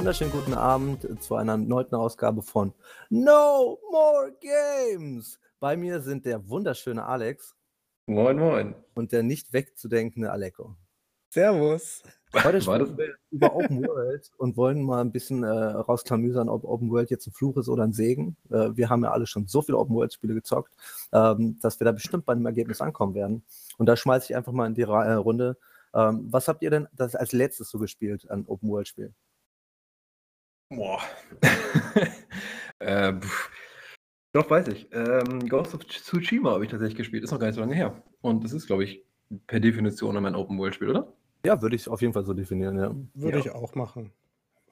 Wunderschönen 0.00 0.32
guten 0.32 0.54
Abend 0.54 1.22
zu 1.22 1.34
einer 1.34 1.52
erneuten 1.52 1.94
Ausgabe 1.94 2.40
von 2.40 2.72
No 3.10 3.78
More 3.90 4.32
Games. 4.40 5.38
Bei 5.60 5.76
mir 5.76 6.00
sind 6.00 6.24
der 6.24 6.48
wunderschöne 6.48 7.04
Alex. 7.04 7.54
Moin, 8.06 8.38
moin. 8.38 8.74
Und 8.94 9.12
der 9.12 9.22
nicht 9.22 9.52
wegzudenkende 9.52 10.32
Aleko. 10.32 10.74
Servus. 11.28 12.02
Heute 12.32 12.62
sprechen 12.62 12.96
wir 12.96 13.14
über 13.30 13.54
Open 13.54 13.86
World 13.86 14.30
und 14.38 14.56
wollen 14.56 14.82
mal 14.82 15.02
ein 15.02 15.12
bisschen 15.12 15.42
äh, 15.42 15.48
rausklamüsern, 15.48 16.48
ob 16.48 16.64
Open 16.64 16.90
World 16.90 17.10
jetzt 17.10 17.26
ein 17.26 17.32
Fluch 17.32 17.58
ist 17.58 17.68
oder 17.68 17.84
ein 17.84 17.92
Segen. 17.92 18.38
Äh, 18.48 18.70
wir 18.72 18.88
haben 18.88 19.04
ja 19.04 19.10
alle 19.10 19.26
schon 19.26 19.48
so 19.48 19.60
viele 19.60 19.76
Open 19.76 19.94
World 19.94 20.14
Spiele 20.14 20.32
gezockt, 20.32 20.74
ähm, 21.12 21.58
dass 21.60 21.78
wir 21.78 21.84
da 21.84 21.92
bestimmt 21.92 22.24
bei 22.24 22.32
dem 22.32 22.46
Ergebnis 22.46 22.80
ankommen 22.80 23.14
werden. 23.14 23.44
Und 23.76 23.84
da 23.84 23.96
schmeiße 23.96 24.32
ich 24.32 24.34
einfach 24.34 24.52
mal 24.52 24.66
in 24.66 24.74
die 24.74 24.82
Ra 24.82 25.04
äh, 25.04 25.12
Runde. 25.12 25.58
Ähm, 25.92 26.26
was 26.30 26.48
habt 26.48 26.62
ihr 26.62 26.70
denn 26.70 26.88
das 26.96 27.14
als 27.14 27.32
letztes 27.32 27.68
so 27.68 27.78
gespielt 27.78 28.30
an 28.30 28.46
Open 28.46 28.70
World 28.70 28.88
Spielen? 28.88 29.14
Boah. 30.70 31.00
äh, 32.78 33.12
doch, 34.32 34.48
weiß 34.48 34.68
ich. 34.68 34.88
Ähm, 34.92 35.48
Ghost 35.48 35.74
of 35.74 35.84
Tsushima 35.86 36.52
habe 36.52 36.64
ich 36.64 36.70
tatsächlich 36.70 36.96
gespielt. 36.96 37.24
Ist 37.24 37.32
noch 37.32 37.40
gar 37.40 37.46
nicht 37.48 37.56
so 37.56 37.60
lange 37.60 37.74
her. 37.74 38.02
Und 38.20 38.44
das 38.44 38.52
ist, 38.52 38.66
glaube 38.66 38.84
ich, 38.84 39.04
per 39.46 39.60
Definition 39.60 40.16
ein 40.24 40.34
Open 40.34 40.58
World 40.58 40.74
Spiel, 40.74 40.90
oder? 40.90 41.12
Ja, 41.44 41.60
würde 41.60 41.74
ich 41.76 41.88
auf 41.88 42.00
jeden 42.00 42.12
Fall 42.12 42.24
so 42.24 42.34
definieren, 42.34 42.78
ja. 42.78 42.94
Würde 43.14 43.38
Ja. 43.38 43.44
ich 43.44 43.50
auch 43.50 43.74
machen. 43.74 44.12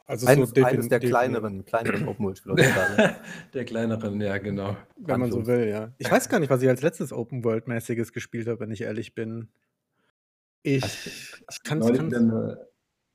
Also 0.07 0.27
Eines, 0.27 0.51
so 0.51 0.65
eines 0.65 0.89
der 0.89 1.01
kleineren, 1.01 1.65
kleineren 1.67 2.09
Open 2.09 2.25
World 2.25 2.39
Spiele. 2.39 2.55
heutzutage. 2.57 3.17
Der 3.53 3.65
kleineren, 3.67 4.19
ja, 4.23 4.39
genau. 4.39 4.75
Wenn 4.97 5.21
man 5.21 5.31
so 5.31 5.47
will, 5.47 5.69
ja. 5.69 5.93
Ich 5.99 6.11
weiß 6.11 6.31
gar 6.31 6.39
nicht, 6.41 6.49
was 6.49 6.63
ich 6.63 6.69
als 6.69 6.81
letztes 6.81 7.13
Open 7.13 7.45
World-mäßiges 7.45 8.13
gespielt 8.15 8.49
habe, 8.49 8.61
wenn 8.61 8.71
ich 8.71 8.81
ehrlich 8.81 9.15
bin. 9.15 9.49
Ich, 10.63 10.83
ich 11.51 11.63
kann 11.63 11.83
es. 11.83 11.89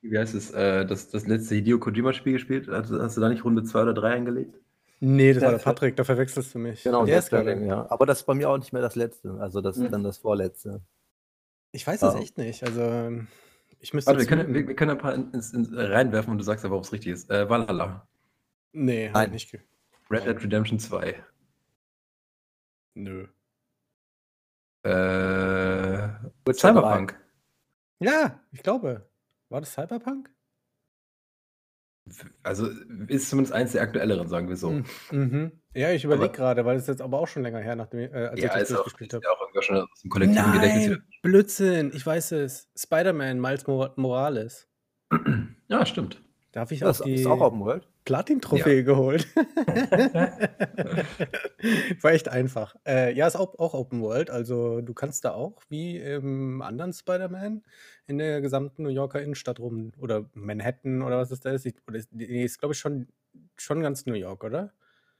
Äh, 0.04 0.12
wie 0.12 0.18
heißt 0.20 0.36
es, 0.36 0.52
äh, 0.52 0.86
das, 0.86 1.10
das 1.10 1.26
letzte 1.28 1.56
Hideo 1.56 1.80
Kojima-Spiel 1.80 2.34
gespielt? 2.34 2.70
Also, 2.70 3.02
hast 3.02 3.18
du 3.18 3.22
da 3.22 3.30
nicht 3.30 3.44
Runde 3.46 3.64
2 3.64 3.82
oder 3.84 3.94
3 3.94 4.12
eingelegt? 4.14 4.60
Nee, 5.00 5.34
das 5.34 5.44
war 5.44 5.52
Ja, 5.52 5.58
der 5.58 5.64
Patrick, 5.64 5.96
da 5.98 6.04
verwechselst 6.04 6.54
du 6.56 6.60
mich. 6.60 6.84
Genau, 6.84 7.06
der 7.06 7.20
ist 7.20 7.30
gerade. 7.30 7.44
Stranding, 7.44 7.68
ja. 7.68 7.90
Aber 7.92 8.06
das 8.06 8.20
ist 8.20 8.26
bei 8.26 8.34
mir 8.36 8.50
auch 8.50 8.58
nicht 8.58 8.72
mehr 8.72 8.82
das 8.82 8.96
letzte. 8.96 9.32
Also 9.40 9.60
das 9.62 9.76
ist 9.78 9.84
Hm. 9.86 9.92
dann 9.92 10.04
das 10.04 10.18
vorletzte. 10.18 10.82
Ich 11.72 11.86
weiß 11.86 12.02
es 12.04 12.14
Ja. 12.14 12.20
echt 12.20 12.38
nicht. 12.38 12.64
Also, 12.64 13.22
ich 13.80 13.94
müsste. 13.94 14.12
Warte, 14.12 14.22
wir 14.22 14.28
können, 14.28 14.54
wir, 14.54 14.66
wir 14.68 14.76
können 14.76 14.92
ein 14.92 14.98
paar 14.98 15.14
ins, 15.16 15.52
ins, 15.54 15.70
reinwerfen 15.74 16.32
und 16.32 16.38
du 16.38 16.44
sagst 16.44 16.64
aber, 16.64 16.78
ob 16.78 16.84
es 16.84 16.94
richtig 16.94 17.12
ist. 17.14 17.30
Äh, 17.30 17.50
Valhalla. 17.50 18.08
nee, 18.72 19.10
Nein. 19.14 19.26
ich 19.28 19.32
nicht. 19.34 19.52
ge- 19.52 19.62
Red 20.10 20.26
Dead 20.26 20.42
Redemption 20.44 20.80
2. 20.80 21.16
Nö. 22.96 23.28
Äh, 24.84 26.10
Cyberpunk. 26.54 27.20
Ja, 28.00 28.40
ich 28.52 28.62
glaube. 28.64 29.10
War 29.54 29.62
das 29.62 29.74
Cyberpunk? 29.74 30.32
Also 32.42 32.68
ist 33.08 33.30
zumindest 33.30 33.54
eins 33.54 33.72
der 33.74 33.84
aktuelleren, 33.84 34.28
sagen 34.28 34.50
wir 34.50 34.56
so. 34.58 34.72
Mhm. 34.72 34.86
Mhm. 35.12 35.52
Ja, 35.76 35.92
ich 35.92 36.04
überlege 36.04 36.32
gerade, 36.32 36.66
weil 36.66 36.76
es 36.76 36.88
jetzt 36.88 37.04
aber 37.04 37.20
auch 37.20 37.28
schon 37.28 37.44
länger 37.44 37.60
her, 37.60 37.76
nachdem, 37.76 38.00
äh, 38.00 38.26
als 38.30 38.40
Ja, 38.42 38.48
ich 38.48 38.52
das 38.54 38.62
ist 38.64 38.72
auch, 38.72 38.84
durchgespielt 38.84 39.14
ist 39.14 39.18
habe. 39.18 39.26
ja 39.26 39.32
auch 39.32 39.42
irgendwie 39.42 39.62
schon 39.62 39.78
aus 39.78 40.02
dem 40.02 40.10
kollektiven 40.10 40.52
Gedächtnis. 40.54 40.88
Nein, 40.88 41.04
Blödsinn, 41.22 41.92
ich 41.94 42.04
weiß 42.04 42.32
es. 42.32 42.68
Spider-Man, 42.76 43.40
Miles 43.40 43.68
Mor 43.68 43.94
Morales. 43.96 44.68
Ja, 45.68 45.86
stimmt. 45.86 46.20
Darf 46.52 46.72
ich 46.72 46.80
Das 46.80 47.02
auch 47.02 47.06
die 47.06 47.14
ist 47.14 47.28
auch 47.28 47.40
Open 47.40 47.60
World. 47.60 47.88
Platin-Trophäe 48.06 48.84
geholt? 48.84 49.28
War 52.02 52.12
echt 52.12 52.30
einfach. 52.30 52.76
Äh, 52.86 53.14
ja, 53.16 53.28
ist 53.28 53.36
auch, 53.36 53.58
auch 53.60 53.74
Open 53.74 54.02
World. 54.02 54.30
Also 54.30 54.82
du 54.82 54.94
kannst 54.94 55.26
da 55.26 55.32
auch, 55.34 55.62
wie 55.70 55.98
im 55.98 56.62
anderen 56.62 56.94
Spider-Man, 56.94 57.64
in 58.08 58.18
der 58.18 58.42
gesamten 58.42 58.84
New 58.84 58.90
Yorker 58.90 59.22
Innenstadt 59.22 59.60
rum 59.60 59.92
oder 59.98 60.30
Manhattan 60.34 61.02
oder 61.02 61.18
was 61.18 61.32
es 61.32 61.40
da 61.40 61.52
ist. 61.52 61.68
Oder 61.88 61.98
ist, 61.98 62.10
nee, 62.14 62.44
ist 62.44 62.60
glaube 62.60 62.74
ich 62.74 62.80
schon, 62.80 63.08
schon 63.58 63.82
ganz 63.82 64.06
New 64.06 64.14
York, 64.14 64.44
oder? 64.44 64.74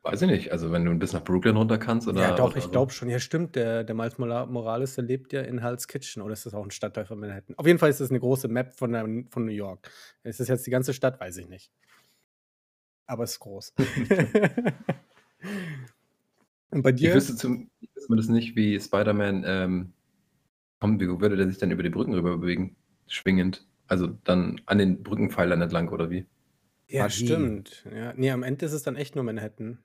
Weiß 0.06 0.22
ich 0.22 0.28
nicht. 0.30 0.52
Also 0.52 0.74
wenn 0.74 0.84
du 0.84 0.94
bis 0.96 1.14
nach 1.14 1.24
Brooklyn 1.24 1.56
runter 1.56 1.78
kannst 1.78 2.10
oder. 2.10 2.20
ja, 2.22 2.36
doch, 2.36 2.50
oder 2.50 2.58
ich 2.58 2.70
glaube 2.70 2.92
schon. 2.92 3.10
Ja, 3.10 3.20
stimmt. 3.20 3.56
Der, 3.56 3.86
der 3.86 3.96
Miles 3.96 4.18
Mora- 4.18 4.46
Morales, 4.46 4.96
der 4.96 5.06
lebt 5.06 5.32
ja 5.32 5.42
in 5.42 5.62
Hell's 5.62 5.88
Kitchen. 5.88 6.22
Oder 6.22 6.34
ist 6.34 6.46
das 6.46 6.54
auch 6.54 6.64
ein 6.64 6.72
Stadtteil 6.72 7.06
von 7.06 7.20
Manhattan? 7.20 7.56
Auf 7.58 7.66
jeden 7.66 7.80
Fall 7.80 7.90
ist 7.90 8.02
das 8.02 8.10
eine 8.10 8.20
große 8.20 8.50
Map 8.50 8.74
von, 8.76 8.92
der, 8.92 9.08
von 9.30 9.46
New 9.46 9.54
York. 9.54 9.90
Ist 10.24 10.42
das 10.42 10.50
jetzt 10.50 10.68
die 10.68 10.72
ganze 10.72 10.94
Stadt? 10.94 11.22
Weiß 11.22 11.38
ich 11.38 11.48
nicht. 11.48 11.72
Aber 13.08 13.24
es 13.24 13.32
ist 13.34 13.40
groß. 13.40 13.74
Und 16.72 16.82
bei 16.82 16.92
Ich 16.92 17.02
dir? 17.02 17.14
wüsste 17.14 17.36
zum, 17.36 17.70
ich 17.82 17.90
wüsste 17.96 18.08
zumindest 18.08 18.30
nicht, 18.32 18.56
wie 18.56 18.80
Spider-Man, 18.80 19.44
ähm, 19.46 19.94
wie 21.00 21.08
würde 21.08 21.36
der 21.38 21.48
sich 21.48 21.58
dann 21.58 21.72
über 21.72 21.84
die 21.84 21.90
Brücken 21.90 22.14
rüber 22.14 22.38
bewegen? 22.38 22.76
Schwingend. 23.08 23.66
Also 23.88 24.08
dann 24.24 24.62
an 24.66 24.78
den 24.80 25.04
Brückenpfeilern 25.04 25.62
entlang 25.62 25.90
oder 25.90 26.10
wie? 26.10 26.26
Ja, 26.88 27.04
Magie. 27.04 27.26
stimmt. 27.26 27.86
Ja, 27.94 28.14
nee, 28.16 28.32
am 28.32 28.44
Ende 28.44 28.66
ist 28.66 28.74
es 28.74 28.84
dann 28.84 28.96
echt 28.96 29.16
nur 29.16 29.24
Manhattan. 29.24 29.80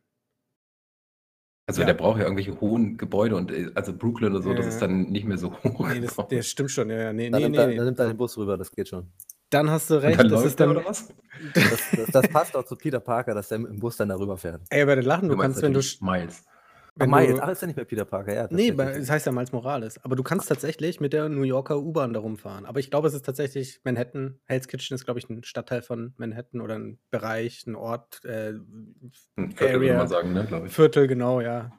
Also 1.66 1.82
Ja. 1.82 1.86
der 1.86 1.94
braucht 1.94 2.18
ja 2.18 2.24
irgendwelche 2.24 2.58
hohen 2.60 2.96
Gebäude 2.96 3.36
und 3.36 3.50
äh, 3.50 3.70
also 3.74 3.92
Brooklyn 3.96 4.32
oder 4.32 4.40
so, 4.42 4.54
das 4.54 4.64
Ja. 4.66 4.72
ist 4.72 4.78
dann 4.80 5.10
nicht 5.10 5.26
mehr 5.26 5.36
so 5.36 5.52
hoch. 5.64 5.86
Nee, 5.88 6.00
das, 6.00 6.16
das 6.16 6.46
stimmt 6.48 6.70
schon. 6.70 6.88
Ja, 6.90 6.96
ja, 6.96 7.12
nee, 7.12 7.28
Dann, 7.30 7.42
nee, 7.42 7.46
nimmt 7.48 7.56
nee, 7.56 7.62
er, 7.62 7.66
nee. 7.68 7.76
dann 7.76 7.84
nimmt 7.86 7.98
er 7.98 8.06
den 8.08 8.16
Bus 8.16 8.38
rüber, 8.38 8.56
das 8.56 8.70
geht 8.72 8.88
schon. 8.88 9.12
Dann 9.50 9.70
hast 9.70 9.88
du 9.90 9.94
recht. 10.02 10.18
dann 10.20 10.28
Das 10.28 10.40
läuft 10.40 10.46
ist 10.48 10.60
der 10.60 10.66
dann. 10.66 10.76
oder 10.76 10.86
was? 10.86 11.08
Das, 11.54 11.80
das, 11.96 12.06
das 12.12 12.28
passt 12.28 12.56
auch 12.56 12.64
zu 12.64 12.76
Peter 12.76 13.00
Parker, 13.00 13.34
dass 13.34 13.48
der 13.48 13.58
mit 13.58 13.70
dem 13.70 13.78
Bus 13.78 13.96
dann 13.96 14.08
darüber 14.08 14.36
fährt. 14.36 14.60
Ey, 14.70 14.84
bei 14.84 14.94
den 14.94 15.04
Lachen, 15.04 15.28
du 15.28 15.36
meinst 15.36 15.62
kannst, 15.62 15.62
wenn 15.62 15.72
du. 15.72 16.12
Miles. 16.12 16.44
Wenn 17.00 17.10
Miles, 17.10 17.36
du 17.36 17.42
ach, 17.44 17.48
ist 17.48 17.60
ja 17.62 17.68
nicht 17.68 17.76
mehr 17.76 17.84
Peter 17.84 18.04
Parker, 18.04 18.34
ja. 18.34 18.48
Nee, 18.50 18.70
es 18.70 19.08
heißt 19.08 19.24
ja 19.24 19.30
Miles 19.30 19.52
Morales. 19.52 20.04
Aber 20.04 20.16
du 20.16 20.24
kannst 20.24 20.48
tatsächlich 20.48 20.98
mit 21.00 21.12
der 21.12 21.28
New 21.28 21.44
Yorker 21.44 21.78
U-Bahn 21.78 22.12
da 22.12 22.18
rumfahren. 22.18 22.66
Aber 22.66 22.80
ich 22.80 22.90
glaube, 22.90 23.06
es 23.06 23.14
ist 23.14 23.24
tatsächlich 23.24 23.80
Manhattan. 23.84 24.40
Hell's 24.46 24.66
Kitchen 24.66 24.96
ist, 24.96 25.04
glaube 25.04 25.20
ich, 25.20 25.30
ein 25.30 25.44
Stadtteil 25.44 25.80
von 25.82 26.12
Manhattan 26.16 26.60
oder 26.60 26.74
ein 26.74 26.98
Bereich, 27.12 27.64
ein 27.68 27.76
Ort, 27.76 28.24
äh, 28.24 28.48
Ein 28.50 29.12
Viertel, 29.52 29.58
würde 29.60 29.74
Area. 29.76 29.98
man 29.98 30.08
sagen, 30.08 30.32
ne, 30.32 30.44
glaube 30.44 30.66
ich. 30.66 30.72
Viertel, 30.74 31.06
genau, 31.06 31.40
ja. 31.40 31.70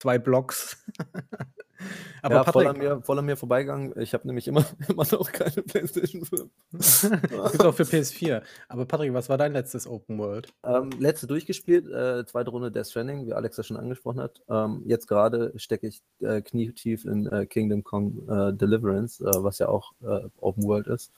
Zwei 0.00 0.18
Blocks. 0.18 0.84
Aber 2.22 2.34
ja, 2.36 2.44
voll 2.44 2.66
an, 2.66 2.74
Patrick, 2.74 2.90
mir, 2.90 3.02
voll 3.02 3.18
an 3.18 3.24
mir 3.24 3.36
vorbeigegangen. 3.36 3.98
Ich 4.00 4.14
habe 4.14 4.26
nämlich 4.26 4.48
immer, 4.48 4.64
immer 4.88 5.06
noch 5.10 5.30
keine 5.32 5.62
Playstation 5.62 6.24
5. 6.24 6.50
das 6.72 7.52
gibt 7.52 7.64
auch 7.64 7.74
für 7.74 7.84
PS4. 7.84 8.42
Aber 8.68 8.86
Patrick, 8.86 9.12
was 9.14 9.28
war 9.28 9.38
dein 9.38 9.52
letztes 9.52 9.86
Open 9.86 10.18
World? 10.18 10.52
Ähm, 10.64 10.90
letzte 10.98 11.26
durchgespielt, 11.26 11.86
äh, 11.88 12.24
zweite 12.26 12.50
Runde 12.50 12.72
Death 12.72 12.88
Stranding, 12.88 13.26
wie 13.26 13.34
Alex 13.34 13.56
ja 13.56 13.62
schon 13.62 13.76
angesprochen 13.76 14.20
hat. 14.20 14.42
Ähm, 14.48 14.82
jetzt 14.86 15.06
gerade 15.06 15.52
stecke 15.56 15.86
ich 15.86 16.02
äh, 16.20 16.42
knietief 16.42 17.04
in 17.04 17.26
äh, 17.26 17.46
Kingdom 17.46 17.84
Come 17.84 18.50
äh, 18.50 18.56
Deliverance, 18.56 19.24
äh, 19.24 19.42
was 19.42 19.58
ja 19.58 19.68
auch 19.68 19.92
äh, 20.02 20.28
Open 20.40 20.64
World 20.64 20.88
ist. 20.88 21.12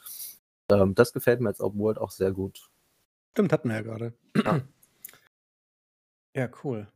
Ähm, 0.70 0.94
das 0.94 1.12
gefällt 1.12 1.40
mir 1.40 1.48
als 1.48 1.60
Open 1.60 1.80
World 1.80 1.98
auch 1.98 2.10
sehr 2.10 2.32
gut. 2.32 2.70
Stimmt, 3.32 3.52
hatten 3.52 3.68
wir 3.68 3.76
ja 3.76 3.82
gerade. 3.82 4.12
Ja. 4.36 4.60
Ja, 6.32 6.48
cool. 6.62 6.86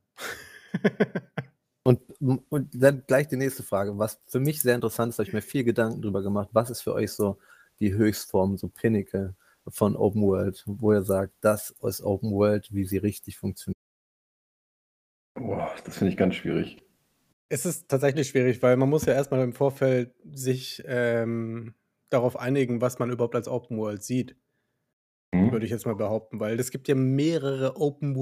Und, 1.86 2.00
und 2.48 2.70
dann 2.74 3.04
gleich 3.06 3.28
die 3.28 3.36
nächste 3.36 3.62
Frage. 3.62 3.98
Was 3.98 4.20
für 4.26 4.40
mich 4.40 4.62
sehr 4.62 4.74
interessant 4.74 5.10
ist, 5.10 5.18
habe 5.18 5.28
ich 5.28 5.34
mir 5.34 5.42
viel 5.42 5.64
Gedanken 5.64 6.00
drüber 6.02 6.22
gemacht. 6.22 6.48
Was 6.52 6.70
ist 6.70 6.80
für 6.82 6.94
euch 6.94 7.12
so 7.12 7.38
die 7.80 7.92
Höchstform, 7.94 8.56
so 8.56 8.68
Pinnacle 8.68 9.34
von 9.68 9.96
Open 9.96 10.22
World, 10.22 10.62
wo 10.66 10.92
ihr 10.92 11.02
sagt, 11.02 11.34
das 11.42 11.70
ist 11.82 12.02
Open 12.02 12.32
World, 12.32 12.68
wie 12.72 12.84
sie 12.84 12.98
richtig 12.98 13.38
funktioniert? 13.38 13.76
Boah, 15.36 15.72
das 15.84 15.98
finde 15.98 16.10
ich 16.10 16.16
ganz 16.16 16.34
schwierig. 16.34 16.82
Es 17.48 17.64
ist 17.66 17.88
tatsächlich 17.88 18.28
schwierig, 18.28 18.62
weil 18.62 18.76
man 18.76 18.88
muss 18.90 19.04
ja 19.06 19.12
erstmal 19.14 19.42
im 19.42 19.52
Vorfeld 19.52 20.14
sich 20.24 20.82
ähm, 20.86 21.74
darauf 22.10 22.36
einigen, 22.36 22.80
was 22.80 22.98
man 22.98 23.10
überhaupt 23.10 23.34
als 23.34 23.48
Open 23.48 23.78
World 23.78 24.02
sieht, 24.02 24.36
Hm? 25.34 25.50
würde 25.50 25.64
ich 25.66 25.70
jetzt 25.70 25.86
mal 25.86 25.94
behaupten, 25.94 26.40
weil 26.40 26.58
es 26.58 26.70
gibt 26.70 26.88
ja 26.88 26.94
mehrere 26.94 27.76
Open 27.76 28.16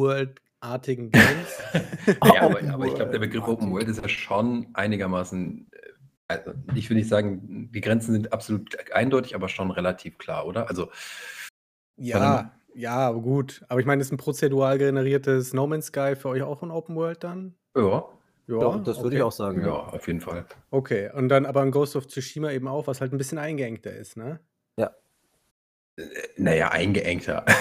World-artigen 0.62 1.10
Games. 1.10 1.58
Ja, 2.24 2.42
aber, 2.42 2.62
aber 2.72 2.86
ich 2.86 2.94
glaube, 2.94 3.10
der 3.12 3.18
Begriff. 3.18 3.46
Open 3.46 3.72
World 3.72 3.88
ist 3.88 4.00
ja 4.00 4.08
schon 4.08 4.66
einigermaßen, 4.74 5.68
äh, 5.70 5.78
also 6.28 6.52
ich 6.74 6.88
will 6.90 6.96
nicht 6.96 7.08
sagen, 7.08 7.70
die 7.72 7.80
Grenzen 7.80 8.12
sind 8.12 8.32
absolut 8.32 8.76
eindeutig, 8.92 9.34
aber 9.34 9.48
schon 9.48 9.70
relativ 9.70 10.18
klar, 10.18 10.46
oder? 10.46 10.68
Also, 10.68 10.90
ja, 11.96 12.52
ja, 12.74 13.10
gut. 13.12 13.64
Aber 13.68 13.80
ich 13.80 13.86
meine, 13.86 14.00
ist 14.00 14.12
ein 14.12 14.16
prozedural 14.16 14.78
generiertes 14.78 15.52
No 15.52 15.66
Man's 15.66 15.86
Sky 15.86 16.16
für 16.16 16.30
euch 16.30 16.42
auch 16.42 16.62
ein 16.62 16.70
Open 16.70 16.96
World 16.96 17.22
dann? 17.22 17.54
ja, 17.76 18.04
Ja, 18.46 18.78
das 18.78 18.96
würde 18.98 19.08
okay. 19.08 19.16
ich 19.16 19.22
auch 19.22 19.32
sagen. 19.32 19.60
ja, 19.64 19.72
auf 19.72 20.06
jeden 20.06 20.20
Fall. 20.20 20.46
Okay, 20.70 21.10
und 21.14 21.28
dann 21.28 21.46
aber 21.46 21.62
ein 21.62 21.70
Ghost 21.70 21.96
of 21.96 22.06
Tsushima 22.06 22.50
eben 22.50 22.68
auch, 22.68 22.86
was 22.86 23.00
halt 23.00 23.12
ein 23.12 23.18
bisschen 23.18 23.38
eingeengter 23.38 23.94
ist, 23.94 24.16
ne? 24.16 24.40
Äh, 24.76 24.88
Naja, 26.36 26.68
eingeengter. 26.70 27.44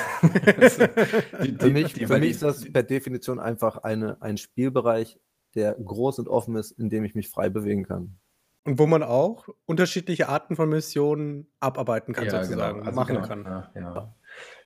Also, 0.57 0.85
die- 1.43 1.51
Für 1.51 1.67
die- 1.67 1.69
mich, 1.71 1.93
die- 1.93 2.05
für 2.05 2.19
mich 2.19 2.31
ist 2.31 2.43
das 2.43 2.71
per 2.71 2.83
Definition 2.83 3.39
einfach 3.39 3.77
eine, 3.77 4.21
ein 4.21 4.37
Spielbereich, 4.37 5.19
der 5.55 5.73
groß 5.75 6.19
und 6.19 6.27
offen 6.29 6.55
ist, 6.55 6.71
in 6.71 6.89
dem 6.89 7.03
ich 7.03 7.15
mich 7.15 7.29
frei 7.29 7.49
bewegen 7.49 7.83
kann. 7.83 8.17
Und 8.63 8.77
wo 8.77 8.85
man 8.85 9.01
auch 9.03 9.47
unterschiedliche 9.65 10.29
Arten 10.29 10.55
von 10.55 10.69
Missionen 10.69 11.47
abarbeiten 11.59 12.13
kann, 12.13 12.25
ja, 12.25 12.43
sozusagen, 12.43 12.75
genau, 12.79 12.85
also 12.87 12.95
machen 12.95 13.15
genau, 13.15 13.27
kann. 13.27 13.43
Ja, 13.43 13.71
ja. 13.75 14.15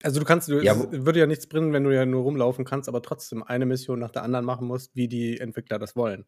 Also 0.04 0.20
du 0.20 0.26
kannst, 0.26 0.50
du, 0.50 0.60
Ja, 0.62 0.76
würde 0.92 1.20
ja 1.20 1.26
nichts 1.26 1.48
bringen, 1.48 1.72
wenn 1.74 1.86
du 1.86 1.92
ja 1.96 2.06
nur 2.06 2.24
rumlaufen 2.24 2.66
kannst, 2.66 2.90
aber 2.90 3.02
trotzdem 3.02 3.42
eine 3.42 3.66
Mission 3.66 4.00
nach 4.00 4.12
der 4.12 4.24
anderen 4.24 4.46
machen 4.46 4.68
musst, 4.68 4.94
wie 4.96 5.08
die 5.08 5.40
Entwickler 5.40 5.80
das 5.80 5.96
wollen. 5.96 6.26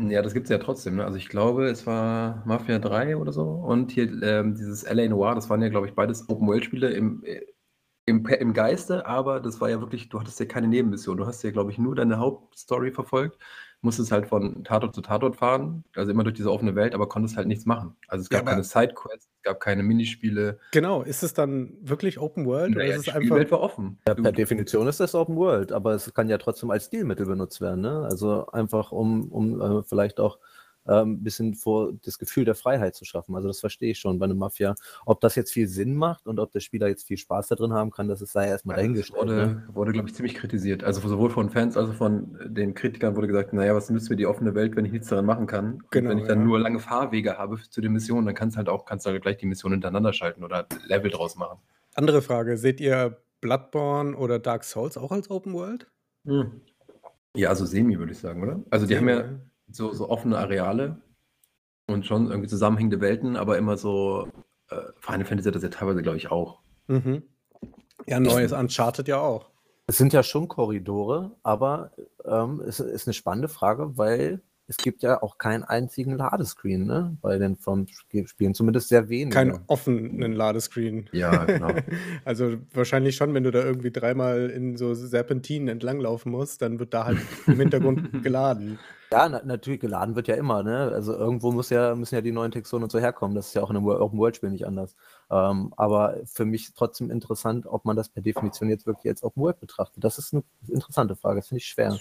Ja, 0.00 0.22
das 0.22 0.32
gibt 0.32 0.44
es 0.46 0.50
ja 0.50 0.58
trotzdem. 0.58 0.96
Ne? 0.96 1.04
Also 1.04 1.16
ich 1.18 1.28
glaube, 1.28 1.68
es 1.68 1.84
war 1.86 2.44
Mafia 2.46 2.78
3 2.78 3.16
oder 3.16 3.32
so 3.32 3.42
und 3.42 3.90
hier 3.90 4.04
ähm, 4.22 4.54
dieses 4.54 4.84
LA 4.84 5.08
Noir, 5.08 5.34
das 5.34 5.50
waren 5.50 5.60
ja, 5.60 5.68
glaube 5.70 5.88
ich, 5.88 5.94
beides 5.94 6.28
Open-World-Spiele 6.28 6.90
im, 6.92 7.24
äh, 7.24 7.40
Im, 8.06 8.26
Im 8.26 8.54
Geiste, 8.54 9.06
aber 9.06 9.40
das 9.40 9.60
war 9.60 9.70
ja 9.70 9.80
wirklich, 9.80 10.08
du 10.10 10.20
hattest 10.20 10.40
ja 10.40 10.46
keine 10.46 10.68
Nebenmission. 10.68 11.16
Du 11.18 11.26
hast 11.26 11.42
ja, 11.44 11.50
glaube 11.52 11.72
ich, 11.72 11.78
nur 11.78 11.96
deine 11.96 12.18
Hauptstory 12.18 12.92
verfolgt, 12.92 13.38
musstest 13.80 14.10
halt 14.10 14.26
von 14.26 14.64
Tatort 14.64 14.94
zu 14.94 15.00
Tatort 15.00 15.36
fahren, 15.36 15.84
also 15.94 16.10
immer 16.10 16.24
durch 16.24 16.34
diese 16.34 16.50
offene 16.50 16.74
Welt, 16.74 16.94
aber 16.94 17.08
konntest 17.08 17.36
halt 17.36 17.46
nichts 17.46 17.64
machen. 17.64 17.94
Also 18.08 18.22
es 18.22 18.28
Ja, 18.30 18.38
gab 18.38 18.46
aber 18.46 18.50
keine 18.52 18.64
Sidequests, 18.64 19.28
es 19.36 19.42
gab 19.42 19.60
keine 19.60 19.82
Minispiele. 19.82 20.58
genau, 20.72 21.02
ist 21.02 21.22
es 21.22 21.32
dann 21.34 21.72
wirklich 21.80 22.18
Open 22.18 22.44
World 22.46 22.74
oder 22.74 22.80
Naja, 22.84 22.96
ist 22.96 23.06
die 23.06 23.10
es 23.10 23.14
einfach 23.16 23.26
Spielwelt 23.26 23.50
war 23.52 23.60
offen. 23.60 23.98
Ja, 24.08 24.14
per 24.14 24.32
Definition 24.32 24.88
ist 24.88 25.00
das 25.00 25.14
Open 25.14 25.36
World, 25.36 25.72
aber 25.72 25.94
es 25.94 26.12
kann 26.12 26.28
ja 26.28 26.38
trotzdem 26.38 26.70
als 26.70 26.86
Stilmittel 26.86 27.26
benutzt 27.26 27.60
werden. 27.60 27.80
Ne? 27.82 28.02
Also 28.04 28.46
einfach, 28.48 28.90
um, 28.92 29.30
um 29.30 29.60
äh, 29.60 29.82
vielleicht 29.84 30.18
auch 30.18 30.38
äh, 30.88 31.02
ein 31.02 31.22
bisschen 31.22 31.54
vor 31.54 31.92
das 32.02 32.18
Gefühl 32.18 32.44
der 32.44 32.54
Freiheit 32.54 32.94
zu 32.94 33.04
schaffen. 33.04 33.34
Also 33.34 33.48
das 33.48 33.60
verstehe 33.60 33.92
ich 33.92 33.98
schon 33.98 34.18
bei 34.18 34.24
einem 34.24 34.38
Mafia. 34.38 34.74
Ob 35.06 35.20
das 35.20 35.34
jetzt 35.34 35.52
viel 35.52 35.68
Sinn 35.68 35.94
macht 35.94 36.26
und 36.26 36.40
ob 36.40 36.50
der 36.52 36.60
Spieler 36.60 36.88
jetzt 36.88 37.06
viel 37.06 37.18
Spaß 37.18 37.48
da 37.48 37.54
drin 37.54 37.72
haben 37.72 37.90
kann, 37.90 38.08
das 38.08 38.22
ist 38.22 38.32
sei 38.32 38.48
erstmal 38.48 38.76
ja, 38.76 38.82
dahingestellt. 38.82 39.26
Ne? 39.26 39.36
wurde, 39.36 39.74
wurde 39.74 39.92
glaube 39.92 40.08
ich, 40.08 40.14
ziemlich 40.14 40.34
kritisiert. 40.34 40.84
Also 40.84 41.06
sowohl 41.06 41.30
von 41.30 41.50
Fans 41.50 41.76
als 41.76 41.90
auch 41.90 41.94
von 41.94 42.38
den 42.46 42.74
Kritikern 42.74 43.16
wurde 43.16 43.26
gesagt, 43.26 43.52
naja, 43.52 43.74
was 43.74 43.90
nützt 43.90 44.10
mir 44.10 44.16
die 44.16 44.26
offene 44.26 44.54
Welt, 44.54 44.74
wenn 44.76 44.84
ich 44.84 44.92
nichts 44.92 45.08
daran 45.08 45.26
machen 45.26 45.46
kann? 45.46 45.74
Und 45.74 45.90
Genau, 45.90 46.10
wenn 46.10 46.18
ich 46.18 46.26
dann 46.26 46.40
ja. 46.40 46.44
nur 46.44 46.58
lange 46.58 46.80
Fahrwege 46.80 47.38
habe 47.38 47.58
zu 47.68 47.80
den 47.80 47.92
Missionen, 47.92 48.26
dann 48.26 48.34
kannst 48.34 48.56
du 48.56 48.58
halt 48.58 48.68
auch, 48.68 48.84
kannst 48.84 49.06
du 49.06 49.10
halt 49.10 49.22
gleich 49.22 49.36
die 49.36 49.46
Missionen 49.46 49.74
hintereinander 49.74 50.12
schalten 50.12 50.44
oder 50.44 50.66
Level 50.86 51.10
draus 51.10 51.36
machen. 51.36 51.58
Andere 51.94 52.22
Frage, 52.22 52.56
seht 52.56 52.80
ihr 52.80 53.18
Bloodborne 53.40 54.16
oder 54.16 54.38
Dark 54.38 54.64
Souls 54.64 54.96
auch 54.96 55.12
als 55.12 55.30
Open 55.30 55.52
World? 55.52 55.90
Hm. 56.24 56.60
Ja, 57.34 57.50
also 57.50 57.66
semi, 57.66 57.98
würde 57.98 58.12
ich 58.12 58.18
sagen, 58.18 58.42
oder? 58.42 58.62
Also 58.70 58.86
die 58.86 58.96
haben 58.96 59.06
Semi, 59.06 59.20
ja. 59.20 59.40
So, 59.70 59.92
so 59.92 60.08
offene 60.08 60.38
Areale 60.38 61.00
und 61.86 62.06
schon 62.06 62.28
irgendwie 62.30 62.48
zusammenhängende 62.48 63.00
Welten, 63.00 63.36
aber 63.36 63.58
immer 63.58 63.76
so, 63.76 64.28
äh, 64.70 64.76
Final 65.00 65.24
Fantasy 65.24 65.48
hat 65.48 65.54
das 65.54 65.62
ja 65.62 65.68
teilweise, 65.68 66.02
glaube 66.02 66.18
ich, 66.18 66.30
auch. 66.30 66.60
Mhm. 66.86 67.22
Ja, 68.06 68.20
neues 68.20 68.52
Uncharted 68.52 69.08
ja 69.08 69.20
auch. 69.20 69.50
Es 69.86 69.96
sind 69.96 70.12
ja 70.12 70.22
schon 70.22 70.48
Korridore, 70.48 71.36
aber 71.42 71.92
ähm, 72.24 72.60
es 72.60 72.78
ist 72.80 73.06
eine 73.06 73.14
spannende 73.14 73.48
Frage, 73.48 73.96
weil 73.96 74.42
es 74.68 74.76
gibt 74.76 75.02
ja 75.02 75.22
auch 75.22 75.38
keinen 75.38 75.64
einzigen 75.64 76.12
Ladescreen 76.16 76.84
ne? 76.86 77.16
bei 77.22 77.38
den 77.38 77.56
From-Spielen, 77.56 78.54
zumindest 78.54 78.88
sehr 78.88 79.08
wenige. 79.08 79.34
Keinen 79.34 79.60
offenen 79.66 80.32
Ladescreen. 80.32 81.08
Ja, 81.12 81.44
genau. 81.44 81.68
Also 82.24 82.58
wahrscheinlich 82.74 83.16
schon, 83.16 83.32
wenn 83.32 83.44
du 83.44 83.50
da 83.50 83.64
irgendwie 83.64 83.90
dreimal 83.90 84.50
in 84.50 84.76
so 84.76 84.92
Serpentinen 84.92 85.68
entlanglaufen 85.68 86.30
musst, 86.30 86.60
dann 86.60 86.78
wird 86.78 86.92
da 86.92 87.06
halt 87.06 87.18
im 87.46 87.58
Hintergrund 87.58 88.22
geladen. 88.22 88.78
Ja, 89.10 89.26
na, 89.26 89.40
natürlich, 89.42 89.80
geladen 89.80 90.16
wird 90.16 90.28
ja 90.28 90.34
immer, 90.34 90.62
ne? 90.62 90.90
Also 90.92 91.14
irgendwo 91.14 91.50
muss 91.50 91.70
ja, 91.70 91.94
müssen 91.94 92.14
ja 92.14 92.20
die 92.20 92.32
neuen 92.32 92.52
Texturen 92.52 92.82
und 92.82 92.92
so 92.92 92.98
herkommen. 92.98 93.34
Das 93.34 93.48
ist 93.48 93.54
ja 93.54 93.62
auch 93.62 93.70
in 93.70 93.76
einem 93.76 93.86
Open-World-Spiel 93.88 94.50
nicht 94.50 94.66
anders. 94.66 94.96
Ähm, 95.30 95.72
aber 95.78 96.18
für 96.26 96.44
mich 96.44 96.74
trotzdem 96.74 97.10
interessant, 97.10 97.66
ob 97.66 97.86
man 97.86 97.96
das 97.96 98.10
per 98.10 98.22
Definition 98.22 98.68
jetzt 98.68 98.86
wirklich 98.86 99.08
als 99.08 99.22
Open-World 99.22 99.60
betrachtet. 99.60 100.04
Das 100.04 100.18
ist 100.18 100.34
eine 100.34 100.42
interessante 100.66 101.16
Frage, 101.16 101.40
das 101.40 101.48
finde 101.48 101.60
ich 101.60 101.66
schwer. 101.66 101.98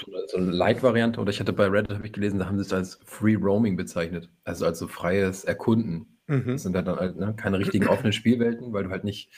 So, 0.00 0.12
so 0.26 0.36
eine 0.36 0.50
Light-Variante, 0.50 1.20
oder 1.20 1.30
ich 1.30 1.40
hatte 1.40 1.52
bei 1.52 1.66
Reddit, 1.66 1.96
habe 1.96 2.06
ich 2.06 2.12
gelesen, 2.12 2.38
da 2.38 2.46
haben 2.46 2.58
sie 2.58 2.64
es 2.64 2.72
als 2.72 3.00
Free 3.04 3.36
Roaming 3.36 3.76
bezeichnet. 3.76 4.28
Also 4.44 4.66
als 4.66 4.78
so 4.78 4.88
freies 4.88 5.44
Erkunden. 5.44 6.18
Mhm. 6.26 6.52
Das 6.52 6.62
sind 6.62 6.76
halt 6.76 6.86
dann 6.86 6.98
halt 6.98 7.16
ne, 7.16 7.34
keine 7.36 7.58
richtigen 7.58 7.88
offenen 7.88 8.12
Spielwelten, 8.12 8.72
weil 8.72 8.84
du 8.84 8.90
halt 8.90 9.04
nicht 9.04 9.32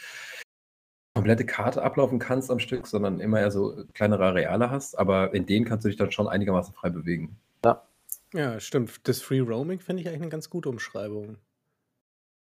komplette 1.15 1.45
Karte 1.45 1.83
ablaufen 1.83 2.19
kannst 2.19 2.51
am 2.51 2.59
Stück, 2.59 2.87
sondern 2.87 3.21
immer 3.21 3.41
eher 3.41 3.51
so 3.51 3.85
kleinere 3.95 4.25
Areale 4.27 4.71
hast. 4.71 4.99
Aber 4.99 5.35
in 5.35 5.47
denen 5.47 5.65
kannst 5.65 5.85
du 5.85 5.89
dich 5.89 5.99
dann 5.99 6.13
schon 6.13 6.29
einigermaßen 6.29 6.75
frei 6.75 6.91
bewegen. 6.91 7.39
Ja, 8.33 8.61
stimmt. 8.61 9.09
Das 9.09 9.23
Free 9.23 9.41
Roaming 9.41 9.81
finde 9.81 10.03
ich 10.03 10.09
eigentlich 10.09 10.23
eine 10.23 10.31
ganz 10.31 10.51
gute 10.51 10.69
Umschreibung. 10.69 11.39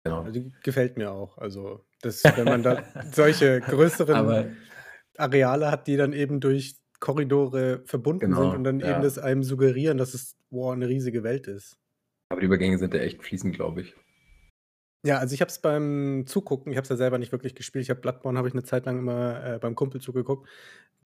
Genau. 0.03 0.21
Also, 0.23 0.31
Die 0.31 0.53
gefällt 0.63 0.97
mir 0.97 1.11
auch. 1.11 1.37
Also, 1.37 1.85
das, 2.01 2.23
wenn 2.23 2.45
man 2.45 2.63
da 2.63 2.83
solche 3.11 3.61
größeren 3.61 4.15
Aber 4.15 4.47
Areale 5.17 5.71
hat, 5.71 5.87
die 5.87 5.97
dann 5.97 6.13
eben 6.13 6.39
durch 6.39 6.75
Korridore 7.01 7.81
verbunden 7.85 8.31
Genau, 8.31 8.43
sind 8.43 8.55
und 8.55 8.63
dann 8.63 8.79
ja. 8.79 8.91
eben 8.91 9.01
das 9.01 9.17
einem 9.17 9.43
suggerieren, 9.43 9.97
dass 9.97 10.13
es 10.13 10.37
wow, 10.51 10.71
eine 10.71 10.87
riesige 10.87 11.23
Welt 11.23 11.47
ist. 11.47 11.77
Aber 12.29 12.39
die 12.39 12.45
Übergänge 12.45 12.77
sind 12.77 12.93
ja 12.93 13.01
echt 13.01 13.21
fließend, 13.21 13.53
glaube 13.53 13.81
ich. 13.81 13.95
Ja, 15.05 15.17
also 15.17 15.33
ich 15.33 15.41
habe 15.41 15.49
es 15.49 15.59
beim 15.59 16.25
Zugucken, 16.27 16.71
ich 16.71 16.77
habe 16.77 16.83
es 16.83 16.89
ja 16.89 16.95
selber 16.95 17.17
nicht 17.17 17.31
wirklich 17.31 17.55
gespielt. 17.55 17.83
Ich 17.83 17.89
habe 17.89 17.99
Bloodborne 17.99 18.37
habe 18.37 18.47
ich 18.47 18.53
eine 18.53 18.63
Zeit 18.63 18.85
lang 18.85 18.99
immer 18.99 19.43
äh, 19.43 19.59
beim 19.59 19.75
Kumpel 19.75 19.99
zugeguckt. 19.99 20.47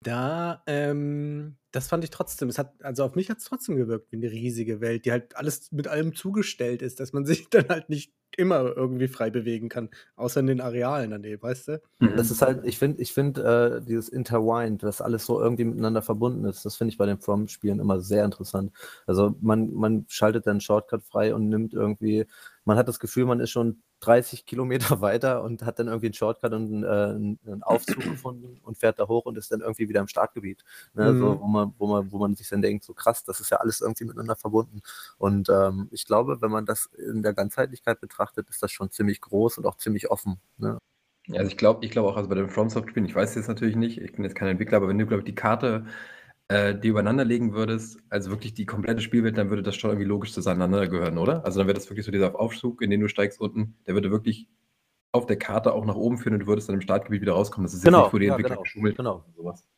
Da, 0.05 0.63
ähm, 0.67 1.57
das 1.73 1.89
fand 1.89 2.05
ich 2.05 2.11
trotzdem. 2.11 2.51
Es 2.51 2.59
hat, 2.59 2.75
also 2.85 3.05
auf 3.05 3.15
mich 3.15 3.31
hat 3.31 3.39
es 3.39 3.45
trotzdem 3.45 3.77
gewirkt 3.77 4.13
wie 4.13 4.17
eine 4.17 4.31
riesige 4.31 4.81
Welt, 4.81 5.07
die 5.07 5.13
halt 5.13 5.35
alles 5.37 5.73
mit 5.73 5.89
allem 5.89 6.15
zugestellt 6.15 6.83
ist, 6.83 7.01
dass 7.01 7.13
man 7.13 7.25
sich 7.27 7.49
dann 7.49 7.69
halt 7.69 7.89
nicht 7.89 8.13
immer 8.37 8.77
irgendwie 8.77 9.09
frei 9.09 9.31
bewegen 9.31 9.69
kann, 9.69 9.91
außer 10.17 10.41
in 10.41 10.47
den 10.47 10.61
Arealen 10.61 11.11
daneben, 11.11 11.43
weißt 11.43 11.69
du? 11.69 11.83
Das 12.17 12.31
ist 12.31 12.43
halt, 12.43 12.65
ich 12.65 12.79
finde, 12.79 13.01
ich 13.01 13.13
finde, 13.13 13.81
äh, 13.81 13.85
dieses 13.85 14.09
Intertwined, 14.09 14.83
dass 14.83 15.01
alles 15.01 15.25
so 15.25 15.41
irgendwie 15.41 15.65
miteinander 15.65 16.03
verbunden 16.03 16.45
ist, 16.45 16.65
das 16.65 16.77
finde 16.77 16.91
ich 16.91 16.99
bei 16.99 17.07
den 17.07 17.21
From-Spielen 17.21 17.79
immer 17.79 18.01
sehr 18.01 18.25
interessant. 18.25 18.73
Also 19.07 19.37
man, 19.41 19.73
man 19.73 20.05
schaltet 20.09 20.47
dann 20.47 20.61
Shortcut 20.61 21.05
frei 21.05 21.35
und 21.35 21.49
nimmt 21.49 21.75
irgendwie, 21.75 22.27
man 22.65 22.77
hat 22.77 22.89
das 22.89 22.99
Gefühl, 22.99 23.25
man 23.25 23.41
ist 23.41 23.51
schon 23.51 23.83
30 24.05 24.47
Kilometer 24.47 25.01
weiter 25.01 25.43
und 25.43 25.63
hat 25.63 25.79
dann 25.79 25.89
irgendwie 25.89 26.07
einen 26.07 26.15
Shortcut 26.15 26.53
und 26.53 26.85
einen, 26.85 26.85
äh, 26.85 27.51
einen 27.51 27.63
Aufzug 27.63 28.01
gefunden 28.01 28.61
und 28.63 28.79
fährt 28.79 28.99
da 28.99 29.09
hoch 29.09 29.25
und 29.25 29.39
ist 29.39 29.51
dann 29.51 29.61
irgendwie 29.61 29.89
wieder 29.89 30.01
im 30.01 30.09
Startgebiet. 30.09 30.65
Ne? 30.95 31.13
Mhm. 31.13 31.21
So, 31.21 31.41
wo, 31.41 31.47
man, 31.47 31.75
wo, 31.79 31.87
man, 31.87 32.13
wo 32.13 32.19
man 32.19 32.35
sich 32.35 32.49
dann 32.49 32.63
denkt, 32.63 32.85
so 32.85 32.95
krass, 32.95 33.25
das 33.25 33.41
ist 33.41 33.51
ja 33.51 33.59
alles 33.59 33.81
irgendwie 33.81 34.05
miteinander 34.05 34.37
verbunden. 34.37 34.83
Und 35.19 35.49
ähm, 35.49 35.89
ich 35.91 36.07
glaube, 36.07 36.41
wenn 36.41 36.51
man 36.51 36.67
das 36.67 36.87
in 36.87 37.23
der 37.23 37.35
Ganzheitlichkeit 37.35 38.01
betrachtet, 38.01 38.49
ist 38.51 38.63
das 38.63 38.73
schon 38.73 38.91
ziemlich 38.91 39.21
groß 39.21 39.59
und 39.59 39.67
auch 39.67 39.77
ziemlich 39.77 40.11
offen. 40.11 40.41
Ne? 40.59 40.79
Ja, 41.27 41.39
also 41.39 41.51
ich 41.51 41.57
glaube 41.57 41.85
ich 41.85 41.91
glaube 41.91 42.11
auch, 42.11 42.17
also 42.17 42.29
bei 42.29 42.35
den 42.35 42.51
FromSoft-Spielen, 42.51 43.07
ich 43.07 43.15
weiß 43.15 43.31
es 43.31 43.37
jetzt 43.37 43.49
natürlich 43.49 43.77
nicht, 43.77 43.99
ich 43.99 44.13
bin 44.13 44.25
jetzt 44.25 44.35
kein 44.35 44.49
Entwickler, 44.49 44.77
aber 44.77 44.89
wenn 44.89 44.99
du, 44.99 45.07
glaube 45.07 45.21
ich, 45.23 45.25
die 45.25 45.35
Karte 45.35 45.87
äh, 46.49 46.75
die 46.75 46.89
übereinander 46.89 47.25
legen 47.25 47.55
würdest, 47.55 47.99
also 48.11 48.31
wirklich 48.31 48.55
die 48.55 48.67
komplette 48.67 49.01
Spielwelt, 49.01 49.39
dann 49.39 49.51
würde 49.51 49.63
das 49.63 49.77
schon 49.77 49.91
irgendwie 49.91 50.09
logisch 50.09 50.33
zueinander 50.33 50.87
gehören, 50.89 51.19
oder? 51.19 51.45
Also 51.45 51.59
dann 51.59 51.67
wäre 51.67 51.75
das 51.75 51.89
wirklich 51.89 52.05
so 52.05 52.13
dieser 52.13 52.39
Aufzug, 52.39 52.83
in 52.83 52.91
den 52.91 53.01
du 53.01 53.09
steigst 53.09 53.41
unten, 53.41 53.77
der 53.87 53.95
würde 53.95 54.11
wirklich 54.11 54.49
auf 55.13 55.27
der 55.27 55.39
Karte 55.39 55.73
auch 55.73 55.85
nach 55.85 55.95
oben 55.95 56.19
führen 56.19 56.35
und 56.35 56.41
du 56.41 56.47
würdest 56.47 56.69
dann 56.69 56.75
im 56.75 56.81
Startgebiet 56.83 57.23
wieder 57.23 57.33
rauskommen. 57.35 57.67
Das 57.67 57.75
ist 57.75 57.85
Genau, 57.85 57.99
jetzt 57.99 58.07
nicht, 58.07 58.15
wo 58.15 58.19
die 58.19 58.27
ja, 58.27 58.33
Entwickler 58.33 58.57
genau, 58.57 58.63
geschummelt 58.63 58.97
genau. 58.97 59.15
oder 59.17 59.33
sowas. 59.37 59.69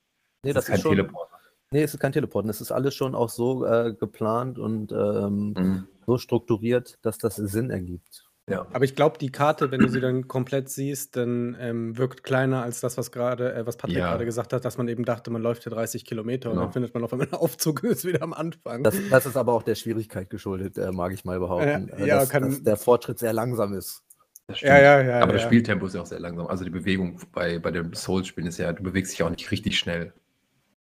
Nee, 0.42 0.52
das, 0.52 0.64
ist 0.64 0.70
kein 0.70 0.80
schon, 0.80 0.96
Teleport. 0.96 1.28
Nee, 1.70 1.82
es 1.82 1.94
ist 1.94 2.00
kein 2.00 2.12
Teleporten. 2.12 2.48
Es 2.48 2.60
ist 2.60 2.72
alles 2.72 2.94
schon 2.94 3.14
auch 3.14 3.28
so 3.28 3.64
äh, 3.66 3.92
geplant 3.92 4.58
und 4.58 4.92
ähm, 4.92 5.54
Mhm. 5.56 5.88
so 6.06 6.16
strukturiert, 6.18 6.98
dass 7.02 7.18
das 7.18 7.36
Sinn 7.36 7.70
ergibt. 7.70 8.25
Ja. 8.48 8.64
Aber 8.72 8.84
ich 8.84 8.94
glaube, 8.94 9.18
die 9.18 9.32
Karte, 9.32 9.72
wenn 9.72 9.80
du 9.80 9.88
sie 9.88 10.00
dann 10.00 10.28
komplett 10.28 10.68
siehst, 10.68 11.16
dann 11.16 11.56
ähm, 11.58 11.98
wirkt 11.98 12.22
kleiner 12.22 12.62
als 12.62 12.80
das, 12.80 12.96
was 12.96 13.10
gerade, 13.10 13.52
äh, 13.52 13.66
was 13.66 13.76
Patrick 13.76 13.96
Ja. 13.98 14.10
gerade 14.10 14.24
gesagt 14.24 14.52
hat, 14.52 14.64
dass 14.64 14.78
man 14.78 14.86
eben 14.86 15.04
dachte, 15.04 15.32
man 15.32 15.42
läuft 15.42 15.64
hier 15.64 15.72
30 15.72 16.04
Kilometer 16.04 16.50
und 16.50 16.54
Genau. 16.54 16.64
dann 16.66 16.72
findet 16.72 16.94
man 16.94 17.02
auf 17.02 17.12
einmal 17.12 17.26
einen 17.26 17.34
Aufzug 17.40 17.82
und 17.82 17.90
ist 17.90 18.04
wieder 18.04 18.22
am 18.22 18.32
Anfang. 18.32 18.84
Das, 18.84 18.94
das 19.10 19.26
ist 19.26 19.36
aber 19.36 19.52
auch 19.52 19.64
der 19.64 19.74
Schwierigkeit 19.74 20.30
geschuldet, 20.30 20.78
äh, 20.78 20.92
mag 20.92 21.12
ich 21.12 21.24
mal 21.24 21.40
behaupten. 21.40 21.88
Ja, 21.90 21.96
äh, 21.96 22.06
ja, 22.06 22.18
dass, 22.20 22.28
kann- 22.30 22.44
dass 22.44 22.62
der 22.62 22.76
Fortschritt 22.76 23.18
sehr 23.18 23.32
langsam 23.32 23.72
ist. 23.74 24.04
Das 24.46 24.60
ja, 24.60 24.78
ja, 24.78 25.02
ja. 25.02 25.20
Aber 25.22 25.32
das. 25.32 25.42
Spieltempo 25.42 25.86
ist 25.86 25.96
ja 25.96 26.02
auch 26.02 26.06
sehr 26.06 26.20
langsam. 26.20 26.46
Also 26.46 26.62
die 26.62 26.70
Bewegung 26.70 27.18
bei, 27.32 27.58
bei 27.58 27.72
den 27.72 27.92
Souls-Spielen 27.94 28.46
ist 28.46 28.58
ja, 28.58 28.72
du 28.72 28.84
bewegst 28.84 29.10
dich 29.10 29.18
ja 29.18 29.26
auch 29.26 29.30
nicht 29.30 29.50
richtig 29.50 29.76
schnell. 29.76 30.12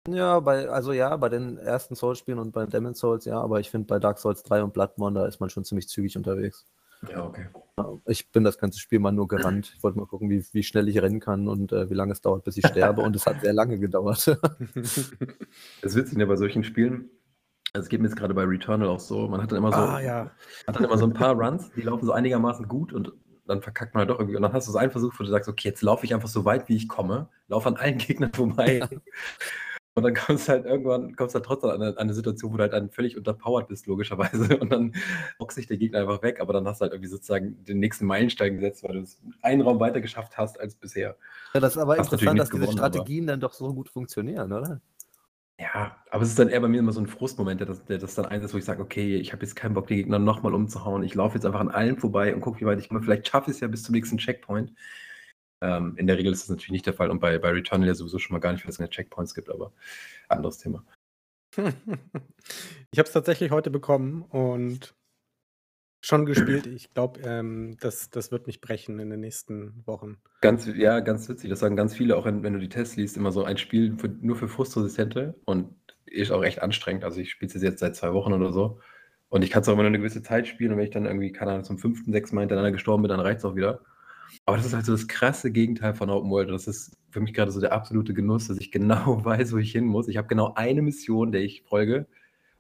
Ja, 0.10 0.40
bei, 0.40 0.68
also 0.68 0.94
ja, 0.94 1.16
bei 1.16 1.30
den 1.30 1.60
ersten 1.60 1.94
Souls-Spielen 1.96 2.40
und 2.40 2.54
bei 2.54 2.66
Demon 2.66 2.96
Souls, 2.96 3.26
ja, 3.26 3.40
aber 3.40 3.60
ich 3.60 3.70
finde 3.70 3.86
bei 3.86 4.00
Dark 4.00 4.18
Souls 4.18 4.42
3 4.42 4.64
und 4.64 4.74
Bloodborne, 4.74 5.20
da 5.20 5.28
ist 5.28 5.40
man 5.40 5.52
schon 5.52 5.64
ziemlich 5.64 5.88
zügig 5.90 6.18
unterwegs. 6.18 6.66
Ja, 7.10 7.26
okay. 7.26 7.48
Ja, 7.78 7.98
Ich 8.06 8.32
bin 8.32 8.44
das 8.44 8.58
ganze 8.58 8.80
Spiel 8.80 9.00
mal 9.00 9.12
nur 9.12 9.28
gerannt. 9.28 9.74
Ich 9.76 9.84
wollte 9.84 9.98
mal 9.98 10.06
gucken, 10.06 10.30
wie, 10.30 10.46
wie 10.52 10.64
schnell 10.64 10.88
ich 10.88 11.02
rennen 11.02 11.20
kann 11.20 11.48
und 11.48 11.72
äh, 11.72 11.90
wie 11.90 11.96
lange 11.96 12.12
es 12.12 12.22
dauert, 12.22 12.44
bis 12.44 12.58
ich 12.58 12.68
sterbe. 12.68 13.02
Und 13.02 13.16
es 13.16 13.26
hat 13.26 13.42
sehr 13.42 13.54
lange 13.54 13.80
gedauert. 13.80 14.26
Das 15.82 15.94
ist 15.94 15.96
witzig, 15.96 16.18
ne, 16.18 16.28
bei 16.28 16.36
solchen 16.36 16.64
Spielen, 16.64 17.10
also 17.74 17.86
es 17.86 17.90
geht 17.90 18.02
mir 18.02 18.08
jetzt 18.08 18.18
gerade 18.18 18.34
bei 18.34 18.44
Returnal 18.44 18.90
auch 18.90 19.00
so, 19.00 19.28
man 19.28 19.42
hat 19.42 19.52
dann 19.52 19.58
immer 19.58 19.72
so, 19.72 19.78
ah, 19.78 20.02
ja. 20.02 20.32
hat 20.68 20.76
dann 20.76 20.84
immer 20.84 20.98
so 20.98 21.06
ein 21.06 21.14
paar 21.14 21.34
Runs, 21.34 21.72
die 21.72 21.82
laufen 21.82 22.06
so 22.06 22.12
einigermaßen 22.12 22.68
gut 22.68 22.92
und 22.92 23.14
dann 23.48 23.62
verkackt 23.62 23.94
man 23.94 24.02
halt 24.02 24.10
doch 24.10 24.20
irgendwie. 24.20 24.36
Und 24.36 24.42
dann 24.42 24.54
hast 24.54 24.68
du 24.68 24.72
so 24.72 24.78
einen 24.78 24.92
Versuch, 24.92 25.14
wo 25.18 25.24
du 25.24 25.30
sagst, 25.30 25.50
okay, 25.50 25.70
jetzt 25.70 25.82
laufe 25.82 26.06
ich 26.06 26.14
einfach 26.14 26.28
so 26.28 26.46
weit, 26.46 26.68
wie 26.70 26.76
ich 26.76 26.88
komme, 26.88 27.30
laufe 27.48 27.70
an 27.70 27.78
allen 27.78 27.98
Gegnern 27.98 28.34
vorbei. 28.34 28.82
Und 29.94 30.04
dann 30.04 30.14
kommst 30.14 30.48
du 30.48 30.54
halt 30.54 30.66
irgendwann, 30.66 31.16
kommst 31.18 31.36
du 31.36 31.40
halt 31.40 31.46
trotzdem 31.46 31.70
an 31.70 31.82
eine, 31.82 31.90
an 31.92 31.98
eine 31.98 32.14
Situation, 32.14 32.54
wo 32.54 32.58
du 32.58 32.64
halt 32.64 32.74
dann 32.74 32.90
völlig 32.90 33.18
unterpowered 33.18 33.68
bist, 33.68 33.88
logischerweise. 33.88 34.58
Und 34.58 34.72
dann 34.72 34.94
boxt 35.38 35.56
sich 35.56 35.68
der 35.68 35.78
Gegner 35.78 36.00
einfach 36.00 36.22
weg, 36.22 36.40
aber 36.40 36.54
dann 36.54 36.66
hast 36.66 36.80
du 36.80 36.84
halt 36.84 36.94
irgendwie 36.94 37.10
sozusagen 37.10 37.62
den 37.66 37.80
nächsten 37.80 38.06
Meilenstein 38.06 38.56
gesetzt, 38.56 38.84
weil 38.84 38.94
du 38.94 39.00
es 39.02 39.22
einen 39.42 39.62
Raum 39.62 39.80
weiter 39.82 40.00
geschafft 40.00 40.38
hast 40.38 40.60
als 40.60 40.76
bisher. 40.76 41.18
Ja, 41.54 41.60
das 41.60 41.76
ist 41.76 41.82
aber 41.82 41.98
Hast 41.98 42.12
interessant, 42.12 42.40
dass 42.40 42.50
diese 42.50 42.62
gewonnen, 42.62 42.80
aber- 42.80 42.94
Strategien 42.94 43.28
dann 43.28 43.42
doch 43.42 43.54
so 43.54 43.74
gut 43.74 43.90
funktionieren, 43.90 44.54
oder? 44.54 44.80
Ja, 45.60 45.96
aber 46.10 46.24
es 46.24 46.30
ist 46.30 46.40
dann 46.40 46.50
eher 46.50 46.62
bei 46.62 46.70
mir 46.70 46.80
immer 46.80 46.92
so 46.92 47.02
ein 47.02 47.06
Frustmoment, 47.08 47.60
der 47.60 47.68
das, 47.68 47.86
der 47.86 48.00
das 48.00 48.16
dann 48.16 48.26
einsetzt, 48.26 48.54
wo 48.54 48.58
ich 48.58 48.66
sage, 48.66 48.82
okay, 48.82 49.18
ich 49.18 49.32
habe 49.32 49.44
jetzt 49.44 49.56
keinen 49.56 49.76
Bock, 49.76 49.86
die 49.88 49.96
Gegner 49.98 50.18
nochmal 50.18 50.56
umzuhauen. 50.56 51.04
Ich 51.04 51.14
laufe 51.14 51.36
jetzt 51.36 51.46
einfach 51.46 51.60
an 51.60 51.70
allen 51.70 51.98
vorbei 52.00 52.34
und 52.34 52.42
gucke, 52.42 52.62
wie 52.62 52.66
weit 52.66 52.80
ich 52.80 52.88
komme. 52.88 53.04
Vielleicht 53.04 53.28
schaffe 53.28 53.52
ich 53.52 53.58
es 53.58 53.62
ja 53.62 53.68
bis 53.68 53.84
zum 53.84 53.94
nächsten 53.94 54.18
Checkpoint. 54.18 54.74
Ähm, 55.62 55.96
in 55.98 56.08
der 56.08 56.18
Regel 56.18 56.34
ist 56.34 56.44
das 56.44 56.50
natürlich 56.50 56.72
nicht 56.72 56.86
der 56.86 56.94
Fall 56.94 57.10
und 57.12 57.20
bei, 57.20 57.38
bei 57.38 57.50
Returnal 57.50 57.88
ja 57.88 57.94
sowieso 57.94 58.20
schon 58.20 58.34
mal 58.34 58.40
gar 58.40 58.52
nicht, 58.52 58.64
weil 58.64 58.72
es 58.72 58.78
keine 58.78 58.90
Checkpoints 58.90 59.34
gibt, 59.36 59.50
aber 59.50 59.72
anderes 60.28 60.58
Thema. 60.58 60.84
ich 61.58 63.00
habe 63.00 63.08
es 63.08 63.12
tatsächlich 63.12 63.52
heute 63.52 63.70
bekommen 63.70 64.24
und 64.24 64.96
Schon 66.04 66.26
gespielt. 66.26 66.66
Ich 66.66 66.92
glaube, 66.96 67.20
ähm, 67.24 67.78
das, 67.80 68.10
das 68.10 68.32
wird 68.32 68.48
nicht 68.48 68.60
brechen 68.60 68.98
in 68.98 69.12
den 69.12 69.20
nächsten 69.20 69.84
Wochen. 69.86 70.18
Ganz, 70.42 70.66
ja, 70.66 71.00
ganz 71.00 71.30
witzig. 71.30 71.52
Das 71.52 71.60
sagen 71.60 71.76
ganz 71.76 71.96
viele, 71.96 72.18
auch 72.18 72.26
wenn, 72.26 72.42
wenn 72.42 72.54
du 72.54 72.60
die 72.60 72.70
Tests 72.70 72.96
liest, 72.96 73.18
immer 73.18 73.32
so 73.32 73.44
ein 73.44 73.58
Spiel 73.58 73.96
für, 74.00 74.08
nur 74.08 74.36
für 74.36 74.48
Frustresistente 74.48 75.36
und 75.46 75.76
ist 76.06 76.32
auch 76.32 76.44
echt 76.44 76.64
anstrengend. 76.64 77.04
Also 77.04 77.22
ich 77.22 77.30
spiele 77.30 77.52
es 77.54 77.62
jetzt 77.62 77.80
seit 77.80 77.96
zwei 77.96 78.14
Wochen 78.14 78.34
oder 78.34 78.52
so. 78.52 78.80
Und 79.30 79.44
ich 79.44 79.52
kann 79.52 79.62
es 79.62 79.70
auch 79.70 79.74
immer 79.74 79.84
nur 79.84 79.90
eine 79.90 80.00
gewisse 80.00 80.24
Zeit 80.24 80.48
spielen 80.48 80.72
und 80.72 80.80
wenn 80.80 80.86
ich 80.86 80.92
dann 80.92 81.06
irgendwie, 81.06 81.32
keine 81.32 81.52
Ahnung, 81.52 81.66
zum 81.66 81.78
fünften, 81.78 82.12
sechsten 82.12 82.36
Mal 82.36 82.42
hintereinander 82.42 82.72
gestorben 82.72 83.04
bin, 83.04 83.10
dann 83.10 83.20
reicht 83.20 83.38
es 83.38 83.46
auch 83.46 83.56
wieder. 83.56 83.82
Aber 84.46 84.58
das 84.58 84.66
ist 84.66 84.74
halt 84.74 84.86
so 84.86 84.92
das 84.92 85.08
krasse 85.08 85.52
Gegenteil 85.52 85.94
von 85.94 86.10
Open 86.10 86.30
World. 86.30 86.50
Das 86.50 86.68
ist 86.68 86.98
für 87.10 87.20
mich 87.20 87.34
gerade 87.34 87.52
so 87.52 87.60
der 87.60 87.74
absolute 87.74 88.14
Genuss, 88.14 88.48
dass 88.48 88.58
ich 88.60 88.72
genau 88.72 89.24
weiß, 89.26 89.54
wo 89.54 89.58
ich 89.58 89.72
hin 89.72 89.86
muss. 89.86 90.08
Ich 90.08 90.18
habe 90.18 90.28
genau 90.28 90.54
eine 90.56 90.82
Mission, 90.82 91.32
der 91.32 91.42
ich 91.42 91.64
folge. 91.64 92.08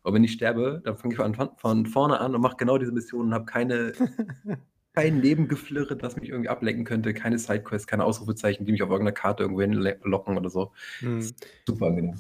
Und 0.03 0.13
wenn 0.13 0.23
ich 0.23 0.33
sterbe, 0.33 0.81
dann 0.83 0.97
fange 0.97 1.13
ich 1.13 1.17
von, 1.17 1.51
von 1.57 1.85
vorne 1.85 2.19
an 2.19 2.33
und 2.33 2.41
mache 2.41 2.57
genau 2.57 2.77
diese 2.77 2.91
Mission 2.91 3.27
und 3.27 3.33
habe 3.33 3.45
keine, 3.45 3.93
kein 4.93 5.19
Nebengeflirre, 5.19 5.95
das 5.95 6.15
mich 6.15 6.29
irgendwie 6.29 6.49
ablenken 6.49 6.85
könnte, 6.85 7.13
keine 7.13 7.37
Sidequests, 7.37 7.87
keine 7.87 8.03
Ausrufezeichen, 8.03 8.65
die 8.65 8.71
mich 8.71 8.81
auf 8.81 8.89
irgendeiner 8.89 9.13
Karte 9.13 9.43
irgendwo 9.43 9.61
hinlocken 9.61 10.37
oder 10.37 10.49
so. 10.49 10.71
Hm. 10.99 11.21
Super 11.67 11.87
angenehm. 11.87 12.15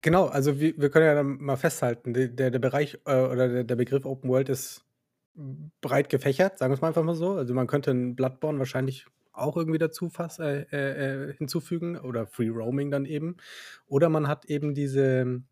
Genau, 0.00 0.26
also 0.26 0.60
wir, 0.60 0.78
wir 0.78 0.90
können 0.90 1.06
ja 1.06 1.14
dann 1.14 1.38
mal 1.38 1.56
festhalten, 1.56 2.14
der, 2.14 2.50
der 2.50 2.58
Bereich 2.60 2.98
äh, 3.04 3.20
oder 3.20 3.48
der, 3.48 3.64
der 3.64 3.76
Begriff 3.76 4.04
Open 4.04 4.30
World 4.30 4.48
ist 4.48 4.84
breit 5.80 6.08
gefächert, 6.08 6.58
sagen 6.58 6.70
wir 6.70 6.74
es 6.74 6.80
mal 6.80 6.88
einfach 6.88 7.04
mal 7.04 7.14
so. 7.14 7.32
Also 7.32 7.54
man 7.54 7.66
könnte 7.66 7.90
ein 7.92 8.16
Bloodborne 8.16 8.58
wahrscheinlich 8.58 9.06
auch 9.32 9.56
irgendwie 9.56 9.78
dazu 9.78 10.08
fass, 10.08 10.38
äh, 10.38 10.66
äh, 10.72 11.30
äh, 11.30 11.34
hinzufügen 11.34 11.96
oder 11.96 12.26
Free 12.26 12.48
Roaming 12.48 12.90
dann 12.90 13.04
eben. 13.04 13.36
Oder 13.86 14.08
man 14.08 14.28
hat 14.28 14.46
eben 14.46 14.74
diese 14.74 15.42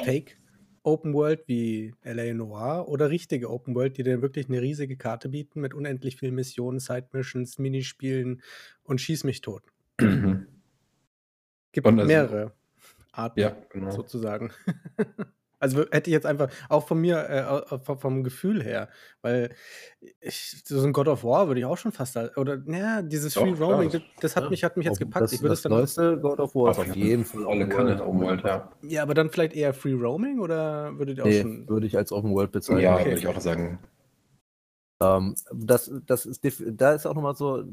Fake 0.00 0.38
Open 0.82 1.14
World 1.14 1.42
wie 1.48 1.94
LA 2.04 2.32
Noir 2.34 2.88
oder 2.88 3.10
richtige 3.10 3.50
Open 3.50 3.74
World, 3.74 3.98
die 3.98 4.04
dann 4.04 4.22
wirklich 4.22 4.48
eine 4.48 4.62
riesige 4.62 4.96
Karte 4.96 5.28
bieten 5.28 5.60
mit 5.60 5.74
unendlich 5.74 6.16
vielen 6.16 6.36
Missionen, 6.36 6.78
Side 6.78 7.08
Missions, 7.12 7.58
Minispielen 7.58 8.42
und 8.84 9.00
Schieß 9.00 9.24
mich 9.24 9.40
tot. 9.40 9.64
Mhm. 10.00 10.46
Gibt 11.72 11.86
also, 11.86 12.04
mehrere 12.04 12.52
Arten 13.10 13.40
ja, 13.40 13.56
genau. 13.70 13.90
sozusagen. 13.90 14.52
Also 15.66 15.84
hätte 15.90 16.10
ich 16.10 16.14
jetzt 16.14 16.26
einfach, 16.26 16.48
auch 16.68 16.86
von 16.86 17.00
mir, 17.00 17.28
äh, 17.28 17.78
vom 17.96 18.22
Gefühl 18.22 18.62
her, 18.62 18.88
weil 19.20 19.50
ich, 20.20 20.62
so 20.64 20.80
ein 20.84 20.92
God 20.92 21.08
of 21.08 21.24
War 21.24 21.48
würde 21.48 21.60
ich 21.60 21.66
auch 21.66 21.76
schon 21.76 21.90
fast, 21.90 22.16
oder, 22.36 22.58
naja, 22.64 23.02
dieses 23.02 23.34
Free 23.34 23.50
Doch, 23.50 23.60
Roaming, 23.60 23.90
das, 23.90 24.02
das, 24.20 24.36
hat 24.36 24.44
ja. 24.44 24.50
mich, 24.50 24.62
hat 24.62 24.76
mich 24.76 24.86
jetzt 24.86 24.98
gepackt. 24.98 25.24
Das, 25.24 25.32
ich 25.32 25.42
würde 25.42 25.54
das 25.54 25.62
dann, 25.62 25.72
neueste 25.72 26.18
God 26.18 26.38
of 26.38 26.54
War 26.54 26.70
ist 26.70 26.78
auf 26.78 26.94
jeden 26.94 27.24
Fall 27.24 27.46
alle 27.46 27.68
Kanne 27.68 28.00
Open 28.00 28.20
World, 28.20 28.44
ja. 28.44 28.70
Ja, 28.82 29.02
aber 29.02 29.14
dann 29.14 29.30
vielleicht 29.30 29.54
eher 29.54 29.74
Free 29.74 29.94
Roaming 29.94 30.38
oder 30.38 30.96
würdet 30.98 31.18
ihr 31.18 31.24
auch 31.24 31.28
nee, 31.28 31.42
schon. 31.42 31.68
würde 31.68 31.86
ich 31.86 31.96
als 31.96 32.12
Open 32.12 32.32
World 32.32 32.52
bezeichnen. 32.52 32.82
Ja, 32.82 32.94
okay. 32.94 33.06
würde 33.06 33.18
ich 33.18 33.26
auch 33.26 33.40
sagen. 33.40 33.80
Ähm, 35.02 35.34
das, 35.52 35.90
das 36.06 36.26
ist, 36.26 36.44
da 36.64 36.92
ist 36.92 37.06
auch 37.06 37.14
nochmal 37.14 37.34
so 37.34 37.64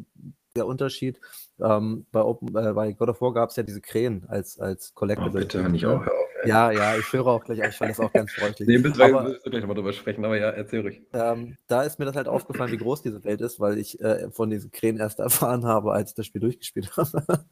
der 0.55 0.65
Unterschied. 0.65 1.19
Ähm, 1.61 2.05
bei, 2.11 2.21
Open, 2.21 2.49
äh, 2.55 2.73
bei 2.73 2.93
God 2.93 3.09
of 3.09 3.21
War 3.21 3.33
gab 3.33 3.49
es 3.51 3.55
ja 3.55 3.63
diese 3.63 3.81
Krähen 3.81 4.25
als, 4.27 4.59
als 4.59 4.93
Collectible. 4.93 5.29
Oh, 5.29 5.33
bitte, 5.33 5.69
nicht 5.69 5.85
auch, 5.85 6.03
hör 6.03 6.11
auf. 6.11 6.32
Ja, 6.45 6.71
ja, 6.71 6.97
ich 6.97 7.11
höre 7.11 7.27
auch 7.27 7.43
gleich 7.43 7.59
ich 7.59 7.75
fand 7.75 7.91
das 7.91 7.99
auch 7.99 8.11
ganz 8.11 8.31
freundlich. 8.31 8.67
Nee, 8.67 8.77
müssen 8.77 8.97
wir, 8.97 9.05
aber, 9.05 9.23
müssen 9.23 9.43
wir 9.43 9.51
gleich 9.51 9.61
nochmal 9.61 9.75
drüber 9.75 9.93
sprechen, 9.93 10.25
aber 10.25 10.37
ja, 10.37 10.49
erzähl 10.49 10.81
ruhig. 10.81 11.01
Ähm, 11.13 11.57
da 11.67 11.83
ist 11.83 11.99
mir 11.99 12.05
das 12.05 12.15
halt 12.15 12.27
aufgefallen, 12.27 12.71
wie 12.71 12.77
groß 12.77 13.01
diese 13.01 13.23
Welt 13.23 13.41
ist, 13.41 13.59
weil 13.59 13.77
ich 13.77 13.99
äh, 14.01 14.29
von 14.31 14.49
diesen 14.49 14.71
Krähen 14.71 14.97
erst 14.97 15.19
erfahren 15.19 15.65
habe, 15.65 15.93
als 15.93 16.11
ich 16.11 16.15
das 16.15 16.25
Spiel 16.25 16.41
durchgespielt 16.41 16.91
habe. 16.97 17.45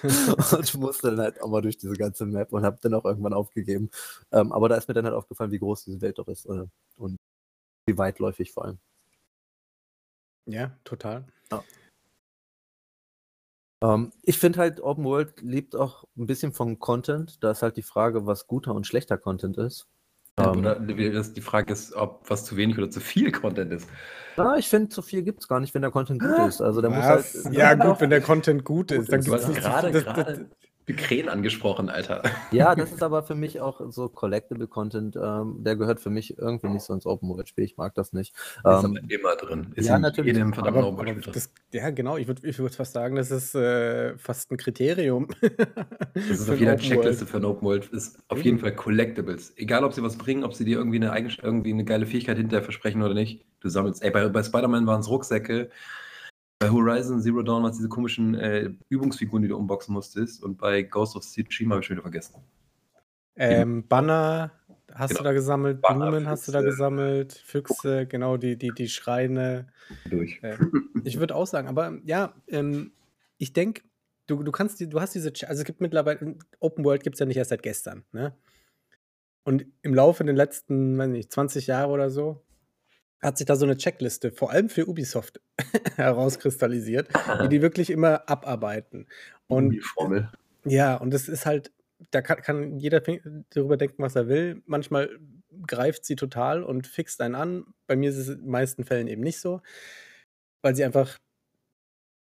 und 0.58 0.74
musste 0.76 1.12
dann 1.12 1.20
halt 1.20 1.42
auch 1.42 1.50
mal 1.50 1.62
durch 1.62 1.78
diese 1.78 1.94
ganze 1.94 2.26
Map 2.26 2.54
und 2.54 2.64
habe 2.64 2.78
dann 2.82 2.94
auch 2.94 3.06
irgendwann 3.06 3.34
aufgegeben. 3.34 3.90
Ähm, 4.32 4.52
aber 4.52 4.70
da 4.70 4.76
ist 4.76 4.88
mir 4.88 4.94
dann 4.94 5.06
halt 5.06 5.16
aufgefallen, 5.16 5.52
wie 5.52 5.60
groß 5.60 5.86
diese 5.86 6.02
Welt 6.02 6.18
doch 6.18 6.28
ist 6.28 6.46
äh, 6.46 6.66
und 6.98 7.18
wie 7.86 7.98
weitläufig 7.98 8.52
vor 8.52 8.66
allem. 8.66 8.80
Ja, 10.46 10.72
total. 10.84 11.26
Ja. 11.52 11.64
Ähm, 13.82 14.12
ich 14.24 14.38
finde 14.38 14.60
halt, 14.60 14.82
Open 14.82 15.04
World 15.04 15.42
lebt 15.42 15.76
auch 15.76 16.06
ein 16.18 16.28
bisschen 16.28 16.54
von 16.54 16.80
Content. 16.80 17.44
Da 17.44 17.52
ist 17.52 17.62
halt 17.62 17.78
die 17.78 17.82
Frage, 17.82 18.26
was 18.26 18.48
guter 18.48 18.74
und 18.74 18.88
schlechter 18.88 19.18
Content 19.18 19.58
ist. 19.58 19.88
Ja, 20.40 20.54
ähm, 20.54 20.88
die 20.88 21.42
Frage 21.42 21.74
ist, 21.74 21.94
ob 21.94 22.30
was 22.30 22.46
zu 22.46 22.56
wenig 22.56 22.78
oder 22.78 22.90
zu 22.90 23.00
viel 23.02 23.32
Content 23.32 23.74
ist. 23.74 23.90
Ja, 24.38 24.56
ich 24.56 24.70
finde, 24.70 24.90
zu 24.90 25.02
viel 25.02 25.24
gibt 25.24 25.42
es 25.42 25.48
gar 25.48 25.60
nicht, 25.60 25.74
wenn 25.74 25.82
der 25.82 25.92
Content 25.92 26.22
gut 26.22 26.48
ist. 26.48 26.62
Also 26.62 26.82
der 26.82 26.90
muss 26.90 27.04
halt, 27.04 27.26
ja, 27.52 27.74
gut, 27.76 28.00
wenn 28.00 28.10
der 28.10 28.22
Content 28.22 28.64
gut 28.64 28.92
ist, 28.92 29.12
dann 29.12 29.22
gibt 29.22 29.36
es 29.36 29.48
gerade, 29.54 29.92
gerade, 29.92 30.50
Krähen 30.88 31.30
angesprochen, 31.30 31.90
Alter. 31.90 32.24
Ja, 32.52 32.76
das 32.76 32.92
ist 32.92 33.02
aber 33.02 33.24
für 33.24 33.36
mich 33.36 33.62
auch 33.62 33.82
so 33.92 34.10
Collectible 34.10 34.68
Content, 34.68 35.16
ähm, 35.16 35.64
der 35.64 35.76
gehört 35.76 36.00
für 36.02 36.10
mich 36.10 36.38
irgendwie 36.38 36.68
nicht 36.68 36.84
so 36.84 36.94
ins 36.94 37.06
Open 37.06 37.30
World 37.30 37.48
Spiel. 37.48 37.64
Ich 37.64 37.78
mag 37.78 37.96
das 37.96 38.14
nicht. 38.14 38.34
Ist 38.34 38.62
ähm, 38.66 38.98
aber 38.98 39.00
immer 39.08 39.36
drin. 39.36 39.72
Ist 39.76 39.88
ja, 39.88 39.98
natürlich. 39.98 40.36
Jedem 40.36 40.54
aber, 40.54 40.84
aber 40.84 41.06
das, 41.06 41.52
ja, 41.72 41.90
genau. 41.92 42.18
Ich 42.18 42.28
würde 42.28 42.46
ich 42.46 42.60
würd 42.60 42.76
fast 42.76 42.94
sagen, 42.94 43.16
das 43.16 43.32
ist 43.32 43.56
äh, 43.56 44.18
fast 44.18 44.52
ein 44.52 44.58
Kriterium. 44.58 45.28
das 46.14 46.30
ist 46.30 46.50
auf 46.50 46.60
jeder 46.60 46.78
Checkliste 46.78 47.26
für 47.26 47.38
ein 47.38 47.46
Open 47.46 47.68
World. 47.68 47.88
Ist 47.88 48.20
auf 48.28 48.44
jeden 48.44 48.60
Fall 48.60 48.76
Collectibles. 48.76 49.54
Egal, 49.56 49.84
ob 49.84 49.94
sie 49.94 50.04
was 50.04 50.18
bringen, 50.18 50.44
ob 50.44 50.54
sie 50.54 50.66
dir 50.66 50.78
irgendwie 50.78 50.98
eine, 50.98 51.30
irgendwie 51.42 51.72
eine 51.72 51.86
geile 51.86 52.06
Fähigkeit 52.06 52.38
hinterher 52.38 52.64
versprechen 52.64 53.02
oder 53.02 53.14
nicht. 53.14 53.46
Du 53.62 53.70
sammelst, 53.70 54.04
ey, 54.04 54.12
bei, 54.12 54.28
bei 54.28 54.44
Spider-Man 54.44 54.88
waren 54.88 55.02
es 55.02 55.10
Rucksäcke 55.10 55.70
bei 56.62 56.70
Horizon 56.70 57.20
Zero 57.20 57.42
Dawn 57.42 57.64
waren 57.64 57.72
es 57.72 57.78
diese 57.78 57.90
komischen 57.90 58.36
äh, 58.36 58.70
Übungsfiguren, 58.90 59.42
die 59.42 59.50
du 59.50 59.58
unboxen 59.58 59.94
musstest. 59.96 60.44
Und 60.44 60.60
bei 60.60 60.84
Ghost 60.84 61.16
of 61.16 61.24
Tsushima 61.24 61.74
habe 61.74 61.82
ich 61.82 61.88
schon 61.88 61.96
wieder 61.96 62.04
vergessen. 62.04 62.36
Ähm, 63.36 63.88
Banner 63.88 64.52
hast 64.94 65.10
genau. 65.10 65.22
du 65.22 65.24
da 65.24 65.34
gesammelt, 65.34 65.82
Banner, 65.82 66.12
Blumen 66.12 66.20
Füchse. 66.20 66.30
hast 66.30 66.48
du 66.48 66.52
da 66.52 66.62
gesammelt, 66.62 67.34
Füchse, 67.34 68.06
genau, 68.06 68.38
die, 68.38 68.58
die, 68.58 68.72
die 68.78 68.90
Schreine. 68.90 69.70
Durch. 70.08 70.40
Äh, 70.44 70.58
ich 71.04 71.20
würde 71.20 71.36
auch 71.36 71.48
sagen, 71.48 71.68
aber 71.68 71.98
ja, 72.04 72.36
ähm, 72.48 72.92
ich 73.40 73.54
denke, 73.54 73.82
du, 74.28 74.44
du 74.44 74.52
kannst, 74.52 74.80
du 74.82 75.02
hast 75.02 75.16
diese, 75.16 75.34
also 75.48 75.62
es 75.62 75.66
gibt 75.66 75.82
mittlerweile, 75.82 76.36
Open 76.60 76.86
World 76.86 77.04
gibt 77.04 77.16
es 77.16 77.20
ja 77.20 77.26
nicht 77.26 77.38
erst 77.38 77.50
seit 77.50 77.64
gestern, 77.64 78.04
ne? 78.12 78.36
Und 79.44 79.66
im 79.82 79.96
Laufe 79.96 80.24
der 80.24 80.36
letzten, 80.36 80.96
weiß 80.96 81.10
nicht, 81.10 81.32
20 81.32 81.66
Jahre 81.66 81.90
oder 81.92 82.12
so, 82.12 82.44
hat 83.22 83.38
sich 83.38 83.46
da 83.46 83.56
so 83.56 83.66
eine 83.66 83.78
Checkliste, 83.78 84.32
vor 84.32 84.52
allem 84.52 84.70
für 84.70 84.88
Ubisoft, 84.88 85.42
herauskristallisiert, 85.96 87.10
die 87.44 87.50
die 87.50 87.62
wirklich 87.62 87.90
immer 87.90 88.28
abarbeiten. 88.28 89.08
Und 89.48 89.72
die 89.72 89.80
Formel. 89.80 90.32
Ja, 90.66 90.96
und 90.96 91.14
das 91.14 91.28
ist 91.28 91.46
halt, 91.46 91.72
da 92.12 92.22
kann, 92.22 92.42
kann 92.42 92.80
jeder 92.80 93.02
darüber 93.52 93.78
denken, 93.78 94.02
was 94.02 94.16
er 94.16 94.28
will. 94.28 94.62
Manchmal 94.66 95.10
greift 95.68 96.06
sie 96.06 96.16
total 96.16 96.64
und 96.64 96.88
fixt 96.88 97.22
einen 97.22 97.36
an. 97.36 97.66
Bei 97.88 97.96
mir 97.96 98.10
ist 98.10 98.18
es 98.18 98.30
in 98.30 98.42
den 98.42 98.50
meisten 98.50 98.86
Fällen 98.86 99.08
eben 99.08 99.22
nicht 99.22 99.40
so, 99.40 99.62
weil 100.62 100.76
sie 100.76 100.84
einfach 100.84 101.20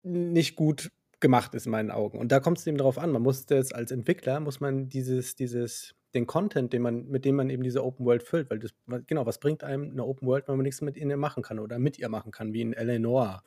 nicht 0.03 0.55
gut 0.55 0.91
gemacht 1.19 1.53
ist 1.55 1.65
in 1.65 1.71
meinen 1.71 1.91
Augen. 1.91 2.19
Und 2.19 2.31
da 2.31 2.39
kommt 2.39 2.57
es 2.57 2.67
eben 2.67 2.77
darauf 2.77 2.97
an, 2.97 3.11
man 3.11 3.21
muss 3.21 3.45
das 3.45 3.71
als 3.71 3.91
Entwickler, 3.91 4.39
muss 4.39 4.59
man 4.59 4.89
dieses, 4.89 5.35
dieses 5.35 5.93
den 6.13 6.27
Content, 6.27 6.73
den 6.73 6.81
man, 6.81 7.07
mit 7.07 7.25
dem 7.25 7.35
man 7.35 7.49
eben 7.49 7.63
diese 7.63 7.83
Open 7.83 8.05
World 8.05 8.23
füllt, 8.23 8.49
weil 8.49 8.59
das, 8.59 8.73
genau, 9.07 9.25
was 9.25 9.39
bringt 9.39 9.63
einem 9.63 9.91
eine 9.91 10.05
Open 10.05 10.27
World, 10.27 10.47
wenn 10.47 10.55
man 10.57 10.63
nichts 10.63 10.81
mit 10.81 10.97
ihnen 10.97 11.19
machen 11.19 11.43
kann 11.43 11.59
oder 11.59 11.79
mit 11.79 11.99
ihr 11.99 12.09
machen 12.09 12.31
kann, 12.31 12.53
wie 12.53 12.61
in 12.61 12.73
Eleanor. 12.73 13.43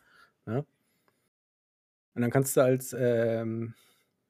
Ne? 0.47 0.65
Und 2.15 2.23
dann 2.23 2.31
kannst 2.31 2.57
du 2.57 2.63
als 2.63 2.95
ähm, 2.99 3.75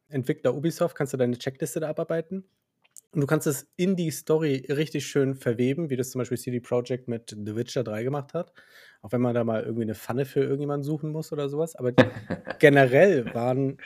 Entwickler 0.09 0.55
Ubisoft, 0.55 0.97
kannst 0.97 1.13
du 1.13 1.17
deine 1.17 1.39
Checkliste 1.39 1.81
da 1.81 1.89
abarbeiten 1.91 2.45
und 3.15 3.21
du 3.21 3.27
kannst 3.29 3.47
es 3.47 3.69
in 3.77 3.95
die 3.95 4.11
Story 4.11 4.67
richtig 4.69 5.07
schön 5.07 5.37
verweben, 5.37 5.89
wie 5.89 5.97
das 5.97 6.11
zum 6.11 6.19
Beispiel 6.19 6.37
CD 6.37 6.59
Projekt 6.59 7.07
mit 7.07 7.31
The 7.31 7.55
Witcher 7.55 7.85
3 7.85 8.03
gemacht 8.03 8.35
hat. 8.35 8.53
Auch 9.03 9.13
wenn 9.13 9.21
man 9.21 9.35
da 9.35 9.45
mal 9.45 9.63
irgendwie 9.63 9.83
eine 9.83 9.95
Pfanne 9.95 10.25
für 10.25 10.41
irgendjemanden 10.41 10.83
suchen 10.83 11.13
muss 11.13 11.33
oder 11.33 11.49
sowas. 11.49 11.77
Aber 11.77 11.93
generell 12.59 13.33
waren 13.33 13.79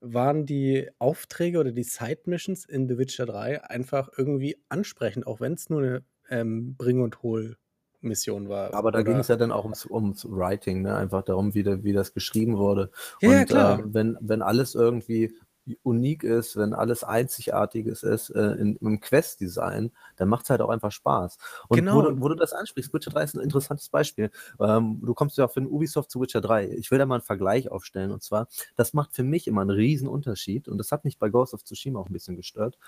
waren 0.00 0.46
die 0.46 0.88
Aufträge 0.98 1.58
oder 1.58 1.72
die 1.72 1.82
Side-Missions 1.82 2.64
in 2.64 2.88
The 2.88 2.98
Witcher 2.98 3.26
3 3.26 3.64
einfach 3.64 4.10
irgendwie 4.16 4.56
ansprechend, 4.68 5.26
auch 5.26 5.40
wenn 5.40 5.54
es 5.54 5.68
nur 5.70 5.82
eine 5.82 6.04
ähm, 6.30 6.76
Bring- 6.76 7.02
und 7.02 7.22
Hol-Mission 7.22 8.48
war. 8.48 8.74
Aber 8.74 8.92
da 8.92 9.02
ging 9.02 9.16
es 9.16 9.28
ja 9.28 9.36
dann 9.36 9.52
auch 9.52 9.64
ums, 9.64 9.86
ums 9.86 10.24
Writing, 10.24 10.82
ne? 10.82 10.96
einfach 10.96 11.22
darum, 11.22 11.54
wie, 11.54 11.62
de, 11.62 11.82
wie 11.82 11.92
das 11.92 12.14
geschrieben 12.14 12.58
wurde. 12.58 12.90
Ja, 13.20 13.28
und 13.28 13.34
ja, 13.34 13.44
klar. 13.44 13.78
Äh, 13.80 13.82
wenn, 13.86 14.16
wenn 14.20 14.42
alles 14.42 14.74
irgendwie 14.74 15.34
unik 15.82 16.24
ist, 16.24 16.56
wenn 16.56 16.72
alles 16.72 17.04
Einzigartiges 17.04 18.02
ist 18.02 18.30
äh, 18.30 18.52
in, 18.52 18.76
im 18.76 19.00
Quest-Design, 19.00 19.92
dann 20.16 20.28
macht 20.28 20.44
es 20.44 20.50
halt 20.50 20.60
auch 20.60 20.70
einfach 20.70 20.92
Spaß. 20.92 21.38
Und 21.68 21.76
genau. 21.76 21.96
wo, 21.96 22.02
du, 22.02 22.20
wo 22.20 22.28
du 22.28 22.34
das 22.34 22.52
ansprichst, 22.52 22.92
Witcher 22.92 23.10
3 23.10 23.22
ist 23.24 23.34
ein 23.36 23.42
interessantes 23.42 23.88
Beispiel. 23.88 24.30
Ähm, 24.60 25.00
du 25.02 25.14
kommst 25.14 25.38
ja 25.38 25.48
von 25.48 25.66
Ubisoft 25.66 26.10
zu 26.10 26.20
Witcher 26.20 26.40
3. 26.40 26.68
Ich 26.70 26.90
will 26.90 26.98
da 26.98 27.06
mal 27.06 27.16
einen 27.16 27.24
Vergleich 27.24 27.70
aufstellen. 27.70 28.10
Und 28.10 28.22
zwar, 28.22 28.48
das 28.76 28.92
macht 28.94 29.14
für 29.14 29.24
mich 29.24 29.46
immer 29.46 29.62
einen 29.62 29.70
riesen 29.70 30.08
Unterschied. 30.08 30.68
Und 30.68 30.78
das 30.78 30.92
hat 30.92 31.04
mich 31.04 31.18
bei 31.18 31.28
Ghost 31.28 31.54
of 31.54 31.64
Tsushima 31.64 32.00
auch 32.00 32.08
ein 32.08 32.12
bisschen 32.12 32.36
gestört. 32.36 32.78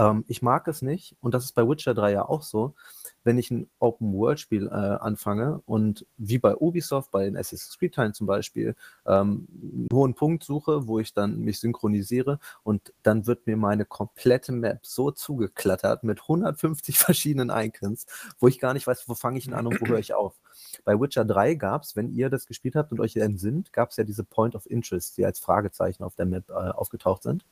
Ähm, 0.00 0.24
ich 0.28 0.40
mag 0.40 0.66
es 0.66 0.80
nicht, 0.80 1.14
und 1.20 1.34
das 1.34 1.44
ist 1.44 1.52
bei 1.52 1.68
Witcher 1.68 1.92
3 1.92 2.12
ja 2.12 2.26
auch 2.26 2.42
so, 2.42 2.74
wenn 3.22 3.36
ich 3.36 3.50
ein 3.50 3.68
Open-World-Spiel 3.80 4.66
äh, 4.68 4.70
anfange 4.70 5.60
und 5.66 6.06
wie 6.16 6.38
bei 6.38 6.56
Ubisoft, 6.56 7.10
bei 7.10 7.26
den 7.26 7.36
Assassin's 7.36 7.78
Creed-Teilen 7.78 8.14
zum 8.14 8.26
Beispiel, 8.26 8.74
ähm, 9.06 9.46
einen 9.52 9.88
hohen 9.92 10.14
Punkt 10.14 10.42
suche, 10.42 10.86
wo 10.86 11.00
ich 11.00 11.12
dann 11.12 11.40
mich 11.40 11.60
synchronisiere 11.60 12.38
und 12.62 12.94
dann 13.02 13.26
wird 13.26 13.46
mir 13.46 13.58
meine 13.58 13.84
komplette 13.84 14.52
Map 14.52 14.86
so 14.86 15.10
zugeklattert 15.10 16.02
mit 16.02 16.22
150 16.22 16.98
verschiedenen 16.98 17.50
Icons, 17.50 18.06
wo 18.38 18.48
ich 18.48 18.58
gar 18.58 18.72
nicht 18.72 18.86
weiß, 18.86 19.06
wo 19.06 19.14
fange 19.14 19.36
ich 19.36 19.44
denn 19.44 19.54
an 19.54 19.66
und 19.66 19.78
wo 19.82 19.86
höre 19.86 19.98
ich 19.98 20.14
auf. 20.14 20.40
Bei 20.84 20.98
Witcher 20.98 21.26
3 21.26 21.56
gab 21.56 21.82
es, 21.82 21.94
wenn 21.94 22.10
ihr 22.10 22.30
das 22.30 22.46
gespielt 22.46 22.74
habt 22.74 22.90
und 22.90 23.00
euch 23.00 23.16
entsinnt, 23.16 23.74
gab 23.74 23.90
es 23.90 23.98
ja 23.98 24.04
diese 24.04 24.24
Point 24.24 24.54
of 24.54 24.70
Interest, 24.70 25.18
die 25.18 25.26
als 25.26 25.40
Fragezeichen 25.40 26.04
auf 26.04 26.14
der 26.14 26.24
Map 26.24 26.48
äh, 26.48 26.52
aufgetaucht 26.52 27.22
sind. 27.22 27.44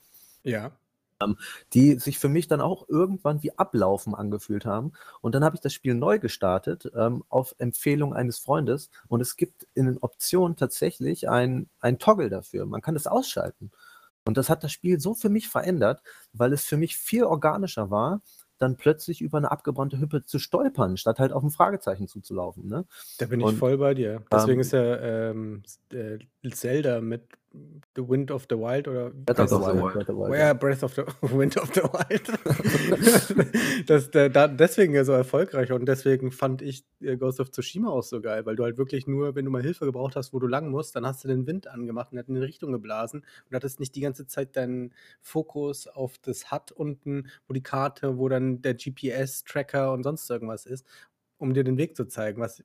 Ja. 0.44 0.72
Ähm, 1.22 1.36
die 1.74 1.94
sich 1.98 2.18
für 2.18 2.28
mich 2.28 2.46
dann 2.46 2.60
auch 2.60 2.88
irgendwann 2.88 3.42
wie 3.42 3.56
Ablaufen 3.58 4.14
angefühlt 4.14 4.64
haben. 4.64 4.92
Und 5.20 5.34
dann 5.34 5.44
habe 5.44 5.56
ich 5.56 5.60
das 5.60 5.72
Spiel 5.72 5.94
neu 5.94 6.18
gestartet 6.18 6.90
ähm, 6.94 7.24
auf 7.28 7.54
Empfehlung 7.58 8.14
eines 8.14 8.38
Freundes. 8.38 8.90
Und 9.08 9.20
es 9.20 9.36
gibt 9.36 9.66
in 9.74 9.86
den 9.86 9.98
Optionen 9.98 10.56
tatsächlich 10.56 11.28
ein, 11.28 11.68
ein 11.80 11.98
Toggle 11.98 12.30
dafür. 12.30 12.66
Man 12.66 12.82
kann 12.82 12.94
es 12.94 13.06
ausschalten. 13.06 13.72
Und 14.24 14.36
das 14.36 14.50
hat 14.50 14.62
das 14.62 14.72
Spiel 14.72 15.00
so 15.00 15.14
für 15.14 15.28
mich 15.28 15.48
verändert, 15.48 16.02
weil 16.32 16.52
es 16.52 16.64
für 16.64 16.76
mich 16.76 16.96
viel 16.96 17.24
organischer 17.24 17.90
war, 17.90 18.20
dann 18.58 18.76
plötzlich 18.76 19.20
über 19.20 19.38
eine 19.38 19.50
abgebrannte 19.50 20.00
Hüppe 20.00 20.24
zu 20.24 20.38
stolpern, 20.38 20.96
statt 20.96 21.18
halt 21.18 21.32
auf 21.32 21.42
ein 21.42 21.50
Fragezeichen 21.50 22.08
zuzulaufen. 22.08 22.68
Ne? 22.68 22.84
Da 23.18 23.26
bin 23.26 23.40
ich 23.40 23.46
Und 23.46 23.56
voll 23.56 23.78
bei 23.78 23.94
dir. 23.94 24.22
Deswegen 24.30 24.54
ähm, 24.54 24.60
ist 24.60 24.72
ja 24.72 24.96
ähm, 25.00 25.62
äh, 25.92 26.18
Zelda 26.50 27.00
mit 27.00 27.37
The 27.50 28.06
Wind 28.06 28.30
of 28.30 28.46
the 28.50 28.56
Wild 28.56 28.88
oder 28.88 29.10
Breath 29.10 29.40
of 29.40 29.48
the 29.48 29.54
of 29.54 29.62
the 29.62 29.72
Wild, 29.72 29.82
Wild. 29.82 29.94
Breath 29.94 30.00
of 30.00 30.06
the 30.06 30.16
Wild, 30.16 30.30
Where 30.30 30.46
ja. 30.46 30.52
Breath 30.52 30.82
of 30.82 30.94
the 30.94 31.02
Wind 31.36 31.56
of 31.56 31.74
the 31.74 31.82
Wild. 31.82 33.84
das, 33.88 34.10
der, 34.10 34.28
da, 34.28 34.48
deswegen 34.48 34.94
ja 34.94 35.04
so 35.04 35.12
erfolgreich 35.12 35.72
und 35.72 35.86
deswegen 35.86 36.30
fand 36.30 36.60
ich 36.60 36.84
äh, 37.00 37.16
Ghost 37.16 37.40
of 37.40 37.50
Tsushima 37.50 37.88
auch 37.88 38.02
so 38.02 38.20
geil, 38.20 38.44
weil 38.44 38.54
du 38.54 38.64
halt 38.64 38.76
wirklich 38.76 39.06
nur, 39.06 39.34
wenn 39.34 39.46
du 39.46 39.50
mal 39.50 39.62
Hilfe 39.62 39.86
gebraucht 39.86 40.14
hast, 40.14 40.34
wo 40.34 40.38
du 40.38 40.46
lang 40.46 40.70
musst, 40.70 40.94
dann 40.94 41.06
hast 41.06 41.24
du 41.24 41.28
den 41.28 41.46
Wind 41.46 41.66
angemacht 41.66 42.12
und 42.12 42.18
hat 42.18 42.28
in 42.28 42.36
eine 42.36 42.44
Richtung 42.44 42.70
geblasen 42.70 43.24
und 43.48 43.56
hattest 43.56 43.80
nicht 43.80 43.96
die 43.96 44.00
ganze 44.00 44.26
Zeit 44.26 44.54
deinen 44.54 44.92
Fokus 45.20 45.86
auf 45.86 46.18
das 46.18 46.52
HUD 46.52 46.72
unten, 46.72 47.28
wo 47.46 47.54
die 47.54 47.62
Karte, 47.62 48.18
wo 48.18 48.28
dann 48.28 48.60
der 48.60 48.74
GPS-Tracker 48.74 49.92
und 49.92 50.02
sonst 50.02 50.28
irgendwas 50.30 50.66
ist, 50.66 50.86
um 51.38 51.54
dir 51.54 51.64
den 51.64 51.78
Weg 51.78 51.96
zu 51.96 52.04
zeigen, 52.04 52.40
was 52.40 52.62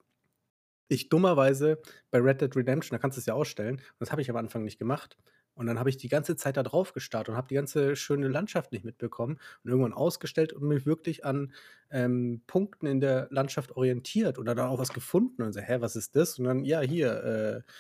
ich 0.94 1.10
dummerweise 1.10 1.82
bei 2.12 2.20
Red 2.20 2.42
Dead 2.42 2.56
Redemption, 2.56 2.96
da 2.96 3.02
kannst 3.02 3.18
du 3.18 3.20
es 3.20 3.26
ja 3.26 3.34
ausstellen, 3.34 3.76
und 3.76 4.00
das 4.00 4.12
habe 4.12 4.22
ich 4.22 4.30
am 4.30 4.36
Anfang 4.38 4.64
nicht 4.64 4.80
gemacht. 4.80 5.18
Und 5.56 5.68
dann 5.68 5.78
habe 5.78 5.90
ich 5.90 5.98
die 5.98 6.10
ganze 6.10 6.36
Zeit 6.36 6.58
da 6.58 6.64
drauf 6.64 6.94
gestarrt 6.94 7.30
und 7.30 7.36
habe 7.36 7.48
die 7.48 7.56
ganze 7.56 7.96
schöne 7.96 8.28
Landschaft 8.28 8.72
nicht 8.72 8.86
mitbekommen 8.86 9.40
und 9.64 9.70
irgendwann 9.70 9.94
ausgestellt 9.94 10.52
und 10.52 10.68
mich 10.68 10.86
wirklich 10.86 11.26
an 11.26 11.54
ähm, 11.92 12.42
Punkten 12.48 12.88
in 12.88 13.00
der 13.00 13.28
Landschaft 13.30 13.72
orientiert 13.74 14.40
oder 14.40 14.56
dann 14.56 14.68
auch 14.68 14.80
was 14.80 14.94
gefunden 14.94 15.44
und 15.44 15.54
so, 15.54 15.62
hä, 15.62 15.78
was 15.80 15.96
ist 15.96 16.16
das? 16.16 16.40
Und 16.40 16.46
dann, 16.46 16.66
ja, 16.66 16.82
hier, 16.82 17.24
äh, 17.24 17.72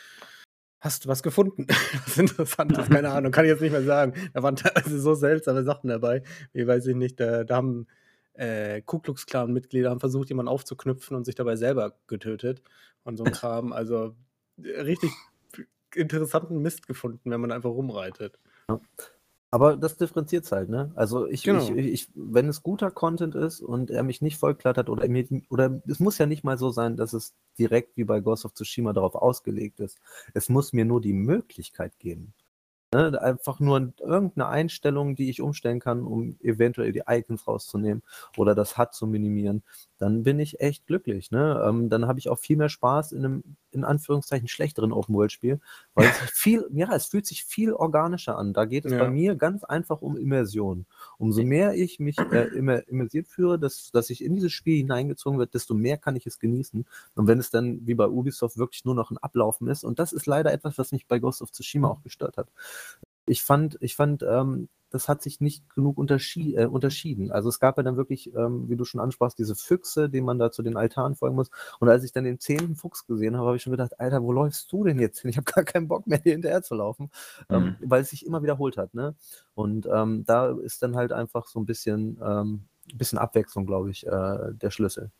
hast 0.81 1.05
du 1.05 1.09
was 1.09 1.23
gefunden? 1.23 1.65
was 2.05 2.17
Interessantes, 2.17 2.89
keine 2.89 3.09
Ahnung, 3.11 3.31
kann 3.31 3.45
ich 3.45 3.49
jetzt 3.49 3.61
nicht 3.61 3.71
mehr 3.71 3.83
sagen. 3.83 4.13
Da 4.33 4.43
waren 4.43 4.55
teilweise 4.55 4.99
so 4.99 5.15
seltsame 5.15 5.63
Sachen 5.63 5.87
dabei, 5.87 6.21
wie 6.51 6.67
weiß 6.67 6.85
ich 6.85 6.95
nicht, 6.95 7.19
da, 7.19 7.43
da 7.43 7.55
haben 7.55 7.87
äh, 8.33 8.81
Ku 8.81 8.99
Klux 8.99 9.25
Klan-Mitglieder 9.25 9.89
haben 9.89 9.99
versucht, 9.99 10.29
jemanden 10.29 10.49
aufzuknüpfen 10.49 11.15
und 11.15 11.25
sich 11.25 11.35
dabei 11.35 11.55
selber 11.55 11.95
getötet 12.07 12.61
und 13.03 13.17
so 13.17 13.23
ein 13.23 13.31
Kram. 13.33 13.73
Also 13.73 14.15
äh, 14.61 14.81
richtig 14.81 15.11
interessanten 15.95 16.59
Mist 16.59 16.87
gefunden, 16.87 17.29
wenn 17.29 17.41
man 17.41 17.51
einfach 17.51 17.69
rumreitet. 17.69 18.39
Ja. 18.69 18.79
Aber 19.51 19.77
das 19.77 19.97
differenziert 19.97 20.51
halt, 20.51 20.69
ne? 20.69 20.91
Also 20.95 21.27
ich, 21.27 21.43
Genau. 21.43 21.61
ich, 21.75 21.85
ich, 21.85 22.07
wenn 22.15 22.49
es 22.49 22.63
guter 22.63 22.89
Content 22.89 23.35
ist 23.35 23.61
und 23.61 23.91
er 23.91 24.01
mich 24.01 24.19
nicht 24.19 24.37
vollklattert 24.39 24.89
oder 24.89 25.07
mir, 25.07 25.27
oder 25.51 25.79
es 25.85 25.99
muss 25.99 26.17
ja 26.17 26.25
nicht 26.25 26.43
mal 26.43 26.57
so 26.57 26.71
sein, 26.71 26.97
dass 26.97 27.13
es 27.13 27.35
direkt 27.59 27.95
wie 27.95 28.03
bei 28.03 28.19
Ghost 28.19 28.45
of 28.45 28.55
Tsushima 28.55 28.93
darauf 28.93 29.13
ausgelegt 29.13 29.79
ist. 29.79 29.99
Es 30.33 30.49
muss 30.49 30.73
mir 30.73 30.85
nur 30.85 31.01
die 31.01 31.13
Möglichkeit 31.13 31.99
geben. 31.99 32.33
Ne? 32.93 33.19
Einfach 33.19 33.59
nur 33.59 33.91
irgendeine 33.99 34.47
Einstellung, 34.47 35.15
die 35.15 35.29
ich 35.29 35.41
umstellen 35.41 35.79
kann, 35.79 36.03
um 36.03 36.37
eventuell 36.41 36.91
die 36.91 37.01
Icons 37.07 37.47
rauszunehmen 37.47 38.03
oder 38.37 38.53
das 38.53 38.77
HUD 38.77 38.93
zu 38.93 39.07
minimieren. 39.07 39.63
Dann 40.03 40.23
bin 40.23 40.37
ich 40.37 40.59
echt 40.59 40.85
glücklich. 40.85 41.31
Ne? 41.31 41.63
Ähm, 41.65 41.87
dann 41.89 42.07
habe 42.07 42.19
ich 42.19 42.27
auch 42.27 42.37
viel 42.37 42.57
mehr 42.57 42.67
Spaß 42.67 43.13
in 43.13 43.23
einem, 43.23 43.43
in 43.71 43.85
Anführungszeichen, 43.85 44.49
schlechteren 44.49 44.91
Open-World-Spiel, 44.91 45.61
weil 45.93 46.07
es 46.07 46.17
viel, 46.33 46.67
ja, 46.73 46.93
es 46.93 47.05
fühlt 47.05 47.25
sich 47.25 47.45
viel 47.45 47.71
organischer 47.71 48.37
an. 48.37 48.51
Da 48.51 48.65
geht 48.65 48.83
es 48.83 48.91
Ja. 48.91 48.97
bei 48.99 49.09
mir 49.09 49.35
ganz 49.37 49.63
einfach 49.63 50.01
um 50.01 50.17
Immersion. 50.17 50.85
Umso 51.17 51.41
mehr 51.43 51.75
ich 51.75 52.01
mich 52.01 52.19
äh, 52.19 52.49
immer 52.49 52.85
immersiert 52.89 53.29
führe, 53.29 53.57
dass, 53.57 53.91
dass 53.91 54.09
ich 54.09 54.21
in 54.21 54.35
dieses 54.35 54.51
Spiel 54.51 54.75
hineingezogen 54.75 55.39
wird, 55.39 55.53
desto 55.53 55.73
mehr 55.73 55.95
kann 55.95 56.17
ich 56.17 56.27
es 56.27 56.37
genießen. 56.37 56.85
Und 57.15 57.27
wenn 57.27 57.39
es 57.39 57.49
dann 57.49 57.87
wie 57.87 57.93
bei 57.93 58.09
Ubisoft 58.09 58.57
wirklich 58.57 58.83
nur 58.83 58.95
noch 58.95 59.09
ein 59.09 59.17
Ablaufen 59.19 59.69
ist, 59.69 59.85
und 59.85 59.99
das 59.99 60.11
ist 60.11 60.25
leider 60.25 60.51
etwas, 60.51 60.77
was 60.77 60.91
mich 60.91 61.07
bei 61.07 61.19
Ghost 61.19 61.41
of 61.41 61.53
Tsushima 61.53 61.87
auch 61.87 62.03
gestört 62.03 62.35
hat. 62.35 62.49
Ich 63.25 63.41
fand, 63.41 63.77
ich 63.79 63.95
fand, 63.95 64.21
ähm, 64.21 64.67
das 64.93 65.09
hat 65.09 65.23
sich 65.23 65.41
nicht 65.41 65.67
genug 65.73 65.97
unterschie 65.97 66.55
äh, 66.55 66.67
unterschieden. 66.67 67.31
Also 67.31 67.49
es 67.49 67.59
gab 67.59 67.77
ja 67.77 67.83
dann 67.83 67.97
wirklich, 67.97 68.31
ähm, 68.35 68.69
wie 68.69 68.75
du 68.75 68.85
schon 68.85 69.01
ansprachst, 69.01 69.39
diese 69.39 69.55
Füchse, 69.55 70.07
denen 70.07 70.27
man 70.27 70.37
da 70.37 70.51
zu 70.51 70.61
den 70.61 70.77
Altaren 70.77 71.15
folgen 71.15 71.35
muss. 71.35 71.49
Und 71.79 71.89
als 71.89 72.03
ich 72.03 72.11
dann 72.11 72.25
den 72.25 72.39
zehnten 72.39 72.75
Fuchs 72.75 73.07
gesehen 73.07 73.35
habe, 73.35 73.47
habe 73.47 73.57
ich 73.57 73.63
schon 73.63 73.71
gedacht, 73.71 73.99
Alter, 73.99 74.21
wo 74.21 74.31
läufst 74.31 74.71
du 74.71 74.83
denn 74.83 74.99
jetzt 74.99 75.21
hin? 75.21 75.31
Ich 75.31 75.37
habe 75.37 75.51
gar 75.51 75.63
keinen 75.63 75.87
Bock 75.87 76.05
mehr, 76.05 76.19
dir 76.23 76.33
hinterher 76.33 76.61
zu 76.61 76.75
laufen, 76.75 77.09
ähm, 77.49 77.75
weil 77.81 78.03
es 78.03 78.11
sich 78.11 78.23
immer 78.23 78.43
wiederholt 78.43 78.77
hat. 78.77 78.93
Ne? 78.93 79.15
Und 79.55 79.87
ähm, 79.91 80.25
da 80.25 80.51
ist 80.51 80.83
dann 80.83 80.95
halt 80.95 81.11
einfach 81.11 81.47
so 81.47 81.59
ein 81.59 81.65
bisschen, 81.65 82.19
ähm, 82.23 82.65
bisschen 82.93 83.17
Abwechslung, 83.17 83.65
glaube 83.65 83.89
ich, 83.89 84.05
äh, 84.05 84.53
der 84.53 84.69
Schlüssel. 84.69 85.11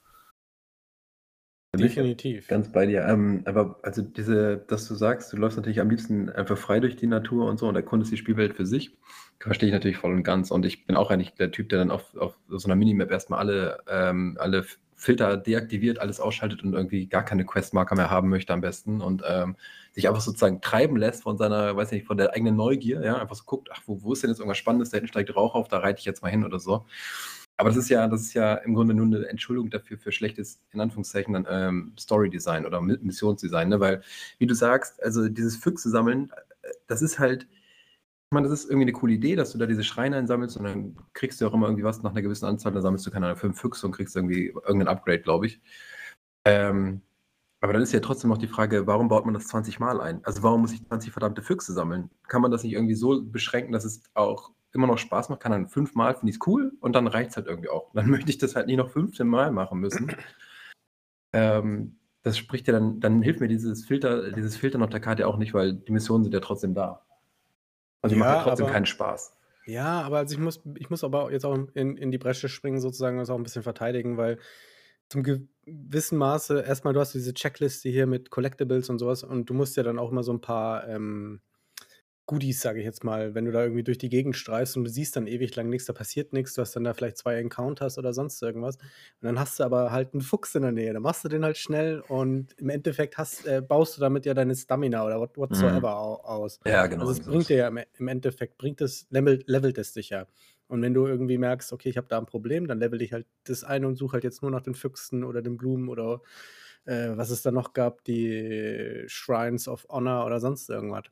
Definitiv. 1.75 2.47
Ganz 2.47 2.71
bei 2.71 2.85
dir. 2.85 3.05
Ähm, 3.07 3.41
aber 3.45 3.79
also 3.81 4.03
diese, 4.03 4.57
dass 4.57 4.87
du 4.87 4.93
sagst, 4.93 5.33
du 5.33 5.37
läufst 5.37 5.57
natürlich 5.57 5.79
am 5.79 5.89
liebsten 5.89 6.29
einfach 6.29 6.57
frei 6.57 6.79
durch 6.79 6.95
die 6.95 7.07
Natur 7.07 7.47
und 7.47 7.57
so 7.57 7.67
und 7.67 7.75
erkundest 7.75 8.11
die 8.11 8.17
Spielwelt 8.17 8.55
für 8.55 8.65
sich, 8.65 8.95
verstehe 9.39 9.69
ich 9.69 9.73
natürlich 9.73 9.97
voll 9.97 10.13
und 10.13 10.23
ganz. 10.23 10.51
Und 10.51 10.65
ich 10.65 10.85
bin 10.85 10.95
auch 10.95 11.09
eigentlich 11.09 11.33
der 11.33 11.51
Typ, 11.51 11.69
der 11.69 11.79
dann 11.79 11.89
auf, 11.89 12.15
auf 12.15 12.37
so 12.47 12.67
einer 12.67 12.75
Minimap 12.75 13.09
erstmal 13.09 13.39
alle, 13.39 13.79
ähm, 13.87 14.37
alle 14.39 14.65
Filter 14.95 15.35
deaktiviert, 15.35 15.99
alles 15.99 16.19
ausschaltet 16.19 16.63
und 16.63 16.73
irgendwie 16.73 17.07
gar 17.07 17.25
keine 17.25 17.43
Questmarker 17.43 17.95
mehr 17.95 18.11
haben 18.11 18.29
möchte 18.29 18.53
am 18.53 18.61
besten 18.61 19.01
und 19.01 19.23
ähm, 19.27 19.57
sich 19.91 20.07
einfach 20.07 20.21
sozusagen 20.21 20.61
treiben 20.61 20.95
lässt 20.95 21.23
von 21.23 21.37
seiner, 21.37 21.75
weiß 21.75 21.91
nicht, 21.91 22.05
von 22.05 22.17
der 22.17 22.33
eigenen 22.33 22.55
Neugier, 22.55 23.03
ja, 23.03 23.17
einfach 23.17 23.35
so 23.35 23.43
guckt, 23.45 23.69
ach, 23.73 23.81
wo, 23.87 24.01
wo 24.01 24.13
ist 24.13 24.23
denn 24.23 24.29
jetzt 24.29 24.39
irgendwas 24.39 24.59
Spannendes, 24.59 24.91
da 24.91 24.97
hinten 24.97 25.09
steigt 25.09 25.35
Rauch 25.35 25.55
auf, 25.55 25.67
da 25.67 25.79
reite 25.79 25.99
ich 25.99 26.05
jetzt 26.05 26.21
mal 26.21 26.29
hin 26.29 26.45
oder 26.45 26.59
so. 26.59 26.85
Aber 27.63 27.69
das 27.69 27.77
ist 27.77 27.89
ja, 27.89 28.07
das 28.07 28.21
ist 28.21 28.33
ja 28.33 28.55
im 28.55 28.73
Grunde 28.75 28.93
nur 28.93 29.05
eine 29.05 29.27
Entschuldigung 29.27 29.69
dafür 29.69 29.97
für 29.97 30.11
schlechtes, 30.11 30.61
in 30.73 30.81
Anführungszeichen, 30.81 31.33
dann 31.33 31.47
ähm, 31.49 31.93
Story-Design 31.97 32.65
oder 32.65 32.79
Mi- 32.81 32.99
Missionsdesign, 33.01 33.69
ne? 33.69 33.79
Weil, 33.79 34.01
wie 34.37 34.47
du 34.47 34.53
sagst, 34.53 35.01
also 35.01 35.29
dieses 35.29 35.55
Füchse 35.55 35.89
sammeln, 35.89 36.29
äh, 36.63 36.71
das 36.87 37.01
ist 37.01 37.19
halt, 37.19 37.43
ich 37.45 38.31
meine, 38.31 38.49
das 38.49 38.59
ist 38.61 38.65
irgendwie 38.69 38.83
eine 38.85 38.93
coole 38.93 39.13
Idee, 39.13 39.35
dass 39.35 39.51
du 39.53 39.57
da 39.59 39.65
diese 39.67 39.83
Schreine 39.83 40.17
einsammelst 40.17 40.57
und 40.57 40.65
dann 40.65 40.97
kriegst 41.13 41.41
du 41.41 41.47
auch 41.47 41.53
immer 41.53 41.67
irgendwie 41.67 41.83
was 41.85 42.03
nach 42.03 42.11
einer 42.11 42.21
gewissen 42.23 42.45
Anzahl, 42.45 42.73
dann 42.73 42.81
sammelst 42.81 43.05
du 43.07 43.11
keine 43.11 43.27
Ahnung, 43.27 43.37
fünf 43.39 43.59
Füchse 43.61 43.85
und 43.87 43.93
kriegst 43.93 44.15
irgendwie 44.15 44.47
irgendein 44.49 44.89
Upgrade, 44.89 45.21
glaube 45.21 45.47
ich. 45.47 45.61
Ähm, 46.45 47.01
aber 47.61 47.73
dann 47.73 47.81
ist 47.83 47.93
ja 47.93 47.99
trotzdem 48.01 48.29
noch 48.29 48.37
die 48.39 48.47
Frage, 48.47 48.87
warum 48.87 49.07
baut 49.09 49.25
man 49.25 49.33
das 49.33 49.47
20 49.47 49.79
Mal 49.79 50.01
ein? 50.01 50.23
Also 50.25 50.43
warum 50.43 50.61
muss 50.61 50.73
ich 50.73 50.85
20 50.87 51.11
verdammte 51.11 51.41
Füchse 51.43 51.73
sammeln? 51.73 52.09
Kann 52.27 52.41
man 52.41 52.51
das 52.51 52.63
nicht 52.63 52.73
irgendwie 52.73 52.95
so 52.95 53.23
beschränken, 53.23 53.73
dass 53.73 53.85
es 53.85 54.01
auch 54.15 54.51
immer 54.73 54.87
noch 54.87 54.97
Spaß 54.97 55.29
macht? 55.29 55.39
Kann 55.41 55.51
dann 55.51 55.67
fünfmal, 55.67 56.15
finde 56.15 56.31
ich 56.31 56.37
es 56.39 56.47
cool 56.47 56.71
und 56.79 56.93
dann 56.95 57.07
reicht 57.07 57.31
es 57.31 57.37
halt 57.37 57.47
irgendwie 57.47 57.69
auch. 57.69 57.91
Dann 57.93 58.09
möchte 58.09 58.29
ich 58.29 58.37
das 58.37 58.55
halt 58.55 58.67
nicht 58.67 58.77
noch 58.77 58.89
15 58.89 59.27
Mal 59.27 59.51
machen 59.51 59.79
müssen. 59.79 60.15
Ähm, 61.33 61.97
das 62.21 62.37
spricht 62.37 62.67
ja 62.67 62.73
dann, 62.73 62.99
dann 62.99 63.21
hilft 63.21 63.39
mir 63.39 63.47
dieses 63.47 63.85
Filter, 63.85 64.31
dieses 64.31 64.55
Filtern 64.55 64.83
auf 64.83 64.89
der 64.89 64.99
Karte 64.99 65.27
auch 65.27 65.37
nicht, 65.37 65.53
weil 65.53 65.73
die 65.73 65.91
Missionen 65.91 66.23
sind 66.23 66.33
ja 66.33 66.39
trotzdem 66.39 66.73
da. 66.73 67.01
Also 68.01 68.15
die 68.15 68.19
Ja, 68.21 68.25
machen 68.27 68.37
ja 68.37 68.43
trotzdem 68.43 68.65
aber- 68.65 68.73
keinen 68.73 68.85
Spaß. 68.85 69.35
Ja, 69.65 70.01
aber 70.01 70.17
also 70.17 70.33
ich 70.35 70.39
muss, 70.39 70.61
ich 70.75 70.89
muss 70.89 71.03
aber 71.03 71.31
jetzt 71.31 71.45
auch 71.45 71.57
in, 71.73 71.97
in 71.97 72.11
die 72.11 72.17
Bresche 72.17 72.49
springen, 72.49 72.79
sozusagen, 72.81 73.17
und 73.17 73.21
das 73.21 73.29
auch 73.29 73.37
ein 73.37 73.43
bisschen 73.43 73.63
verteidigen, 73.63 74.17
weil 74.17 74.37
zum 75.09 75.23
gewissen 75.23 76.17
Maße, 76.17 76.61
erstmal, 76.61 76.93
du 76.93 76.99
hast 76.99 77.13
diese 77.13 77.33
Checkliste 77.33 77.89
hier 77.89 78.05
mit 78.05 78.29
Collectibles 78.29 78.89
und 78.89 78.99
sowas 78.99 79.23
und 79.23 79.49
du 79.49 79.53
musst 79.53 79.77
ja 79.77 79.83
dann 79.83 79.99
auch 79.99 80.11
immer 80.11 80.23
so 80.23 80.33
ein 80.33 80.41
paar 80.41 80.87
ähm, 80.87 81.41
Goodies, 82.25 82.61
sage 82.61 82.79
ich 82.79 82.85
jetzt 82.85 83.03
mal, 83.03 83.35
wenn 83.35 83.43
du 83.43 83.51
da 83.51 83.63
irgendwie 83.63 83.83
durch 83.83 83.97
die 83.97 84.07
Gegend 84.07 84.37
streifst 84.37 84.77
und 84.77 84.85
du 84.85 84.89
siehst 84.89 85.15
dann 85.17 85.27
ewig 85.27 85.53
lang 85.55 85.69
nichts, 85.69 85.87
da 85.87 85.93
passiert 85.93 86.31
nichts, 86.31 86.53
du 86.53 86.61
hast 86.61 86.73
dann 86.73 86.85
da 86.85 86.93
vielleicht 86.93 87.17
zwei 87.17 87.35
Encounters 87.35 87.97
oder 87.97 88.13
sonst 88.13 88.41
irgendwas. 88.41 88.77
Und 88.77 89.23
dann 89.23 89.39
hast 89.39 89.59
du 89.59 89.63
aber 89.65 89.91
halt 89.91 90.13
einen 90.13 90.21
Fuchs 90.21 90.55
in 90.55 90.61
der 90.61 90.71
Nähe. 90.71 90.93
Dann 90.93 91.01
machst 91.01 91.25
du 91.25 91.27
den 91.29 91.43
halt 91.43 91.57
schnell 91.57 92.01
und 92.07 92.53
im 92.53 92.69
Endeffekt 92.69 93.17
hast, 93.17 93.45
äh, 93.45 93.61
baust 93.61 93.97
du 93.97 94.01
damit 94.01 94.25
ja 94.25 94.33
deine 94.33 94.55
Stamina 94.55 95.05
oder 95.05 95.19
what, 95.19 95.37
whatsoever 95.37 95.97
au 95.97 96.15
aus. 96.23 96.59
Ja, 96.65 96.87
genau. 96.87 97.01
Also 97.07 97.19
es 97.19 97.27
bringt 97.27 97.49
dir 97.49 97.57
ja 97.57 97.67
im, 97.67 97.79
im 97.97 98.07
Endeffekt, 98.07 98.57
bringt 98.57 98.79
es, 98.79 99.05
levelt, 99.09 99.43
levelt 99.47 99.77
es 99.77 99.91
dich 99.91 100.09
ja. 100.09 100.25
Und 100.67 100.81
wenn 100.81 100.93
du 100.93 101.05
irgendwie 101.05 101.37
merkst, 101.37 101.73
okay, 101.73 101.89
ich 101.89 101.97
habe 101.97 102.07
da 102.07 102.17
ein 102.17 102.25
Problem, 102.25 102.67
dann 102.67 102.79
level 102.79 103.01
ich 103.01 103.11
halt 103.11 103.27
das 103.43 103.65
ein 103.65 103.83
und 103.83 103.95
suche 103.95 104.13
halt 104.13 104.23
jetzt 104.23 104.41
nur 104.41 104.49
nach 104.49 104.61
den 104.61 104.75
Füchsen 104.75 105.25
oder 105.25 105.41
den 105.41 105.57
Blumen 105.57 105.89
oder 105.89 106.21
äh, 106.85 107.09
was 107.15 107.29
es 107.31 107.41
da 107.41 107.51
noch 107.51 107.73
gab, 107.73 108.03
die 108.05 109.03
Shrines 109.07 109.67
of 109.67 109.85
Honor 109.89 110.25
oder 110.25 110.39
sonst 110.39 110.69
irgendwas. 110.69 111.03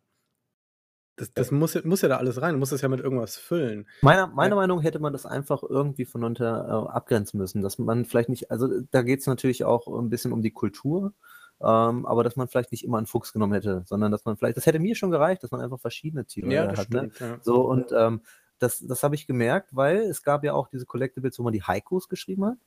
Das, 1.22 1.34
das 1.34 1.52
muss, 1.52 1.74
ja- 1.76 1.82
muss 1.84 2.02
ja 2.02 2.10
da 2.10 2.18
alles 2.18 2.42
rein. 2.42 2.54
Du 2.54 2.60
musst 2.60 2.72
das 2.72 2.82
ja 2.82 2.90
mit 2.90 3.00
irgendwas 3.00 3.38
füllen. 3.38 3.88
Meiner, 4.02 4.28
meiner 4.28 4.56
Meinung 4.56 4.78
nach 4.80 4.84
hätte 4.84 5.00
man 5.00 5.14
das 5.14 5.26
einfach 5.26 5.62
irgendwie 5.64 6.06
voneinander 6.06 6.88
äh, 6.90 6.92
abgrenzen 6.96 7.38
müssen, 7.40 7.62
dass 7.62 7.78
man 7.78 8.06
vielleicht 8.06 8.30
nicht, 8.30 8.50
also 8.52 8.68
da 8.92 9.02
geht 9.04 9.20
es 9.22 9.28
natürlich 9.28 9.64
auch 9.64 9.88
ein 9.88 10.10
bisschen 10.10 10.34
um 10.34 10.42
die 10.42 10.52
Kultur, 10.52 11.14
ähm, 11.62 12.06
aber 12.08 12.24
dass 12.24 12.36
man 12.36 12.48
vielleicht 12.48 12.72
nicht 12.72 12.84
immer 12.84 12.98
einen 12.98 13.06
Fuchs 13.08 13.34
genommen 13.34 13.54
hätte, 13.54 13.84
sondern 13.86 14.12
dass 14.12 14.26
man 14.26 14.36
vielleicht, 14.36 14.58
das 14.58 14.66
hätte 14.66 14.80
mir 14.80 14.96
schon 14.96 15.12
gereicht, 15.12 15.44
dass 15.44 15.52
man 15.52 15.62
einfach 15.62 15.80
verschiedene 15.80 16.26
Tiere 16.26 16.52
Ja, 16.52 16.64
äh, 16.66 16.68
das 16.70 16.80
hat. 16.80 16.90
Ne? 16.90 17.12
stimmt. 17.14 17.20
Ja. 17.20 17.38
So, 17.44 17.62
und 17.70 17.92
ähm, 17.96 18.22
das, 18.58 18.80
das 18.80 19.04
habe 19.04 19.16
ich 19.16 19.28
gemerkt, 19.28 19.70
weil 19.76 19.98
es 20.02 20.24
gab 20.24 20.44
ja 20.44 20.54
auch 20.54 20.68
diese 20.68 20.86
Collectibles, 20.86 21.38
wo 21.40 21.44
man 21.44 21.54
die 21.54 21.64
Haikus 21.64 22.10
geschrieben 22.10 22.46
hat. 22.46 22.58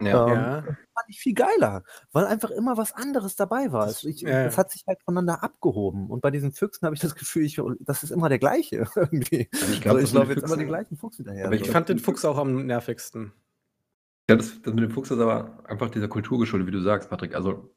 Ja. 0.00 0.26
Ähm, 0.26 0.34
Ja. 0.34 0.62
fand 0.62 1.08
ich 1.08 1.18
viel 1.20 1.34
geiler, 1.34 1.82
weil 2.12 2.26
einfach 2.26 2.50
immer 2.50 2.76
was 2.76 2.92
anderes 2.92 3.34
dabei 3.36 3.72
war. 3.72 3.86
Es, 3.88 4.04
ich, 4.04 4.20
ja, 4.22 4.54
hat 4.56 4.70
sich 4.70 4.82
halt 4.86 4.98
voneinander 5.02 5.42
abgehoben. 5.42 6.10
Und 6.10 6.20
bei 6.20 6.30
diesen 6.30 6.52
Füchsen 6.52 6.84
habe 6.84 6.94
ich 6.94 7.00
das 7.00 7.14
Gefühl, 7.14 7.44
ich, 7.44 7.60
das 7.80 8.02
ist 8.02 8.10
immer 8.10 8.28
der 8.28 8.38
gleiche 8.38 8.86
irgendwie. 8.96 9.48
Also 9.54 9.72
ich 9.72 9.80
glaube, 9.80 9.98
also 10.00 10.08
ich 10.08 10.14
laufe 10.14 10.28
mit 10.28 10.36
jetzt 10.38 10.46
immer 10.46 10.56
den 10.56 10.68
gleichen 10.68 10.96
Fuchs 10.96 11.16
hinterher. 11.16 11.46
Aber 11.46 11.54
ich 11.54 11.64
so. 11.64 11.72
fand 11.72 11.88
den 11.88 11.98
Fuchs 11.98 12.24
auch 12.24 12.36
am 12.38 12.66
nervigsten. 12.66 13.32
Ja, 14.28 14.36
das, 14.36 14.60
das 14.60 14.74
mit 14.74 14.82
dem 14.84 14.90
Fuchs 14.90 15.10
ist 15.10 15.18
aber 15.20 15.62
einfach 15.68 15.88
dieser 15.90 16.08
Kultur 16.08 16.38
geschuldet, 16.40 16.66
wie 16.66 16.72
du 16.72 16.80
sagst, 16.82 17.08
Patrick. 17.08 17.34
Also, 17.34 17.72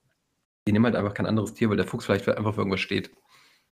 die 0.67 0.71
nehmen 0.73 0.85
halt 0.85 0.95
einfach 0.95 1.13
kein 1.13 1.25
anderes 1.27 1.53
Tier, 1.53 1.69
weil 1.69 1.77
der 1.77 1.85
Fuchs 1.87 2.05
vielleicht 2.05 2.25
für- 2.25 2.37
einfach 2.37 2.53
für 2.53 2.61
irgendwas 2.61 2.79
steht. 2.81 3.09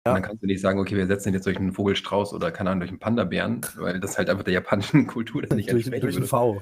Ja. 0.05 0.11
Und 0.11 0.15
dann 0.17 0.21
kannst 0.21 0.43
du 0.43 0.47
nicht 0.47 0.61
sagen, 0.61 0.79
okay, 0.79 0.95
wir 0.95 1.07
setzen 1.07 1.29
ihn 1.29 1.33
jetzt 1.35 1.45
durch 1.47 1.57
einen 1.57 1.71
Vogelstrauß 1.73 2.33
oder 2.33 2.51
keine 2.51 2.69
Ahnung, 2.69 2.81
durch 2.81 2.91
einen 2.91 2.99
Panda-Bären, 2.99 3.61
weil 3.77 3.99
das 3.99 4.17
halt 4.17 4.29
einfach 4.29 4.43
der 4.43 4.53
japanischen 4.53 5.07
Kultur 5.07 5.41
dann 5.41 5.55
nicht 5.57 5.71
durch, 5.71 5.87
entsprechen 5.87 6.01
durch 6.01 6.15
einen 6.15 6.23
würde. 6.31 6.61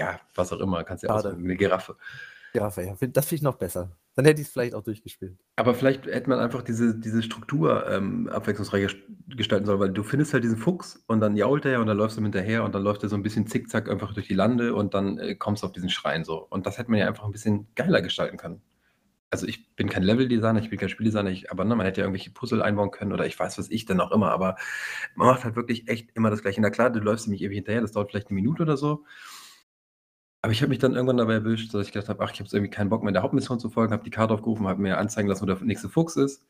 Ja, 0.00 0.20
was 0.34 0.52
auch 0.52 0.60
immer, 0.60 0.84
kannst 0.84 1.02
du 1.04 1.08
ja 1.08 1.14
aussuchen, 1.14 1.44
eine 1.44 1.56
Giraffe. 1.56 1.96
Ja, 2.54 2.68
ja, 2.68 2.94
das 2.94 3.26
finde 3.26 3.34
ich 3.34 3.42
noch 3.42 3.56
besser. 3.56 3.96
Dann 4.14 4.24
hätte 4.26 4.40
ich 4.40 4.46
es 4.46 4.52
vielleicht 4.52 4.74
auch 4.74 4.82
durchgespielt. 4.82 5.36
Aber 5.56 5.74
vielleicht 5.74 6.06
hätte 6.06 6.28
man 6.28 6.38
einfach 6.38 6.62
diese, 6.62 6.98
diese 6.98 7.22
Struktur 7.22 7.88
ähm, 7.88 8.28
abwechslungsreicher 8.28 8.88
st- 8.88 9.36
gestalten 9.36 9.66
sollen, 9.66 9.80
weil 9.80 9.90
du 9.92 10.02
findest 10.04 10.32
halt 10.34 10.44
diesen 10.44 10.56
Fuchs 10.56 11.04
und 11.08 11.20
dann 11.20 11.36
jault 11.36 11.64
er 11.64 11.80
und 11.80 11.86
dann 11.86 11.96
läufst 11.96 12.16
du 12.16 12.20
ihm 12.20 12.24
hinterher 12.24 12.64
und 12.64 12.74
dann 12.74 12.82
läuft 12.82 13.02
er 13.02 13.08
so 13.08 13.16
ein 13.16 13.22
bisschen 13.22 13.46
zickzack 13.46 13.88
einfach 13.88 14.14
durch 14.14 14.28
die 14.28 14.34
Lande 14.34 14.74
und 14.74 14.94
dann 14.94 15.18
äh, 15.18 15.34
kommst 15.34 15.62
du 15.62 15.66
auf 15.66 15.72
diesen 15.72 15.90
Schrein 15.90 16.24
so. 16.24 16.38
Und 16.48 16.66
das 16.66 16.78
hätte 16.78 16.90
man 16.90 17.00
ja 17.00 17.06
einfach 17.08 17.24
ein 17.24 17.32
bisschen 17.32 17.68
geiler 17.74 18.02
gestalten 18.02 18.36
können. 18.36 18.62
Also 19.30 19.46
ich 19.48 19.74
bin 19.74 19.88
kein 19.88 20.04
Leveldesigner, 20.04 20.60
ich 20.60 20.70
bin 20.70 20.78
kein 20.78 20.88
Spieldesigner, 20.88 21.30
ich, 21.30 21.50
aber 21.50 21.64
ne, 21.64 21.74
man 21.74 21.86
hätte 21.86 22.00
ja 22.00 22.06
irgendwelche 22.06 22.30
Puzzle 22.30 22.62
einbauen 22.62 22.92
können 22.92 23.12
oder 23.12 23.26
ich 23.26 23.38
weiß 23.38 23.58
was 23.58 23.68
ich 23.70 23.84
denn 23.84 24.00
auch 24.00 24.12
immer, 24.12 24.30
aber 24.30 24.56
man 25.16 25.26
macht 25.28 25.44
halt 25.44 25.56
wirklich 25.56 25.88
echt 25.88 26.10
immer 26.14 26.30
das 26.30 26.42
Gleiche. 26.42 26.60
Na 26.60 26.70
klar, 26.70 26.90
du 26.90 27.00
läufst 27.00 27.26
ihm 27.26 27.32
nicht 27.32 27.42
ewig 27.42 27.56
hinterher, 27.56 27.80
das 27.80 27.92
dauert 27.92 28.10
vielleicht 28.10 28.28
eine 28.28 28.36
Minute 28.36 28.62
oder 28.62 28.76
so. 28.76 29.04
Aber 30.44 30.52
ich 30.52 30.60
habe 30.60 30.68
mich 30.68 30.78
dann 30.78 30.92
irgendwann 30.92 31.16
dabei 31.16 31.32
erwischt, 31.36 31.72
dass 31.72 31.86
ich 31.86 31.92
gedacht 31.94 32.10
habe, 32.10 32.22
ach, 32.22 32.30
ich 32.30 32.38
habe 32.38 32.50
irgendwie 32.52 32.70
keinen 32.70 32.90
Bock 32.90 33.02
mehr 33.02 33.14
der 33.14 33.22
Hauptmission 33.22 33.58
zu 33.58 33.70
folgen, 33.70 33.94
habe 33.94 34.04
die 34.04 34.10
Karte 34.10 34.34
aufgerufen, 34.34 34.68
habe 34.68 34.82
mir 34.82 34.98
anzeigen 34.98 35.26
lassen, 35.26 35.40
wo 35.40 35.46
der 35.46 35.56
nächste 35.62 35.88
Fuchs 35.88 36.16
ist, 36.16 36.44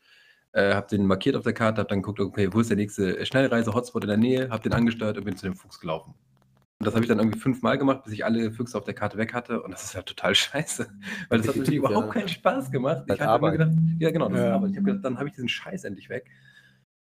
äh, 0.51 0.73
habe 0.73 0.87
den 0.89 1.05
markiert 1.05 1.37
auf 1.37 1.43
der 1.43 1.53
Karte, 1.53 1.79
habe 1.79 1.87
dann 1.87 2.01
geguckt, 2.01 2.19
okay, 2.19 2.49
wo 2.51 2.59
ist 2.59 2.69
der 2.69 2.75
nächste 2.75 3.25
Schnellreise-Hotspot 3.25 4.03
in 4.03 4.09
der 4.09 4.17
Nähe, 4.17 4.49
habe 4.49 4.61
den 4.61 4.73
angesteuert 4.73 5.17
und 5.17 5.23
bin 5.23 5.37
zu 5.37 5.45
dem 5.45 5.55
Fuchs 5.55 5.79
gelaufen. 5.79 6.13
Und 6.79 6.85
das 6.85 6.93
habe 6.93 7.05
ich 7.05 7.07
dann 7.07 7.19
irgendwie 7.19 7.39
fünfmal 7.39 7.77
gemacht, 7.77 8.03
bis 8.03 8.11
ich 8.11 8.25
alle 8.25 8.51
Füchse 8.51 8.77
auf 8.77 8.83
der 8.83 8.95
Karte 8.95 9.17
weg 9.17 9.33
hatte. 9.33 9.63
Und 9.63 9.71
das 9.71 9.85
ist 9.85 9.93
ja 9.93 10.01
total 10.01 10.35
scheiße. 10.35 10.87
Weil 11.29 11.37
das 11.37 11.47
hat 11.47 11.55
natürlich 11.55 11.55
Definitiv, 11.55 11.79
überhaupt 11.79 12.07
ja. 12.07 12.13
keinen 12.19 12.27
Spaß 12.27 12.71
gemacht. 12.71 13.03
Ich 13.05 13.11
Halt 13.11 13.21
habe 13.21 13.47
immer 13.47 13.47
Arbeit. 13.53 13.59
gedacht, 13.59 13.77
ja 13.99 14.11
genau, 14.11 14.27
das 14.27 14.39
ist 14.39 14.45
Ja. 14.45 14.55
Arbeit. 14.55 14.71
Ich 14.71 14.75
habe 14.75 14.85
gedacht, 14.87 15.05
dann 15.05 15.17
habe 15.19 15.29
ich 15.29 15.35
diesen 15.35 15.47
Scheiß 15.47 15.85
endlich 15.85 16.09
weg. 16.09 16.29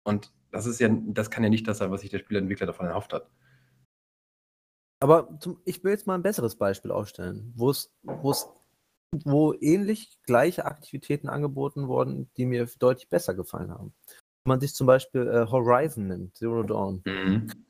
Und 0.02 0.32
das 0.52 0.66
ist 0.66 0.80
ja, 0.80 0.90
das 0.90 1.30
kann 1.30 1.44
ja 1.44 1.52
nicht 1.52 1.68
das 1.68 1.78
sein, 1.78 1.92
was 1.92 2.02
sich 2.02 2.10
der 2.10 2.18
Spieleentwickler 2.18 2.66
davon 2.66 2.88
erhofft 2.88 3.14
hat. 3.14 3.30
Aber 5.00 5.40
zum, 5.40 5.62
ich 5.66 5.84
will 5.84 5.92
jetzt 5.92 6.08
mal 6.08 6.16
ein 6.16 6.24
besseres 6.24 6.56
Beispiel 6.56 6.92
aufstellen, 6.92 7.54
wo 7.56 7.70
es, 7.70 7.92
wo 8.04 8.32
es, 8.32 8.50
wo 9.24 9.54
ähnlich 9.54 10.18
gleiche 10.24 10.66
Aktivitäten 10.66 11.30
angeboten 11.30 11.88
wurden, 11.88 12.30
die 12.38 12.46
mir 12.46 12.68
deutlich 12.80 13.10
besser 13.10 13.34
gefallen 13.34 13.72
haben. 13.72 13.94
Wenn 14.44 14.52
man 14.52 14.60
sich 14.60 14.74
zum 14.74 14.88
Beispiel 14.88 15.28
äh, 15.28 15.50
Horizon 15.50 16.08
nimmt, 16.08 16.38
Zero 16.38 16.64
Dawn, 16.64 17.02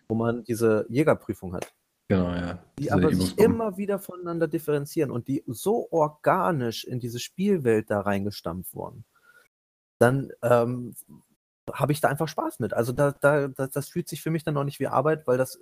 wo 0.07 0.15
man 0.15 0.43
diese 0.43 0.85
Jägerprüfung 0.89 1.53
hat, 1.53 1.71
Genau, 2.09 2.31
ja. 2.31 2.53
die 2.79 2.83
Diese 2.83 2.93
aber 2.93 3.13
sich 3.13 3.37
immer 3.37 3.77
wieder 3.77 3.99
voneinander 3.99 4.47
differenzieren 4.47 5.11
und 5.11 5.27
die 5.27 5.43
so 5.45 5.87
organisch 5.91 6.83
in 6.83 6.99
diese 6.99 7.19
Spielwelt 7.19 7.91
da 7.91 8.01
reingestampft 8.01 8.73
wurden, 8.73 9.05
dann 9.99 10.31
ähm, 10.41 10.95
habe 11.71 11.91
ich 11.91 12.01
da 12.01 12.07
einfach 12.07 12.27
Spaß 12.27 12.59
mit. 12.59 12.73
Also 12.73 12.93
da, 12.93 13.11
da, 13.11 13.47
das, 13.49 13.69
das 13.69 13.89
fühlt 13.89 14.09
sich 14.09 14.23
für 14.23 14.31
mich 14.31 14.43
dann 14.43 14.55
noch 14.55 14.63
nicht 14.63 14.79
wie 14.79 14.87
Arbeit, 14.87 15.27
weil 15.27 15.37
das 15.37 15.59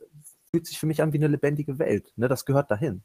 fühlt 0.58 0.66
sich 0.66 0.80
für 0.80 0.88
mich 0.88 1.04
an 1.04 1.14
wie 1.14 1.18
eine 1.18 1.28
lebendige 1.28 1.78
Welt. 1.78 2.14
Ne? 2.16 2.28
Das 2.28 2.46
gehört 2.46 2.72
dahin. 2.72 3.04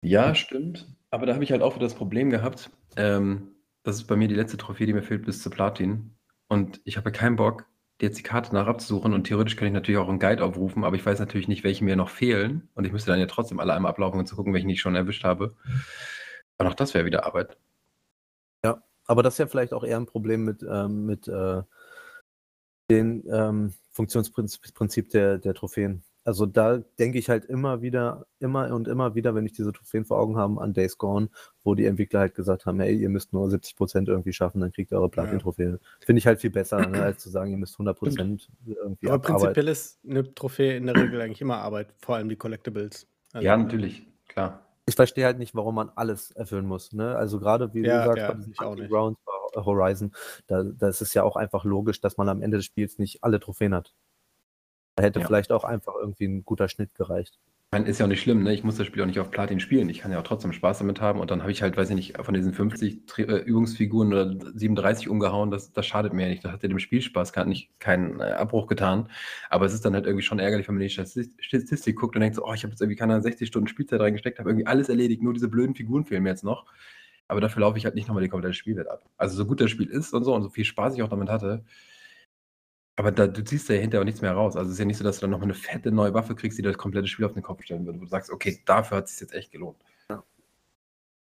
Ja, 0.00 0.34
stimmt. 0.34 0.86
Aber 1.10 1.26
da 1.26 1.34
habe 1.34 1.44
ich 1.44 1.52
halt 1.52 1.60
auch 1.60 1.74
wieder 1.74 1.84
das 1.84 1.94
Problem 1.94 2.30
gehabt. 2.30 2.70
Ähm, 2.96 3.54
das 3.82 3.96
ist 3.96 4.04
bei 4.06 4.16
mir 4.16 4.28
die 4.28 4.34
letzte 4.34 4.56
Trophäe, 4.56 4.86
die 4.86 4.94
mir 4.94 5.02
fehlt 5.02 5.26
bis 5.26 5.42
zu 5.42 5.50
Platin. 5.50 6.14
Und 6.48 6.80
ich 6.84 6.96
habe 6.96 7.12
keinen 7.12 7.36
Bock, 7.36 7.66
jetzt 8.00 8.18
die 8.18 8.22
Karte 8.22 8.54
nach 8.54 8.66
abzusuchen. 8.66 9.12
Und 9.12 9.24
theoretisch 9.24 9.56
kann 9.56 9.68
ich 9.68 9.74
natürlich 9.74 9.98
auch 9.98 10.08
einen 10.08 10.20
Guide 10.20 10.42
aufrufen, 10.42 10.84
aber 10.84 10.96
ich 10.96 11.04
weiß 11.04 11.18
natürlich 11.18 11.48
nicht, 11.48 11.64
welche 11.64 11.84
mir 11.84 11.96
noch 11.96 12.08
fehlen. 12.08 12.68
Und 12.74 12.86
ich 12.86 12.92
müsste 12.92 13.10
dann 13.10 13.20
ja 13.20 13.26
trotzdem 13.26 13.60
alle 13.60 13.74
einmal 13.74 13.90
ablaufen, 13.90 14.18
um 14.18 14.26
zu 14.26 14.36
gucken, 14.36 14.54
welchen 14.54 14.70
ich 14.70 14.80
schon 14.80 14.94
erwischt 14.94 15.24
habe. 15.24 15.54
Und 16.56 16.66
auch 16.66 16.74
das 16.74 16.94
wäre 16.94 17.04
wieder 17.04 17.26
Arbeit. 17.26 17.58
Aber 19.08 19.22
das 19.22 19.34
ist 19.34 19.38
ja 19.38 19.46
vielleicht 19.46 19.72
auch 19.72 19.84
eher 19.84 19.96
ein 19.96 20.06
Problem 20.06 20.44
mit, 20.44 20.62
ähm, 20.62 21.06
mit 21.06 21.26
äh, 21.28 21.62
dem 22.90 23.24
ähm, 23.32 23.74
Funktionsprinzip 23.90 25.08
der, 25.08 25.38
der 25.38 25.54
Trophäen. 25.54 26.04
Also 26.28 26.44
da 26.44 26.76
denke 26.98 27.16
ich 27.18 27.30
halt 27.30 27.46
immer 27.46 27.80
wieder, 27.80 28.26
immer 28.38 28.70
und 28.74 28.86
immer 28.86 29.14
wieder, 29.14 29.34
wenn 29.34 29.46
ich 29.46 29.52
diese 29.52 29.72
Trophäen 29.72 30.04
vor 30.04 30.18
Augen 30.18 30.36
habe, 30.36 30.60
an 30.60 30.74
Days 30.74 30.98
Gone, 30.98 31.30
wo 31.64 31.74
die 31.74 31.86
Entwickler 31.86 32.20
halt 32.20 32.34
gesagt 32.34 32.66
haben, 32.66 32.78
hey, 32.80 32.94
ihr 32.94 33.08
müsst 33.08 33.32
nur 33.32 33.48
70% 33.48 34.08
irgendwie 34.08 34.34
schaffen, 34.34 34.60
dann 34.60 34.70
kriegt 34.70 34.92
ihr 34.92 34.98
eure 34.98 35.08
Platin-Trophäe. 35.08 35.78
Finde 36.04 36.18
ich 36.18 36.26
halt 36.26 36.42
viel 36.42 36.50
besser, 36.50 36.86
ne, 36.86 37.02
als 37.02 37.22
zu 37.22 37.30
sagen, 37.30 37.50
ihr 37.50 37.56
müsst 37.56 37.78
100% 37.78 38.46
irgendwie 38.66 39.08
Aber 39.08 39.20
prinzipiell 39.20 39.68
ist 39.68 40.00
eine 40.06 40.34
Trophäe 40.34 40.76
in 40.76 40.84
der 40.84 40.96
Regel 40.96 41.18
eigentlich 41.22 41.40
immer 41.40 41.56
Arbeit, 41.62 41.94
vor 41.96 42.16
allem 42.16 42.28
die 42.28 42.36
Collectibles. 42.36 43.06
Also, 43.32 43.46
Ja, 43.46 43.56
natürlich, 43.56 44.06
klar. 44.28 44.66
Ich 44.84 44.96
verstehe 44.96 45.24
halt 45.24 45.38
nicht, 45.38 45.54
warum 45.54 45.76
man 45.76 45.90
alles 45.96 46.30
erfüllen 46.32 46.66
muss. 46.66 46.92
Ne? 46.92 47.16
Also 47.16 47.40
gerade, 47.40 47.72
wie 47.72 47.86
Ja, 47.86 48.00
du 48.00 48.04
sagst, 48.04 48.18
ja, 48.18 48.32
bei 48.34 48.52
ich 48.52 48.60
auch 48.60 48.74
nicht. 48.74 48.90
Horizon, 49.54 50.12
da, 50.46 50.62
da 50.62 50.88
ist 50.88 51.00
es 51.00 51.14
ja 51.14 51.22
auch 51.22 51.36
einfach 51.36 51.64
logisch, 51.64 52.02
dass 52.02 52.18
man 52.18 52.28
am 52.28 52.42
Ende 52.42 52.58
des 52.58 52.66
Spiels 52.66 52.98
nicht 52.98 53.24
alle 53.24 53.40
Trophäen 53.40 53.74
hat. 53.74 53.94
Da 54.98 55.04
hätte 55.04 55.20
Ja. 55.20 55.26
vielleicht 55.26 55.52
auch 55.52 55.62
einfach 55.62 55.94
irgendwie 56.00 56.26
ein 56.26 56.44
guter 56.44 56.68
Schnitt 56.68 56.92
gereicht. 56.96 57.38
Ist 57.84 58.00
ja 58.00 58.06
auch 58.06 58.08
nicht 58.08 58.22
schlimm, 58.22 58.42
ne? 58.42 58.52
Ich 58.52 58.64
muss 58.64 58.76
das 58.76 58.86
Spiel 58.86 59.02
auch 59.02 59.06
nicht 59.06 59.20
auf 59.20 59.30
Platin 59.30 59.60
spielen. 59.60 59.88
Ich 59.90 59.98
kann 60.00 60.10
ja 60.10 60.18
auch 60.18 60.24
trotzdem 60.24 60.52
Spaß 60.52 60.78
damit 60.78 61.00
haben. 61.00 61.20
Und 61.20 61.30
dann 61.30 61.42
habe 61.42 61.52
ich 61.52 61.62
halt, 61.62 61.76
weiß 61.76 61.90
ich 61.90 61.94
nicht, 61.94 62.16
von 62.18 62.34
diesen 62.34 62.52
50 62.54 63.06
Tri 63.06 63.22
äh, 63.22 63.42
Übungsfiguren 63.42 64.08
oder 64.12 64.34
37 64.54 65.08
umgehauen. 65.08 65.50
Das, 65.52 65.70
das 65.72 65.86
schadet 65.86 66.14
mir 66.14 66.22
ja 66.22 66.28
nicht. 66.30 66.42
Das 66.44 66.50
hat 66.50 66.62
ja 66.64 66.68
dem 66.68 66.78
Spielspaß 66.80 67.32
gar 67.32 67.44
nicht 67.44 67.78
keinen 67.78 68.18
äh, 68.20 68.24
Abbruch 68.24 68.66
getan. 68.66 69.08
Aber 69.50 69.66
es 69.66 69.74
ist 69.74 69.84
dann 69.84 69.94
halt 69.94 70.06
irgendwie 70.06 70.24
schon 70.24 70.40
ärgerlich, 70.40 70.66
wenn 70.66 70.74
man 70.74 70.82
in 70.82 70.88
die 70.88 70.94
Statis- 70.94 71.30
Statistik 71.38 71.94
guckt 71.96 72.16
und 72.16 72.22
denkt 72.22 72.34
so, 72.36 72.44
oh, 72.44 72.54
ich 72.54 72.62
habe 72.64 72.72
jetzt 72.72 72.80
irgendwie 72.80 72.96
keine 72.96 73.12
Ahnung, 73.12 73.22
60 73.22 73.46
Stunden 73.46 73.68
Spielzeit 73.68 74.00
reingesteckt, 74.00 74.38
habe 74.40 74.48
irgendwie 74.50 74.66
alles 74.66 74.88
erledigt, 74.88 75.22
nur 75.22 75.34
diese 75.34 75.48
blöden 75.48 75.76
Figuren 75.76 76.04
fehlen 76.06 76.24
mir 76.24 76.30
jetzt 76.30 76.44
noch. 76.44 76.64
Aber 77.28 77.40
dafür 77.42 77.60
laufe 77.60 77.76
ich 77.78 77.84
halt 77.84 77.94
nicht 77.94 78.08
nochmal 78.08 78.24
die 78.24 78.30
komplette 78.30 78.54
Spielwelt 78.54 78.88
ab. 78.88 79.04
Also 79.18 79.36
so 79.36 79.44
gut 79.44 79.60
das 79.60 79.70
Spiel 79.70 79.88
ist 79.90 80.14
und 80.14 80.24
so 80.24 80.34
und 80.34 80.42
so 80.42 80.48
viel 80.48 80.64
Spaß 80.64 80.94
ich 80.96 81.02
auch 81.02 81.10
damit 81.10 81.28
hatte. 81.28 81.62
Aber 82.98 83.12
da, 83.12 83.28
du 83.28 83.44
ziehst 83.44 83.70
da 83.70 83.74
ja 83.74 83.80
hinterher 83.80 84.00
auch 84.00 84.04
nichts 84.04 84.22
mehr 84.22 84.32
raus. 84.32 84.56
Also 84.56 84.70
es 84.70 84.72
ist 84.72 84.80
ja 84.80 84.84
nicht 84.84 84.96
so, 84.96 85.04
dass 85.04 85.18
du 85.18 85.20
dann 85.20 85.30
nochmal 85.30 85.46
eine 85.46 85.54
fette 85.54 85.92
neue 85.92 86.14
Waffe 86.14 86.34
kriegst, 86.34 86.58
die 86.58 86.62
das 86.62 86.76
komplette 86.76 87.06
Spiel 87.06 87.26
auf 87.26 87.32
den 87.32 87.44
Kopf 87.44 87.62
stellen 87.62 87.86
würde. 87.86 88.00
Wo 88.00 88.02
du 88.02 88.10
sagst, 88.10 88.28
okay, 88.28 88.60
dafür 88.66 88.96
hat 88.96 89.04
es 89.04 89.12
sich 89.12 89.20
jetzt 89.20 89.34
echt 89.34 89.52
gelohnt. 89.52 89.76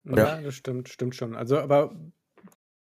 Ja, 0.03 0.41
das 0.41 0.55
stimmt, 0.55 0.89
stimmt 0.89 1.13
schon. 1.15 1.35
Also, 1.35 1.59
aber 1.59 1.95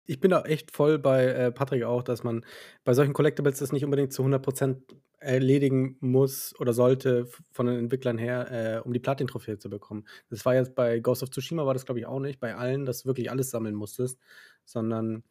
ich 0.06 0.20
bin 0.20 0.30
da 0.30 0.44
echt 0.44 0.70
voll 0.70 1.00
bei 1.00 1.26
äh, 1.26 1.52
Patrick 1.52 1.86
auch, 1.86 2.04
dass 2.04 2.24
man 2.24 2.46
bei 2.84 2.94
solchen 2.94 3.14
Collectibles 3.14 3.58
das 3.58 3.72
nicht 3.72 3.84
unbedingt 3.84 4.14
zu 4.14 4.22
100% 4.22 4.78
erledigen 5.18 5.98
muss 6.00 6.54
oder 6.60 6.72
sollte 6.72 7.28
von 7.52 7.66
den 7.66 7.80
Entwicklern 7.80 8.20
her, 8.20 8.52
äh, 8.52 8.80
um 8.86 8.94
die 8.94 9.00
Platin-Trophäe 9.00 9.58
zu 9.58 9.72
bekommen. 9.72 10.06
Das 10.30 10.46
war 10.46 10.54
jetzt 10.54 10.76
bei 10.76 11.00
Ghost 11.00 11.24
of 11.24 11.32
Tsushima, 11.32 11.66
war 11.66 11.74
das 11.74 11.86
glaube 11.86 12.00
ich 12.00 12.06
auch 12.06 12.20
nicht, 12.20 12.40
bei 12.40 12.54
allen, 12.54 12.86
dass 12.86 13.02
du 13.02 13.08
wirklich 13.08 13.32
alles 13.32 13.50
sammeln 13.50 13.74
musstest, 13.74 14.20
sondern 14.66 15.24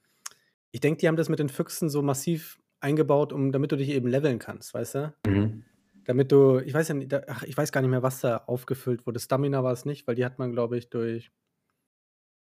ich 0.73 0.81
denke, 0.81 0.99
die 0.99 1.07
haben 1.07 1.17
das 1.17 1.29
mit 1.29 1.39
den 1.39 1.49
Füchsen 1.49 1.89
so 1.89 2.03
massiv 2.03 2.59
eingebaut, 2.81 3.33
um, 3.33 3.53
damit 3.53 3.73
du 3.73 3.77
dich 3.77 3.89
eben 3.91 4.09
leveln 4.09 4.39
kannst, 4.39 4.75
weißt 4.75 4.95
du? 4.95 5.15
Mhm. 5.27 5.65
Damit 6.05 6.31
du, 6.31 6.59
ich 6.61 6.73
weiß 6.73 6.89
ja 6.89 6.95
nicht, 6.95 7.13
da, 7.13 7.23
ach, 7.27 7.43
ich 7.43 7.57
weiß 7.57 7.73
gar 7.73 7.81
nicht 7.81 7.91
mehr, 7.91 8.03
was 8.03 8.21
da 8.21 8.39
aufgefüllt 8.47 9.07
wurde. 9.07 9.19
Stamina 9.19 9.65
war 9.65 9.73
es 9.73 9.85
nicht, 9.85 10.07
weil 10.07 10.15
die 10.15 10.25
hat 10.25 10.39
man, 10.39 10.53
glaube 10.53 10.79
ich, 10.79 10.89
durch, 10.89 11.33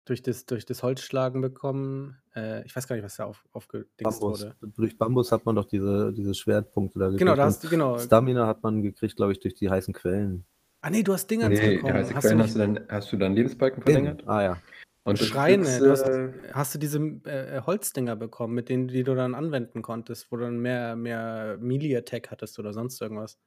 durch, 0.04 0.22
das, 0.22 0.44
durch 0.44 0.66
das 0.66 0.82
Holzschlagen 0.82 1.40
bekommen. 1.40 2.18
Äh, 2.36 2.64
ich 2.66 2.76
weiß 2.76 2.86
gar 2.86 2.96
nicht, 2.96 3.04
was 3.04 3.16
da 3.16 3.24
auf, 3.24 3.42
aufgedingst 3.52 4.20
Bambus. 4.20 4.42
wurde. 4.42 4.54
Durch 4.60 4.98
Bambus 4.98 5.32
hat 5.32 5.46
man 5.46 5.56
doch 5.56 5.64
diese, 5.64 6.12
diese 6.12 6.34
Schwertpunkte 6.34 6.98
da 6.98 7.06
gekriegt. 7.06 7.20
Genau, 7.20 7.36
da 7.36 7.44
hast 7.44 7.64
du, 7.64 7.68
genau. 7.70 7.98
Stamina 7.98 8.46
hat 8.46 8.62
man 8.62 8.82
gekriegt, 8.82 9.16
glaube 9.16 9.32
ich, 9.32 9.40
durch 9.40 9.54
die 9.54 9.70
heißen 9.70 9.94
Quellen. 9.94 10.44
Ah, 10.82 10.90
nee, 10.90 11.02
du 11.02 11.14
hast 11.14 11.30
Dinger 11.30 11.48
Nee, 11.48 11.58
die 11.70 11.76
bekommen. 11.76 11.94
heiße 11.94 12.14
Hast 12.14 12.20
Quellen 12.22 12.38
du 12.38 12.44
hast 12.44 12.54
du, 12.54 12.58
nicht 12.66 12.80
dann, 12.80 12.88
hast 12.90 13.12
du 13.12 13.16
dann 13.16 13.34
Lebensbalken 13.34 13.82
verlängert? 13.82 14.22
Ah 14.28 14.42
ja. 14.42 14.56
Und 15.04 15.18
Schreine, 15.18 15.64
Füchse- 15.64 15.84
du 15.84 15.90
hast, 15.90 16.54
hast 16.54 16.74
du 16.74 16.78
diese 16.78 16.98
äh, 16.98 17.60
Holzdinger 17.60 18.16
bekommen, 18.16 18.54
mit 18.54 18.68
denen 18.68 18.88
die 18.88 19.04
du 19.04 19.14
dann 19.14 19.34
anwenden 19.34 19.82
konntest, 19.82 20.32
wo 20.32 20.36
du 20.36 20.44
dann 20.44 20.58
mehr, 20.58 20.96
mehr 20.96 21.58
Melee-Attack 21.60 22.30
hattest 22.30 22.58
oder 22.58 22.72
sonst 22.72 23.00
irgendwas. 23.00 23.38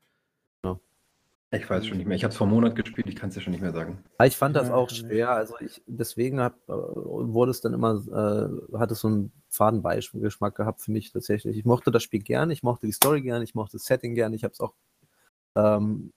Ich 1.49 1.69
weiß 1.69 1.85
schon 1.87 1.97
nicht 1.97 2.07
mehr. 2.07 2.17
Ich 2.17 2.25
habe 2.25 2.31
es 2.31 2.37
vor 2.37 2.45
einem 2.45 2.55
Monat 2.55 2.75
gespielt, 2.75 3.07
ich 3.07 3.15
kann 3.15 3.29
es 3.29 3.35
dir 3.35 3.41
schon 3.41 3.51
nicht 3.51 3.61
mehr 3.61 3.71
sagen. 3.71 4.03
Ich 4.21 4.35
fand 4.35 4.55
das 4.55 4.69
auch 4.69 4.89
schwer. 4.89 5.29
Also 5.29 5.55
ich 5.61 5.81
deswegen 5.87 6.41
hab, 6.41 6.55
äh, 6.67 6.73
wurde 6.73 7.51
es 7.51 7.61
dann 7.61 7.73
immer, 7.73 8.03
äh, 8.05 8.77
hat 8.77 8.91
es 8.91 8.99
so 8.99 9.07
einen 9.07 9.31
faden 9.47 9.81
Beigeschmack 9.81 10.55
gehabt 10.55 10.81
für 10.81 10.91
mich 10.91 11.13
tatsächlich. 11.13 11.57
Ich 11.57 11.63
mochte 11.63 11.89
das 11.89 12.03
Spiel 12.03 12.19
gern, 12.19 12.51
ich 12.51 12.63
mochte 12.63 12.85
die 12.85 12.91
Story 12.91 13.21
gern, 13.21 13.41
ich 13.43 13.55
mochte 13.55 13.77
das 13.77 13.85
Setting 13.85 14.13
gern, 14.13 14.33
ich 14.33 14.43
habe 14.43 14.51
es 14.51 14.59
auch 14.59 14.73
ähm, 15.55 16.11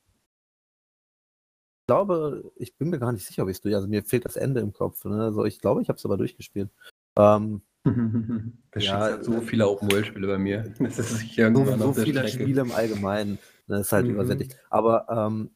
glaube, 1.91 2.53
ich 2.55 2.77
bin 2.77 2.89
mir 2.89 3.01
gar 3.01 3.11
nicht 3.11 3.27
sicher, 3.27 3.43
ob 3.43 3.49
ich 3.49 3.57
es 3.57 3.63
durch. 3.63 3.75
Also 3.75 3.89
mir 3.89 4.05
fehlt 4.05 4.25
das 4.25 4.37
Ende 4.37 4.61
im 4.61 4.73
Kopf. 4.73 5.05
Ne? 5.05 5.25
Also 5.25 5.45
ich 5.45 5.59
glaube, 5.59 5.83
ich 5.83 5.89
habe 5.89 5.97
es 5.97 6.05
aber 6.05 6.17
durchgespielt. 6.17 6.71
Ähm, 7.17 7.63
das 8.71 8.85
ja, 8.85 8.99
halt 9.01 9.25
so 9.25 9.41
viele 9.41 9.69
Open-World-Spiele 9.69 10.29
bei 10.29 10.39
mir. 10.39 10.73
Das 10.79 11.01
ist 11.01 11.35
so, 11.35 11.77
so 11.79 11.93
viele 11.95 12.29
Strecke. 12.29 12.45
Spiele 12.45 12.61
im 12.61 12.71
Allgemeinen. 12.71 13.41
Das 13.67 13.75
ne, 13.75 13.81
ist 13.81 13.93
halt 13.93 14.07
mhm. 14.07 14.13
übersättigt. 14.13 14.57
Aber 14.71 15.07
ähm, 15.11 15.51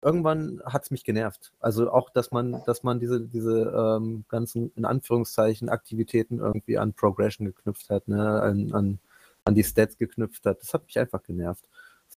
irgendwann 0.00 0.62
hat 0.64 0.84
es 0.84 0.90
mich 0.90 1.04
genervt. 1.04 1.52
Also 1.60 1.90
auch, 1.90 2.08
dass 2.08 2.30
man, 2.30 2.62
dass 2.64 2.82
man 2.82 2.98
diese, 2.98 3.20
diese 3.20 3.98
ähm, 4.00 4.24
ganzen, 4.28 4.72
in 4.76 4.86
Anführungszeichen, 4.86 5.68
Aktivitäten 5.68 6.38
irgendwie 6.38 6.78
an 6.78 6.94
Progression 6.94 7.46
geknüpft 7.46 7.90
hat, 7.90 8.08
ne? 8.08 8.40
an, 8.40 8.72
an, 8.72 8.98
an 9.44 9.54
die 9.54 9.64
Stats 9.64 9.98
geknüpft 9.98 10.46
hat. 10.46 10.62
Das 10.62 10.72
hat 10.72 10.86
mich 10.86 10.98
einfach 10.98 11.22
genervt. 11.22 11.68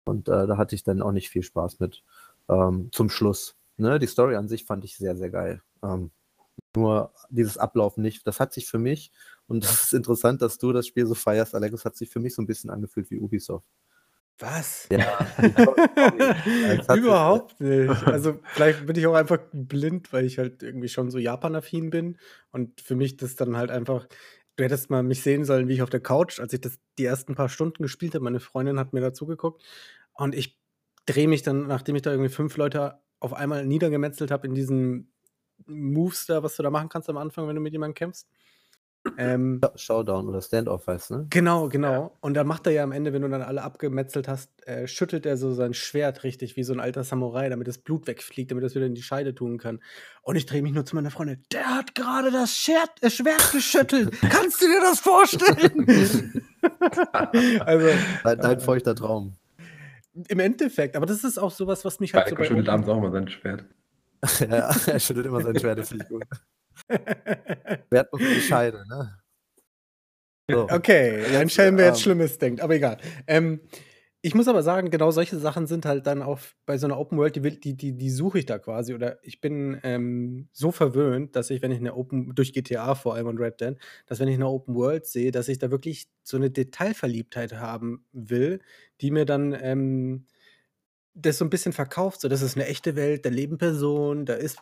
Und 0.03 0.27
äh, 0.29 0.45
da 0.45 0.57
hatte 0.57 0.75
ich 0.75 0.83
dann 0.83 1.01
auch 1.01 1.11
nicht 1.11 1.29
viel 1.29 1.41
Spaß 1.41 1.79
mit 1.79 2.03
ähm, 2.49 2.89
zum 2.91 3.09
Schluss. 3.09 3.55
Ne? 3.77 3.99
Die 3.99 4.07
Story 4.07 4.35
an 4.35 4.47
sich 4.47 4.65
fand 4.65 4.85
ich 4.85 4.97
sehr, 4.97 5.15
sehr 5.15 5.29
geil. 5.29 5.61
Ähm, 5.83 6.11
nur 6.75 7.13
dieses 7.29 7.57
Ablaufen 7.57 8.01
nicht. 8.01 8.25
Das 8.27 8.39
hat 8.39 8.53
sich 8.53 8.67
für 8.67 8.79
mich, 8.79 9.11
und 9.47 9.63
das 9.63 9.83
ist 9.83 9.93
interessant, 9.93 10.41
dass 10.41 10.57
du 10.57 10.71
das 10.71 10.87
Spiel 10.87 11.05
so 11.05 11.15
feierst, 11.15 11.55
Alex, 11.55 11.85
hat 11.85 11.95
sich 11.95 12.09
für 12.09 12.19
mich 12.19 12.35
so 12.35 12.41
ein 12.41 12.47
bisschen 12.47 12.69
angefühlt 12.69 13.09
wie 13.11 13.19
Ubisoft. 13.19 13.67
Was? 14.37 14.89
Ja. 14.91 15.17
Überhaupt 16.95 17.59
nicht. 17.61 18.05
Also 18.05 18.39
vielleicht 18.47 18.85
bin 18.85 18.97
ich 18.97 19.07
auch 19.07 19.13
einfach 19.13 19.39
blind, 19.53 20.11
weil 20.11 20.25
ich 20.25 20.37
halt 20.37 20.61
irgendwie 20.61 20.89
schon 20.89 21.09
so 21.09 21.19
Japan-affin 21.19 21.89
bin. 21.89 22.17
Und 22.51 22.81
für 22.81 22.95
mich 22.95 23.15
das 23.15 23.37
dann 23.37 23.55
halt 23.55 23.71
einfach, 23.71 24.07
du 24.57 24.63
hättest 24.65 24.89
mal 24.89 25.03
mich 25.03 25.21
sehen 25.21 25.45
sollen, 25.45 25.69
wie 25.69 25.75
ich 25.75 25.81
auf 25.81 25.89
der 25.89 26.01
Couch, 26.01 26.41
als 26.41 26.51
ich 26.51 26.59
das 26.59 26.77
die 26.97 27.05
ersten 27.05 27.35
paar 27.35 27.47
Stunden 27.47 27.81
gespielt 27.81 28.13
habe, 28.13 28.25
meine 28.25 28.41
Freundin 28.41 28.77
hat 28.77 28.91
mir 28.91 28.99
dazu 28.99 29.25
geguckt. 29.25 29.63
Und 30.13 30.35
ich 30.35 30.59
drehe 31.05 31.27
mich 31.27 31.43
dann, 31.43 31.67
nachdem 31.67 31.95
ich 31.95 32.01
da 32.01 32.11
irgendwie 32.11 32.29
fünf 32.29 32.57
Leute 32.57 32.99
auf 33.19 33.33
einmal 33.33 33.65
niedergemetzelt 33.65 34.31
habe 34.31 34.47
in 34.47 34.53
diesen 34.53 35.11
Moves 35.65 36.25
da, 36.25 36.43
was 36.43 36.55
du 36.55 36.63
da 36.63 36.69
machen 36.69 36.89
kannst 36.89 37.09
am 37.09 37.17
Anfang, 37.17 37.47
wenn 37.47 37.55
du 37.55 37.61
mit 37.61 37.73
jemandem 37.73 37.95
kämpfst. 37.95 38.27
Ähm, 39.17 39.61
Showdown 39.75 40.27
oder 40.27 40.41
Standoff 40.41 40.87
heißt, 40.87 41.11
ne? 41.11 41.27
Genau, 41.29 41.69
genau. 41.69 42.17
Und 42.21 42.33
dann 42.33 42.47
macht 42.47 42.65
er 42.65 42.73
ja 42.73 42.83
am 42.83 42.91
Ende, 42.91 43.13
wenn 43.13 43.21
du 43.21 43.29
dann 43.29 43.43
alle 43.43 43.61
abgemetzelt 43.61 44.27
hast, 44.27 44.49
äh, 44.67 44.87
schüttelt 44.87 45.25
er 45.25 45.37
so 45.37 45.53
sein 45.53 45.73
Schwert 45.73 46.23
richtig 46.23 46.55
wie 46.55 46.63
so 46.63 46.73
ein 46.73 46.79
alter 46.79 47.03
Samurai, 47.03 47.49
damit 47.49 47.67
das 47.67 47.77
Blut 47.77 48.07
wegfliegt, 48.07 48.49
damit 48.49 48.63
er 48.63 48.67
es 48.67 48.75
wieder 48.75 48.87
in 48.87 48.95
die 48.95 49.03
Scheide 49.03 49.35
tun 49.35 49.57
kann. 49.57 49.79
Und 50.23 50.37
ich 50.37 50.47
drehe 50.47 50.63
mich 50.63 50.73
nur 50.73 50.85
zu 50.85 50.95
meiner 50.95 51.11
Freundin. 51.11 51.43
Der 51.51 51.75
hat 51.75 51.93
gerade 51.93 52.31
das 52.31 52.57
Schwert, 52.57 52.91
äh, 53.01 53.09
Schwert 53.09 53.51
geschüttelt. 53.51 54.11
Kannst 54.29 54.61
du 54.61 54.65
dir 54.65 54.81
das 54.81 54.99
vorstellen? 54.99 55.85
also, 57.61 57.87
dein, 58.23 58.39
dein 58.39 58.59
feuchter 58.59 58.95
Traum. 58.95 59.33
Im 60.27 60.39
Endeffekt, 60.39 60.95
aber 60.95 61.05
das 61.05 61.23
ist 61.23 61.37
auch 61.37 61.51
sowas, 61.51 61.83
was 61.83 61.99
mich 61.99 62.13
halt 62.13 62.29
so 62.29 62.35
bei 62.35 62.45
schüttelt 62.45 62.69
abends 62.69 62.87
auch 62.87 62.99
mal 62.99 63.11
sein 63.11 63.27
Schwert. 63.27 63.65
ja, 64.39 64.73
er 64.87 64.99
schüttelt 64.99 65.25
immer 65.25 65.41
sein 65.41 65.59
Schwert, 65.59 65.79
das 65.79 65.89
finde 65.89 66.05
ich 66.05 66.09
gut. 66.09 66.23
Wert 67.89 68.11
muss 68.11 68.21
die 68.21 68.41
Scheide, 68.41 68.87
ne? 68.87 69.17
So. 70.49 70.69
Okay, 70.69 71.25
ein 71.35 71.49
Schelm, 71.49 71.77
wer 71.77 71.87
jetzt 71.87 71.97
ähm, 71.97 72.03
Schlimmes 72.03 72.37
denkt, 72.37 72.61
aber 72.61 72.75
egal. 72.75 72.97
Ähm, 73.27 73.61
ich 74.25 74.33
muss 74.33 74.47
aber 74.47 74.63
sagen, 74.63 74.89
genau 74.89 75.11
solche 75.11 75.37
Sachen 75.37 75.67
sind 75.67 75.85
halt 75.85 76.07
dann 76.07 76.23
auch 76.23 76.39
bei 76.65 76.79
so 76.79 76.87
einer 76.87 76.97
Open 76.97 77.15
World, 77.19 77.35
die, 77.35 77.41
die, 77.59 77.77
die, 77.77 77.95
die 77.95 78.09
suche 78.09 78.39
ich 78.39 78.47
da 78.47 78.57
quasi. 78.57 78.95
Oder 78.95 79.19
ich 79.23 79.39
bin 79.39 79.79
ähm, 79.83 80.49
so 80.51 80.71
verwöhnt, 80.71 81.35
dass 81.35 81.51
ich, 81.51 81.61
wenn 81.61 81.69
ich 81.69 81.77
eine 81.77 81.93
Open, 81.93 82.33
durch 82.33 82.51
GTA 82.51 82.95
vor 82.95 83.13
allem 83.13 83.27
und 83.27 83.39
Red 83.39 83.61
Dead, 83.61 83.77
dass 84.07 84.19
wenn 84.19 84.27
ich 84.27 84.33
eine 84.33 84.47
Open 84.47 84.73
World 84.73 85.05
sehe, 85.05 85.29
dass 85.29 85.47
ich 85.47 85.59
da 85.59 85.69
wirklich 85.69 86.07
so 86.23 86.37
eine 86.37 86.49
Detailverliebtheit 86.49 87.53
haben 87.53 88.03
will, 88.13 88.61
die 88.99 89.11
mir 89.11 89.25
dann 89.25 89.55
ähm, 89.61 90.25
das 91.13 91.37
so 91.37 91.45
ein 91.45 91.51
bisschen 91.51 91.73
verkauft. 91.73 92.21
So, 92.21 92.27
das 92.27 92.41
ist 92.41 92.57
eine 92.57 92.65
echte 92.65 92.95
Welt, 92.95 93.27
da 93.27 93.29
leben 93.29 93.59
Personen, 93.59 94.25
da 94.25 94.33
ist 94.33 94.57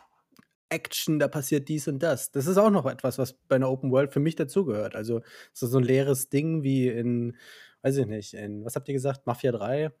Action, 0.68 1.18
da 1.18 1.26
passiert 1.26 1.70
dies 1.70 1.88
und 1.88 2.02
das. 2.02 2.30
Das 2.30 2.46
ist 2.46 2.58
auch 2.58 2.70
noch 2.70 2.84
etwas, 2.84 3.16
was 3.16 3.32
bei 3.32 3.56
einer 3.56 3.70
Open 3.70 3.90
World 3.92 4.12
für 4.12 4.20
mich 4.20 4.36
dazugehört. 4.36 4.94
Also, 4.94 5.22
so, 5.54 5.66
so 5.66 5.78
ein 5.78 5.84
leeres 5.84 6.28
Ding 6.28 6.62
wie 6.62 6.88
in 6.88 7.38
weiß 7.84 7.98
ich 7.98 8.06
nicht, 8.06 8.34
in, 8.34 8.64
was 8.64 8.76
habt 8.76 8.88
ihr 8.88 8.94
gesagt, 8.94 9.26
Mafia 9.26 9.52
3? 9.52 9.92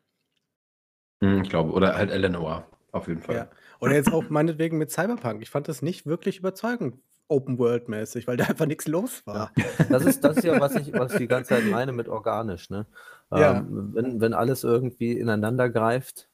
Hm, 1.22 1.42
ich 1.42 1.50
glaube, 1.50 1.72
oder 1.72 1.94
halt 1.94 2.10
Eleanor, 2.10 2.66
auf 2.92 3.08
jeden 3.08 3.20
Fall. 3.20 3.36
Ja. 3.36 3.50
Oder 3.80 3.94
jetzt 3.94 4.12
auch 4.12 4.30
meinetwegen 4.30 4.78
mit 4.78 4.90
Cyberpunk. 4.90 5.42
Ich 5.42 5.50
fand 5.50 5.68
das 5.68 5.82
nicht 5.82 6.06
wirklich 6.06 6.38
überzeugend, 6.38 6.96
Open 7.28 7.58
World 7.58 7.88
mäßig, 7.88 8.26
weil 8.26 8.38
da 8.38 8.44
einfach 8.44 8.66
nichts 8.66 8.88
los 8.88 9.26
war. 9.26 9.52
Ja. 9.56 9.84
Das 9.90 10.06
ist 10.06 10.24
das 10.24 10.42
ja, 10.42 10.58
was 10.60 10.74
ich, 10.76 10.92
was 10.94 11.12
ich 11.12 11.18
die 11.18 11.28
ganze 11.28 11.50
Zeit 11.50 11.64
meine 11.66 11.92
mit 11.92 12.08
organisch, 12.08 12.70
ne? 12.70 12.86
Ja. 13.30 13.58
Ähm, 13.58 13.90
wenn, 13.94 14.20
wenn 14.20 14.32
alles 14.32 14.64
irgendwie 14.64 15.12
ineinander 15.12 15.68
greift, 15.68 16.28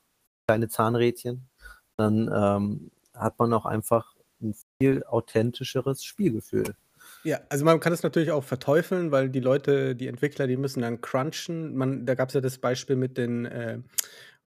kleine 0.46 0.68
Zahnrädchen, 0.68 1.48
dann 1.96 2.30
ähm, 2.32 2.90
hat 3.14 3.38
man 3.38 3.52
auch 3.52 3.66
einfach 3.66 4.14
ein 4.40 4.54
viel 4.80 5.02
authentischeres 5.04 6.04
Spielgefühl. 6.04 6.74
Ja, 7.22 7.40
also 7.48 7.64
man 7.64 7.80
kann 7.80 7.92
es 7.92 8.02
natürlich 8.02 8.30
auch 8.30 8.44
verteufeln, 8.44 9.10
weil 9.10 9.28
die 9.28 9.40
Leute, 9.40 9.94
die 9.94 10.06
Entwickler, 10.06 10.46
die 10.46 10.56
müssen 10.56 10.80
dann 10.80 11.00
crunchen. 11.00 11.76
Man, 11.76 12.06
da 12.06 12.14
gab 12.14 12.28
es 12.28 12.34
ja 12.34 12.40
das 12.40 12.58
Beispiel 12.58 12.96
mit 12.96 13.18
den 13.18 13.44
äh, 13.44 13.78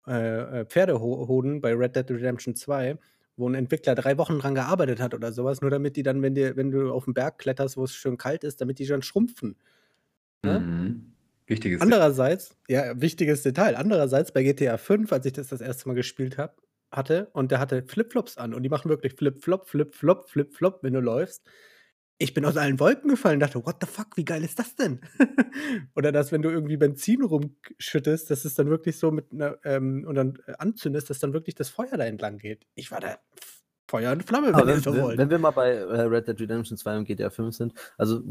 äh, 0.08 0.62
äh 0.62 0.66
Pferdehoden 0.66 1.62
bei 1.62 1.74
Red 1.74 1.96
Dead 1.96 2.10
Redemption 2.10 2.56
2, 2.56 2.98
wo 3.36 3.50
ein 3.50 3.56
Entwickler 3.56 3.96
drei 3.96 4.18
Wochen 4.18 4.40
dran 4.40 4.56
gearbeitet 4.56 5.02
hat 5.02 5.14
oder 5.14 5.34
sowas, 5.34 5.62
nur 5.62 5.70
damit 5.70 5.98
die 5.98 6.04
dann, 6.04 6.22
wenn, 6.22 6.34
die, 6.34 6.56
wenn 6.56 6.72
du 6.72 6.92
auf 6.94 7.06
den 7.06 7.14
Berg 7.14 7.40
kletterst, 7.40 7.76
wo 7.76 7.84
es 7.84 7.94
schön 7.94 8.18
kalt 8.18 8.44
ist, 8.44 8.62
damit 8.62 8.80
die 8.80 8.86
dann 8.86 9.02
schrumpfen. 9.02 9.58
Ne? 10.44 10.60
Mhm. 10.60 11.14
Wichtiges 11.48 11.82
Andererseits, 11.82 12.56
ja, 12.70 13.00
wichtiges 13.02 13.44
Detail. 13.44 13.76
Andererseits 13.76 14.32
bei 14.32 14.44
GTA 14.44 14.78
5, 14.78 15.12
als 15.12 15.26
ich 15.26 15.34
das 15.34 15.50
das 15.50 15.60
erste 15.60 15.90
Mal 15.90 15.96
gespielt 15.96 16.38
habe, 16.38 16.54
hatte 16.92 17.30
und 17.34 17.52
der 17.52 17.60
hatte 17.60 17.84
Flipflops 17.84 18.38
an 18.38 18.54
und 18.54 18.64
die 18.64 18.70
machen 18.70 18.90
wirklich 18.90 19.14
Flip-Flop, 19.14 19.68
Flip-Flop, 19.68 20.30
Flip-Flop, 20.30 20.80
wenn 20.84 20.94
du 20.94 21.02
läufst 21.02 21.44
ich 22.22 22.36
bin 22.36 22.46
aus 22.46 22.56
allen 22.56 22.80
Wolken 22.80 23.10
gefallen, 23.10 23.40
dachte, 23.40 23.66
what 23.66 23.78
the 23.82 23.88
fuck, 23.88 24.16
wie 24.16 24.26
geil 24.26 24.44
ist 24.44 24.60
das 24.60 24.76
denn? 24.76 25.02
Oder 25.96 26.12
dass, 26.12 26.32
wenn 26.32 26.44
du 26.44 26.50
irgendwie 26.50 26.78
Benzin 26.78 27.24
rumschüttest, 27.24 28.30
dass 28.30 28.46
es 28.46 28.54
dann 28.54 28.70
wirklich 28.70 28.98
so 28.98 29.12
mit 29.12 29.32
einer, 29.32 29.58
ähm, 29.64 30.06
und 30.08 30.16
dann 30.16 30.38
äh, 30.46 30.54
anzündest, 30.60 31.10
dass 31.10 31.20
dann 31.20 31.34
wirklich 31.34 31.56
das 31.56 31.70
Feuer 31.70 31.98
da 31.98 32.06
entlang 32.06 32.38
geht. 32.38 32.68
Ich 32.76 32.92
war 32.92 33.00
da 33.00 33.18
Feuer 33.90 34.12
und 34.12 34.24
Flamme, 34.24 34.54
wenn, 34.54 34.68
wenn, 34.68 34.86
wenn, 34.86 35.18
wenn 35.18 35.30
wir 35.32 35.40
mal 35.40 35.52
bei 35.52 35.72
äh, 35.72 36.02
Red 36.02 36.28
Dead 36.28 36.40
Redemption 36.40 36.78
2 36.78 37.00
und 37.00 37.06
GTA 37.06 37.32
5 37.32 37.56
sind, 37.56 37.74
also 37.98 38.22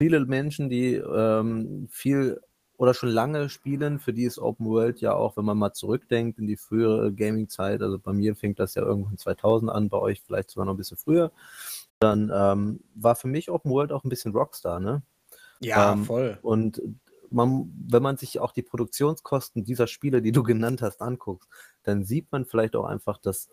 viele 0.00 0.24
Menschen, 0.24 0.70
die 0.70 0.94
ähm, 0.94 1.88
viel 1.90 2.40
oder 2.78 2.94
schon 2.94 3.08
lange 3.08 3.48
spielen, 3.48 3.98
für 3.98 4.12
die 4.12 4.24
ist 4.24 4.38
Open 4.38 4.66
World 4.66 5.00
ja 5.00 5.12
auch, 5.12 5.36
wenn 5.36 5.44
man 5.44 5.58
mal 5.58 5.72
zurückdenkt 5.72 6.38
in 6.38 6.46
die 6.46 6.56
frühere 6.56 7.12
Gaming-Zeit, 7.12 7.82
also 7.82 7.98
bei 7.98 8.12
mir 8.12 8.36
fängt 8.36 8.60
das 8.60 8.76
ja 8.76 8.82
irgendwann 8.82 9.18
2000 9.18 9.70
an, 9.72 9.88
bei 9.88 9.98
euch 9.98 10.22
vielleicht 10.24 10.50
sogar 10.50 10.66
noch 10.66 10.74
ein 10.74 10.78
bisschen 10.78 10.96
früher, 10.96 11.32
dann 12.00 12.30
ähm, 12.34 12.80
war 12.94 13.16
für 13.16 13.28
mich 13.28 13.50
Open 13.50 13.70
World 13.70 13.92
auch 13.92 14.04
ein 14.04 14.08
bisschen 14.08 14.32
Rockstar, 14.32 14.80
ne? 14.80 15.02
Ja, 15.60 15.92
ähm, 15.92 16.04
voll. 16.04 16.38
Und 16.42 16.80
man, 17.30 17.72
wenn 17.88 18.02
man 18.02 18.16
sich 18.16 18.38
auch 18.38 18.52
die 18.52 18.62
Produktionskosten 18.62 19.64
dieser 19.64 19.86
Spiele, 19.86 20.22
die 20.22 20.32
du 20.32 20.42
genannt 20.42 20.82
hast, 20.82 21.02
anguckt, 21.02 21.46
dann 21.82 22.04
sieht 22.04 22.30
man 22.30 22.44
vielleicht 22.44 22.76
auch 22.76 22.84
einfach, 22.84 23.18
dass 23.18 23.50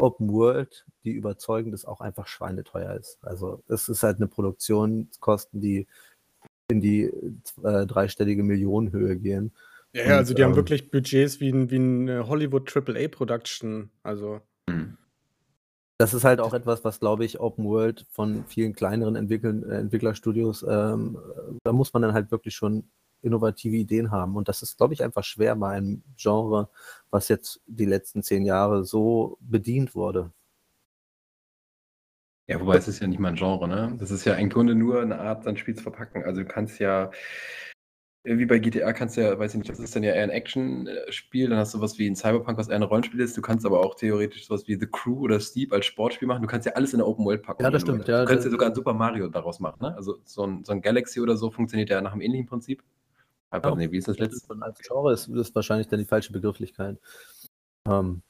Open 0.00 0.32
World, 0.32 0.86
die 1.04 1.12
überzeugend 1.12 1.74
ist, 1.74 1.84
auch 1.84 2.00
einfach 2.00 2.26
schweineteuer 2.26 2.94
ist. 2.94 3.18
Also 3.22 3.62
es 3.68 3.88
ist 3.88 4.02
halt 4.02 4.16
eine 4.16 4.28
Produktionskosten, 4.28 5.60
die 5.60 5.86
in 6.68 6.80
die 6.80 7.04
äh, 7.62 7.86
dreistellige 7.86 8.42
Millionenhöhe 8.42 9.16
gehen. 9.16 9.52
Ja, 9.92 10.04
Und, 10.04 10.12
also 10.12 10.34
die 10.34 10.42
ähm, 10.42 10.48
haben 10.48 10.56
wirklich 10.56 10.90
Budgets 10.90 11.40
wie 11.40 11.50
ein, 11.50 11.70
wie 11.70 11.78
ein 11.78 12.28
Hollywood 12.28 12.74
AAA 12.74 13.08
Production. 13.08 13.90
Also. 14.02 14.40
Mhm 14.68 14.98
das 15.98 16.14
ist 16.14 16.24
halt 16.24 16.40
auch 16.40 16.54
etwas, 16.54 16.84
was, 16.84 17.00
glaube 17.00 17.24
ich, 17.24 17.40
Open 17.40 17.64
World 17.64 18.06
von 18.10 18.44
vielen 18.46 18.72
kleineren 18.72 19.16
Entwickeln, 19.16 19.68
äh, 19.68 19.78
Entwicklerstudios, 19.78 20.64
ähm, 20.68 21.18
da 21.64 21.72
muss 21.72 21.92
man 21.92 22.02
dann 22.02 22.14
halt 22.14 22.30
wirklich 22.30 22.54
schon 22.54 22.88
innovative 23.20 23.76
Ideen 23.76 24.12
haben. 24.12 24.36
Und 24.36 24.48
das 24.48 24.62
ist, 24.62 24.76
glaube 24.78 24.94
ich, 24.94 25.02
einfach 25.02 25.24
schwer 25.24 25.56
bei 25.56 25.70
einem 25.70 26.04
Genre, 26.16 26.70
was 27.10 27.28
jetzt 27.28 27.60
die 27.66 27.84
letzten 27.84 28.22
zehn 28.22 28.44
Jahre 28.44 28.84
so 28.84 29.38
bedient 29.40 29.96
wurde. 29.96 30.30
Ja, 32.46 32.60
wobei 32.60 32.76
es 32.76 32.88
ist 32.88 33.00
ja 33.00 33.06
nicht 33.06 33.18
mal 33.18 33.28
ein 33.28 33.34
Genre, 33.34 33.68
ne? 33.68 33.94
Das 33.98 34.10
ist 34.10 34.24
ja 34.24 34.34
im 34.34 34.48
Grunde 34.48 34.74
nur 34.74 35.02
eine 35.02 35.18
Art, 35.18 35.44
sein 35.44 35.56
Spiel 35.56 35.74
zu 35.74 35.82
verpacken. 35.82 36.24
Also 36.24 36.42
du 36.42 36.46
kannst 36.46 36.78
ja 36.78 37.10
wie 38.36 38.46
bei 38.46 38.58
GTA 38.58 38.92
kannst 38.92 39.16
du 39.16 39.22
ja, 39.22 39.38
weiß 39.38 39.54
ich 39.54 39.58
nicht, 39.58 39.70
das 39.70 39.78
ist 39.78 39.94
dann 39.94 40.02
ja 40.02 40.12
eher 40.12 40.24
ein 40.24 40.30
Action-Spiel, 40.30 41.48
dann 41.48 41.58
hast 41.58 41.72
du 41.72 41.80
was 41.80 41.98
wie 41.98 42.08
ein 42.08 42.16
Cyberpunk, 42.16 42.58
was 42.58 42.68
eher 42.68 42.76
ein 42.76 42.82
Rollenspiel 42.82 43.20
ist. 43.20 43.36
Du 43.36 43.42
kannst 43.42 43.64
aber 43.64 43.80
auch 43.80 43.94
theoretisch 43.94 44.46
sowas 44.46 44.66
wie 44.66 44.74
The 44.74 44.86
Crew 44.86 45.20
oder 45.20 45.40
Steep 45.40 45.72
als 45.72 45.86
Sportspiel 45.86 46.28
machen. 46.28 46.42
Du 46.42 46.48
kannst 46.48 46.66
ja 46.66 46.72
alles 46.72 46.92
in 46.92 46.98
der 46.98 47.06
Open 47.06 47.24
World 47.24 47.42
packen. 47.42 47.62
Ja, 47.62 47.70
das 47.70 47.82
stimmt. 47.82 48.06
Du, 48.06 48.12
ja, 48.12 48.20
du 48.20 48.26
könntest 48.26 48.46
ja 48.46 48.50
sogar 48.50 48.68
ein 48.68 48.74
Super 48.74 48.92
Mario 48.92 49.28
daraus 49.28 49.60
machen. 49.60 49.78
Ne? 49.80 49.94
Also 49.96 50.18
so 50.24 50.44
ein, 50.44 50.64
so 50.64 50.72
ein 50.72 50.82
Galaxy 50.82 51.20
oder 51.20 51.36
so 51.36 51.50
funktioniert 51.50 51.90
ja 51.90 52.00
nach 52.00 52.12
einem 52.12 52.20
ähnlichen 52.20 52.46
Prinzip. 52.46 52.82
Aber 53.50 53.70
ja, 53.70 53.76
nee, 53.76 53.90
wie 53.90 53.96
ist 53.96 54.08
das 54.08 54.18
letzte? 54.18 54.54
Als 54.60 54.80
Genre 54.80 55.12
ist, 55.12 55.28
ist 55.28 55.54
wahrscheinlich 55.54 55.88
dann 55.88 55.98
die 55.98 56.04
falsche 56.04 56.32
Begrifflichkeit. 56.32 56.98
Ähm, 57.86 58.22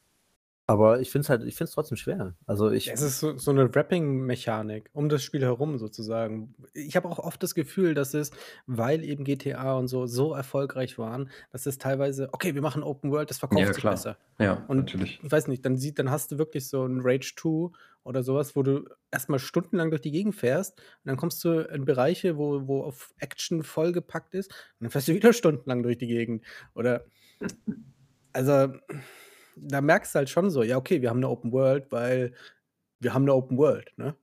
Aber 0.69 0.99
ich 0.99 1.09
finde 1.09 1.23
es 1.23 1.29
halt, 1.29 1.43
ich 1.45 1.55
finde 1.55 1.69
es 1.69 1.73
trotzdem 1.73 1.97
schwer. 1.97 2.35
Also 2.45 2.69
ich. 2.69 2.91
Es 2.91 3.01
ist 3.01 3.19
so, 3.19 3.35
so 3.39 3.49
eine 3.49 3.73
Wrapping-Mechanik 3.73 4.91
um 4.93 5.09
das 5.09 5.23
Spiel 5.23 5.41
herum 5.41 5.79
sozusagen. 5.79 6.53
Ich 6.75 6.95
habe 6.95 7.09
auch 7.09 7.17
oft 7.17 7.41
das 7.41 7.55
Gefühl, 7.55 7.95
dass 7.95 8.13
es, 8.13 8.29
weil 8.67 9.03
eben 9.03 9.23
GTA 9.23 9.73
und 9.73 9.87
so 9.87 10.05
so 10.05 10.35
erfolgreich 10.35 10.99
waren, 10.99 11.31
dass 11.51 11.65
es 11.65 11.79
teilweise, 11.79 12.29
okay, 12.33 12.53
wir 12.53 12.61
machen 12.61 12.83
Open 12.83 13.09
World, 13.09 13.31
das 13.31 13.39
verkauft 13.39 13.61
Ja, 13.61 13.73
sich 13.73 13.81
klar. 13.81 13.93
besser. 13.93 14.17
Ja, 14.37 14.63
Und 14.67 14.77
natürlich. 14.77 15.19
ich 15.23 15.31
weiß 15.31 15.47
nicht, 15.47 15.65
dann 15.65 15.75
sieht, 15.75 15.97
dann 15.97 16.11
hast 16.11 16.31
du 16.33 16.37
wirklich 16.37 16.69
so 16.69 16.85
ein 16.85 17.01
Rage 17.01 17.33
2 17.35 17.71
oder 18.03 18.21
sowas, 18.21 18.55
wo 18.55 18.61
du 18.61 18.85
erstmal 19.09 19.39
stundenlang 19.39 19.89
durch 19.89 20.01
die 20.01 20.11
Gegend 20.11 20.35
fährst 20.35 20.77
und 20.77 21.05
dann 21.05 21.17
kommst 21.17 21.43
du 21.45 21.61
in 21.61 21.85
Bereiche, 21.85 22.37
wo, 22.37 22.67
wo 22.67 22.83
auf 22.83 23.11
Action 23.17 23.63
vollgepackt 23.63 24.35
ist 24.35 24.51
und 24.51 24.81
dann 24.85 24.91
fährst 24.91 25.07
du 25.07 25.15
wieder 25.15 25.33
stundenlang 25.33 25.81
durch 25.81 25.97
die 25.97 26.05
Gegend. 26.07 26.45
Oder 26.75 27.05
also 28.33 28.73
da 29.61 29.81
merkst 29.81 30.13
du 30.15 30.19
halt 30.19 30.29
schon 30.29 30.49
so, 30.49 30.63
ja, 30.63 30.77
okay, 30.77 31.01
wir 31.01 31.09
haben 31.09 31.17
eine 31.17 31.29
Open 31.29 31.51
World, 31.51 31.91
weil 31.91 32.33
wir 32.99 33.13
haben 33.13 33.23
eine 33.23 33.33
Open 33.33 33.57
World, 33.57 33.91
ne? 33.97 34.15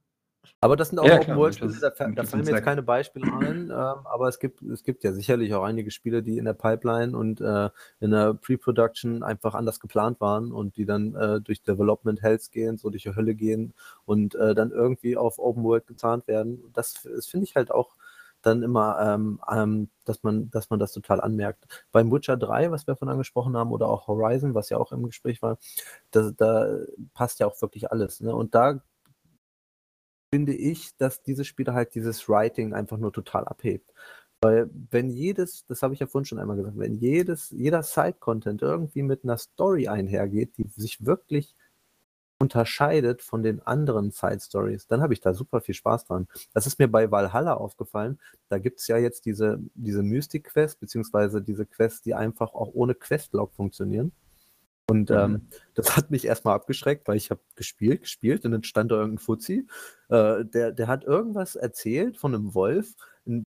Aber 0.61 0.77
das 0.77 0.91
sind 0.91 0.99
auch 0.99 1.07
Ja, 1.07 1.21
Open 1.21 1.37
World 1.37 1.61
das 1.61 1.75
Spiele, 1.75 1.93
da, 1.99 2.09
da 2.09 2.23
fallen 2.25 2.45
mir 2.45 2.53
jetzt 2.53 2.65
keine 2.65 2.83
Beispiele 2.83 3.33
ein, 3.33 3.65
ähm, 3.65 3.71
aber 3.71 4.29
es 4.29 4.39
gibt, 4.39 4.63
es 4.63 4.85
gibt 4.85 5.03
ja 5.05 5.13
sicherlich 5.13 5.53
auch 5.55 5.65
einige 5.65 5.91
Spiele, 5.91 6.23
die 6.23 6.39
in 6.39 6.45
der 6.45 6.55
Pipeline 6.55 7.17
und 7.17 7.41
äh, 7.41 7.69
in 8.01 8.13
der 8.13 8.35
Pre-Production 8.35 9.23
einfach 9.23 9.55
anders 9.55 9.81
geplant 9.81 10.21
waren 10.21 10.53
und 10.53 10.77
die 10.77 10.87
dann 10.87 11.15
äh, 11.15 11.41
durch 11.41 11.63
Development 11.63 12.23
Hells 12.23 12.51
gehen, 12.51 12.79
so 12.79 12.91
durch 12.91 13.03
die 13.03 13.15
Hölle 13.15 13.35
gehen 13.35 13.75
und 14.05 14.35
äh, 14.37 14.55
dann 14.55 14.71
irgendwie 14.71 15.17
auf 15.17 15.39
Open 15.39 15.65
World 15.65 15.87
gezahnt 15.87 16.29
werden. 16.29 16.63
Das, 16.73 17.03
das 17.03 17.27
finde 17.27 17.45
ich 17.45 17.57
halt 17.57 17.71
auch 17.71 17.97
dann 18.47 18.63
immer, 18.63 18.99
ähm, 19.01 19.41
ähm, 19.51 19.91
dass, 20.05 20.23
man, 20.23 20.51
dass 20.51 20.71
man 20.71 20.79
das 20.79 20.93
total 20.93 21.21
anmerkt. 21.21 21.67
Beim 21.93 22.11
Witcher 22.13 22.37
3, 22.37 22.71
was 22.71 22.87
wir 22.87 22.97
von 22.97 23.09
angesprochen 23.09 23.57
haben, 23.57 23.73
oder 23.73 23.89
auch 23.89 24.07
Horizon, 24.09 24.55
was 24.55 24.71
ja 24.71 24.79
auch 24.79 24.93
im 24.93 25.05
Gespräch 25.05 25.43
war, 25.43 25.59
da, 26.13 26.31
da 26.37 26.79
passt 27.15 27.41
ja 27.41 27.47
auch 27.47 27.61
wirklich 27.61 27.91
alles. 27.91 28.21
Ne? 28.21 28.35
Und 28.35 28.55
da 28.55 28.81
finde 30.33 30.55
ich, 30.55 30.97
dass 30.97 31.23
diese 31.23 31.45
Spiele 31.45 31.75
halt 31.75 31.95
dieses 31.95 32.29
Writing 32.29 32.75
einfach 32.75 32.99
nur 32.99 33.13
total 33.13 33.45
abhebt. 33.47 33.93
Weil 34.41 34.71
wenn 34.91 35.09
jedes, 35.11 35.65
das 35.67 35.83
habe 35.83 35.95
ich 35.95 36.01
ja 36.01 36.07
vorhin 36.07 36.27
schon 36.27 36.39
einmal 36.39 36.57
gesagt, 36.57 36.79
wenn 36.79 36.95
jedes, 36.95 37.51
jeder 37.51 37.83
Side-Content 37.83 38.63
irgendwie 38.63 39.03
mit 39.03 39.25
einer 39.25 39.39
Story 39.39 39.89
einhergeht, 39.89 40.59
die 40.59 40.69
sich 40.77 41.05
wirklich 41.05 41.55
unterscheidet 42.39 43.23
von 43.23 43.43
den 43.43 43.61
anderen 43.63 44.11
Side-Stories, 44.11 44.87
dann 44.87 45.01
habe 45.01 45.15
ich 45.15 45.21
da 45.21 45.33
super 45.33 45.61
viel 45.61 45.75
Spaß 45.75 46.05
dran. 46.05 46.29
Das 46.53 46.67
ist 46.67 46.79
mir 46.79 46.89
bei 46.89 47.11
Valhalla 47.11 47.55
aufgefallen. 47.55 48.19
Da 48.49 48.59
gibt 48.59 48.81
es 48.81 48.89
ja 48.89 48.99
jetzt 48.99 49.25
diese, 49.25 49.59
diese 49.75 50.03
Mystic-Quest, 50.03 50.79
beziehungsweise 50.81 51.41
diese 51.43 51.65
Quests, 51.67 52.03
die 52.03 52.15
einfach 52.15 52.53
auch 52.53 52.71
ohne 52.75 52.95
Questlog 52.95 53.55
funktionieren. 53.55 54.13
Und 54.89 55.11
Mhm. 55.11 55.17
ähm, 55.17 55.49
das 55.75 55.97
hat 55.97 56.11
mich 56.11 56.27
erstmal 56.27 56.55
abgeschreckt, 56.55 57.09
weil 57.09 57.17
ich 57.17 57.31
habe 57.31 57.41
gespielt, 57.57 58.03
gespielt 58.03 58.45
und 58.45 58.53
dann 58.53 58.63
stand 58.63 58.93
da 58.93 58.97
irgendein 58.97 59.19
Fuzzi, 59.19 59.67
äh, 60.11 60.45
der, 60.45 60.73
der 60.73 60.87
hat 60.87 61.05
irgendwas 61.05 61.57
erzählt 61.57 62.19
von 62.19 62.35
einem 62.35 62.55
Wolf. 62.55 62.95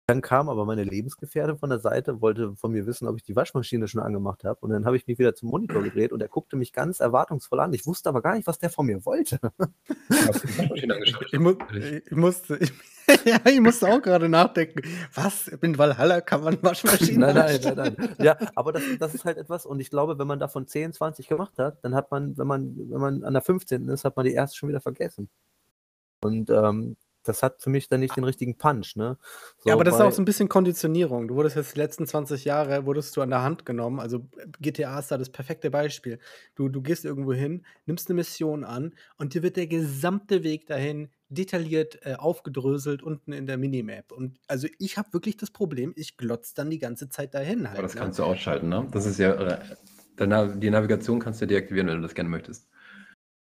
Dann 0.08 0.22
kam 0.22 0.48
aber 0.48 0.64
meine 0.64 0.84
Lebensgefährtin 0.84 1.58
von 1.58 1.68
der 1.68 1.80
Seite, 1.80 2.22
wollte 2.22 2.56
von 2.56 2.72
mir 2.72 2.86
wissen, 2.86 3.06
ob 3.06 3.18
ich 3.18 3.24
die 3.24 3.36
Waschmaschine 3.36 3.88
schon 3.88 4.00
angemacht 4.00 4.42
habe. 4.42 4.58
Und 4.60 4.70
dann 4.70 4.86
habe 4.86 4.96
ich 4.96 5.06
mich 5.06 5.18
wieder 5.18 5.34
zum 5.34 5.50
Monitor 5.50 5.82
gedreht 5.82 6.12
und 6.12 6.22
er 6.22 6.28
guckte 6.28 6.56
mich 6.56 6.72
ganz 6.72 7.00
erwartungsvoll 7.00 7.60
an. 7.60 7.74
Ich 7.74 7.86
wusste 7.86 8.08
aber 8.08 8.22
gar 8.22 8.34
nicht, 8.34 8.46
was 8.46 8.58
der 8.58 8.70
von 8.70 8.86
mir 8.86 9.04
wollte. 9.04 9.38
Hast 10.08 10.44
du 10.44 10.46
die 10.46 10.58
Waschmaschine 10.58 10.94
angeschaut? 10.94 11.26
Ich, 11.30 11.38
mu 11.38 11.56
ich 12.06 12.16
musste, 12.16 12.56
ich, 12.56 12.72
ja, 13.26 13.38
ich 13.44 13.60
musste 13.60 13.86
auch 13.86 14.00
gerade 14.00 14.30
nachdenken. 14.30 14.80
Was? 15.12 15.46
In 15.48 15.76
Valhalla 15.76 16.22
kann 16.22 16.42
man 16.42 16.56
Waschmaschinen 16.62 17.20
Nein, 17.20 17.34
nein, 17.34 17.60
nein, 17.62 17.96
nein. 17.98 18.14
Ja, 18.18 18.38
aber 18.54 18.72
das, 18.72 18.84
das 18.98 19.14
ist 19.14 19.26
halt 19.26 19.36
etwas, 19.36 19.66
und 19.66 19.78
ich 19.78 19.90
glaube, 19.90 20.18
wenn 20.18 20.26
man 20.26 20.38
davon 20.38 20.66
10, 20.66 20.94
20 20.94 21.28
gemacht 21.28 21.58
hat, 21.58 21.84
dann 21.84 21.94
hat 21.94 22.10
man, 22.10 22.38
wenn 22.38 22.46
man, 22.46 22.74
wenn 22.78 23.00
man 23.00 23.24
an 23.24 23.34
der 23.34 23.42
15. 23.42 23.86
ist, 23.88 24.06
hat 24.06 24.16
man 24.16 24.24
die 24.24 24.32
erste 24.32 24.56
schon 24.56 24.70
wieder 24.70 24.80
vergessen. 24.80 25.28
Und 26.22 26.48
ähm, 26.48 26.96
das 27.22 27.42
hat 27.42 27.60
für 27.62 27.70
mich 27.70 27.88
dann 27.88 28.00
nicht 28.00 28.16
den 28.16 28.24
richtigen 28.24 28.56
Punch, 28.56 28.96
ne? 28.96 29.18
Ja, 29.64 29.74
aber 29.74 29.84
das 29.84 29.94
ist 29.94 30.00
auch 30.00 30.12
so 30.12 30.22
ein 30.22 30.24
bisschen 30.24 30.48
Konditionierung. 30.48 31.28
Du 31.28 31.34
wurdest 31.34 31.56
jetzt 31.56 31.74
die 31.74 31.78
letzten 31.78 32.06
20 32.06 32.44
Jahre, 32.44 32.86
wurdest 32.86 33.16
du 33.16 33.22
an 33.22 33.30
der 33.30 33.42
Hand 33.42 33.66
genommen. 33.66 34.00
Also 34.00 34.26
GTA 34.60 34.98
ist 34.98 35.10
da 35.10 35.18
das 35.18 35.30
perfekte 35.30 35.70
Beispiel. 35.70 36.18
Du, 36.54 36.68
du 36.68 36.80
gehst 36.80 37.04
irgendwo 37.04 37.32
hin, 37.32 37.64
nimmst 37.86 38.08
eine 38.08 38.16
Mission 38.16 38.64
an 38.64 38.94
und 39.16 39.34
dir 39.34 39.42
wird 39.42 39.56
der 39.56 39.66
gesamte 39.66 40.42
Weg 40.42 40.66
dahin 40.66 41.10
detailliert 41.28 41.98
äh, 42.06 42.14
aufgedröselt 42.14 43.02
unten 43.02 43.32
in 43.32 43.46
der 43.46 43.58
Minimap. 43.58 44.12
Und 44.12 44.40
also 44.46 44.66
ich 44.78 44.96
habe 44.96 45.12
wirklich 45.12 45.36
das 45.36 45.50
Problem, 45.50 45.92
ich 45.96 46.16
glotz 46.16 46.54
dann 46.54 46.70
die 46.70 46.78
ganze 46.78 47.08
Zeit 47.10 47.34
dahin 47.34 47.68
halt. 47.68 47.78
Aber 47.78 47.82
das 47.82 47.94
ne? 47.94 48.00
kannst 48.00 48.18
du 48.18 48.24
ausschalten, 48.24 48.68
ne? 48.68 48.86
Das 48.90 49.04
ist 49.04 49.18
ja, 49.18 49.32
äh, 49.34 49.58
die 50.18 50.70
Navigation 50.70 51.20
kannst 51.20 51.40
du 51.42 51.46
deaktivieren, 51.46 51.88
wenn 51.88 51.96
du 51.96 52.02
das 52.02 52.14
gerne 52.14 52.30
möchtest. 52.30 52.68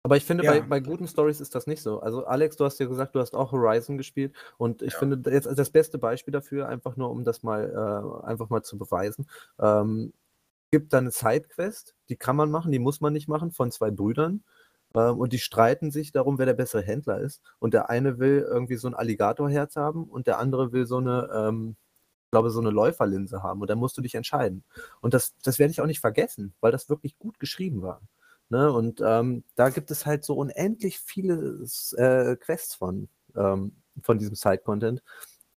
Aber 0.09 0.17
ich 0.17 0.25
finde, 0.25 0.43
Ja. 0.43 0.53
bei, 0.53 0.61
bei 0.61 0.79
guten 0.79 1.07
Stories 1.07 1.39
ist 1.39 1.53
das 1.53 1.67
nicht 1.67 1.83
so. 1.83 1.99
Also, 1.99 2.25
Alex, 2.25 2.55
du 2.57 2.65
hast 2.65 2.79
ja 2.79 2.87
gesagt, 2.87 3.13
du 3.13 3.19
hast 3.19 3.35
auch 3.35 3.51
Horizon 3.51 3.95
gespielt. 3.95 4.33
Und 4.57 4.81
ich 4.81 4.93
Ja. 4.93 4.99
finde, 4.99 5.31
jetzt 5.31 5.45
das 5.45 5.69
beste 5.69 5.99
Beispiel 5.99 6.31
dafür, 6.31 6.67
einfach 6.67 6.95
nur, 6.97 7.11
um 7.11 7.23
das 7.23 7.43
mal, 7.43 7.69
äh, 8.23 8.25
einfach 8.25 8.49
mal 8.49 8.63
zu 8.63 8.79
beweisen. 8.79 9.27
Ähm, 9.59 10.13
gibt 10.71 10.93
da 10.93 10.97
eine 10.97 11.11
Sidequest, 11.11 11.95
die 12.09 12.15
kann 12.15 12.35
man 12.35 12.49
machen, 12.49 12.71
die 12.71 12.79
muss 12.79 13.01
man 13.01 13.13
nicht 13.13 13.27
machen, 13.27 13.51
von 13.51 13.71
zwei 13.71 13.91
Brüdern. 13.91 14.43
Ähm, 14.95 15.19
und 15.19 15.31
die 15.31 15.37
streiten 15.37 15.91
sich 15.91 16.11
darum, 16.11 16.39
wer 16.39 16.47
der 16.47 16.53
bessere 16.55 16.81
Händler 16.81 17.19
ist. 17.19 17.43
Und 17.59 17.75
der 17.75 17.91
eine 17.91 18.17
will 18.17 18.47
irgendwie 18.49 18.77
so 18.77 18.87
ein 18.87 18.95
Alligatorherz 18.95 19.75
haben 19.75 20.05
und 20.05 20.25
der 20.25 20.39
andere 20.39 20.71
will 20.71 20.87
so 20.87 20.97
eine, 20.97 21.29
ähm, 21.31 21.75
ich 22.25 22.31
glaube, 22.31 22.49
so 22.49 22.59
eine 22.59 22.71
Läuferlinse 22.71 23.43
haben. 23.43 23.61
Und 23.61 23.69
dann 23.69 23.77
musst 23.77 23.95
du 23.97 24.01
dich 24.01 24.15
entscheiden. 24.15 24.63
Und 25.01 25.13
das, 25.13 25.35
das 25.43 25.59
werde 25.59 25.71
ich 25.71 25.81
auch 25.81 25.85
nicht 25.85 25.99
vergessen, 25.99 26.55
weil 26.61 26.71
das 26.71 26.89
wirklich 26.89 27.17
gut 27.19 27.39
geschrieben 27.39 27.83
war. 27.83 28.01
Ne? 28.49 28.71
Und 28.71 29.01
ähm, 29.05 29.43
da 29.55 29.69
gibt 29.69 29.91
es 29.91 30.05
halt 30.05 30.23
so 30.23 30.35
unendlich 30.35 30.99
viele 30.99 31.65
äh, 31.97 32.35
Quests 32.35 32.75
von, 32.75 33.07
ähm, 33.35 33.73
von 34.01 34.17
diesem 34.17 34.35
Side-Content, 34.35 35.03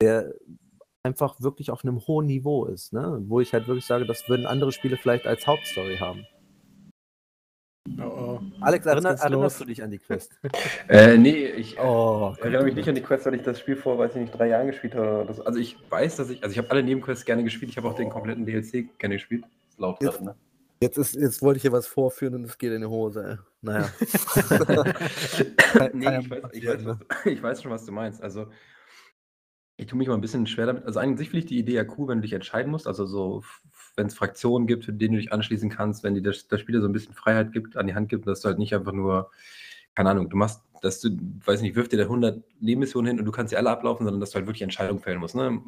der 0.01 0.33
einfach 1.03 1.41
wirklich 1.41 1.71
auf 1.71 1.83
einem 1.83 2.05
hohen 2.05 2.27
Niveau 2.27 2.65
ist, 2.65 2.93
ne? 2.93 3.21
wo 3.27 3.39
ich 3.39 3.53
halt 3.53 3.67
wirklich 3.67 3.85
sage, 3.85 4.05
das 4.05 4.27
würden 4.29 4.45
andere 4.45 4.71
Spiele 4.71 4.97
vielleicht 4.97 5.25
als 5.25 5.47
Hauptstory 5.47 5.97
haben. 5.97 6.25
Oh, 7.99 8.03
oh. 8.03 8.39
Alex, 8.59 8.85
erinner, 8.85 9.09
erinnerst 9.11 9.59
du 9.59 9.65
dich 9.65 9.81
an 9.81 9.89
die 9.89 9.97
Quest? 9.97 10.31
Äh, 10.87 11.17
nee, 11.17 11.45
ich 11.45 11.79
Oh, 11.79 12.35
erinnere 12.39 12.63
mich 12.63 12.75
nicht 12.75 12.87
an 12.87 12.95
die 12.95 13.01
Quest, 13.01 13.25
weil 13.25 13.35
ich 13.35 13.41
das 13.43 13.59
Spiel 13.59 13.75
vor, 13.75 13.97
weiß 13.97 14.11
ich 14.15 14.21
nicht, 14.21 14.37
drei 14.37 14.49
Jahren 14.49 14.67
gespielt 14.67 14.93
habe. 14.93 15.33
so. 15.33 15.43
Also 15.43 15.57
ich 15.57 15.77
weiß, 15.89 16.17
dass 16.17 16.29
ich, 16.29 16.43
also 16.43 16.51
ich 16.51 16.57
habe 16.57 16.69
alle 16.69 16.83
Nebenquests 16.83 17.25
gerne 17.25 17.43
gespielt, 17.43 17.71
ich 17.71 17.77
habe 17.77 17.87
auch 17.87 17.95
den 17.95 18.09
kompletten 18.09 18.45
DLC 18.45 18.99
gerne 18.99 19.15
gespielt. 19.15 19.45
Ist 19.69 19.79
laut 19.79 19.99
gerade, 19.99 20.23
ne? 20.23 20.35
Jetzt, 20.81 20.97
ist, 20.97 21.15
jetzt 21.15 21.41
wollte 21.43 21.57
ich 21.57 21.61
hier 21.61 21.71
was 21.71 21.85
vorführen 21.85 22.33
und 22.33 22.43
es 22.43 22.57
geht 22.57 22.71
in 22.71 22.81
die 22.81 22.87
Hose. 22.87 23.23
Ey. 23.23 23.37
Naja. 23.61 23.89
nee, 25.93 26.17
ich 26.19 26.29
weiß, 26.29 26.43
ich, 26.53 26.65
weiß, 26.65 26.85
was, 26.85 26.97
du- 27.23 27.29
ich 27.29 27.43
weiß 27.43 27.61
schon, 27.61 27.71
was 27.71 27.85
du 27.85 27.91
meinst. 27.91 28.21
Also, 28.23 28.47
ich 29.77 29.85
tue 29.87 29.97
mich 29.97 30.07
mal 30.07 30.15
ein 30.15 30.21
bisschen 30.21 30.47
schwer 30.47 30.65
damit. 30.65 30.85
Also, 30.85 30.99
an 30.99 31.17
sich 31.17 31.29
finde 31.29 31.39
ich 31.43 31.49
die 31.49 31.59
Idee 31.59 31.73
ja 31.73 31.85
cool, 31.97 32.07
wenn 32.07 32.17
du 32.17 32.21
dich 32.23 32.33
entscheiden 32.33 32.71
musst. 32.71 32.87
Also, 32.87 33.05
so, 33.05 33.43
wenn 33.95 34.07
es 34.07 34.15
Fraktionen 34.15 34.65
gibt, 34.65 34.85
für 34.85 34.93
denen 34.93 35.13
du 35.13 35.19
dich 35.19 35.31
anschließen 35.31 35.69
kannst, 35.69 36.03
wenn 36.03 36.15
dir 36.15 36.23
das, 36.23 36.47
das 36.47 36.59
Spieler 36.61 36.81
so 36.81 36.87
ein 36.87 36.93
bisschen 36.93 37.13
Freiheit 37.13 37.51
gibt, 37.53 37.77
an 37.77 37.85
die 37.85 37.93
Hand 37.93 38.09
gibt, 38.09 38.25
dass 38.25 38.41
du 38.41 38.47
halt 38.47 38.57
nicht 38.57 38.73
einfach 38.73 38.93
nur, 38.93 39.29
keine 39.93 40.09
Ahnung, 40.09 40.29
du 40.29 40.37
machst, 40.37 40.63
dass 40.81 40.99
du, 40.99 41.09
weiß 41.45 41.61
nicht, 41.61 41.75
wirf 41.75 41.89
dir 41.89 41.97
da 41.97 42.03
100 42.03 42.43
Nebenmissionen 42.59 43.07
hin 43.07 43.19
und 43.19 43.25
du 43.25 43.31
kannst 43.31 43.51
sie 43.51 43.57
alle 43.57 43.69
ablaufen, 43.69 44.03
sondern 44.05 44.19
dass 44.19 44.31
du 44.31 44.35
halt 44.37 44.47
wirklich 44.47 44.63
Entscheidungen 44.63 44.99
fällen 44.99 45.19
musst. 45.19 45.35
Ne? 45.35 45.61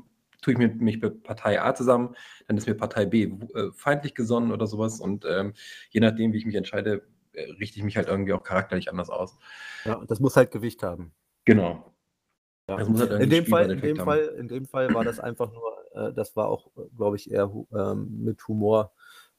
Tue 0.43 0.53
ich 0.53 0.60
mit, 0.60 0.79
mich 0.79 1.01
mit 1.01 1.23
Partei 1.23 1.62
A 1.62 1.73
zusammen, 1.73 2.15
dann 2.47 2.58
ist 2.58 2.67
mir 2.67 2.75
Partei 2.75 3.06
B 3.06 3.23
äh, 3.23 3.71
feindlich 3.73 4.13
gesonnen 4.13 4.51
oder 4.51 4.67
sowas. 4.67 4.99
Und 4.99 5.25
ähm, 5.25 5.53
je 5.89 6.01
nachdem, 6.01 6.34
wie 6.34 6.38
ich 6.38 6.45
mich 6.45 6.56
entscheide, 6.56 7.08
äh, 7.34 7.49
richte 7.60 7.77
ich 7.77 7.84
mich 7.84 7.97
halt 7.97 8.08
irgendwie 8.08 8.34
auch 8.34 8.43
charakterlich 8.43 8.91
anders 8.91 9.10
aus. 9.10 9.38
ja, 9.86 10.03
das 10.06 10.19
muss 10.19 10.36
halt 10.36 10.51
Gewicht 10.51 10.84
haben. 10.84 11.13
Genau. 11.45 11.95
Ja. 12.69 12.77
Das 12.77 12.88
muss 12.88 13.01
halt 13.01 13.12
In 13.21 13.29
dem, 13.29 13.45
Fall, 13.45 13.71
in, 13.71 13.82
dem 13.82 13.97
Fall, 13.97 14.19
in 14.38 14.47
dem 14.47 14.65
Fall 14.65 14.93
war 14.93 15.03
das 15.03 15.19
einfach 15.19 15.51
nur, 15.51 15.77
äh, 15.95 16.13
das 16.13 16.36
war 16.36 16.47
auch, 16.47 16.71
glaube 16.95 17.15
ich, 17.15 17.32
eher 17.32 17.51
ähm, 17.75 18.23
mit 18.23 18.47
Humor 18.47 18.93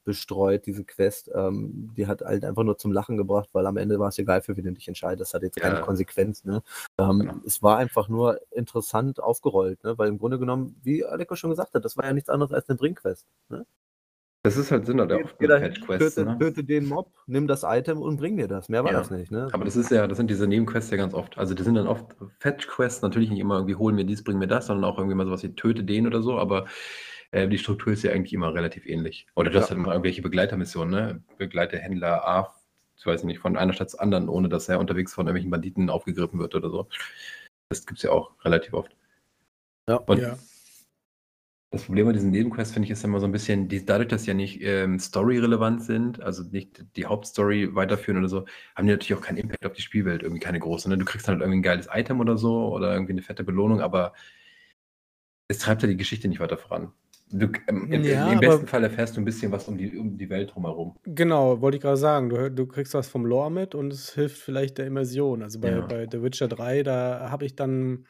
bestreut, 0.04 0.66
diese 0.66 0.84
Quest. 0.84 1.30
Ähm, 1.34 1.90
die 1.96 2.06
hat 2.06 2.20
halt 2.22 2.44
einfach 2.44 2.62
nur 2.62 2.78
zum 2.78 2.92
Lachen 2.92 3.16
gebracht, 3.16 3.48
weil 3.52 3.66
am 3.66 3.76
Ende 3.76 3.98
war 3.98 4.08
es 4.08 4.18
egal, 4.18 4.42
für 4.42 4.56
wen 4.56 4.64
du 4.64 4.72
dich 4.72 4.88
entscheidest. 4.88 5.20
Das 5.30 5.34
hat 5.34 5.42
jetzt 5.42 5.56
keine 5.60 5.76
Ja. 5.76 5.80
Konsequenz. 5.80 6.44
Ne? 6.44 6.62
Ähm, 6.98 7.18
Genau. 7.20 7.34
Es 7.46 7.62
war 7.62 7.78
einfach 7.78 8.08
nur 8.08 8.38
interessant 8.52 9.20
aufgerollt, 9.22 9.82
ne? 9.84 9.96
weil 9.98 10.08
im 10.08 10.18
Grunde 10.18 10.38
genommen, 10.38 10.76
wie 10.82 11.04
Aleko 11.04 11.34
schon 11.36 11.50
gesagt 11.50 11.74
hat, 11.74 11.84
das 11.84 11.96
war 11.96 12.04
ja 12.04 12.12
nichts 12.12 12.28
anderes 12.28 12.52
als 12.52 12.68
eine 12.68 12.76
Bringquest. 12.76 13.26
Ne? 13.48 13.64
Das 14.46 14.58
ist 14.58 14.70
halt 14.70 14.84
Sinn 14.84 14.98
der 14.98 15.08
Fetch-Quests. 15.08 16.16
töte, 16.16 16.26
Ne? 16.28 16.38
töte 16.38 16.64
den 16.64 16.86
Mob, 16.86 17.10
nimm 17.26 17.46
das 17.46 17.62
Item 17.64 18.02
und 18.02 18.18
bring 18.18 18.34
mir 18.34 18.46
das. 18.46 18.68
Mehr 18.68 18.84
war 18.84 18.92
Ja. 18.92 18.98
das 18.98 19.10
nicht. 19.10 19.30
Ne? 19.30 19.48
Aber 19.52 19.64
das 19.64 19.74
ist 19.74 19.90
ja, 19.90 20.06
das 20.06 20.18
sind 20.18 20.28
diese 20.28 20.46
Nebenquests 20.46 20.90
ja 20.90 20.98
ganz 20.98 21.14
oft. 21.14 21.38
Also 21.38 21.54
die 21.54 21.62
sind 21.62 21.76
dann 21.76 21.86
oft 21.86 22.14
Fetch-Quests, 22.40 23.00
natürlich 23.00 23.30
nicht 23.30 23.40
immer 23.40 23.54
irgendwie 23.56 23.76
holen 23.76 23.94
mir 23.94 24.04
dies, 24.04 24.22
bring 24.22 24.36
mir 24.38 24.46
das, 24.46 24.66
sondern 24.66 24.84
auch 24.84 24.98
irgendwie 24.98 25.14
mal 25.16 25.24
sowas 25.24 25.42
wie 25.44 25.54
töte 25.54 25.82
den 25.82 26.06
oder 26.06 26.20
so, 26.22 26.36
aber 26.38 26.66
äh, 27.34 27.48
die 27.48 27.58
Struktur 27.58 27.92
ist 27.92 28.04
ja 28.04 28.12
eigentlich 28.12 28.32
immer 28.32 28.54
relativ 28.54 28.86
ähnlich. 28.86 29.26
Oder 29.34 29.50
du 29.50 29.58
hast 29.58 29.64
Ja. 29.64 29.70
halt 29.70 29.80
immer 29.80 29.92
irgendwelche 29.92 30.22
Begleitermissionen, 30.22 30.90
ne? 30.90 31.22
Begleite 31.36 31.78
Händler 31.78 32.26
A, 32.26 32.54
ich 32.96 33.04
weiß 33.04 33.24
nicht, 33.24 33.40
von 33.40 33.56
einer 33.56 33.72
Stadt 33.72 33.90
zur 33.90 34.00
anderen, 34.00 34.28
ohne 34.28 34.48
dass 34.48 34.68
er 34.68 34.78
unterwegs 34.78 35.12
von 35.14 35.26
irgendwelchen 35.26 35.50
Banditen 35.50 35.90
aufgegriffen 35.90 36.38
wird 36.38 36.54
oder 36.54 36.70
so. 36.70 36.88
Das 37.68 37.86
gibt 37.86 37.98
es 37.98 38.04
ja 38.04 38.10
auch 38.12 38.32
relativ 38.44 38.72
oft. 38.74 38.96
Ja. 39.88 39.96
Und 39.96 40.20
Ja. 40.20 40.38
Das 41.72 41.86
Problem 41.86 42.06
bei 42.06 42.12
diesen 42.12 42.30
Nebenquests, 42.30 42.72
finde 42.72 42.84
ich, 42.86 42.92
ist 42.92 43.02
immer 43.02 43.18
so 43.18 43.26
ein 43.26 43.32
bisschen, 43.32 43.66
die, 43.68 43.84
dadurch, 43.84 44.08
dass 44.08 44.22
sie 44.22 44.28
ja 44.28 44.34
nicht 44.34 44.62
ähm, 44.62 45.00
story-relevant 45.00 45.82
sind, 45.82 46.22
also 46.22 46.44
nicht 46.44 46.84
die 46.94 47.06
Hauptstory 47.06 47.74
weiterführen 47.74 48.18
oder 48.18 48.28
so, 48.28 48.46
haben 48.76 48.86
die 48.86 48.92
natürlich 48.92 49.14
auch 49.14 49.20
keinen 49.20 49.38
Impact 49.38 49.66
auf 49.66 49.72
die 49.72 49.82
Spielwelt, 49.82 50.22
irgendwie 50.22 50.38
keine 50.40 50.60
große. 50.60 50.88
Ne? 50.88 50.96
Du 50.98 51.04
kriegst 51.04 51.26
dann 51.26 51.34
halt 51.34 51.42
irgendwie 51.42 51.58
ein 51.58 51.62
geiles 51.62 51.88
Item 51.92 52.20
oder 52.20 52.38
so 52.38 52.72
oder 52.72 52.92
irgendwie 52.92 53.14
eine 53.14 53.22
fette 53.22 53.42
Belohnung, 53.42 53.80
aber 53.80 54.12
es 55.48 55.58
treibt 55.58 55.82
ja 55.82 55.88
die 55.88 55.96
Geschichte 55.96 56.28
nicht 56.28 56.38
weiter 56.38 56.56
voran. 56.56 56.92
Du, 57.30 57.46
ähm, 57.68 57.90
im, 57.90 58.04
Ja, 58.04 58.32
Im 58.32 58.40
besten 58.40 58.66
aber 58.66 58.66
Fall 58.66 58.84
erfährst 58.84 59.16
du 59.16 59.20
ein 59.20 59.24
bisschen 59.24 59.50
was 59.50 59.66
um 59.68 59.76
die, 59.76 59.96
um 59.96 60.16
die 60.16 60.28
Welt 60.30 60.54
drumherum. 60.54 60.96
genau, 61.04 61.60
wollte 61.60 61.76
ich 61.76 61.82
gerade 61.82 61.96
sagen. 61.96 62.28
Du, 62.30 62.50
du 62.50 62.66
kriegst 62.66 62.94
was 62.94 63.08
vom 63.08 63.26
Lore 63.26 63.50
mit 63.50 63.74
und 63.74 63.92
es 63.92 64.14
hilft 64.14 64.38
vielleicht 64.38 64.78
der 64.78 64.86
Immersion. 64.86 65.42
Also 65.42 65.60
bei, 65.60 65.70
Ja. 65.70 65.80
bei 65.80 66.06
The 66.10 66.22
Witcher 66.22 66.48
3, 66.48 66.82
da 66.82 67.30
habe 67.30 67.44
ich 67.46 67.56
dann, 67.56 68.06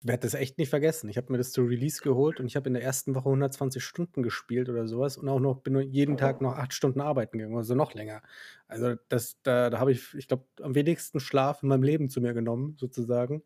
ich 0.00 0.08
werde 0.08 0.22
das 0.22 0.34
echt 0.34 0.58
nicht 0.58 0.70
vergessen. 0.70 1.08
Ich 1.08 1.16
habe 1.16 1.32
mir 1.32 1.38
das 1.38 1.52
zu 1.52 1.62
Release 1.62 2.02
geholt 2.02 2.40
und 2.40 2.46
ich 2.46 2.56
habe 2.56 2.68
in 2.68 2.74
der 2.74 2.82
ersten 2.82 3.14
Woche 3.14 3.28
120 3.30 3.84
Stunden 3.84 4.22
gespielt 4.22 4.68
oder 4.68 4.86
sowas 4.88 5.16
und 5.16 5.28
auch 5.28 5.40
noch 5.40 5.60
bin 5.62 5.78
jeden 5.92 6.16
Tag 6.16 6.40
noch 6.40 6.54
acht 6.56 6.74
Stunden 6.74 7.00
arbeiten 7.00 7.38
gegangen, 7.38 7.56
also 7.56 7.74
noch 7.74 7.94
länger. 7.94 8.22
Also 8.68 8.94
das, 9.08 9.36
da, 9.42 9.70
da 9.70 9.78
habe 9.78 9.92
ich, 9.92 10.14
ich 10.14 10.28
glaube, 10.28 10.46
am 10.60 10.74
wenigsten 10.74 11.20
Schlaf 11.20 11.62
in 11.62 11.68
meinem 11.68 11.82
Leben 11.84 12.08
zu 12.08 12.20
mir 12.20 12.34
genommen, 12.34 12.76
sozusagen. 12.78 13.42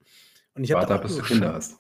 Und 0.54 0.64
ich 0.64 0.72
habe 0.72 0.86
Warte 0.88 1.02
bis 1.02 1.16
du 1.18 1.22
Kinder 1.22 1.54
hast. 1.54 1.78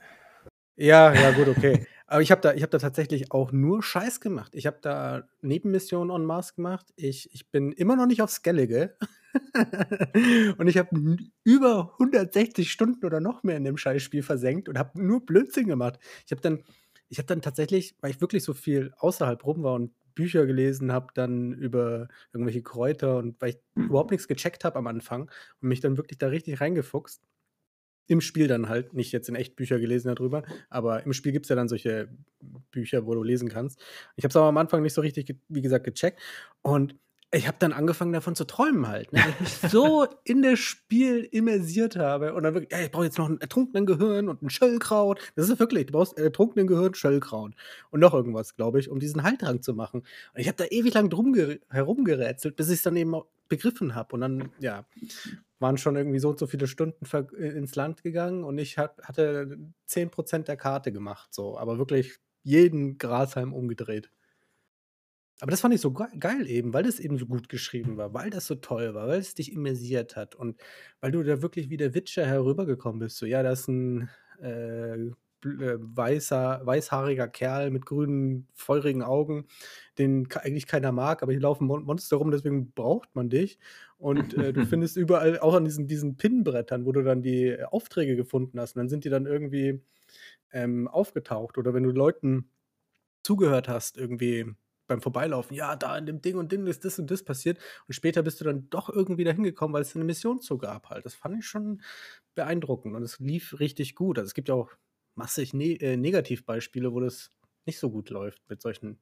Ja, 0.78 1.12
ja, 1.14 1.30
gut, 1.30 1.48
okay. 1.48 1.86
Aber 2.08 2.22
ich 2.22 2.30
habe 2.30 2.40
da, 2.40 2.54
ich 2.54 2.62
hab 2.62 2.70
da 2.70 2.78
tatsächlich 2.78 3.32
auch 3.32 3.50
nur 3.50 3.82
Scheiß 3.82 4.20
gemacht. 4.20 4.54
Ich 4.54 4.66
habe 4.66 4.78
da 4.80 5.28
Nebenmissionen 5.42 6.14
en 6.14 6.24
masse 6.24 6.54
gemacht. 6.54 6.86
Ich, 6.94 7.32
ich 7.34 7.50
bin 7.50 7.72
immer 7.72 7.96
noch 7.96 8.06
nicht 8.06 8.22
auf 8.22 8.30
Skellige. 8.30 8.96
und 10.58 10.68
ich 10.68 10.78
habe 10.78 11.16
über 11.42 11.92
160 11.94 12.70
Stunden 12.70 13.04
oder 13.04 13.20
noch 13.20 13.42
mehr 13.42 13.56
in 13.56 13.64
dem 13.64 13.76
Scheißspiel 13.76 14.22
versenkt 14.22 14.68
und 14.68 14.78
habe 14.78 15.02
nur 15.02 15.26
Blödsinn 15.26 15.66
gemacht. 15.66 15.98
Ich 16.24 16.30
habe 16.30 16.40
dann, 16.40 16.62
ich 17.08 17.18
habe 17.18 17.26
dann 17.26 17.42
tatsächlich, 17.42 17.96
weil 18.00 18.12
ich 18.12 18.20
wirklich 18.20 18.44
so 18.44 18.54
viel 18.54 18.92
außerhalb 18.98 19.44
rum 19.44 19.64
war 19.64 19.74
und 19.74 19.92
Bücher 20.14 20.46
gelesen 20.46 20.92
habe, 20.92 21.08
dann 21.14 21.52
über 21.52 22.08
irgendwelche 22.32 22.62
Kräuter 22.62 23.18
und 23.18 23.40
weil 23.40 23.50
ich 23.50 23.58
überhaupt 23.74 24.12
nichts 24.12 24.28
gecheckt 24.28 24.64
habe 24.64 24.78
am 24.78 24.86
Anfang 24.86 25.30
und 25.60 25.68
mich 25.68 25.80
dann 25.80 25.96
wirklich 25.96 26.18
da 26.18 26.28
richtig 26.28 26.60
reingefuchst. 26.60 27.20
Im 28.08 28.20
Spiel 28.20 28.46
dann 28.48 28.68
halt, 28.68 28.94
nicht 28.94 29.12
jetzt 29.12 29.28
in 29.28 29.34
echt 29.34 29.56
Bücher 29.56 29.78
gelesen 29.78 30.14
darüber, 30.14 30.42
aber 30.70 31.04
im 31.04 31.12
Spiel 31.12 31.32
gibt 31.32 31.46
es 31.46 31.50
ja 31.50 31.56
dann 31.56 31.68
solche 31.68 32.08
Bücher, 32.70 33.06
wo 33.06 33.14
du 33.14 33.22
lesen 33.22 33.48
kannst. 33.48 33.80
Ich 34.16 34.24
habe 34.24 34.30
es 34.30 34.36
aber 34.36 34.46
am 34.46 34.56
Anfang 34.58 34.82
nicht 34.82 34.94
so 34.94 35.00
richtig, 35.00 35.36
wie 35.48 35.62
gesagt, 35.62 35.84
gecheckt. 35.84 36.20
Und 36.62 36.94
ich 37.32 37.48
habe 37.48 37.56
dann 37.58 37.72
angefangen 37.72 38.12
davon 38.12 38.36
zu 38.36 38.44
träumen 38.44 38.86
halt, 38.86 39.12
ne? 39.12 39.18
weil 39.18 39.30
ich 39.30 39.40
mich 39.40 39.48
so 39.72 40.06
in 40.22 40.42
das 40.42 40.60
Spiel 40.60 41.28
immersiert 41.32 41.96
habe 41.96 42.32
und 42.34 42.44
dann 42.44 42.54
wirklich, 42.54 42.72
ey, 42.72 42.86
ich 42.86 42.92
brauche 42.92 43.04
jetzt 43.04 43.18
noch 43.18 43.28
ein 43.28 43.40
ertrunkenen 43.40 43.84
Gehirn 43.84 44.28
und 44.28 44.42
ein 44.42 44.48
Schöllkraut. 44.50 45.20
Das 45.34 45.48
ist 45.48 45.58
wirklich, 45.58 45.86
du 45.86 45.92
brauchst 45.92 46.16
ertrunkenen 46.16 46.68
Gehirn, 46.68 46.94
Schöllkraut 46.94 47.52
und 47.90 48.00
noch 48.00 48.14
irgendwas, 48.14 48.54
glaube 48.54 48.78
ich, 48.78 48.88
um 48.88 49.00
diesen 49.00 49.24
Heiltrank 49.24 49.64
zu 49.64 49.74
machen. 49.74 50.02
Und 50.34 50.40
ich 50.40 50.46
habe 50.46 50.56
da 50.56 50.64
ewig 50.66 50.94
lang 50.94 51.10
drum 51.10 51.32
ge- 51.32 51.58
herumgerätselt, 51.68 52.54
bis 52.54 52.68
ich 52.68 52.74
es 52.74 52.82
dann 52.82 52.96
eben 52.96 53.12
auch 53.14 53.26
begriffen 53.48 53.96
habe. 53.96 54.14
Und 54.14 54.20
dann, 54.20 54.50
ja, 54.60 54.84
waren 55.58 55.78
schon 55.78 55.96
irgendwie 55.96 56.18
so 56.18 56.30
und 56.30 56.38
so 56.38 56.46
viele 56.46 56.66
Stunden 56.66 57.06
äh, 57.12 57.48
ins 57.48 57.74
Land 57.76 58.02
gegangen 58.02 58.44
und 58.44 58.58
ich 58.58 58.78
hat, 58.78 59.02
hatte 59.02 59.58
10% 59.86 60.48
der 60.48 60.56
Karte 60.56 60.92
gemacht, 60.92 61.34
so, 61.34 61.58
aber 61.58 61.78
wirklich 61.78 62.18
jeden 62.42 62.98
Grashalm 62.98 63.52
umgedreht. 63.52 64.10
Aber 65.40 65.50
das 65.50 65.60
fand 65.60 65.74
ich 65.74 65.80
so 65.82 65.92
ge 65.92 66.06
geil 66.18 66.48
eben, 66.48 66.72
weil 66.72 66.84
das 66.84 66.98
eben 66.98 67.18
so 67.18 67.26
gut 67.26 67.48
geschrieben 67.48 67.96
war, 67.98 68.14
weil 68.14 68.30
das 68.30 68.46
so 68.46 68.54
toll 68.54 68.94
war, 68.94 69.08
weil 69.08 69.18
es 69.20 69.34
dich 69.34 69.52
immersiert 69.52 70.16
hat 70.16 70.34
und 70.34 70.60
weil 71.00 71.10
du 71.12 71.22
da 71.22 71.42
wirklich 71.42 71.68
wie 71.68 71.76
der 71.76 71.94
Witcher 71.94 72.26
herübergekommen 72.26 73.00
bist. 73.00 73.18
So, 73.18 73.26
ja, 73.26 73.42
da 73.42 73.52
ist 73.52 73.68
ein 73.68 74.08
äh, 74.40 75.10
weißer, 75.46 76.60
weißhaariger 76.64 77.28
Kerl 77.28 77.70
mit 77.70 77.86
grünen, 77.86 78.48
feurigen 78.54 79.02
Augen, 79.02 79.46
den 79.98 80.28
eigentlich 80.34 80.66
keiner 80.66 80.92
mag, 80.92 81.22
aber 81.22 81.32
hier 81.32 81.40
laufen 81.40 81.66
Mon 81.66 81.84
Monster 81.84 82.16
rum, 82.16 82.30
deswegen 82.30 82.72
braucht 82.72 83.14
man 83.14 83.30
dich. 83.30 83.58
Und 83.98 84.34
äh, 84.34 84.52
du 84.52 84.66
findest 84.66 84.96
überall, 84.96 85.38
auch 85.40 85.54
an 85.54 85.64
diesen, 85.64 85.86
diesen 85.86 86.16
Pinnbrettern, 86.16 86.84
wo 86.84 86.92
du 86.92 87.02
dann 87.02 87.22
die 87.22 87.62
Aufträge 87.64 88.16
gefunden 88.16 88.60
hast, 88.60 88.76
und 88.76 88.80
dann 88.80 88.88
sind 88.88 89.04
die 89.04 89.10
dann 89.10 89.26
irgendwie 89.26 89.80
ähm, 90.52 90.88
aufgetaucht. 90.88 91.58
Oder 91.58 91.74
wenn 91.74 91.84
du 91.84 91.90
Leuten 91.90 92.50
zugehört 93.22 93.68
hast, 93.68 93.96
irgendwie 93.96 94.54
beim 94.86 95.00
Vorbeilaufen, 95.00 95.56
ja, 95.56 95.76
da 95.76 95.96
in 95.98 96.06
dem 96.06 96.22
Ding 96.22 96.36
und 96.36 96.52
Ding 96.52 96.66
ist 96.66 96.84
das 96.84 96.98
und 96.98 97.10
das 97.10 97.22
passiert. 97.24 97.58
Und 97.88 97.94
später 97.94 98.22
bist 98.22 98.40
du 98.40 98.44
dann 98.44 98.70
doch 98.70 98.88
irgendwie 98.88 99.24
dahin 99.24 99.42
gekommen, 99.42 99.74
weil 99.74 99.82
es 99.82 99.94
eine 99.94 100.04
Mission 100.04 100.40
zu 100.40 100.58
gab 100.58 100.90
halt. 100.90 101.04
Das 101.04 101.14
fand 101.14 101.38
ich 101.38 101.46
schon 101.46 101.82
beeindruckend 102.34 102.94
und 102.94 103.02
es 103.02 103.18
lief 103.18 103.58
richtig 103.58 103.94
gut. 103.94 104.18
Also 104.18 104.28
es 104.28 104.34
gibt 104.34 104.48
ja 104.48 104.54
auch 104.54 104.70
massig 105.16 105.54
ne 105.54 105.74
äh, 105.80 105.96
Negativbeispiele, 105.96 106.92
wo 106.92 107.00
das 107.00 107.32
nicht 107.66 107.78
so 107.80 107.90
gut 107.90 108.10
läuft 108.10 108.42
mit 108.48 108.62
solchen 108.62 109.00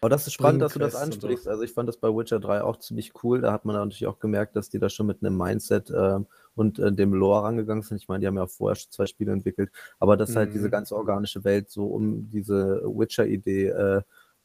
Aber 0.00 0.10
das 0.10 0.26
ist 0.28 0.32
spannend, 0.34 0.62
dass 0.62 0.74
du 0.74 0.78
das 0.78 0.94
und 0.94 1.20
so. 1.20 1.26
ansprichst. 1.26 1.48
Also 1.48 1.62
ich 1.64 1.72
fand 1.72 1.88
das 1.88 1.96
bei 1.96 2.08
Witcher 2.08 2.38
3 2.38 2.62
auch 2.62 2.76
ziemlich 2.78 3.12
cool. 3.24 3.40
Da 3.40 3.52
hat 3.52 3.64
man 3.64 3.74
natürlich 3.74 4.06
auch 4.06 4.20
gemerkt, 4.20 4.54
dass 4.54 4.70
die 4.70 4.78
da 4.78 4.88
schon 4.88 5.06
mit 5.06 5.22
einem 5.24 5.36
Mindset 5.36 5.90
ähm, 5.90 6.26
und 6.54 6.78
äh, 6.78 6.92
dem 6.92 7.12
Lore 7.14 7.42
rangegangen 7.42 7.82
sind. 7.82 7.96
Ich 8.00 8.06
meine, 8.08 8.20
die 8.20 8.28
haben 8.28 8.36
ja 8.36 8.46
vorher 8.46 8.76
schon 8.76 8.92
zwei 8.92 9.06
Spiele 9.06 9.32
entwickelt, 9.32 9.72
aber 9.98 10.16
dass 10.16 10.36
halt 10.36 10.54
diese 10.54 10.68
Mhm. 10.68 10.70
ganze 10.70 10.94
organische 10.94 11.42
Welt 11.42 11.68
so 11.70 11.86
um 11.86 12.30
diese 12.30 12.82
Witcher-Idee 12.84 13.68
äh, 13.68 14.02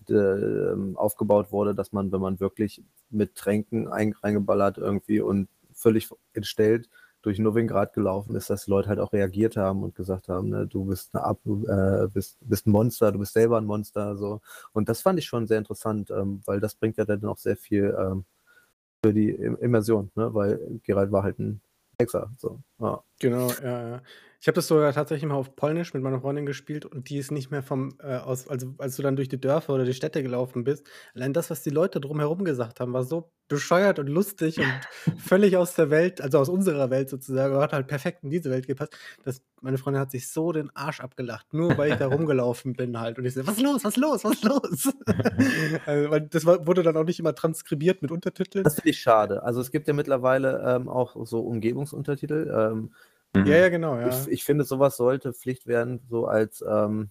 ähm, 0.10 0.98
aufgebaut 0.98 1.52
wurde, 1.52 1.76
dass 1.76 1.92
man, 1.94 2.12
wenn 2.12 2.20
man 2.22 2.40
wirklich 2.40 2.84
mit 3.10 3.36
Tränken 3.36 3.88
ein, 3.88 4.14
reingeballert 4.14 4.78
irgendwie 4.80 5.22
und 5.22 5.50
völlig 5.72 6.10
entstellt 6.34 6.90
durch 7.24 7.40
Novigrad 7.40 7.94
gelaufen 7.94 8.36
ist, 8.36 8.50
dass 8.50 8.66
die 8.66 8.72
Leute 8.72 8.90
halt 8.90 9.00
auch 9.00 9.14
reagiert 9.14 9.58
haben 9.58 9.84
und 9.84 9.96
gesagt 9.96 10.30
haben, 10.30 10.50
ne, 10.50 10.68
du 10.68 10.86
bist 10.86 11.16
eine 11.16 11.24
Ab 11.24 11.40
äh, 11.46 12.08
bist, 12.14 12.38
bist 12.42 12.68
ein 12.68 12.72
Monster, 12.72 13.12
du 13.12 13.20
bist 13.20 13.34
selber 13.34 13.58
ein 13.58 13.66
Monster, 13.66 14.16
so. 14.18 14.42
Und 14.74 14.90
das 14.90 15.02
fand 15.02 15.20
ich 15.20 15.26
schon 15.26 15.48
sehr 15.48 15.58
interessant, 15.58 16.12
ähm, 16.12 16.42
weil 16.46 16.60
das 16.60 16.76
bringt 16.76 16.98
ja 16.98 17.06
dann 17.06 17.26
auch 17.26 17.38
sehr 17.38 17.58
viel 17.58 17.96
ähm, 17.98 18.26
für 19.04 19.14
die 19.14 19.30
Im- 19.32 19.58
Immersion, 19.58 20.12
ne? 20.16 20.34
weil 20.34 20.60
Geralt 20.84 21.12
war 21.12 21.24
halt 21.24 21.40
ein 21.40 21.62
Hexer. 22.00 22.32
So. 22.38 22.60
Ja. 22.80 23.04
Genau, 23.24 23.50
ja, 23.64 23.90
ja. 23.90 24.02
Ich 24.42 24.48
habe 24.48 24.56
das 24.56 24.68
sogar 24.68 24.92
tatsächlich 24.92 25.26
mal 25.30 25.36
auf 25.38 25.56
Polnisch 25.56 25.94
mit 25.94 26.04
meiner 26.04 26.20
Freundin 26.20 26.46
gespielt 26.46 26.86
und 26.86 27.10
die 27.10 27.18
ist 27.18 27.32
nicht 27.32 27.50
mehr 27.50 27.64
vom, 27.64 27.96
äh, 28.04 28.18
aus, 28.18 28.50
also 28.50 28.76
als 28.78 28.98
du 28.98 29.02
dann 29.02 29.16
durch 29.16 29.30
die 29.30 29.40
Dörfer 29.40 29.74
oder 29.74 29.86
die 29.86 29.94
Städte 29.94 30.22
gelaufen 30.22 30.66
bist, 30.66 30.86
allein 31.16 31.32
das, 31.32 31.50
was 31.50 31.64
die 31.64 31.70
Leute 31.70 32.02
drumherum 32.02 32.44
gesagt 32.44 32.82
haben, 32.82 32.92
war 32.92 33.06
so 33.06 33.32
bescheuert 33.48 34.00
und 34.00 34.08
lustig 34.08 34.60
und 34.60 34.68
völlig 35.18 35.56
aus 35.56 35.76
der 35.76 35.90
Welt, 35.92 36.20
also 36.20 36.40
aus 36.40 36.50
unserer 36.50 36.90
Welt 36.90 37.10
sozusagen, 37.10 37.56
hat 37.56 37.72
halt 37.72 37.88
perfekt 37.88 38.26
in 38.26 38.32
diese 38.32 38.50
Welt 38.50 38.68
gepasst. 38.68 38.98
dass 39.24 39.42
meine 39.62 39.78
Freundin 39.78 40.02
hat 40.02 40.12
sich 40.12 40.30
so 40.30 40.52
den 40.52 40.76
Arsch 40.76 41.00
abgelacht, 41.00 41.54
nur 41.54 41.78
weil 41.78 41.94
ich 41.94 41.98
da 41.98 42.08
rumgelaufen 42.08 42.74
bin 42.74 43.00
halt. 43.00 43.18
Und 43.18 43.24
ich 43.24 43.36
so, 43.36 43.48
was 43.48 43.62
los, 43.62 43.86
was 43.86 43.96
los, 43.96 44.26
was 44.26 44.44
los? 44.44 44.94
also, 45.86 46.12
weil 46.12 46.20
das 46.20 46.46
war, 46.46 46.68
wurde 46.68 46.84
dann 46.84 46.98
auch 46.98 47.06
nicht 47.06 47.22
immer 47.22 47.34
transkribiert 47.34 48.02
mit 48.02 48.12
Untertiteln. 48.12 48.66
Das 48.66 48.76
finde 48.76 48.90
ich 48.90 49.00
schade. 49.00 49.44
Also 49.44 49.62
es 49.62 49.72
gibt 49.72 49.88
ja 49.88 49.94
mittlerweile 49.94 50.62
ähm, 50.66 50.90
auch 50.90 51.16
so 51.26 51.40
Umgebungsuntertitel. 51.40 52.52
Ähm, 52.54 52.92
Ja, 53.36 53.44
ja, 53.46 53.70
genau, 53.70 53.98
ja. 54.00 54.10
ich, 54.10 54.28
ich 54.28 54.44
finde, 54.44 54.64
sowas 54.64 54.96
sollte 54.98 55.34
Pflicht 55.34 55.66
werden, 55.66 56.02
so 56.10 56.28
als 56.28 56.64
ähm, 56.68 57.10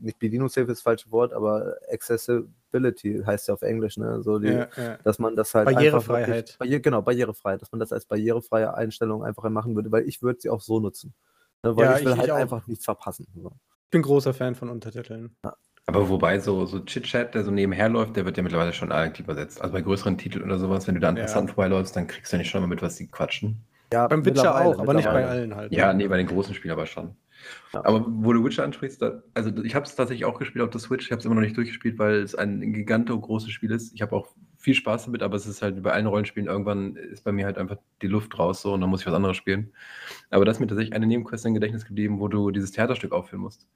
nicht 0.00 0.18
Bedienungshilfe 0.18 0.70
ist 0.72 0.78
das 0.78 0.82
falsche 0.82 1.10
Wort, 1.10 1.32
aber 1.32 1.76
Accessibility 1.92 3.22
heißt 3.26 3.48
ja 3.48 3.54
auf 3.54 3.62
Englisch, 3.62 3.96
ne? 3.96 4.22
So 4.22 4.38
die, 4.38 4.48
ja, 4.48 4.68
ja. 4.76 4.96
dass 5.04 5.18
man 5.18 5.36
das 5.36 5.54
halt 5.54 5.66
Barrierefreiheit. 5.66 6.28
Einfach 6.28 6.36
wirklich, 6.38 6.58
barrier, 6.58 6.80
genau, 6.80 7.02
Barrierefreiheit, 7.02 7.60
dass 7.60 7.72
man 7.72 7.80
das 7.80 7.92
als 7.92 8.06
barrierefreie 8.06 8.72
Einstellung 8.74 9.24
einfach 9.24 9.48
machen 9.50 9.74
würde, 9.74 9.90
weil 9.92 10.08
ich 10.08 10.22
würde 10.22 10.40
sie 10.40 10.48
auch 10.50 10.60
so 10.60 10.80
nutzen. 10.80 11.12
Ne? 11.62 11.76
Weil 11.76 11.84
Ja, 11.84 11.98
ich 11.98 12.04
will 12.04 12.12
ich- 12.12 12.14
ich 12.14 12.20
halt 12.20 12.30
auch. 12.30 12.36
einfach 12.36 12.66
nichts 12.66 12.84
verpassen. 12.84 13.26
So. 13.34 13.52
Ich 13.84 13.90
bin 13.90 14.02
großer 14.02 14.32
Fan 14.32 14.54
von 14.54 14.70
Untertiteln. 14.70 15.34
Aber 15.86 16.08
wobei 16.08 16.38
so, 16.38 16.66
so 16.66 16.78
Chit-Chat, 16.80 17.34
der 17.34 17.42
so 17.44 17.50
nebenher 17.50 17.88
läuft, 17.88 18.14
der 18.16 18.24
wird 18.24 18.36
ja 18.36 18.42
mittlerweile 18.44 18.72
schon 18.72 18.92
eigentlich 18.92 19.26
übersetzt. 19.26 19.60
Also 19.60 19.72
bei 19.72 19.80
größeren 19.80 20.16
Titeln 20.16 20.44
oder 20.44 20.58
sowas, 20.58 20.86
wenn 20.86 20.94
du 20.94 21.00
da 21.00 21.08
an 21.08 21.16
Ja. 21.16 21.22
Passanten 21.24 21.48
vorbeiläufst, 21.54 21.96
dann 21.96 22.06
kriegst 22.06 22.32
du 22.32 22.36
ja 22.36 22.38
nicht 22.38 22.50
schon 22.50 22.60
mal 22.60 22.68
mit, 22.68 22.80
was 22.80 22.94
die 22.96 23.08
quatschen. 23.08 23.64
Ja, 23.92 24.06
Beim 24.06 24.24
Witcher 24.24 24.54
auch, 24.54 24.78
aber 24.78 24.94
nicht 24.94 25.04
bei 25.04 25.26
allen 25.26 25.54
halt. 25.54 25.72
Ja, 25.72 25.92
nee, 25.92 26.06
bei 26.06 26.16
den 26.16 26.26
großen 26.26 26.54
Spielen 26.54 26.72
aber 26.72 26.86
schon. 26.86 27.16
Ja. 27.72 27.84
Aber 27.84 28.04
wo 28.06 28.32
du 28.32 28.44
Witcher 28.44 28.64
ansprichst, 28.64 29.00
da, 29.00 29.22
also 29.34 29.50
ich 29.64 29.74
habe 29.74 29.86
es 29.86 29.94
tatsächlich 29.94 30.24
auch 30.24 30.38
gespielt 30.38 30.62
auf 30.62 30.70
der 30.70 30.80
Switch. 30.80 31.06
Ich 31.06 31.12
habe 31.12 31.20
es 31.20 31.24
immer 31.24 31.34
noch 31.34 31.42
nicht 31.42 31.56
durchgespielt, 31.56 31.98
weil 31.98 32.16
es 32.16 32.34
ein 32.34 32.72
giganto 32.72 33.18
großes 33.18 33.50
Spiel 33.50 33.70
ist. 33.70 33.94
Ich 33.94 34.02
habe 34.02 34.14
auch 34.14 34.28
viel 34.58 34.74
Spaß 34.74 35.06
damit, 35.06 35.22
aber 35.22 35.36
es 35.36 35.46
ist 35.46 35.62
halt 35.62 35.76
wie 35.76 35.80
bei 35.80 35.92
allen 35.92 36.06
Rollenspielen, 36.06 36.48
irgendwann 36.48 36.96
ist 36.96 37.24
bei 37.24 37.32
mir 37.32 37.46
halt 37.46 37.56
einfach 37.56 37.78
die 38.02 38.08
Luft 38.08 38.38
raus 38.38 38.60
so 38.60 38.74
und 38.74 38.82
dann 38.82 38.90
muss 38.90 39.00
ich 39.00 39.06
was 39.06 39.14
anderes 39.14 39.36
spielen. 39.36 39.72
Aber 40.28 40.44
da 40.44 40.50
ist 40.50 40.60
mir 40.60 40.66
tatsächlich 40.66 40.94
eine 40.94 41.06
Nebenquest 41.06 41.46
im 41.46 41.54
Gedächtnis 41.54 41.86
geblieben, 41.86 42.20
wo 42.20 42.28
du 42.28 42.50
dieses 42.50 42.72
Theaterstück 42.72 43.12
aufführen 43.12 43.40
musst. 43.40 43.66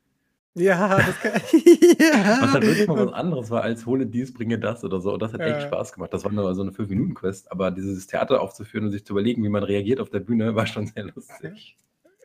Ja, 0.54 0.96
das 0.98 1.20
kann. 1.20 1.32
ja. 1.98 2.38
Was 2.42 2.52
halt 2.52 2.66
wirklich 2.66 2.86
mal 2.86 3.06
was 3.06 3.12
anderes 3.12 3.50
war 3.50 3.62
als 3.62 3.86
hole 3.86 4.06
dies, 4.06 4.32
bringe 4.32 4.58
das 4.58 4.84
oder 4.84 5.00
so. 5.00 5.12
Und 5.12 5.20
das 5.22 5.32
hat 5.32 5.40
echt 5.40 5.60
Ja. 5.62 5.66
Spaß 5.66 5.92
gemacht. 5.92 6.12
Das 6.14 6.24
war 6.24 6.30
nur 6.30 6.54
so 6.54 6.62
eine 6.62 6.70
5-Minuten-Quest, 6.70 7.50
aber 7.50 7.70
dieses 7.72 8.06
Theater 8.06 8.40
aufzuführen 8.40 8.84
und 8.86 8.92
sich 8.92 9.04
zu 9.04 9.12
überlegen, 9.14 9.42
wie 9.42 9.48
man 9.48 9.64
reagiert 9.64 10.00
auf 10.00 10.10
der 10.10 10.20
Bühne, 10.20 10.54
war 10.54 10.66
schon 10.66 10.86
sehr 10.86 11.04
lustig. 11.04 11.76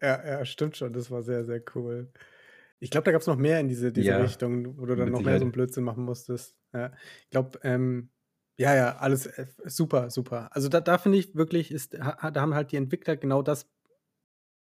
Ja, 0.02 0.26
ja, 0.26 0.46
stimmt 0.46 0.78
schon. 0.78 0.94
Das 0.94 1.10
war 1.10 1.24
sehr, 1.24 1.44
sehr 1.44 1.62
cool. 1.76 2.08
Ich 2.80 2.92
glaube, 2.92 3.06
da 3.06 3.12
gab 3.12 3.22
es 3.22 3.28
noch 3.28 3.36
mehr 3.36 3.60
in 3.60 3.68
diese, 3.68 3.92
diese 3.92 4.08
Ja, 4.10 4.18
Richtung, 4.18 4.78
wo 4.78 4.86
du 4.86 4.96
dann 4.96 5.06
mit 5.06 5.14
noch 5.14 5.22
mehr 5.22 5.38
so 5.40 5.44
einen. 5.46 5.52
Blödsinn 5.52 5.84
machen 5.84 6.06
musstest. 6.06 6.56
Ja. 6.74 6.92
Ich 7.24 7.30
glaube, 7.32 7.60
ähm, 7.64 8.10
ja, 8.58 8.76
ja, 8.76 8.98
alles 8.98 9.26
äh, 9.26 9.48
super, 9.66 10.10
super. 10.12 10.50
Also 10.52 10.70
da, 10.70 10.80
da 10.82 10.98
finde 10.98 11.18
ich 11.18 11.36
wirklich, 11.36 11.72
ist, 11.72 12.00
ha, 12.00 12.30
da 12.32 12.42
haben 12.42 12.54
halt 12.54 12.72
die 12.72 12.78
Entwickler 12.78 13.18
genau 13.18 13.42
das 13.42 13.68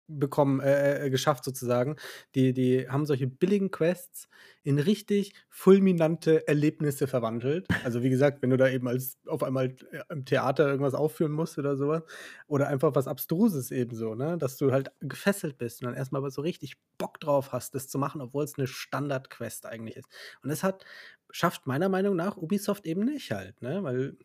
bekommen, 0.09 0.61
äh, 0.61 1.07
äh, 1.07 1.11
geschafft 1.11 1.45
sozusagen. 1.45 1.97
Die, 2.35 2.53
die 2.53 2.89
haben 2.89 3.07
solche 3.07 3.27
billigen 3.27 3.71
Quests 3.71 4.29
in 4.63 4.79
richtig 4.79 5.35
fulminante 5.49 6.47
Erlebnisse 6.49 7.07
verwandelt. 7.07 7.67
Also 7.85 8.03
wie 8.03 8.11
gesagt, 8.11 8.43
wenn 8.43 8.51
du 8.51 8.57
da 8.57 8.69
eben 8.69 8.89
als 8.89 9.19
auf 9.27 9.43
einmal 9.43 9.77
äh, 9.91 10.03
im 10.09 10.25
Theater 10.25 10.69
irgendwas 10.69 10.95
aufführen 10.95 11.33
musst 11.33 11.59
oder 11.59 11.77
sowas. 11.77 12.03
Oder 12.47 12.69
einfach 12.69 12.95
was 12.95 13.09
Abstruses 13.09 13.71
ebenso, 13.71 14.15
ne? 14.15 14.39
Dass 14.39 14.57
du 14.57 14.73
halt 14.73 14.91
gefesselt 15.01 15.59
bist 15.59 15.83
und 15.83 15.87
dann 15.87 15.97
erstmal 15.97 16.21
aber 16.21 16.31
so 16.31 16.43
richtig 16.43 16.77
Bock 16.99 17.21
drauf 17.21 17.53
hast, 17.53 17.75
das 17.75 17.89
zu 17.89 17.99
machen, 17.99 18.21
obwohl 18.21 18.45
es 18.45 18.59
eine 18.59 18.67
Standard-Quest 18.67 19.67
eigentlich 19.67 19.97
ist. 19.97 20.09
Und 20.43 20.51
das 20.51 20.63
hat, 20.63 20.85
schafft 21.31 21.67
meiner 21.67 21.89
Meinung 21.89 22.17
nach 22.17 22.37
Ubisoft 22.37 22.87
eben 22.87 23.05
nicht 23.05 23.31
halt, 23.33 23.61
ne? 23.63 23.83
Weil 23.83 24.17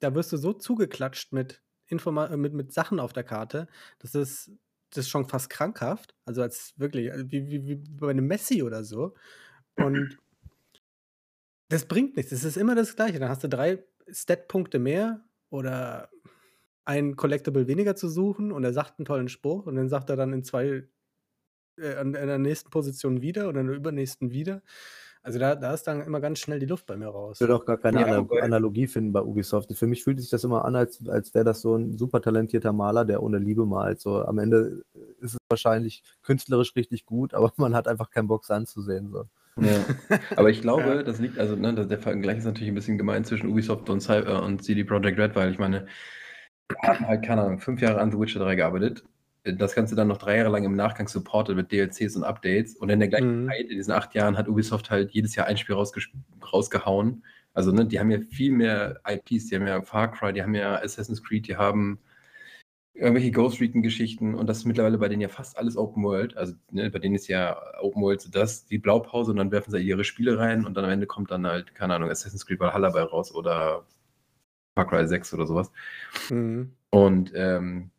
da 0.00 0.14
wirst 0.14 0.32
du 0.32 0.36
so 0.36 0.52
zugeklatscht 0.52 1.32
mit 1.32 1.62
Informa 1.86 2.26
äh, 2.26 2.36
mit, 2.36 2.54
mit 2.54 2.72
Sachen 2.72 3.00
auf 3.00 3.12
der 3.12 3.24
Karte, 3.24 3.68
dass 3.98 4.14
es 4.14 4.50
das 4.96 5.06
ist 5.06 5.10
schon 5.10 5.28
fast 5.28 5.50
krankhaft. 5.50 6.14
Also 6.24 6.42
als 6.42 6.74
wirklich, 6.76 7.08
äh, 7.08 7.30
wie, 7.30 7.46
wie, 7.48 7.66
wie 7.66 7.74
bei 7.76 8.10
einem 8.10 8.26
Messi 8.26 8.62
oder 8.62 8.84
so. 8.84 9.14
Und 9.76 10.18
das 11.68 11.86
bringt 11.86 12.16
nichts. 12.16 12.32
Es 12.32 12.44
ist 12.44 12.56
immer 12.56 12.74
das 12.74 12.96
Gleiche. 12.96 13.18
Dann 13.18 13.28
hast 13.28 13.44
du 13.44 13.48
drei 13.48 13.84
Stat-Punkte 14.10 14.78
mehr 14.78 15.24
oder 15.50 16.10
ein 16.84 17.16
Collectible 17.16 17.66
weniger 17.66 17.96
zu 17.96 18.08
suchen 18.08 18.52
und 18.52 18.64
er 18.64 18.72
sagt 18.72 18.98
einen 18.98 19.06
tollen 19.06 19.28
Spruch 19.28 19.66
und 19.66 19.76
dann 19.76 19.88
sagt 19.88 20.10
er 20.10 20.16
dann 20.16 20.32
in 20.32 20.44
zwei, 20.44 20.86
äh, 21.78 22.00
in 22.00 22.12
der 22.12 22.38
nächsten 22.38 22.70
Position 22.70 23.22
wieder 23.22 23.48
und 23.48 23.56
in 23.56 23.66
der 23.66 23.76
übernächsten 23.76 24.32
wieder. 24.32 24.62
Also 25.24 25.38
da, 25.38 25.54
da 25.54 25.72
ist 25.72 25.84
dann 25.84 26.02
immer 26.02 26.20
ganz 26.20 26.38
schnell 26.38 26.58
die 26.58 26.66
Luft 26.66 26.84
bei 26.84 26.96
mir 26.96 27.08
raus. 27.08 27.38
Ich 27.38 27.40
würde 27.40 27.56
auch 27.56 27.64
gar 27.64 27.78
keine 27.78 28.02
ja, 28.02 28.06
Ana 28.06 28.26
Analogie 28.42 28.86
finden 28.86 29.10
bei 29.10 29.22
Ubisoft. 29.22 29.74
Für 29.74 29.86
mich 29.86 30.04
fühlt 30.04 30.20
sich 30.20 30.28
das 30.28 30.44
immer 30.44 30.66
an, 30.66 30.76
als, 30.76 31.08
als 31.08 31.34
wäre 31.34 31.46
das 31.46 31.62
so 31.62 31.76
ein 31.76 31.96
super 31.96 32.20
talentierter 32.20 32.74
Maler, 32.74 33.06
der 33.06 33.22
ohne 33.22 33.38
Liebe 33.38 33.64
malt. 33.64 34.02
So, 34.02 34.22
am 34.22 34.38
Ende 34.38 34.82
ist 35.20 35.32
es 35.32 35.38
wahrscheinlich 35.48 36.02
künstlerisch 36.22 36.76
richtig 36.76 37.06
gut, 37.06 37.32
aber 37.32 37.50
man 37.56 37.74
hat 37.74 37.88
einfach 37.88 38.10
keinen 38.10 38.28
Bock, 38.28 38.42
es 38.42 38.50
anzusehen. 38.50 39.10
So. 39.10 39.24
Ja. 39.58 39.84
Aber 40.36 40.50
ich 40.50 40.60
glaube, 40.60 40.82
ja. 40.82 41.02
das 41.02 41.20
liegt, 41.20 41.38
also 41.38 41.56
ne, 41.56 41.72
der 41.86 41.98
Vergleich 41.98 42.38
ist 42.38 42.44
natürlich 42.44 42.68
ein 42.68 42.74
bisschen 42.74 42.98
gemein 42.98 43.24
zwischen 43.24 43.48
Ubisoft 43.48 43.88
und, 43.88 44.00
Cy 44.00 44.14
äh, 44.14 44.40
und 44.40 44.62
CD 44.62 44.84
Projekt 44.84 45.18
Red, 45.18 45.36
weil 45.36 45.52
ich 45.52 45.58
meine, 45.58 45.86
haben 46.82 47.06
halt, 47.08 47.24
keine 47.24 47.42
Ahnung, 47.42 47.60
fünf 47.60 47.80
Jahre 47.80 48.00
an 48.00 48.10
The 48.10 48.18
Witcher 48.18 48.40
3 48.40 48.56
gearbeitet 48.56 49.04
das 49.44 49.74
Ganze 49.74 49.94
dann 49.94 50.08
noch 50.08 50.18
drei 50.18 50.38
Jahre 50.38 50.50
lang 50.50 50.64
im 50.64 50.74
Nachgang 50.74 51.06
supportet 51.06 51.54
mit 51.54 51.70
DLCs 51.70 52.16
und 52.16 52.24
Updates. 52.24 52.76
Und 52.76 52.88
in 52.88 52.98
der 52.98 53.08
gleichen 53.08 53.42
mhm. 53.42 53.48
Zeit, 53.48 53.66
in 53.68 53.76
diesen 53.76 53.92
acht 53.92 54.14
Jahren, 54.14 54.38
hat 54.38 54.48
Ubisoft 54.48 54.90
halt 54.90 55.10
jedes 55.10 55.34
Jahr 55.34 55.46
ein 55.46 55.58
Spiel 55.58 55.76
rausgehauen. 55.76 57.24
Also, 57.52 57.70
ne, 57.70 57.86
die 57.86 58.00
haben 58.00 58.10
ja 58.10 58.20
viel 58.20 58.52
mehr 58.52 59.00
IPs, 59.06 59.46
die 59.46 59.56
haben 59.56 59.66
ja 59.66 59.82
Far 59.82 60.10
Cry, 60.10 60.32
die 60.32 60.42
haben 60.42 60.54
ja 60.54 60.76
Assassin's 60.76 61.22
Creed, 61.22 61.46
die 61.46 61.56
haben 61.56 61.98
irgendwelche 62.94 63.32
Ghost 63.32 63.60
Recon-Geschichten 63.60 64.34
und 64.34 64.48
das 64.48 64.58
ist 64.58 64.64
mittlerweile 64.66 64.98
bei 64.98 65.08
denen 65.08 65.20
ja 65.20 65.28
fast 65.28 65.58
alles 65.58 65.76
Open 65.76 66.02
World. 66.02 66.36
Also, 66.36 66.54
ne, 66.70 66.90
bei 66.90 66.98
denen 66.98 67.14
ist 67.14 67.28
ja 67.28 67.60
Open 67.80 68.02
World 68.02 68.22
so 68.22 68.30
das, 68.30 68.66
die 68.66 68.78
Blaupause 68.78 69.30
und 69.30 69.36
dann 69.36 69.52
werfen 69.52 69.70
sie 69.70 69.78
ihre 69.78 70.04
Spiele 70.04 70.38
rein 70.38 70.64
und 70.64 70.74
dann 70.74 70.84
am 70.84 70.90
Ende 70.90 71.06
kommt 71.06 71.30
dann 71.30 71.46
halt, 71.46 71.74
keine 71.74 71.94
Ahnung, 71.94 72.10
Assassin's 72.10 72.46
Creed 72.46 72.60
Valhalla 72.60 72.90
bei 72.90 73.02
raus 73.02 73.34
oder 73.34 73.84
Far 74.74 74.88
Cry 74.88 75.06
6 75.06 75.34
oder 75.34 75.46
sowas. 75.46 75.70
Mhm. 76.30 76.72
Und 76.90 77.32
ähm, 77.34 77.90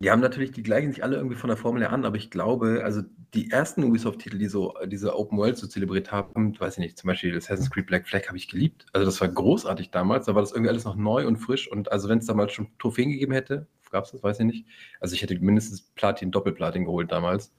die 0.00 0.10
haben 0.10 0.20
natürlich 0.20 0.52
die 0.52 0.62
gleichen 0.62 0.92
sich 0.92 1.02
alle 1.02 1.16
irgendwie 1.16 1.36
von 1.36 1.48
der 1.48 1.56
Formel 1.56 1.82
her 1.82 1.92
an, 1.92 2.04
aber 2.04 2.16
ich 2.16 2.30
glaube, 2.30 2.82
also 2.84 3.02
die 3.34 3.50
ersten 3.50 3.82
Ubisoft-Titel, 3.82 4.38
die 4.38 4.46
so 4.46 4.74
diese 4.86 5.16
Open 5.16 5.36
World 5.38 5.56
so 5.56 5.66
zelebriert 5.66 6.12
haben, 6.12 6.58
weiß 6.58 6.74
ich 6.74 6.78
nicht, 6.78 6.98
zum 6.98 7.08
Beispiel 7.08 7.36
Assassin's 7.36 7.70
Creed 7.70 7.86
Black 7.86 8.06
Flag 8.06 8.28
habe 8.28 8.36
ich 8.36 8.48
geliebt. 8.48 8.86
Also 8.92 9.04
das 9.04 9.20
war 9.20 9.28
großartig 9.28 9.90
damals, 9.90 10.26
da 10.26 10.34
war 10.34 10.42
das 10.42 10.52
irgendwie 10.52 10.70
alles 10.70 10.84
noch 10.84 10.94
neu 10.94 11.26
und 11.26 11.36
frisch 11.38 11.70
und 11.70 11.90
also 11.90 12.08
wenn 12.08 12.18
es 12.18 12.26
damals 12.26 12.52
schon 12.52 12.68
Trophäen 12.78 13.10
gegeben 13.10 13.32
hätte, 13.32 13.66
gab 13.90 14.04
es 14.04 14.12
das, 14.12 14.22
weiß 14.22 14.38
ich 14.40 14.46
nicht. 14.46 14.66
Also 15.00 15.14
ich 15.14 15.22
hätte 15.22 15.38
mindestens 15.40 15.82
Platin, 15.94 16.30
Doppelplatin 16.30 16.84
geholt 16.84 17.10
damals. 17.10 17.52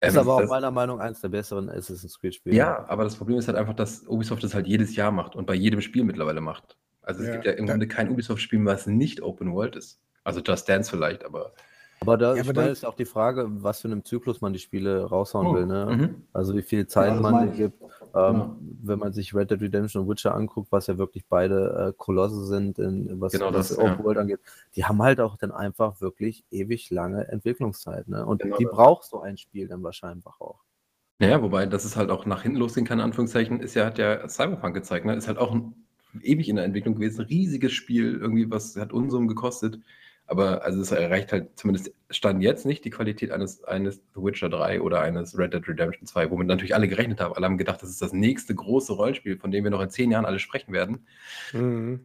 Das 0.00 0.10
ist 0.10 0.16
ähm, 0.16 0.20
aber 0.22 0.34
auch 0.34 0.40
das, 0.40 0.50
meiner 0.50 0.70
Meinung 0.70 0.98
nach 0.98 1.06
eines 1.06 1.20
der 1.20 1.28
besseren 1.28 1.68
Assassin's 1.68 2.18
Creed-Spiele. 2.18 2.56
Ja, 2.56 2.88
aber 2.88 3.04
das 3.04 3.16
Problem 3.16 3.38
ist 3.38 3.48
halt 3.48 3.56
einfach, 3.56 3.74
dass 3.74 4.06
Ubisoft 4.06 4.42
das 4.42 4.54
halt 4.54 4.66
jedes 4.66 4.96
Jahr 4.96 5.12
macht 5.12 5.36
und 5.36 5.46
bei 5.46 5.54
jedem 5.54 5.80
Spiel 5.80 6.04
mittlerweile 6.04 6.40
macht. 6.40 6.76
Also 7.02 7.22
es 7.22 7.28
ja, 7.28 7.34
gibt 7.34 7.46
ja 7.46 7.52
im 7.52 7.66
Grunde 7.66 7.86
kein 7.88 8.10
Ubisoft-Spiel, 8.10 8.64
was 8.64 8.86
nicht 8.86 9.22
Open 9.22 9.52
World 9.52 9.76
ist. 9.76 10.00
Also 10.24 10.40
Just 10.40 10.68
Dance 10.68 10.90
vielleicht, 10.90 11.24
aber 11.24 11.54
aber 12.00 12.16
da 12.16 12.34
ja, 12.34 12.42
ich 12.42 12.52
meine, 12.52 12.68
ist 12.68 12.84
auch 12.84 12.94
die 12.94 13.04
Frage, 13.04 13.46
was 13.48 13.80
für 13.80 13.88
einem 13.88 14.04
Zyklus 14.04 14.40
man 14.40 14.52
die 14.52 14.58
Spiele 14.58 15.04
raushauen 15.04 15.46
oh, 15.48 15.54
will. 15.54 15.66
Ne? 15.66 15.86
Mhm. 15.90 16.22
Also 16.32 16.54
wie 16.56 16.62
viel 16.62 16.86
Zeit 16.86 17.14
ja, 17.14 17.20
man 17.20 17.52
gibt. 17.52 17.82
Ähm, 17.82 17.88
ja. 18.14 18.56
Wenn 18.82 18.98
man 18.98 19.12
sich 19.12 19.34
Red 19.34 19.50
Dead 19.50 19.60
Redemption 19.60 20.02
und 20.02 20.08
Witcher 20.08 20.34
anguckt, 20.34 20.70
was 20.70 20.86
ja 20.86 20.98
wirklich 20.98 21.24
beide 21.28 21.88
äh, 21.88 21.92
Kolosse 21.96 22.46
sind, 22.46 22.78
in, 22.78 23.20
was, 23.20 23.32
genau 23.32 23.50
das, 23.50 23.76
Open 23.76 24.04
World 24.04 24.18
angeht, 24.18 24.40
die 24.76 24.84
haben 24.84 25.02
halt 25.02 25.20
auch 25.20 25.36
dann 25.36 25.50
einfach 25.50 26.00
wirklich 26.00 26.44
ewig 26.50 26.90
lange 26.90 27.28
Entwicklungszeit. 27.28 28.08
Ne? 28.08 28.24
Und 28.24 28.42
genau 28.42 28.56
die 28.56 28.64
das. 28.64 28.72
braucht 28.72 29.04
so 29.04 29.20
ein 29.20 29.36
Spiel 29.36 29.68
dann 29.68 29.82
wahrscheinlich 29.82 30.26
auch. 30.26 30.60
Naja, 31.18 31.42
wobei 31.42 31.66
das 31.66 31.84
ist 31.84 31.96
halt 31.96 32.10
auch 32.10 32.26
nach 32.26 32.42
hinten 32.42 32.58
losgehen 32.58 32.86
kann, 32.86 33.00
in 33.00 33.04
Anführungszeichen, 33.04 33.60
ist 33.60 33.74
ja, 33.74 33.86
hat 33.86 33.98
ja 33.98 34.28
Cyberpunk 34.28 34.74
gezeigt, 34.74 35.04
ne? 35.04 35.16
Ist 35.16 35.26
halt 35.26 35.38
auch 35.38 35.52
ein, 35.52 35.74
ewig 36.22 36.48
in 36.48 36.56
der 36.56 36.64
Entwicklung 36.64 36.94
gewesen, 36.94 37.24
riesiges 37.24 37.72
Spiel, 37.72 38.14
irgendwie, 38.14 38.50
was 38.50 38.76
hat 38.76 38.92
Unsummen 38.92 39.28
gekostet. 39.28 39.80
Aber 40.28 40.62
also 40.62 40.82
es 40.82 40.92
erreicht 40.92 41.32
halt 41.32 41.58
zumindest 41.58 41.90
Stand 42.10 42.42
jetzt 42.42 42.66
nicht 42.66 42.84
die 42.84 42.90
Qualität 42.90 43.32
eines, 43.32 43.64
eines 43.64 43.96
The 44.14 44.22
Witcher 44.22 44.50
3 44.50 44.82
oder 44.82 45.00
eines 45.00 45.36
Red 45.38 45.54
Dead 45.54 45.66
Redemption 45.66 46.06
2, 46.06 46.30
womit 46.30 46.46
natürlich 46.46 46.74
alle 46.74 46.86
gerechnet 46.86 47.18
haben. 47.20 47.34
Alle 47.34 47.46
haben 47.46 47.56
gedacht, 47.56 47.82
das 47.82 47.88
ist 47.88 48.02
das 48.02 48.12
nächste 48.12 48.54
große 48.54 48.92
Rollenspiel, 48.92 49.38
von 49.38 49.50
dem 49.50 49.64
wir 49.64 49.70
noch 49.70 49.80
in 49.80 49.88
zehn 49.88 50.10
Jahren 50.10 50.26
alle 50.26 50.38
sprechen 50.38 50.72
werden. 50.72 51.06
Mhm. 51.54 52.04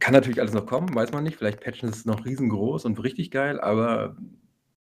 Kann 0.00 0.12
natürlich 0.12 0.38
alles 0.38 0.52
noch 0.52 0.66
kommen, 0.66 0.94
weiß 0.94 1.12
man 1.12 1.24
nicht. 1.24 1.36
Vielleicht 1.36 1.60
patchen 1.60 1.88
es 1.88 2.04
noch 2.04 2.26
riesengroß 2.26 2.84
und 2.84 3.02
richtig 3.02 3.30
geil, 3.30 3.58
aber 3.58 4.16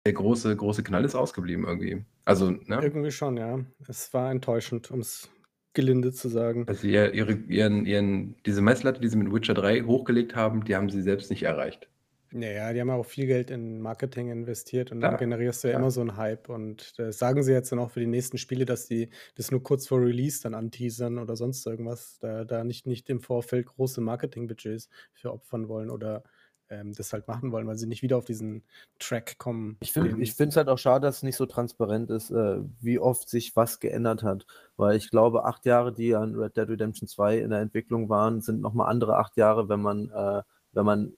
der 0.04 0.12
große, 0.12 0.56
große 0.56 0.82
Knall 0.82 1.04
ist 1.04 1.14
ausgeblieben 1.14 1.64
irgendwie. 1.64 2.04
Also, 2.24 2.50
ne? 2.50 2.80
Irgendwie 2.82 3.12
schon, 3.12 3.36
ja. 3.36 3.60
Es 3.86 4.12
war 4.12 4.32
enttäuschend, 4.32 4.90
um 4.90 4.98
es 4.98 5.30
gelinde 5.74 6.12
zu 6.12 6.28
sagen. 6.28 6.64
Also 6.66 6.88
ihre, 6.88 7.32
ihren, 7.32 7.86
ihren, 7.86 8.34
diese 8.46 8.62
Messlatte, 8.62 9.00
die 9.00 9.08
sie 9.08 9.16
mit 9.16 9.32
Witcher 9.32 9.54
3 9.54 9.82
hochgelegt 9.82 10.34
haben, 10.34 10.64
die 10.64 10.74
haben 10.74 10.90
sie 10.90 11.02
selbst 11.02 11.30
nicht 11.30 11.44
erreicht. 11.44 11.88
Ja, 12.32 12.72
die 12.72 12.80
haben 12.80 12.88
ja 12.88 12.94
auch 12.94 13.06
viel 13.06 13.26
Geld 13.26 13.50
in 13.50 13.80
Marketing 13.80 14.30
investiert 14.30 14.92
und 14.92 15.00
dann 15.00 15.16
generierst 15.16 15.62
du 15.62 15.68
ja 15.68 15.78
immer 15.78 15.90
so 15.90 16.00
einen 16.00 16.16
Hype. 16.16 16.48
Und 16.48 16.98
das 16.98 17.18
sagen 17.18 17.42
sie 17.42 17.52
jetzt 17.52 17.70
dann 17.72 17.78
auch 17.78 17.90
für 17.90 18.00
die 18.00 18.06
nächsten 18.06 18.38
Spiele, 18.38 18.64
dass 18.64 18.86
die 18.86 19.10
das 19.36 19.50
nur 19.50 19.62
kurz 19.62 19.86
vor 19.86 20.00
Release 20.00 20.42
dann 20.42 20.54
anteasern 20.54 21.18
oder 21.18 21.36
sonst 21.36 21.66
irgendwas. 21.66 22.18
Da, 22.20 22.44
da 22.44 22.64
nicht, 22.64 22.86
nicht 22.86 23.08
im 23.10 23.20
Vorfeld 23.20 23.66
große 23.66 24.00
Marketingbudgets 24.00 24.88
für 25.12 25.32
opfern 25.32 25.68
wollen 25.68 25.90
oder 25.90 26.24
ähm, 26.68 26.92
das 26.94 27.12
halt 27.12 27.28
machen 27.28 27.52
wollen, 27.52 27.66
weil 27.66 27.76
sie 27.76 27.86
nicht 27.86 28.02
wieder 28.02 28.16
auf 28.16 28.24
diesen 28.24 28.64
Track 28.98 29.38
kommen. 29.38 29.76
Ich 29.80 29.92
finde 29.92 30.50
es 30.50 30.56
halt 30.56 30.68
auch 30.68 30.78
schade, 30.78 31.06
dass 31.06 31.18
es 31.18 31.22
nicht 31.22 31.36
so 31.36 31.46
transparent 31.46 32.10
ist, 32.10 32.30
äh, 32.30 32.58
wie 32.80 32.98
oft 32.98 33.28
sich 33.28 33.54
was 33.56 33.80
geändert 33.80 34.22
hat. 34.22 34.46
Weil 34.76 34.96
ich 34.96 35.10
glaube, 35.10 35.44
acht 35.44 35.64
Jahre, 35.66 35.92
die 35.92 36.14
an 36.14 36.34
Red 36.34 36.56
Dead 36.56 36.68
Redemption 36.68 37.08
2 37.08 37.38
in 37.38 37.50
der 37.50 37.60
Entwicklung 37.60 38.08
waren, 38.08 38.40
sind 38.40 38.60
nochmal 38.60 38.90
andere 38.90 39.16
acht 39.16 39.36
Jahre, 39.36 39.68
wenn 39.68 39.80
man, 39.80 40.10
äh, 40.10 40.42
wenn 40.72 40.84
man 40.84 41.12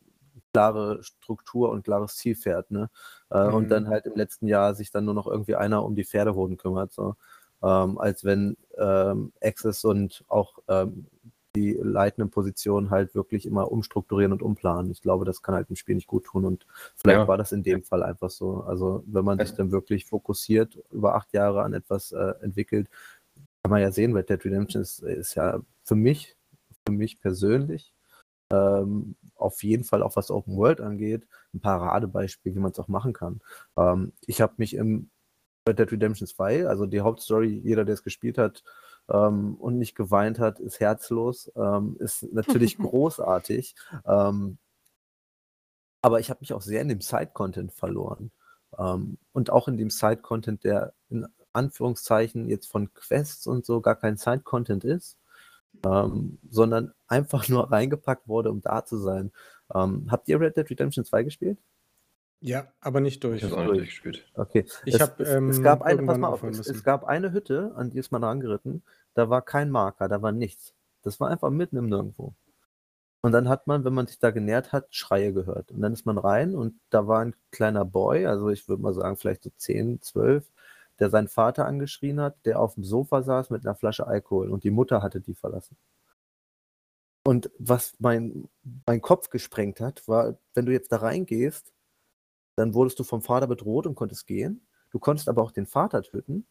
klare 0.52 1.02
Struktur 1.02 1.70
und 1.70 1.84
klares 1.84 2.16
Ziel 2.16 2.34
fährt. 2.34 2.70
Ne? 2.70 2.90
Äh, 3.30 3.48
mhm. 3.48 3.54
Und 3.54 3.68
dann 3.68 3.88
halt 3.88 4.06
im 4.06 4.16
letzten 4.16 4.46
Jahr 4.46 4.74
sich 4.74 4.90
dann 4.90 5.04
nur 5.04 5.14
noch 5.14 5.26
irgendwie 5.26 5.56
einer 5.56 5.84
um 5.84 5.94
die 5.94 6.04
Pferdehoden 6.04 6.56
kümmert. 6.56 6.92
So. 6.92 7.16
Ähm, 7.62 7.98
als 7.98 8.24
wenn 8.24 8.56
ähm, 8.76 9.32
Access 9.42 9.84
und 9.84 10.24
auch 10.28 10.58
ähm, 10.68 11.06
die 11.56 11.72
leitenden 11.72 12.30
Positionen 12.30 12.90
halt 12.90 13.14
wirklich 13.14 13.46
immer 13.46 13.72
umstrukturieren 13.72 14.32
und 14.32 14.42
umplanen. 14.42 14.90
Ich 14.92 15.02
glaube, 15.02 15.24
das 15.24 15.42
kann 15.42 15.54
halt 15.54 15.68
dem 15.68 15.76
Spiel 15.76 15.96
nicht 15.96 16.06
gut 16.06 16.24
tun 16.24 16.44
und 16.44 16.66
vielleicht 16.94 17.20
ja. 17.20 17.28
war 17.28 17.38
das 17.38 17.52
in 17.52 17.62
dem 17.62 17.82
Fall 17.82 18.02
einfach 18.02 18.30
so. 18.30 18.62
Also 18.62 19.02
wenn 19.06 19.24
man 19.24 19.38
sich 19.38 19.54
dann 19.54 19.72
wirklich 19.72 20.04
fokussiert, 20.04 20.78
über 20.92 21.14
acht 21.14 21.32
Jahre 21.32 21.62
an 21.62 21.72
etwas 21.72 22.12
äh, 22.12 22.34
entwickelt, 22.42 22.88
kann 23.62 23.70
man 23.70 23.80
ja 23.80 23.90
sehen, 23.90 24.14
Red 24.14 24.30
Dead 24.30 24.44
Redemption 24.44 24.82
ist, 24.82 25.00
ist 25.00 25.34
ja 25.34 25.60
für 25.82 25.96
mich, 25.96 26.36
für 26.86 26.92
mich 26.92 27.20
persönlich 27.20 27.92
ähm, 28.50 29.16
auf 29.36 29.62
jeden 29.62 29.84
Fall 29.84 30.02
auch 30.02 30.16
was 30.16 30.30
Open 30.30 30.56
World 30.56 30.80
angeht, 30.80 31.26
ein 31.54 31.60
Paradebeispiel, 31.60 32.54
wie 32.54 32.58
man 32.58 32.72
es 32.72 32.78
auch 32.78 32.88
machen 32.88 33.12
kann. 33.12 33.40
Ähm, 33.76 34.12
ich 34.26 34.40
habe 34.40 34.54
mich 34.56 34.74
im 34.74 35.10
Red 35.68 35.78
Dead 35.78 35.92
Redemption 35.92 36.26
2, 36.26 36.66
also 36.66 36.86
die 36.86 37.00
Hauptstory, 37.00 37.60
jeder, 37.62 37.84
der 37.84 37.94
es 37.94 38.02
gespielt 38.02 38.38
hat 38.38 38.64
ähm, 39.08 39.54
und 39.56 39.78
nicht 39.78 39.94
geweint 39.94 40.38
hat, 40.38 40.60
ist 40.60 40.80
herzlos, 40.80 41.52
ähm, 41.56 41.96
ist 42.00 42.32
natürlich 42.32 42.78
großartig. 42.78 43.74
Ähm, 44.06 44.58
aber 46.00 46.20
ich 46.20 46.30
habe 46.30 46.40
mich 46.40 46.52
auch 46.52 46.62
sehr 46.62 46.80
in 46.80 46.88
dem 46.88 47.00
Side-Content 47.00 47.72
verloren. 47.72 48.30
Ähm, 48.78 49.18
und 49.32 49.50
auch 49.50 49.68
in 49.68 49.76
dem 49.76 49.90
Side-Content, 49.90 50.64
der 50.64 50.94
in 51.10 51.26
Anführungszeichen 51.52 52.48
jetzt 52.48 52.66
von 52.70 52.92
Quests 52.94 53.46
und 53.46 53.66
so 53.66 53.80
gar 53.80 53.96
kein 53.96 54.16
Side-Content 54.16 54.84
ist, 54.84 55.18
ähm, 55.84 56.38
sondern 56.50 56.92
einfach 57.06 57.48
nur 57.48 57.70
reingepackt 57.72 58.28
wurde, 58.28 58.50
um 58.50 58.60
da 58.60 58.84
zu 58.84 58.98
sein. 58.98 59.32
Ähm, 59.74 60.06
habt 60.10 60.28
ihr 60.28 60.40
Red 60.40 60.56
Dead 60.56 60.68
Redemption 60.70 61.04
2 61.04 61.22
gespielt? 61.24 61.58
Ja, 62.40 62.68
aber 62.80 63.00
nicht 63.00 63.24
durch. 63.24 63.42
Ich 63.42 63.50
habe 63.50 63.56
auch 63.56 63.64
nicht 63.64 63.78
durchgespielt. 63.78 64.30
Okay. 64.34 64.64
Ich 64.84 64.94
es, 64.94 65.00
habe 65.00 65.24
ähm, 65.24 65.50
es, 65.50 65.62
gab 65.62 65.82
eine, 65.82 66.02
pass 66.04 66.18
mal 66.18 66.28
auf, 66.28 66.42
es, 66.44 66.60
es, 66.68 66.84
gab 66.84 67.04
eine 67.04 67.32
Hütte, 67.32 67.72
an 67.74 67.90
die 67.90 67.98
ist 67.98 68.12
man 68.12 68.22
rangeritten, 68.22 68.84
da 69.14 69.28
war 69.28 69.42
kein 69.42 69.70
Marker, 69.70 70.08
da 70.08 70.22
war 70.22 70.30
nichts. 70.30 70.74
Das 71.02 71.18
war 71.18 71.30
einfach 71.30 71.50
mitten 71.50 71.76
im 71.76 71.88
Nirgendwo. 71.88 72.34
Und 73.20 73.32
dann 73.32 73.48
hat 73.48 73.66
man, 73.66 73.84
wenn 73.84 73.94
man 73.94 74.06
sich 74.06 74.20
da 74.20 74.30
genährt 74.30 74.72
hat, 74.72 74.94
Schreie 74.94 75.32
gehört. 75.32 75.72
Und 75.72 75.80
dann 75.80 75.92
ist 75.92 76.06
man 76.06 76.18
rein 76.18 76.54
und 76.54 76.78
da 76.90 77.08
war 77.08 77.20
ein 77.20 77.34
kleiner 77.50 77.84
Boy, 77.84 78.26
also 78.26 78.50
ich 78.50 78.68
würde 78.68 78.82
mal 78.82 78.94
sagen, 78.94 79.16
vielleicht 79.16 79.42
so 79.42 79.50
10, 79.56 80.00
12, 80.00 80.46
der 81.00 81.10
seinen 81.10 81.28
Vater 81.28 81.66
angeschrien 81.66 82.20
hat, 82.20 82.44
der 82.46 82.60
auf 82.60 82.74
dem 82.74 82.84
Sofa 82.84 83.22
saß 83.22 83.50
mit 83.50 83.64
einer 83.66 83.74
Flasche 83.76 84.06
Alkohol 84.06 84.50
und 84.50 84.64
die 84.64 84.70
Mutter 84.70 85.02
hatte 85.02 85.20
die 85.20 85.34
verlassen. 85.34 85.76
Und 87.24 87.50
was 87.58 87.94
mein, 87.98 88.48
mein 88.86 89.00
Kopf 89.02 89.28
gesprengt 89.30 89.80
hat, 89.80 90.06
war, 90.08 90.38
wenn 90.54 90.66
du 90.66 90.72
jetzt 90.72 90.92
da 90.92 90.98
reingehst, 90.98 91.74
dann 92.56 92.74
wurdest 92.74 92.98
du 93.00 93.04
vom 93.04 93.22
Vater 93.22 93.48
bedroht 93.48 93.86
und 93.86 93.96
konntest 93.96 94.26
gehen. 94.26 94.68
Du 94.90 95.00
konntest 95.00 95.28
aber 95.28 95.42
auch 95.42 95.52
den 95.52 95.66
Vater 95.66 96.02
töten 96.02 96.46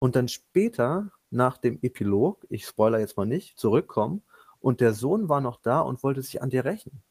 und 0.00 0.16
dann 0.16 0.28
später 0.28 1.12
nach 1.30 1.58
dem 1.58 1.78
Epilog, 1.82 2.46
ich 2.50 2.66
spoiler 2.66 3.00
jetzt 3.00 3.16
mal 3.18 3.26
nicht, 3.26 3.58
zurückkommen 3.58 4.24
und 4.60 4.80
der 4.80 4.94
Sohn 4.94 5.28
war 5.30 5.40
noch 5.40 5.60
da 5.62 5.80
und 5.80 6.02
wollte 6.04 6.22
sich 6.22 6.42
an 6.42 6.50
dir 6.50 6.64
rächen. 6.66 7.02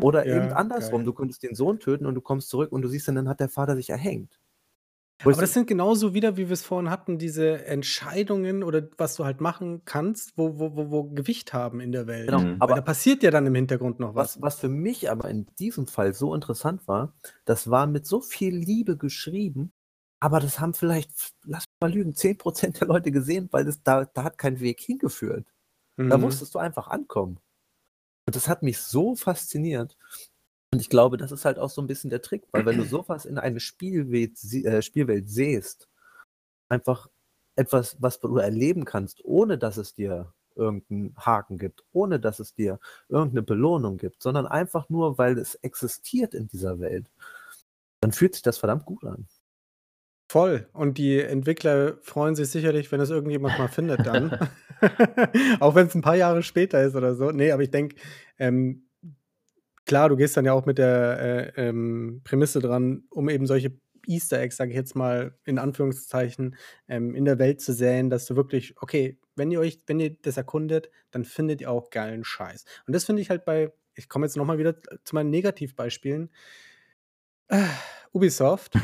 Oder 0.00 0.26
Ja, 0.26 0.36
eben 0.36 0.52
andersrum, 0.52 1.04
geil. 1.04 1.06
du 1.06 1.14
konntest 1.14 1.42
den 1.44 1.54
Sohn 1.54 1.80
töten 1.80 2.06
und 2.06 2.14
du 2.14 2.20
kommst 2.20 2.50
zurück 2.50 2.72
und 2.72 2.82
du 2.82 2.88
siehst 2.88 3.08
dann, 3.08 3.16
dann 3.16 3.28
hat 3.30 3.40
der 3.40 3.48
Vater 3.48 3.76
sich 3.76 3.90
erhängt. 3.90 4.41
Aber 5.24 5.40
das 5.40 5.52
sind 5.54 5.66
genauso 5.66 6.14
wieder, 6.14 6.36
wie 6.36 6.48
wir 6.48 6.52
es 6.54 6.62
vorhin 6.62 6.90
hatten, 6.90 7.18
diese 7.18 7.64
Entscheidungen 7.66 8.62
oder 8.62 8.88
was 8.98 9.14
du 9.16 9.24
halt 9.24 9.40
machen 9.40 9.82
kannst, 9.84 10.36
wo, 10.36 10.58
wo, 10.58 10.76
wo, 10.76 10.90
wo 10.90 11.04
Gewicht 11.04 11.52
haben 11.52 11.80
in 11.80 11.92
der 11.92 12.06
Welt. 12.06 12.26
genau, 12.26 12.40
Mhm. 12.40 12.44
Weil 12.44 12.58
da 12.58 12.64
aber 12.64 12.82
passiert 12.82 13.22
ja 13.22 13.30
dann 13.30 13.46
im 13.46 13.54
Hintergrund 13.54 14.00
noch 14.00 14.14
was. 14.14 14.36
was, 14.36 14.42
was 14.42 14.60
für 14.60 14.68
mich 14.68 15.10
aber 15.10 15.28
in 15.30 15.46
diesem 15.58 15.86
Fall 15.86 16.12
so 16.14 16.34
interessant 16.34 16.86
war, 16.88 17.14
das 17.44 17.70
war 17.70 17.86
mit 17.86 18.06
so 18.06 18.20
viel 18.20 18.54
Liebe 18.56 18.96
geschrieben, 18.96 19.72
aber 20.20 20.40
das 20.40 20.60
haben 20.60 20.74
vielleicht, 20.74 21.10
lass 21.44 21.64
mal 21.80 21.92
lügen, 21.92 22.14
10% 22.14 22.80
der 22.80 22.88
Leute 22.88 23.10
gesehen, 23.12 23.48
weil 23.52 23.64
das, 23.64 23.82
da, 23.82 24.04
da 24.04 24.24
hat 24.24 24.38
kein 24.38 24.60
Weg 24.60 24.80
hingeführt. 24.80 25.46
Da 25.96 26.16
Mhm. 26.16 26.22
musstest 26.24 26.54
du 26.54 26.58
einfach 26.58 26.88
ankommen. 26.88 27.38
Und 28.26 28.36
das 28.36 28.48
hat 28.48 28.62
mich 28.62 28.78
so 28.78 29.16
fasziniert. 29.16 29.96
Und 30.72 30.80
ich 30.80 30.88
glaube, 30.88 31.18
das 31.18 31.32
ist 31.32 31.44
halt 31.44 31.58
auch 31.58 31.68
so 31.68 31.82
ein 31.82 31.86
bisschen 31.86 32.10
der 32.10 32.22
Trick, 32.22 32.44
weil 32.50 32.64
wenn 32.64 32.78
du 32.78 32.84
sowas 32.84 33.26
in 33.26 33.38
eine 33.38 33.60
Spielwelt, 33.60 34.42
äh, 34.54 34.80
Spielwelt 34.80 35.28
siehst, 35.28 35.88
einfach 36.70 37.08
etwas, 37.56 37.96
was 38.00 38.20
du 38.20 38.38
erleben 38.38 38.86
kannst, 38.86 39.22
ohne 39.24 39.58
dass 39.58 39.76
es 39.76 39.94
dir 39.94 40.32
irgendeinen 40.54 41.14
Haken 41.16 41.58
gibt, 41.58 41.84
ohne 41.92 42.18
dass 42.20 42.40
es 42.40 42.54
dir 42.54 42.78
irgendeine 43.08 43.42
Belohnung 43.42 43.98
gibt, 43.98 44.22
sondern 44.22 44.46
einfach 44.46 44.88
nur, 44.88 45.18
weil 45.18 45.38
es 45.38 45.56
existiert 45.56 46.34
in 46.34 46.48
dieser 46.48 46.80
Welt, 46.80 47.10
dann 48.00 48.12
fühlt 48.12 48.34
sich 48.34 48.42
das 48.42 48.58
verdammt 48.58 48.86
gut 48.86 49.04
an. 49.04 49.28
Voll. 50.30 50.66
Und 50.72 50.96
die 50.96 51.20
Entwickler 51.20 51.98
freuen 52.00 52.34
sich 52.34 52.48
sicherlich, 52.48 52.90
wenn 52.90 53.00
es 53.00 53.10
irgendjemand 53.10 53.58
mal 53.58 53.68
findet 53.68 54.06
dann. 54.06 54.30
auch 55.60 55.74
wenn 55.74 55.86
es 55.86 55.94
ein 55.94 56.00
paar 56.00 56.16
Jahre 56.16 56.42
später 56.42 56.82
ist 56.82 56.96
oder 56.96 57.14
so. 57.14 57.30
Nee, 57.30 57.52
aber 57.52 57.62
ich 57.62 57.70
denke, 57.70 57.96
ähm, 58.38 58.88
klar, 59.92 60.08
du 60.08 60.16
gehst 60.16 60.38
dann 60.38 60.46
ja 60.46 60.54
auch 60.54 60.64
mit 60.64 60.78
der 60.78 61.52
äh, 61.54 61.68
ähm, 61.68 62.22
Prämisse 62.24 62.60
dran, 62.60 63.04
um 63.10 63.28
eben 63.28 63.46
solche 63.46 63.78
Easter 64.06 64.40
Eggs, 64.40 64.56
sage 64.56 64.70
ich 64.70 64.76
jetzt 64.76 64.96
mal 64.96 65.36
in 65.44 65.58
Anführungszeichen, 65.58 66.56
ähm, 66.88 67.14
in 67.14 67.26
der 67.26 67.38
Welt 67.38 67.60
zu 67.60 67.74
säen, 67.74 68.08
dass 68.08 68.24
du 68.24 68.34
wirklich, 68.34 68.74
okay, 68.80 69.18
wenn 69.36 69.50
ihr 69.50 69.60
euch, 69.60 69.80
wenn 69.86 70.00
ihr 70.00 70.16
das 70.22 70.38
erkundet, 70.38 70.88
dann 71.10 71.26
findet 71.26 71.60
ihr 71.60 71.70
auch 71.70 71.90
geilen 71.90 72.24
Scheiß. 72.24 72.64
Und 72.86 72.94
das 72.94 73.04
finde 73.04 73.20
ich 73.20 73.28
halt 73.28 73.44
bei, 73.44 73.70
ich 73.94 74.08
komme 74.08 74.24
jetzt 74.24 74.38
nochmal 74.38 74.56
wieder 74.56 74.76
zu 75.04 75.14
meinen 75.14 75.28
Negativbeispielen. 75.28 76.30
Ubisoft, 78.12 78.74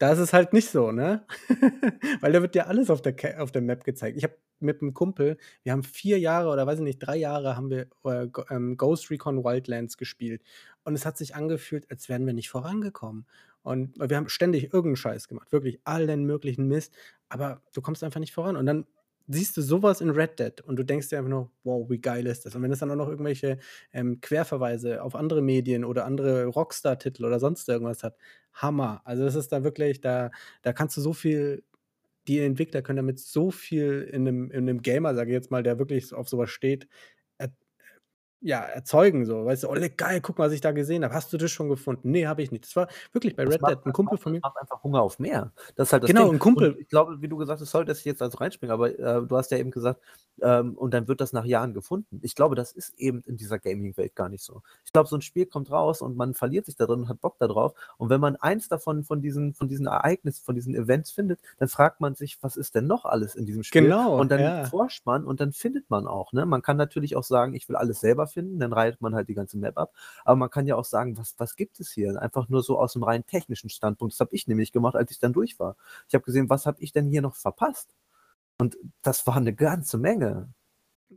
da 0.00 0.12
ist 0.12 0.18
es 0.18 0.32
halt 0.32 0.52
nicht 0.52 0.68
so, 0.68 0.90
ne? 0.90 1.24
Weil 2.20 2.32
da 2.32 2.42
wird 2.42 2.56
ja 2.56 2.64
alles 2.64 2.90
auf 2.90 3.02
der, 3.02 3.14
auf 3.40 3.52
der 3.52 3.62
Map 3.62 3.84
gezeigt. 3.84 4.16
Ich 4.16 4.24
habe 4.24 4.36
mit 4.58 4.82
einem 4.82 4.94
Kumpel, 4.94 5.36
wir 5.62 5.72
haben 5.72 5.84
vier 5.84 6.18
Jahre 6.18 6.48
oder 6.50 6.66
weiß 6.66 6.78
ich 6.78 6.84
nicht, 6.84 6.98
drei 6.98 7.16
Jahre 7.16 7.56
haben 7.56 7.70
wir 7.70 7.86
äh, 8.04 8.28
ähm, 8.50 8.76
Ghost 8.76 9.10
Recon 9.10 9.44
Wildlands 9.44 9.96
gespielt. 9.96 10.42
Und 10.82 10.94
es 10.94 11.06
hat 11.06 11.16
sich 11.16 11.36
angefühlt, 11.36 11.88
als 11.90 12.08
wären 12.08 12.26
wir 12.26 12.32
nicht 12.32 12.50
vorangekommen. 12.50 13.26
Und 13.62 13.96
wir 13.98 14.16
haben 14.16 14.28
ständig 14.28 14.64
irgendeinen 14.64 14.96
Scheiß 14.96 15.28
gemacht, 15.28 15.52
wirklich 15.52 15.80
allen 15.84 16.24
möglichen 16.24 16.66
Mist, 16.68 16.94
aber 17.28 17.62
du 17.72 17.80
kommst 17.80 18.04
einfach 18.04 18.20
nicht 18.20 18.34
voran. 18.34 18.56
Und 18.56 18.66
dann 18.66 18.86
siehst 19.28 19.56
du 19.56 19.62
sowas 19.62 20.00
in 20.00 20.10
Red 20.10 20.38
Dead 20.38 20.60
und 20.60 20.76
du 20.76 20.84
denkst 20.84 21.08
dir 21.08 21.18
einfach 21.18 21.30
nur, 21.30 21.50
wow, 21.64 21.88
wie 21.90 21.98
geil 21.98 22.26
ist 22.26 22.44
das? 22.46 22.54
Und 22.54 22.62
wenn 22.62 22.72
es 22.72 22.78
dann 22.80 22.90
auch 22.90 22.96
noch 22.96 23.08
irgendwelche 23.08 23.58
ähm, 23.92 24.20
Querverweise 24.20 25.02
auf 25.02 25.14
andere 25.14 25.42
Medien 25.42 25.84
oder 25.84 26.04
andere 26.04 26.46
Rockstar-Titel 26.46 27.24
oder 27.24 27.40
sonst 27.40 27.68
irgendwas 27.68 28.02
hat, 28.02 28.16
Hammer. 28.52 29.02
Also 29.04 29.24
das 29.24 29.34
ist 29.34 29.52
da 29.52 29.64
wirklich, 29.64 30.00
da, 30.00 30.30
da 30.62 30.72
kannst 30.72 30.96
du 30.96 31.00
so 31.00 31.12
viel, 31.12 31.64
die 32.28 32.40
Entwickler 32.40 32.82
können 32.82 32.96
damit 32.98 33.18
so 33.20 33.50
viel 33.50 34.08
in 34.12 34.26
einem, 34.28 34.50
in 34.50 34.68
einem 34.68 34.82
Gamer, 34.82 35.14
sage 35.14 35.30
ich 35.30 35.34
jetzt 35.34 35.50
mal, 35.50 35.62
der 35.62 35.78
wirklich 35.78 36.12
auf 36.14 36.28
sowas 36.28 36.50
steht, 36.50 36.88
ja, 38.44 38.60
erzeugen. 38.60 39.24
So, 39.24 39.46
weißt 39.46 39.62
du, 39.62 39.70
oh, 39.70 39.76
geil, 39.96 40.20
guck 40.20 40.38
mal, 40.38 40.48
was 40.48 40.52
ich 40.52 40.60
da 40.60 40.72
gesehen 40.72 41.02
habe. 41.02 41.14
Hast 41.14 41.32
du 41.32 41.38
das 41.38 41.50
schon 41.50 41.70
gefunden? 41.70 42.10
Nee, 42.10 42.26
habe 42.26 42.42
ich 42.42 42.52
nicht. 42.52 42.64
Das 42.64 42.76
war 42.76 42.88
wirklich 43.12 43.34
bei 43.34 43.44
Red 43.44 43.62
Dead, 43.66 43.78
ein 43.86 43.92
Kumpel 43.94 44.18
von 44.18 44.32
mir. 44.32 44.40
macht 44.42 44.60
einfach 44.60 44.82
Hunger 44.82 45.00
auf 45.00 45.18
mehr. 45.18 45.50
Das 45.76 45.88
ist 45.88 45.92
halt 45.94 46.02
das 46.02 46.08
Genau, 46.08 46.24
Ding. 46.24 46.34
ein 46.34 46.38
Kumpel. 46.38 46.72
Und 46.72 46.78
ich 46.80 46.88
glaube, 46.90 47.22
wie 47.22 47.28
du 47.28 47.38
gesagt 47.38 47.62
hast, 47.62 47.70
sollte 47.70 47.90
es 47.92 48.04
jetzt 48.04 48.20
also 48.20 48.36
reinspringen, 48.36 48.72
aber 48.74 48.90
äh, 48.98 49.26
du 49.26 49.34
hast 49.36 49.50
ja 49.50 49.56
eben 49.56 49.70
gesagt, 49.70 49.98
ähm, 50.42 50.74
und 50.74 50.92
dann 50.92 51.08
wird 51.08 51.22
das 51.22 51.32
nach 51.32 51.46
Jahren 51.46 51.72
gefunden. 51.72 52.20
Ich 52.22 52.34
glaube, 52.34 52.54
das 52.54 52.72
ist 52.72 52.92
eben 52.98 53.22
in 53.22 53.38
dieser 53.38 53.58
Gaming-Welt 53.58 54.14
gar 54.14 54.28
nicht 54.28 54.44
so. 54.44 54.60
Ich 54.84 54.92
glaube, 54.92 55.08
so 55.08 55.16
ein 55.16 55.22
Spiel 55.22 55.46
kommt 55.46 55.70
raus 55.70 56.02
und 56.02 56.14
man 56.16 56.34
verliert 56.34 56.66
sich 56.66 56.76
da 56.76 56.84
drin 56.84 57.00
und 57.00 57.08
hat 57.08 57.22
Bock 57.22 57.38
darauf. 57.38 57.72
Und 57.96 58.10
wenn 58.10 58.20
man 58.20 58.36
eins 58.36 58.68
davon, 58.68 59.04
von 59.04 59.22
diesen, 59.22 59.54
von 59.54 59.68
diesen 59.68 59.86
Ereignissen, 59.86 60.44
von 60.44 60.54
diesen 60.54 60.74
Events 60.74 61.10
findet, 61.12 61.40
dann 61.58 61.68
fragt 61.68 62.02
man 62.02 62.14
sich, 62.14 62.36
was 62.42 62.56
ist 62.56 62.74
denn 62.74 62.86
noch 62.86 63.06
alles 63.06 63.36
in 63.36 63.46
diesem 63.46 63.62
Spiel? 63.62 63.84
Genau, 63.84 64.20
Und 64.20 64.30
dann 64.30 64.40
ja. 64.40 64.64
forscht 64.64 65.06
man 65.06 65.24
und 65.24 65.40
dann 65.40 65.52
findet 65.52 65.88
man 65.88 66.06
auch. 66.06 66.34
Ne? 66.34 66.44
Man 66.44 66.60
kann 66.60 66.76
natürlich 66.76 67.16
auch 67.16 67.24
sagen, 67.24 67.54
ich 67.54 67.68
will 67.70 67.76
alles 67.76 68.00
selber 68.00 68.26
finden, 68.26 68.33
dann 68.34 68.72
reiht 68.72 69.00
man 69.00 69.14
halt 69.14 69.28
die 69.28 69.34
ganze 69.34 69.58
Map 69.58 69.78
ab. 69.78 69.92
Aber 70.24 70.36
man 70.36 70.50
kann 70.50 70.66
ja 70.66 70.76
auch 70.76 70.84
sagen, 70.84 71.16
was, 71.18 71.34
was 71.38 71.56
gibt 71.56 71.80
es 71.80 71.92
hier? 71.92 72.20
Einfach 72.20 72.48
nur 72.48 72.62
so 72.62 72.78
aus 72.78 72.92
dem 72.94 73.02
rein 73.02 73.26
technischen 73.26 73.70
Standpunkt. 73.70 74.14
Das 74.14 74.20
habe 74.20 74.34
ich 74.34 74.46
nämlich 74.46 74.72
gemacht, 74.72 74.96
als 74.96 75.10
ich 75.10 75.18
dann 75.18 75.32
durch 75.32 75.58
war. 75.58 75.76
Ich 76.08 76.14
habe 76.14 76.24
gesehen, 76.24 76.50
was 76.50 76.66
habe 76.66 76.80
ich 76.80 76.92
denn 76.92 77.06
hier 77.06 77.22
noch 77.22 77.36
verpasst? 77.36 77.94
Und 78.58 78.76
das 79.02 79.26
war 79.26 79.36
eine 79.36 79.54
ganze 79.54 79.98
Menge. 79.98 80.52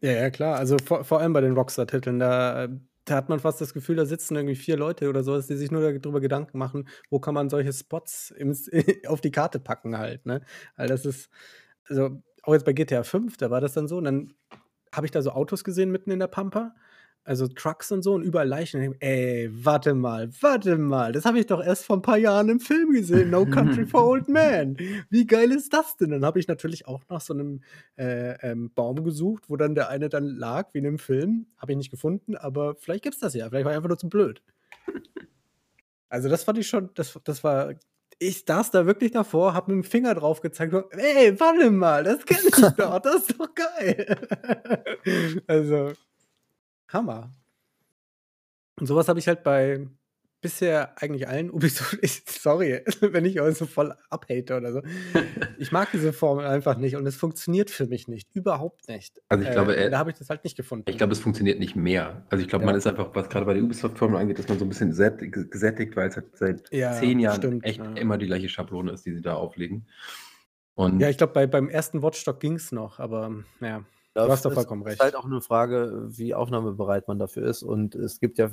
Ja, 0.02 0.12
ja, 0.12 0.30
klar. 0.30 0.58
Also 0.58 0.78
vor, 0.84 1.04
vor 1.04 1.20
allem 1.20 1.34
bei 1.34 1.42
den 1.42 1.54
Rockstar-Titeln, 1.54 2.20
da, 2.20 2.68
da 3.06 3.16
hat 3.16 3.30
man 3.30 3.40
fast 3.40 3.62
das 3.62 3.74
Gefühl, 3.74 3.96
da 3.96 4.06
sitzen 4.06 4.36
irgendwie 4.36 4.56
vier 4.56 4.78
Leute 4.78 5.10
oder 5.10 5.24
so, 5.24 5.40
die 5.40 5.56
sich 5.56 5.72
nur 5.72 5.82
darüber 5.82 6.20
Gedanken 6.20 6.58
machen, 6.58 6.88
wo 7.10 7.20
kann 7.20 7.34
man 7.34 7.50
solche 7.50 7.74
Spots 7.74 8.32
im, 8.32 8.56
auf 9.08 9.22
die 9.22 9.32
Karte 9.32 9.60
packen 9.60 9.98
halt, 9.98 10.26
ne? 10.26 10.42
Weil 10.76 10.88
das 10.88 11.06
ist, 11.06 11.30
also 11.88 12.22
auch 12.44 12.54
jetzt 12.54 12.66
bei 12.66 12.74
GTA 12.74 13.04
5, 13.04 13.38
da 13.38 13.50
war 13.50 13.62
das 13.62 13.74
dann 13.74 13.88
so, 13.88 13.98
und 13.98 14.06
dann 14.06 14.34
habe 14.94 15.06
ich 15.06 15.12
da 15.12 15.22
so 15.22 15.32
Autos 15.32 15.64
gesehen 15.64 15.92
mitten 15.92 16.12
in 16.12 16.20
der 16.20 16.28
Pampa, 16.28 16.76
also 17.28 17.48
Trucks 17.48 17.92
und 17.92 18.04
so 18.04 18.14
und 18.14 18.24
überall 18.24 18.48
Leichen. 18.48 18.82
Und 18.82 18.96
ich 18.96 19.02
ey, 19.02 19.50
warte 19.52 19.94
mal, 19.94 20.30
warte 20.40 20.78
mal, 20.78 21.12
das 21.12 21.26
habe 21.26 21.40
ich 21.40 21.46
doch 21.46 21.62
erst 21.62 21.86
vor 21.86 21.98
ein 21.98 22.02
paar 22.02 22.18
Jahren 22.18 22.48
im 22.48 22.62
Film 22.62 22.94
gesehen, 22.94 23.32
No 23.32 23.46
Country 23.46 23.86
for 23.86 24.06
Old 24.08 24.30
Men. 24.30 24.78
Wie 25.10 25.28
geil 25.28 25.52
ist 25.52 25.74
das 25.74 25.98
denn? 25.98 26.12
Dann 26.12 26.24
habe 26.24 26.40
ich 26.40 26.48
natürlich 26.48 26.88
auch 26.88 27.04
nach 27.10 27.20
so 27.20 27.34
einem 27.34 27.62
äh, 27.98 28.36
ähm, 28.50 28.72
Baum 28.74 29.04
gesucht, 29.04 29.50
wo 29.50 29.58
dann 29.58 29.76
der 29.76 29.90
eine 29.90 30.08
dann 30.08 30.26
lag, 30.26 30.70
wie 30.74 30.78
in 30.78 30.86
dem 30.86 31.00
Film. 31.00 31.48
Habe 31.58 31.74
ich 31.74 31.78
nicht 31.78 31.92
gefunden, 31.92 32.38
aber 32.38 32.76
vielleicht 32.76 33.04
gibt 33.04 33.16
es 33.16 33.20
das 33.20 33.34
ja. 33.34 33.50
Vielleicht 33.50 33.66
war 33.66 33.74
ich 33.74 33.78
einfach 33.78 33.90
nur 33.90 33.98
zu 33.98 34.08
blöd. 34.08 34.42
Also 36.10 36.30
das 36.30 36.46
fand 36.46 36.58
ich 36.58 36.68
schon, 36.68 36.92
das, 36.94 37.20
das 37.26 37.44
war, 37.44 37.74
ich 38.20 38.46
saß 38.48 38.72
da 38.72 38.86
wirklich 38.86 39.12
davor, 39.12 39.54
habe 39.54 39.74
mit 39.74 39.84
dem 39.84 39.90
Finger 39.90 40.16
drauf 40.16 40.40
gezeigt, 40.40 40.72
so, 40.72 40.90
ey, 40.92 41.38
warte 41.38 41.70
mal, 41.72 42.06
das 42.06 42.26
kenne 42.26 42.48
ich 42.48 42.76
doch, 42.78 43.00
das 43.00 43.28
ist 43.28 43.38
doch 43.38 43.54
geil. 43.54 44.18
also, 45.48 45.92
Hammer. 46.90 47.32
Und 48.80 48.86
sowas 48.88 49.08
habe 49.08 49.20
ich 49.20 49.28
halt 49.28 49.44
bei 49.44 49.88
bisher 50.40 51.02
eigentlich 51.02 51.28
allen 51.28 51.50
Ubisoft, 51.52 51.98
ich, 52.04 52.22
sorry, 52.28 52.82
wenn 53.02 53.26
ich 53.26 53.42
euch 53.42 53.58
so 53.58 53.66
voll 53.66 53.96
abhate 54.10 54.56
oder 54.58 54.72
so. 54.74 54.82
Ich 55.60 55.72
mag 55.72 55.90
diese 55.92 56.14
Formel 56.14 56.46
einfach 56.46 56.78
nicht 56.78 56.96
und 56.98 57.08
es 57.08 57.16
funktioniert 57.16 57.72
für 57.72 57.88
mich 57.88 58.08
nicht, 58.08 58.28
überhaupt 58.36 58.88
nicht. 58.88 59.20
Also 59.28 59.44
ich 59.44 59.50
glaube, 59.52 59.76
äh, 59.76 59.86
äh, 59.86 59.90
da 59.90 59.98
habe 59.98 60.12
ich 60.12 60.18
das 60.20 60.30
halt 60.30 60.44
nicht 60.44 60.56
gefunden. 60.56 60.86
Ich 60.88 61.00
glaube, 61.00 61.14
es 61.14 61.20
funktioniert 61.20 61.58
nicht 61.60 61.76
mehr. 61.76 62.24
Also 62.30 62.44
ich 62.44 62.48
glaube, 62.48 62.62
Ja. 62.64 62.68
man 62.68 62.76
ist 62.76 62.86
einfach, 62.86 63.10
was 63.16 63.28
gerade 63.28 63.48
bei 63.48 63.56
der 63.56 63.64
Ubisoft-Formel 63.64 64.22
angeht, 64.22 64.38
ist 64.38 64.48
man 64.48 64.60
so 64.60 64.66
ein 64.66 64.70
bisschen 64.70 64.94
sätt- 64.94 65.20
gesättigt, 65.32 65.96
weil 65.96 66.10
es 66.10 66.16
halt 66.16 66.38
seit 66.38 66.72
Ja, 66.72 66.92
zehn 66.94 67.20
Jahren 67.20 67.38
stimmt, 67.38 67.66
echt 67.66 67.80
ja. 67.80 67.92
immer 67.96 68.20
die 68.20 68.28
gleiche 68.28 68.50
Schablone 68.50 68.92
ist, 68.92 69.04
die 69.08 69.16
sie 69.16 69.22
da 69.24 69.34
auflegen. 69.34 69.88
Und 70.76 71.00
Ja, 71.00 71.10
ich 71.10 71.18
glaube, 71.18 71.34
bei, 71.34 71.48
beim 71.48 71.70
ersten 71.70 72.04
Watchdog 72.04 72.40
ging 72.40 72.54
es 72.54 72.72
noch, 72.72 73.00
aber 73.00 73.32
ja, 73.62 73.84
du 74.26 74.32
hast 74.32 74.46
doch 74.46 74.52
es 74.52 74.56
vollkommen 74.56 74.82
ist 74.84 74.88
recht. 74.88 75.02
halt 75.02 75.16
auch 75.16 75.26
eine 75.26 75.42
Frage, 75.42 76.08
wie 76.10 76.34
aufnahmebereit 76.34 77.08
man 77.08 77.20
dafür 77.20 77.44
ist. 77.48 77.64
Und 77.64 77.96
es 77.96 78.20
gibt 78.20 78.38
ja, 78.38 78.50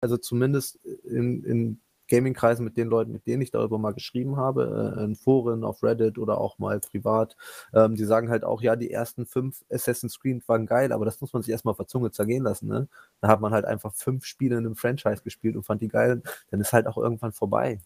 also 0.00 0.16
zumindest 0.16 0.76
in, 1.04 1.44
in 1.44 1.80
Gaming-Kreisen 2.08 2.64
mit 2.64 2.76
den 2.76 2.88
Leuten, 2.88 3.12
mit 3.12 3.26
denen 3.26 3.42
ich 3.42 3.50
darüber 3.50 3.78
mal 3.78 3.94
geschrieben 3.94 4.36
habe, 4.36 4.94
äh, 4.98 5.04
in 5.04 5.16
Foren, 5.16 5.64
auf 5.64 5.82
Reddit 5.82 6.18
oder 6.18 6.38
auch 6.38 6.58
mal 6.58 6.78
privat, 6.80 7.36
ähm, 7.72 7.94
die 7.96 8.04
sagen 8.04 8.28
halt 8.28 8.44
auch, 8.44 8.60
ja, 8.60 8.76
die 8.76 8.90
ersten 8.90 9.26
fünf 9.26 9.64
Assassin's 9.70 10.20
Creed 10.20 10.46
waren 10.48 10.66
geil, 10.66 10.92
aber 10.92 11.04
das 11.04 11.20
muss 11.20 11.32
man 11.32 11.42
sich 11.42 11.50
erstmal 11.50 11.72
auf 11.72 11.78
der 11.78 11.86
Zunge 11.86 12.10
zergehen 12.10 12.44
lassen. 12.44 12.68
Ne? 12.68 12.88
Da 13.20 13.28
hat 13.28 13.40
man 13.40 13.52
halt 13.52 13.64
einfach 13.64 13.94
fünf 13.94 14.24
Spiele 14.26 14.56
in 14.56 14.66
einem 14.66 14.76
Franchise 14.76 15.22
gespielt 15.22 15.56
und 15.56 15.64
fand 15.64 15.80
die 15.80 15.88
geil. 15.88 16.22
Dann 16.50 16.60
ist 16.60 16.72
halt 16.72 16.86
auch 16.86 16.98
irgendwann 16.98 17.32
vorbei. 17.32 17.80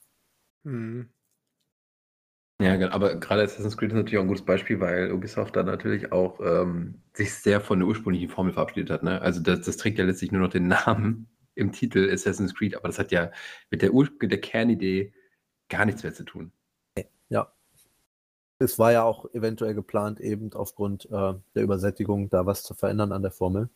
Mhm. 0.64 1.10
Ja, 2.60 2.90
aber 2.90 3.14
gerade 3.16 3.42
Assassin's 3.42 3.76
Creed 3.76 3.92
ist 3.92 3.96
natürlich 3.96 4.18
auch 4.18 4.22
ein 4.22 4.28
gutes 4.28 4.44
Beispiel, 4.44 4.80
weil 4.80 5.12
Ubisoft 5.12 5.54
da 5.54 5.62
natürlich 5.62 6.10
auch 6.10 6.40
ähm, 6.40 7.00
sich 7.14 7.32
sehr 7.32 7.60
von 7.60 7.78
der 7.78 7.86
ursprünglichen 7.86 8.28
Formel 8.28 8.52
verabschiedet 8.52 8.90
hat. 8.90 9.04
Ne? 9.04 9.20
Also 9.22 9.40
das, 9.40 9.60
das 9.60 9.76
trägt 9.76 9.98
ja 9.98 10.04
letztlich 10.04 10.32
nur 10.32 10.42
noch 10.42 10.50
den 10.50 10.66
Namen 10.66 11.28
im 11.54 11.70
Titel 11.70 12.10
Assassin's 12.12 12.54
Creed, 12.54 12.76
aber 12.76 12.88
das 12.88 12.98
hat 12.98 13.12
ja 13.12 13.30
mit 13.70 13.82
der, 13.82 13.94
Ur 13.94 14.08
der 14.20 14.40
Kernidee 14.40 15.12
gar 15.68 15.84
nichts 15.84 16.02
mehr 16.02 16.14
zu 16.14 16.24
tun. 16.24 16.50
Ja. 17.28 17.52
Es 18.58 18.76
war 18.76 18.90
ja 18.90 19.04
auch 19.04 19.32
eventuell 19.34 19.74
geplant, 19.74 20.18
eben 20.18 20.52
aufgrund 20.52 21.04
äh, 21.06 21.34
der 21.54 21.62
Übersättigung 21.62 22.28
da 22.28 22.44
was 22.44 22.64
zu 22.64 22.74
verändern 22.74 23.12
an 23.12 23.22
der 23.22 23.30
Formel. 23.30 23.70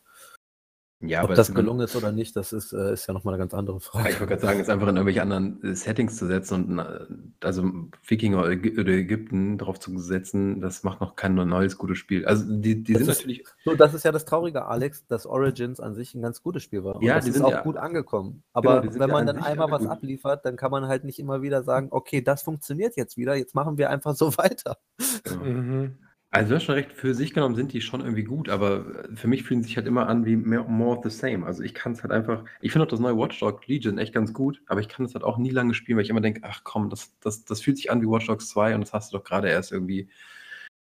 Ja, 1.05 1.19
Ob 1.21 1.25
aber 1.25 1.35
das 1.35 1.53
gelungen 1.53 1.81
ist 1.81 1.97
oder 1.97 2.13
nicht, 2.13 2.37
das 2.37 2.53
ist, 2.53 2.73
äh, 2.73 2.93
ist 2.93 3.09
ja 3.09 3.15
nochmal 3.15 3.35
eine 3.35 3.43
ganz 3.43 3.55
andere 3.55 3.77
Ja, 3.77 3.81
Frage. 3.81 4.11
Ich 4.11 4.21
wollte 4.21 4.31
gerade 4.37 4.43
sagen, 4.47 4.61
es 4.61 4.69
einfach 4.69 4.87
in 4.89 4.97
irgendwelche 4.97 5.21
anderen 5.23 5.63
äh, 5.65 5.75
Settings 5.75 6.17
zu 6.17 6.27
setzen 6.27 6.79
und 6.79 6.79
äh, 6.79 7.07
also 7.41 7.65
Wikinger 8.07 8.39
oder 8.41 8.49
Ägy- 8.51 8.79
oder 8.81 8.93
Ägypten 8.93 9.59
drauf 9.59 9.81
zu 9.81 9.99
setzen, 9.99 10.61
das 10.61 10.85
macht 10.85 11.01
noch 11.01 11.17
kein 11.17 11.35
neues 11.35 11.77
gutes 11.77 11.99
Spiel. 11.99 12.25
Also 12.25 12.45
die, 12.49 12.83
die 12.85 12.93
Das 12.93 13.03
sind 13.03 13.11
ist- 13.11 13.19
natürlich, 13.19 13.45
So, 13.65 13.75
das 13.75 13.95
ist 13.95 14.05
ja 14.05 14.13
das 14.13 14.25
Traurige, 14.25 14.67
Alex, 14.67 15.07
dass 15.09 15.27
Origins 15.27 15.81
an 15.81 15.95
sich 15.95 16.15
ein 16.15 16.23
ganz 16.23 16.43
gutes 16.43 16.63
Spiel 16.63 16.85
war. 16.85 16.97
Und 16.97 17.03
Ja, 17.03 17.17
das 17.17 17.25
die 17.25 17.31
ist 17.31 17.37
sind 17.37 17.45
auch 17.47 17.51
ja- 17.51 17.63
gut 17.63 17.77
angekommen. 17.79 18.45
Aber 18.53 18.81
die 18.81 18.89
sind 18.89 19.01
wenn 19.01 19.09
ja 19.09 19.13
man 19.15 19.29
an 19.29 19.35
dann 19.37 19.45
einmal 19.45 19.71
was 19.73 19.83
gut. 19.83 19.91
abliefert, 19.91 20.45
dann 20.45 20.57
kann 20.57 20.71
man 20.71 20.87
halt 20.87 21.03
nicht 21.05 21.19
immer 21.19 21.43
wieder 21.43 21.63
sagen, 21.65 21.89
okay, 21.91 22.23
das 22.23 22.43
funktioniert 22.43 22.97
jetzt 22.97 23.17
wieder, 23.17 23.35
jetzt 23.35 23.55
machen 23.57 23.77
wir 23.77 23.91
einfach 23.91 24.15
so 24.15 24.27
weiter. 24.39 24.79
ja. 25.27 25.37
Mhm. 25.37 25.97
Also 26.33 26.49
du 26.49 26.55
hast 26.57 26.65
schon 26.65 26.75
recht, 26.77 26.93
für 26.93 27.15
sich 27.15 27.35
genommen 27.35 27.55
sind 27.55 27.75
die 27.75 27.83
schon 27.83 28.01
irgendwie 28.01 28.25
gut, 28.25 28.49
aber 28.49 29.05
äh, 29.05 29.17
für 29.17 29.29
mich 29.29 29.43
fühlen 29.43 29.63
sie 29.63 29.69
sich 29.69 29.77
halt 29.77 29.87
immer 29.87 30.09
an 30.09 30.25
wie 30.25 30.35
mehr, 30.35 30.65
more 30.65 30.97
of 30.97 31.05
the 31.05 31.11
same. 31.11 31.45
Also 31.45 31.63
ich 31.63 31.75
kann 31.75 31.93
es 31.93 32.03
halt 32.03 32.11
einfach, 32.11 32.45
ich 32.63 32.73
finde 32.73 32.87
auch 32.87 32.91
das 32.91 33.01
neue 33.01 33.17
Watch 33.19 33.39
Dogs 33.39 33.69
Legion 33.69 33.99
echt 33.99 34.15
ganz 34.15 34.33
gut, 34.33 34.63
aber 34.67 34.81
ich 34.81 34.89
kann 34.89 35.05
es 35.05 35.15
halt 35.15 35.25
auch 35.25 35.37
nie 35.37 35.51
lange 35.51 35.75
spielen, 35.75 35.99
weil 35.99 36.05
ich 36.05 36.11
immer 36.11 36.23
denke, 36.23 36.41
ach 36.45 36.63
komm, 36.65 36.89
das, 36.89 37.13
das, 37.21 37.45
das 37.45 37.61
fühlt 37.61 37.77
sich 37.77 37.91
an 37.91 38.01
wie 38.01 38.07
Watch 38.07 38.27
Dogs 38.27 38.49
2 38.49 38.75
und 38.75 38.81
das 38.81 38.95
hast 38.95 39.13
du 39.13 39.19
doch 39.19 39.25
gerade 39.25 39.51
erst 39.51 39.73
irgendwie, 39.73 40.09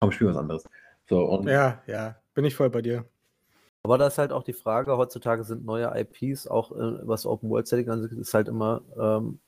komm, 0.01 0.11
spiel 0.11 0.27
was 0.27 0.37
anderes. 0.37 0.65
So, 1.09 1.23
und 1.23 1.47
Ja, 1.47 1.81
ja, 1.87 2.17
bin 2.33 2.43
ich 2.43 2.53
voll 2.53 2.69
bei 2.69 2.81
dir. 2.81 3.05
Aber 3.83 3.97
da 3.97 4.07
ist 4.07 4.17
halt 4.17 4.33
auch 4.33 4.43
die 4.43 4.51
Frage, 4.51 4.97
heutzutage 4.97 5.45
sind 5.45 5.63
neue 5.63 5.89
IPs, 5.97 6.47
auch 6.47 6.73
äh, 6.73 7.07
was 7.07 7.25
Open 7.25 7.49
World 7.49 7.67
Setting 7.67 7.89
angeht, 7.89 8.11
ist 8.11 8.33
halt 8.33 8.49
immer 8.49 8.81
ähm, 8.99 9.39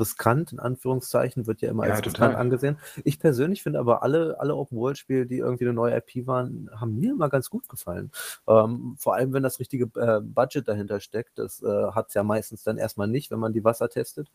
riskant, 0.00 0.52
in 0.52 0.58
Anführungszeichen, 0.58 1.46
wird 1.46 1.60
ja 1.60 1.70
immer 1.70 1.86
Ja, 1.86 1.94
als 1.94 2.02
total. 2.02 2.28
riskant 2.28 2.34
angesehen. 2.36 2.78
Ich 3.04 3.18
persönlich 3.18 3.62
finde 3.62 3.78
aber 3.78 4.02
alle, 4.02 4.38
alle 4.40 4.54
Open 4.56 4.78
World 4.78 4.98
Spiele, 4.98 5.26
die 5.26 5.38
irgendwie 5.38 5.64
eine 5.64 5.74
neue 5.74 5.96
IP 5.96 6.26
waren, 6.26 6.70
haben 6.74 6.94
mir 6.98 7.12
immer 7.12 7.28
ganz 7.28 7.50
gut 7.50 7.68
gefallen. 7.68 8.10
Ähm, 8.46 8.96
vor 8.98 9.14
allem, 9.14 9.32
wenn 9.32 9.42
das 9.42 9.58
richtige 9.60 9.84
äh, 10.00 10.20
Budget 10.20 10.66
dahinter 10.68 11.00
steckt, 11.00 11.38
das 11.38 11.62
äh, 11.62 11.66
hat 11.92 12.08
es 12.08 12.14
ja 12.14 12.22
meistens 12.22 12.62
dann 12.62 12.78
erstmal 12.78 13.08
nicht, 13.08 13.30
wenn 13.30 13.38
man 13.38 13.52
die 13.52 13.64
Wasser 13.64 13.88
testet. 13.88 14.28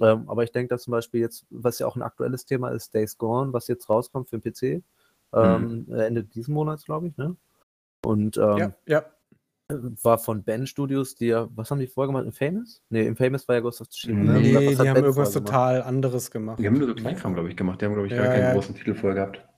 Ähm, 0.00 0.28
aber 0.28 0.44
ich 0.44 0.52
denke, 0.52 0.68
dass 0.74 0.82
zum 0.82 0.92
Beispiel 0.92 1.20
jetzt, 1.20 1.46
was 1.50 1.78
ja 1.78 1.86
auch 1.86 1.96
ein 1.96 2.02
aktuelles 2.02 2.44
Thema 2.46 2.70
ist, 2.70 2.94
Days 2.94 3.18
Gone, 3.18 3.52
was 3.52 3.68
jetzt 3.68 3.88
rauskommt 3.88 4.28
für 4.28 4.38
den 4.38 4.52
PC, 4.52 4.82
ähm, 5.32 5.86
Ende 5.92 6.24
diesen 6.24 6.54
Monats, 6.54 6.84
glaube 6.84 7.08
ich, 7.08 7.16
ne? 7.16 7.36
Und 8.04 8.36
ähm, 8.36 8.58
ja, 8.58 8.72
ja. 8.86 9.04
War 10.02 10.18
von 10.18 10.42
Ben 10.42 10.66
Studios, 10.66 11.14
die 11.14 11.26
ja, 11.28 11.48
was 11.54 11.70
haben 11.70 11.78
die 11.80 11.86
vorher 11.86 12.08
gemacht? 12.08 12.26
Infamous? 12.26 12.82
Nee, 12.90 13.06
Infamous 13.06 13.48
war 13.48 13.54
ja 13.56 13.60
Ghost 13.62 13.80
of 13.80 13.88
Tsushima. 13.88 14.22
ne? 14.34 14.40
Nee, 14.40 14.54
Was 14.54 14.60
die 14.62 14.78
haben 14.78 14.94
Ben 14.94 15.04
irgendwas 15.04 15.32
gemacht? 15.32 15.46
total 15.46 15.82
anderes 15.82 16.30
gemacht. 16.30 16.58
die 16.58 16.66
haben 16.66 16.78
nur 16.78 16.88
so 16.88 16.94
Kleinkram, 16.94 17.34
glaube 17.34 17.48
ich, 17.48 17.56
gemacht. 17.56 17.80
Die 17.80 17.86
haben, 17.86 17.94
glaube 17.94 18.06
ich, 18.08 18.14
gar 18.14 18.24
Ja, 18.26 18.30
keinen 18.32 18.42
ja. 18.42 18.52
großen 18.52 18.74
Titel 18.74 18.94
vorher 18.94 19.14
gehabt. 19.30 19.48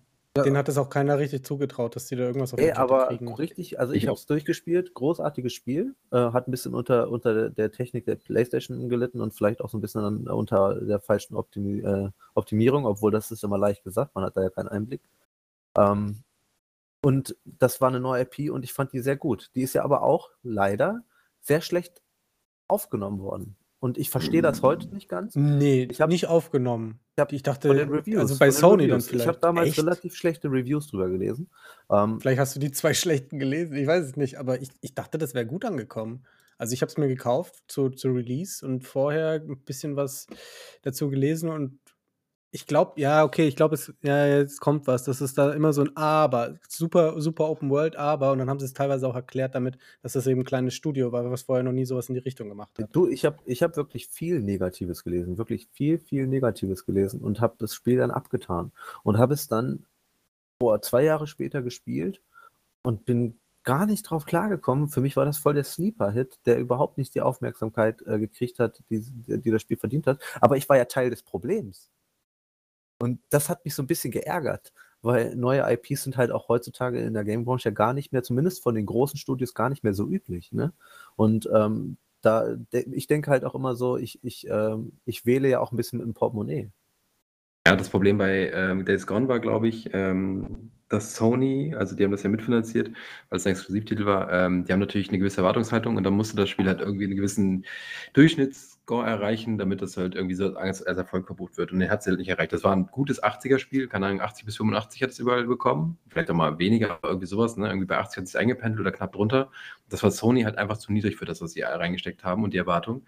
Den 0.44 0.56
hat 0.58 0.68
es 0.68 0.76
auch 0.76 0.90
keiner 0.90 1.18
richtig 1.18 1.46
zugetraut, 1.46 1.96
dass 1.96 2.06
die 2.08 2.16
da 2.16 2.24
irgendwas 2.24 2.52
auf 2.52 2.60
Ey, 2.60 2.72
aber 2.72 3.06
kriegen. 3.06 3.32
richtig, 3.32 3.80
also 3.80 3.94
ich, 3.94 4.02
Ich 4.02 4.08
habe 4.08 4.18
es 4.18 4.26
durchgespielt, 4.26 4.92
großartiges 4.92 5.54
Spiel, 5.54 5.94
äh, 6.12 6.16
hat 6.18 6.46
ein 6.46 6.50
bisschen 6.50 6.74
unter, 6.74 7.10
unter 7.10 7.48
der- 7.48 7.72
Technik 7.72 8.04
der 8.04 8.16
Playstation 8.16 8.90
gelitten 8.90 9.22
und 9.22 9.32
vielleicht 9.32 9.62
auch 9.62 9.70
so 9.70 9.78
ein 9.78 9.80
bisschen 9.80 10.28
unter 10.28 10.78
der 10.82 11.00
falschen 11.00 11.36
Optimi 11.36 11.80
äh, 11.80 12.10
Optimierung, 12.34 12.84
obwohl 12.84 13.10
das 13.10 13.30
ist 13.30 13.44
immer 13.44 13.56
leicht 13.56 13.82
gesagt, 13.82 14.14
man 14.14 14.24
hat 14.24 14.36
da 14.36 14.42
ja 14.42 14.50
keinen 14.50 14.68
Einblick. 14.68 15.00
Ähm, 15.78 16.18
und 17.02 17.36
das 17.44 17.80
war 17.80 17.88
eine 17.88 18.00
neue 18.00 18.22
IP 18.22 18.50
und 18.50 18.64
ich 18.64 18.72
fand 18.72 18.92
die 18.92 19.00
sehr 19.00 19.16
gut. 19.16 19.50
Die 19.54 19.62
ist 19.62 19.74
ja 19.74 19.84
aber 19.84 20.02
auch 20.02 20.30
leider 20.42 21.04
sehr 21.40 21.60
schlecht 21.60 22.02
aufgenommen 22.68 23.20
worden. 23.20 23.56
Und 23.78 23.98
ich 23.98 24.10
verstehe 24.10 24.42
das 24.42 24.62
heute 24.62 24.88
nicht 24.88 25.08
ganz. 25.08 25.36
Nee, 25.36 25.86
Ich 25.90 26.00
hab- 26.00 26.08
nicht 26.08 26.26
aufgenommen. 26.26 26.98
Ich 27.14 27.20
hab 27.20 27.32
Ich 27.32 27.42
dachte, 27.42 27.70
Reviews. 27.70 28.18
also 28.20 28.38
bei 28.38 28.50
Sony 28.50 28.88
dann 28.88 29.00
vielleicht. 29.00 29.22
Ich 29.24 29.28
habe 29.28 29.38
damals 29.38 29.68
Echt? 29.68 29.78
relativ 29.78 30.16
schlechte 30.16 30.48
Reviews 30.50 30.88
drüber 30.88 31.08
gelesen. 31.08 31.50
Ähm, 31.90 32.18
Vielleicht 32.20 32.40
hast 32.40 32.56
du 32.56 32.60
die 32.60 32.72
zwei 32.72 32.94
schlechten 32.94 33.38
gelesen, 33.38 33.76
ich 33.76 33.86
weiß 33.86 34.04
es 34.04 34.16
nicht, 34.16 34.38
aber 34.38 34.60
ich, 34.60 34.70
ich 34.80 34.94
dachte, 34.94 35.18
das 35.18 35.34
wäre 35.34 35.46
gut 35.46 35.64
angekommen. 35.64 36.24
Also 36.58 36.72
ich 36.72 36.80
habe 36.80 36.90
es 36.90 36.96
mir 36.96 37.06
gekauft 37.06 37.54
zu, 37.68 37.90
zu 37.90 38.08
Release 38.10 38.66
und 38.66 38.82
vorher 38.84 39.32
ein 39.42 39.58
bisschen 39.58 39.94
was 39.94 40.26
dazu 40.82 41.10
gelesen 41.10 41.50
und 41.50 41.78
ich 42.56 42.66
glaube, 42.66 42.98
ja, 42.98 43.22
okay, 43.22 43.46
ich 43.46 43.54
glaube, 43.54 43.74
es 43.74 43.92
ja, 44.00 44.26
jetzt 44.26 44.60
kommt 44.60 44.86
was. 44.86 45.04
Das 45.04 45.20
ist 45.20 45.36
da 45.36 45.52
immer 45.52 45.74
so 45.74 45.82
ein 45.82 45.94
Aber. 45.94 46.54
Super, 46.66 47.20
super 47.20 47.50
Open 47.50 47.68
World, 47.68 47.96
aber. 47.96 48.32
Und 48.32 48.38
dann 48.38 48.48
haben 48.48 48.58
sie 48.58 48.64
es 48.64 48.72
teilweise 48.72 49.06
auch 49.06 49.14
erklärt 49.14 49.54
damit, 49.54 49.76
dass 50.02 50.14
das 50.14 50.26
eben 50.26 50.40
ein 50.40 50.46
kleines 50.46 50.72
Studio 50.72 51.12
war, 51.12 51.30
was 51.30 51.42
vorher 51.42 51.62
noch 51.62 51.72
nie 51.72 51.84
sowas 51.84 52.08
in 52.08 52.14
die 52.14 52.22
Richtung 52.22 52.48
gemacht 52.48 52.72
hat. 52.78 52.88
Du, 52.92 53.08
ich 53.08 53.26
habe 53.26 53.36
ich 53.44 53.62
hab 53.62 53.76
wirklich 53.76 54.08
viel 54.08 54.40
Negatives 54.40 55.04
gelesen, 55.04 55.36
wirklich 55.36 55.68
viel, 55.72 55.98
viel 55.98 56.26
Negatives 56.26 56.86
gelesen 56.86 57.20
und 57.20 57.42
habe 57.42 57.56
das 57.58 57.74
Spiel 57.74 57.98
dann 57.98 58.10
abgetan 58.10 58.72
und 59.02 59.18
habe 59.18 59.34
es 59.34 59.48
dann 59.48 59.84
boah, 60.58 60.80
zwei 60.80 61.04
Jahre 61.04 61.26
später 61.26 61.60
gespielt 61.60 62.22
und 62.82 63.04
bin 63.04 63.38
gar 63.64 63.84
nicht 63.84 64.04
drauf 64.04 64.24
klargekommen. 64.24 64.88
Für 64.88 65.02
mich 65.02 65.14
war 65.14 65.26
das 65.26 65.36
voll 65.36 65.52
der 65.52 65.64
Sleeper-Hit, 65.64 66.38
der 66.46 66.58
überhaupt 66.58 66.96
nicht 66.96 67.14
die 67.14 67.20
Aufmerksamkeit 67.20 68.00
äh, 68.06 68.18
gekriegt 68.18 68.60
hat, 68.60 68.82
die, 68.88 69.02
die 69.02 69.50
das 69.50 69.60
Spiel 69.60 69.76
verdient 69.76 70.06
hat. 70.06 70.22
Aber 70.40 70.56
ich 70.56 70.66
war 70.70 70.78
ja 70.78 70.86
Teil 70.86 71.10
des 71.10 71.22
Problems. 71.22 71.90
Und 72.98 73.20
das 73.30 73.48
hat 73.48 73.64
mich 73.64 73.74
so 73.74 73.82
ein 73.82 73.86
bisschen 73.86 74.10
geärgert, 74.10 74.72
weil 75.02 75.36
neue 75.36 75.70
IPs 75.70 76.04
sind 76.04 76.16
halt 76.16 76.30
auch 76.30 76.48
heutzutage 76.48 77.00
in 77.00 77.14
der 77.14 77.24
Gamebranche 77.24 77.68
ja 77.68 77.74
gar 77.74 77.92
nicht 77.92 78.12
mehr, 78.12 78.22
zumindest 78.22 78.62
von 78.62 78.74
den 78.74 78.86
großen 78.86 79.18
Studios, 79.18 79.54
gar 79.54 79.68
nicht 79.68 79.84
mehr 79.84 79.94
so 79.94 80.08
üblich. 80.08 80.52
Ne? 80.52 80.72
Und 81.16 81.48
ähm, 81.52 81.98
da, 82.22 82.56
ich 82.72 83.06
denke 83.06 83.30
halt 83.30 83.44
auch 83.44 83.54
immer 83.54 83.76
so, 83.76 83.96
ich, 83.96 84.22
ich, 84.24 84.46
ähm, 84.48 84.92
ich 85.04 85.26
wähle 85.26 85.48
ja 85.48 85.60
auch 85.60 85.72
ein 85.72 85.76
bisschen 85.76 85.98
mit 85.98 86.06
dem 86.06 86.14
Portemonnaie. 86.14 86.70
Ja, 87.66 87.76
das 87.76 87.88
Problem 87.88 88.18
bei 88.18 88.50
ähm, 88.52 88.84
Days 88.84 89.06
Gone 89.06 89.28
war, 89.28 89.40
glaube 89.40 89.68
ich, 89.68 89.90
ähm, 89.92 90.70
dass 90.88 91.16
Sony, 91.16 91.74
also 91.74 91.96
die 91.96 92.04
haben 92.04 92.12
das 92.12 92.22
ja 92.22 92.30
mitfinanziert, 92.30 92.90
weil 93.28 93.38
es 93.38 93.46
ein 93.46 93.52
Exklusivtitel 93.52 94.06
war, 94.06 94.32
ähm, 94.32 94.64
die 94.64 94.72
haben 94.72 94.80
natürlich 94.80 95.08
eine 95.08 95.18
gewisse 95.18 95.38
Erwartungshaltung 95.38 95.96
und 95.96 96.04
dann 96.04 96.14
musste 96.14 96.36
das 96.36 96.48
Spiel 96.48 96.66
halt 96.66 96.80
irgendwie 96.80 97.06
einen 97.06 97.16
gewissen 97.16 97.64
Durchschnittsscore 98.86 99.06
erreichen, 99.06 99.58
damit 99.58 99.82
das 99.82 99.96
halt 99.96 100.14
irgendwie 100.14 100.34
so 100.34 100.56
als, 100.56 100.82
als 100.82 100.98
Erfolg 100.98 101.26
verbucht 101.26 101.56
wird. 101.58 101.72
Und 101.72 101.80
den 101.80 101.90
hat 101.90 102.00
es 102.00 102.06
halt 102.06 102.18
nicht 102.18 102.28
erreicht. 102.28 102.52
Das 102.52 102.64
war 102.64 102.74
ein 102.74 102.86
gutes 102.86 103.22
80er-Spiel, 103.22 103.88
keine 103.88 104.06
Ahnung, 104.06 104.20
80 104.20 104.46
bis 104.46 104.56
85 104.56 105.02
hat 105.02 105.10
es 105.10 105.18
überall 105.18 105.44
bekommen. 105.44 105.98
Vielleicht 106.08 106.30
auch 106.30 106.34
mal 106.34 106.58
weniger, 106.58 106.92
aber 106.92 107.08
irgendwie 107.08 107.26
sowas, 107.26 107.56
ne? 107.56 107.66
Irgendwie 107.66 107.86
bei 107.86 107.98
80 107.98 108.18
hat 108.18 108.24
es 108.24 108.36
eingependelt 108.36 108.80
oder 108.80 108.92
knapp 108.92 109.12
drunter. 109.12 109.50
Das 109.88 110.02
war 110.02 110.10
Sony 110.10 110.42
halt 110.42 110.58
einfach 110.58 110.78
zu 110.78 110.92
niedrig 110.92 111.16
für 111.16 111.24
das, 111.24 111.40
was 111.40 111.52
sie 111.52 111.62
reingesteckt 111.62 112.24
haben 112.24 112.44
und 112.44 112.54
die 112.54 112.58
Erwartung. 112.58 113.02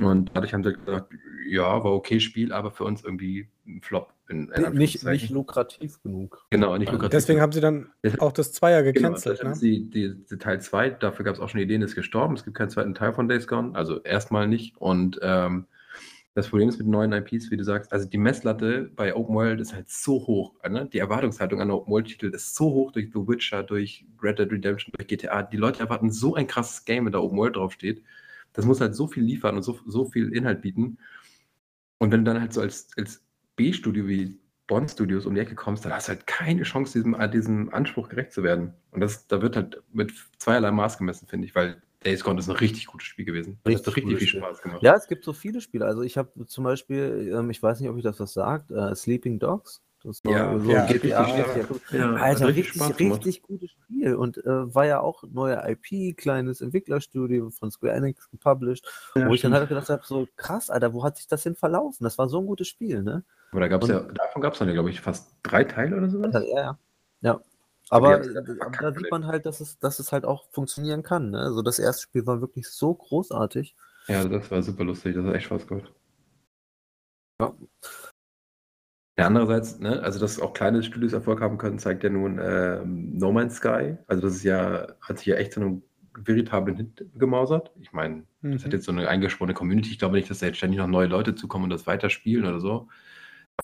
Und 0.00 0.30
dadurch 0.34 0.54
haben 0.54 0.64
sie 0.64 0.72
gesagt, 0.72 1.12
ja, 1.46 1.84
war 1.84 1.92
okay 1.92 2.20
Spiel, 2.20 2.52
aber 2.52 2.70
für 2.70 2.84
uns 2.84 3.04
irgendwie 3.04 3.48
ein 3.66 3.80
Flop. 3.82 4.12
In, 4.28 4.48
in 4.50 4.72
Nicht, 4.74 5.04
nicht 5.04 5.30
lukrativ 5.30 6.00
genug. 6.02 6.46
Genau, 6.50 6.76
nicht 6.78 6.90
lukrativ. 6.92 7.10
Deswegen 7.10 7.40
haben 7.40 7.52
sie 7.52 7.60
dann 7.60 7.90
auch 8.18 8.32
das 8.32 8.52
Zweier 8.52 8.82
Genau, 8.82 9.08
gecancelt. 9.08 9.38
deshalb 9.40 9.56
ne? 9.56 9.60
die, 9.60 9.90
die, 9.90 10.24
die 10.30 10.38
Teil 10.38 10.60
2, 10.60 10.90
dafür 10.90 11.24
gab 11.24 11.34
es 11.34 11.40
auch 11.40 11.48
schon 11.48 11.60
Ideen, 11.60 11.82
ist 11.82 11.96
gestorben. 11.96 12.34
Es 12.34 12.44
gibt 12.44 12.56
keinen 12.56 12.70
zweiten 12.70 12.94
Teil 12.94 13.12
von 13.12 13.28
Days 13.28 13.46
Gone, 13.48 13.74
also 13.74 14.00
erstmal 14.02 14.46
nicht. 14.46 14.76
Und 14.76 15.18
ähm, 15.22 15.66
das 16.34 16.48
Problem 16.48 16.68
ist 16.68 16.78
mit 16.78 16.86
neuen 16.86 17.12
IPs, 17.12 17.50
wie 17.50 17.56
du 17.56 17.64
sagst, 17.64 17.92
also 17.92 18.08
die 18.08 18.18
Messlatte 18.18 18.88
bei 18.94 19.14
Open 19.16 19.34
World 19.34 19.60
ist 19.60 19.74
halt 19.74 19.88
so 19.88 20.26
hoch. 20.26 20.54
Ne? 20.68 20.88
Die 20.92 21.00
Erwartungshaltung 21.00 21.60
an 21.60 21.72
Open 21.72 21.92
World-Titel 21.92 22.26
ist 22.26 22.54
so 22.54 22.66
hoch 22.66 22.92
durch 22.92 23.08
The 23.12 23.26
Witcher, 23.26 23.64
durch 23.64 24.06
Red 24.22 24.38
Dead 24.38 24.50
Redemption, 24.50 24.92
durch 24.96 25.08
GTA. 25.08 25.42
Die 25.42 25.56
Leute 25.56 25.80
erwarten 25.80 26.12
so 26.12 26.36
ein 26.36 26.46
krasses 26.46 26.84
Game, 26.84 27.06
wenn 27.06 27.12
da 27.12 27.18
Open 27.18 27.36
World 27.36 27.56
draufsteht. 27.56 28.04
Das 28.52 28.64
muss 28.64 28.80
halt 28.80 28.94
so 28.94 29.06
viel 29.06 29.22
liefern 29.22 29.56
und 29.56 29.62
so, 29.62 29.78
so 29.86 30.04
viel 30.06 30.32
Inhalt 30.34 30.62
bieten. 30.62 30.98
Und 31.98 32.12
wenn 32.12 32.24
du 32.24 32.32
dann 32.32 32.40
halt 32.40 32.52
so 32.52 32.60
als, 32.60 32.88
als 32.96 33.22
B-Studio 33.56 34.08
wie 34.08 34.38
Bond 34.66 34.90
Studios 34.90 35.26
um 35.26 35.34
die 35.34 35.40
Ecke 35.40 35.54
kommst, 35.54 35.84
dann 35.84 35.92
hast 35.92 36.08
du 36.08 36.12
halt 36.12 36.26
keine 36.26 36.62
Chance, 36.62 36.92
diesem, 36.92 37.16
diesem 37.30 37.74
Anspruch 37.74 38.08
gerecht 38.08 38.32
zu 38.32 38.42
werden. 38.42 38.72
Und 38.92 39.00
das, 39.00 39.26
da 39.26 39.42
wird 39.42 39.56
halt 39.56 39.82
mit 39.92 40.12
zweierlei 40.38 40.70
Maß 40.70 40.98
gemessen, 40.98 41.26
finde 41.26 41.46
ich, 41.46 41.54
weil 41.54 41.82
Days 42.04 42.24
Gone 42.24 42.38
ist 42.38 42.48
ein 42.48 42.56
richtig 42.56 42.86
gutes 42.86 43.06
Spiel 43.06 43.24
gewesen. 43.24 43.58
Das 43.64 43.72
Richtig 43.72 43.86
hat 43.86 43.96
richtig 43.96 44.18
viel 44.18 44.28
Spiel. 44.28 44.40
Spaß 44.40 44.62
gemacht. 44.62 44.82
Ja, 44.82 44.94
es 44.94 45.06
gibt 45.06 45.24
so 45.24 45.32
viele 45.32 45.60
Spiele. 45.60 45.84
Also 45.84 46.02
ich 46.02 46.16
habe 46.16 46.46
zum 46.46 46.64
Beispiel, 46.64 47.32
ähm, 47.34 47.50
ich 47.50 47.62
weiß 47.62 47.80
nicht, 47.80 47.90
ob 47.90 47.96
ich 47.96 48.02
das 48.02 48.20
was 48.20 48.32
sagt, 48.32 48.70
äh, 48.70 48.94
Sleeping 48.94 49.38
Dogs. 49.38 49.82
Das 50.02 50.24
war 50.24 50.32
Ja, 50.32 50.58
so 50.58 50.70
ja, 50.70 50.84
ein 50.84 50.92
GTA. 50.92 51.22
richtig 51.22 51.44
stark. 51.66 51.92
Ja, 51.92 52.14
Alter, 52.14 52.48
richtig, 52.48 52.80
richtig, 52.98 53.42
gutes 53.42 53.70
Spiel. 53.70 54.14
Und 54.14 54.38
äh, 54.38 54.74
war 54.74 54.86
ja 54.86 55.00
auch 55.00 55.24
neue 55.30 55.62
IP, 55.70 56.16
kleines 56.16 56.62
Entwicklerstudio 56.62 57.50
von 57.50 57.70
Square 57.70 57.92
Enix 57.94 58.30
gepublished. 58.30 58.86
Ja, 59.14 59.28
wo 59.28 59.34
ich 59.34 59.42
dann 59.42 59.52
halt 59.52 59.68
gedacht 59.68 59.90
habe, 59.90 60.02
so 60.06 60.26
krass, 60.36 60.70
Alter, 60.70 60.94
wo 60.94 61.04
hat 61.04 61.18
sich 61.18 61.26
das 61.26 61.42
hin 61.42 61.54
verlaufen? 61.54 62.04
Das 62.04 62.16
war 62.16 62.28
so 62.28 62.40
ein 62.40 62.46
gutes 62.46 62.68
Spiel, 62.68 63.02
ne? 63.02 63.24
Aber 63.50 63.60
da 63.60 63.68
gab's 63.68 63.84
Und- 63.84 63.90
ja, 63.94 64.00
davon 64.00 64.40
gab 64.40 64.54
es 64.54 64.58
dann, 64.58 64.72
glaube 64.72 64.90
ich, 64.90 65.00
fast 65.00 65.34
drei 65.42 65.64
Teile 65.64 65.96
oder 65.96 66.08
sowas. 66.08 66.32
Ja, 66.32 66.42
ja. 66.42 66.78
ja. 67.20 67.40
Aber 67.90 68.24
ja 68.24 68.40
da 68.80 68.92
sieht 68.94 69.10
man 69.10 69.26
halt, 69.26 69.44
dass 69.46 69.60
es, 69.60 69.78
dass 69.80 69.98
es 69.98 70.12
halt 70.12 70.24
auch 70.24 70.48
funktionieren 70.50 71.02
kann. 71.02 71.30
Ne? 71.30 71.40
Also 71.40 71.60
das 71.60 71.78
erste 71.78 72.02
Spiel 72.02 72.24
war 72.26 72.40
wirklich 72.40 72.68
so 72.68 72.94
großartig. 72.94 73.74
Ja, 74.06 74.24
das 74.24 74.50
war 74.50 74.62
super 74.62 74.84
lustig, 74.84 75.16
das 75.16 75.24
hat 75.24 75.34
echt 75.34 75.46
Spaß 75.46 75.66
gemacht. 75.66 75.92
Ja. 77.40 77.52
Ja, 79.20 79.26
andererseits, 79.26 79.78
ne, 79.80 80.02
also 80.02 80.18
dass 80.18 80.40
auch 80.40 80.54
kleine 80.54 80.82
Studios 80.82 81.12
Erfolg 81.12 81.42
haben 81.42 81.58
können, 81.58 81.78
zeigt 81.78 82.02
ja 82.04 82.08
nun 82.08 82.40
ähm, 82.42 83.18
No 83.18 83.32
Man's 83.32 83.56
Sky. 83.56 83.98
Also 84.06 84.22
das 84.22 84.36
ist 84.36 84.44
ja, 84.44 84.94
hat 85.02 85.18
sich 85.18 85.26
ja 85.26 85.36
echt 85.36 85.52
zu 85.52 85.60
einem 85.60 85.82
veritablen 86.14 86.74
Hit 86.78 87.04
gemausert. 87.18 87.70
Ich 87.80 87.92
meine, 87.92 88.24
das 88.50 88.64
hat 88.64 88.72
Mhm. 88.72 88.72
jetzt 88.72 88.86
so 88.86 88.92
eine 88.92 89.06
eingeschworene 89.08 89.52
Community. 89.52 89.90
Ich 89.90 89.98
glaube 89.98 90.16
nicht, 90.16 90.30
dass 90.30 90.38
da 90.38 90.46
jetzt 90.46 90.56
ständig 90.56 90.78
noch 90.78 90.86
neue 90.86 91.06
Leute 91.06 91.34
zukommen 91.34 91.64
und 91.64 91.70
das 91.70 91.86
weiterspielen 91.86 92.46
oder 92.46 92.60
so. 92.60 92.88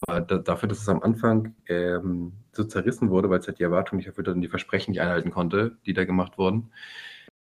Aber 0.07 0.21
da, 0.21 0.39
dafür, 0.39 0.69
dass 0.69 0.81
es 0.81 0.89
am 0.91 1.03
Anfang 1.03 1.55
ähm, 1.69 2.33
so 2.53 2.65
zerrissen 2.65 3.11
wurde, 3.11 3.31
weil 3.31 3.41
es 3.41 3.49
halt 3.49 3.59
die 3.59 3.65
Erwartungen 3.65 3.99
nicht 3.99 4.09
erfüllt 4.09 4.29
hat 4.29 4.35
und 4.37 4.43
die 4.43 4.49
Versprechen 4.49 4.93
nicht 4.93 5.01
einhalten 5.01 5.31
konnte, 5.31 5.79
die 5.87 5.95
da 5.95 6.05
gemacht 6.05 6.39
wurden, 6.39 6.73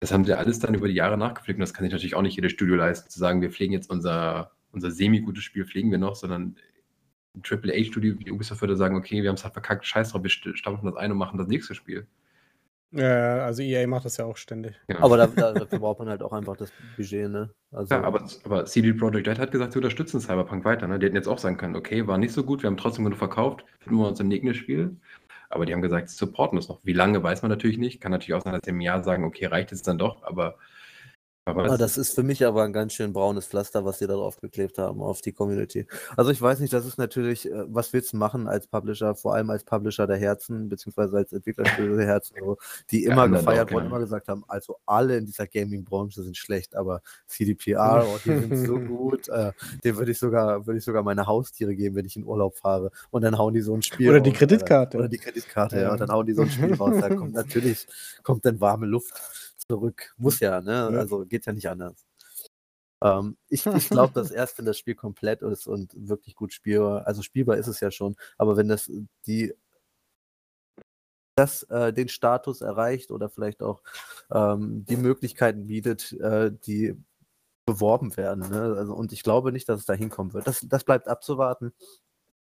das 0.02 0.12
haben 0.14 0.26
sie 0.26 0.34
alles 0.38 0.60
dann 0.60 0.76
über 0.76 0.88
die 0.88 0.96
Jahre 0.96 1.18
nachgepflegt 1.18 1.58
und 1.58 1.62
das 1.62 1.74
kann 1.74 1.86
sich 1.86 1.94
natürlich 1.94 2.16
auch 2.16 2.24
nicht 2.24 2.36
jedes 2.36 2.52
Studio 2.54 2.76
leisten, 2.76 3.10
zu 3.10 3.20
sagen, 3.20 3.42
wir 3.42 3.52
pflegen 3.52 3.74
jetzt 3.74 3.90
unser, 3.92 4.52
unser 4.72 4.92
semi-gutes 4.92 5.44
Spiel, 5.44 5.66
pflegen 5.66 5.92
wir 5.92 6.00
noch, 6.00 6.16
sondern 6.16 6.58
ein 7.36 7.42
AAA-Studio 7.44 8.16
wie 8.20 8.32
Ubisoft 8.32 8.62
würde 8.62 8.76
sagen, 8.76 8.96
okay, 8.96 9.22
wir 9.24 9.30
haben 9.30 9.36
es 9.36 9.44
halt 9.44 9.54
verkackt, 9.54 9.86
scheiß 9.86 10.12
drauf, 10.12 10.24
wir 10.24 10.30
st- 10.30 10.56
stampfen 10.56 10.86
das 10.86 10.96
ein 10.96 11.12
und 11.12 11.18
machen 11.18 11.38
das 11.38 11.48
nächste 11.48 11.76
Spiel. 11.76 12.08
Ja, 12.94 13.46
also 13.46 13.62
EA 13.62 13.88
macht 13.88 14.04
das 14.04 14.18
ja 14.18 14.26
auch 14.26 14.36
ständig. 14.36 14.76
Genau. 14.88 15.00
Aber 15.00 15.16
da, 15.16 15.28
da, 15.28 15.54
dafür 15.54 15.80
braucht 15.80 16.00
man 16.00 16.10
halt 16.10 16.22
auch 16.22 16.34
einfach 16.34 16.58
das 16.58 16.74
Budget, 16.98 17.30
ne? 17.32 17.50
Also, 17.72 17.96
Ja, 17.96 18.04
aber, 18.04 18.28
aber 18.44 18.66
CD 18.66 18.92
Projekt 18.92 19.30
Red 19.30 19.40
hat 19.40 19.52
gesagt, 19.52 19.72
sie 19.72 19.80
unterstützen 19.80 20.20
Cyberpunk 20.20 20.66
weiter. 20.66 20.88
Ne? 20.88 21.00
Die 21.00 21.06
hätten 21.06 21.16
jetzt 21.16 21.30
auch 21.30 21.38
sagen 21.40 21.56
können, 21.56 21.78
okay, 21.78 22.06
war 22.06 22.18
nicht 22.18 22.34
so 22.34 22.44
gut, 22.44 22.64
wir 22.64 22.68
haben 22.68 22.76
trotzdem 22.76 23.06
genug 23.06 23.18
verkauft, 23.18 23.64
finden 23.80 24.00
wir 24.00 24.08
uns 24.10 24.20
im 24.20 24.28
nächsten 24.28 24.54
Spiel. 24.54 24.98
Aber 25.50 25.66
die 25.66 25.74
haben 25.74 25.82
gesagt, 25.82 26.10
sie 26.10 26.18
supporten 26.18 26.58
das 26.58 26.68
noch. 26.68 26.82
Wie 26.84 26.92
lange, 26.92 27.24
weiß 27.24 27.44
man 27.44 27.50
natürlich 27.50 27.78
nicht. 27.78 28.02
Kann 28.02 28.12
natürlich 28.12 28.34
auch 28.34 28.42
sein, 28.42 28.54
dass 28.54 28.62
sie 28.66 28.72
im 28.72 28.82
Jahr 28.82 29.04
sagen, 29.04 29.24
okay, 29.24 29.46
reicht 29.46 29.72
jetzt 29.72 29.88
dann 29.88 29.98
doch, 29.98 30.22
aber. 30.24 30.58
Aber 31.46 31.72
Ah, 31.72 31.78
das 31.78 31.98
ist 31.98 32.14
für 32.14 32.24
mich 32.24 32.46
aber 32.46 32.64
ein 32.64 32.74
ganz 32.74 32.94
schön 32.94 33.14
braunes 33.14 33.48
Pflaster, 33.48 33.84
was 33.84 34.00
sie 34.00 34.08
da 34.08 34.14
drauf 34.14 34.40
geklebt 34.40 34.78
haben 34.78 35.02
auf 35.02 35.22
die 35.22 35.32
Community. 35.32 35.88
Also 36.16 36.32
ich 36.32 36.42
weiß 36.42 36.60
nicht, 36.60 36.72
das 36.72 36.86
ist 36.86 36.98
natürlich, 36.98 37.50
äh, 37.50 37.64
was 37.68 37.92
willst 37.94 38.14
du 38.14 38.18
machen 38.18 38.48
als 38.48 38.68
Publisher, 38.68 39.16
vor 39.16 39.34
allem 39.34 39.50
als 39.50 39.64
Publisher 39.64 40.06
der 40.06 40.18
Herzen, 40.18 40.70
beziehungsweise 40.70 41.18
als 41.18 41.34
Entwicklerstudio 41.34 41.98
der 41.98 42.06
Herzen, 42.06 42.36
so, 42.40 42.58
die 42.92 43.04
Ja, 43.04 43.14
immer 43.14 43.24
Underdog, 43.24 43.46
gefeiert 43.46 43.72
wurden, 43.72 43.84
genau. 43.86 43.96
immer 43.96 44.04
gesagt 44.04 44.28
haben, 44.28 44.44
also 44.48 44.78
alle 44.86 45.18
in 45.18 45.26
dieser 45.26 45.48
Gaming-Branche 45.48 46.22
sind 46.22 46.38
schlecht, 46.38 46.76
aber 46.76 47.02
CDPR, 47.26 48.06
oh, 48.08 48.20
die 48.24 48.38
sind 48.38 48.58
so 48.58 48.80
gut, 48.80 49.28
äh, 49.30 49.52
dem 49.84 49.98
würde 49.98 50.12
ich 50.12 50.20
sogar, 50.20 50.68
würde 50.68 50.78
ich 50.78 50.86
sogar 50.86 51.04
meine 51.04 51.26
Haustiere 51.26 51.76
geben, 51.76 51.96
wenn 51.96 52.06
ich 52.06 52.16
in 52.16 52.24
Urlaub 52.24 52.56
fahre. 52.58 52.92
Und 53.10 53.24
dann 53.24 53.38
hauen 53.38 53.54
die 53.54 53.62
so 53.62 53.74
ein 53.74 53.82
Spiel 53.82 54.10
Oder 54.10 54.20
die 54.20 54.32
Kreditkarte. 54.32 54.98
Alter. 54.98 55.00
Oder 55.00 55.08
die 55.10 55.18
Kreditkarte, 55.18 55.78
ja. 55.78 55.82
Ja. 55.84 55.92
Und 55.92 56.02
dann 56.02 56.12
hauen 56.12 56.26
die 56.26 56.34
so 56.34 56.44
ein 56.44 56.50
Spiel 56.50 56.74
raus. 56.74 56.96
Da 57.00 57.10
kommt 57.10 57.34
natürlich, 57.34 57.88
kommt 58.24 58.46
dann 58.46 58.60
warme 58.62 58.86
Luft 58.86 59.20
zurück. 59.72 60.14
Muss 60.18 60.40
ja, 60.40 60.62
ne? 60.62 60.90
Ja. 60.92 61.00
Also 61.00 61.26
geht 61.26 61.46
ja 61.46 61.54
nicht 61.54 61.70
anders. 61.70 62.06
Ähm, 63.02 63.38
ich 63.50 63.66
ich 63.66 63.90
glaube, 63.90 64.14
dass 64.14 64.32
erst, 64.32 64.58
wenn 64.58 64.66
das 64.66 64.78
Spiel 64.78 64.96
komplett 64.96 65.42
ist 65.42 65.68
und 65.68 65.94
wirklich 65.96 66.36
gut 66.36 66.54
spielbar, 66.54 67.08
also 67.08 67.22
spielbar 67.22 67.58
ist 67.58 67.68
es 67.68 67.80
ja 67.80 67.90
schon, 67.90 68.16
aber 68.38 68.58
wenn 68.58 68.68
das 68.68 68.92
die 69.26 69.54
das 71.36 71.64
äh, 71.64 71.94
den 71.94 72.10
Status 72.10 72.62
erreicht 72.62 73.10
oder 73.10 73.30
vielleicht 73.30 73.64
auch 73.64 73.82
ähm, 74.32 74.86
die 74.86 74.98
Möglichkeiten 74.98 75.68
bietet, 75.68 76.12
äh, 76.20 76.52
die 76.52 76.96
beworben 77.66 78.18
werden. 78.18 78.50
Ne? 78.50 78.76
Also, 78.78 78.94
und 78.94 79.14
ich 79.14 79.24
glaube 79.24 79.54
nicht, 79.54 79.70
dass 79.70 79.80
es 79.80 79.86
da 79.86 79.94
hinkommen 79.94 80.34
wird. 80.34 80.46
Das, 80.46 80.66
das 80.68 80.84
bleibt 80.84 81.08
abzuwarten. 81.08 81.74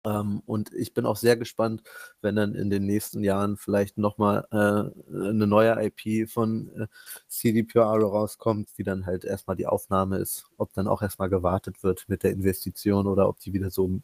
Ähm, 0.04 0.42
und 0.46 0.72
ich 0.74 0.94
bin 0.94 1.06
auch 1.06 1.16
sehr 1.16 1.36
gespannt, 1.36 1.82
wenn 2.20 2.36
dann 2.36 2.54
in 2.54 2.70
den 2.70 2.86
nächsten 2.86 3.22
Jahren 3.22 3.56
vielleicht 3.56 3.98
nochmal 3.98 4.46
äh, 4.50 4.56
eine 5.14 5.46
neue 5.46 5.76
IP 5.84 6.28
von 6.28 6.70
äh, 6.76 6.86
CDPR 7.28 7.82
rauskommt, 7.82 8.70
die 8.78 8.82
dann 8.82 9.06
halt 9.06 9.24
erstmal 9.24 9.56
die 9.56 9.66
Aufnahme 9.66 10.18
ist, 10.18 10.46
ob 10.58 10.72
dann 10.72 10.88
auch 10.88 11.02
erstmal 11.02 11.28
gewartet 11.28 11.82
wird 11.82 12.04
mit 12.08 12.22
der 12.22 12.32
Investition 12.32 13.06
oder 13.06 13.28
ob 13.28 13.38
die 13.40 13.52
wieder 13.52 13.70
so 13.70 14.00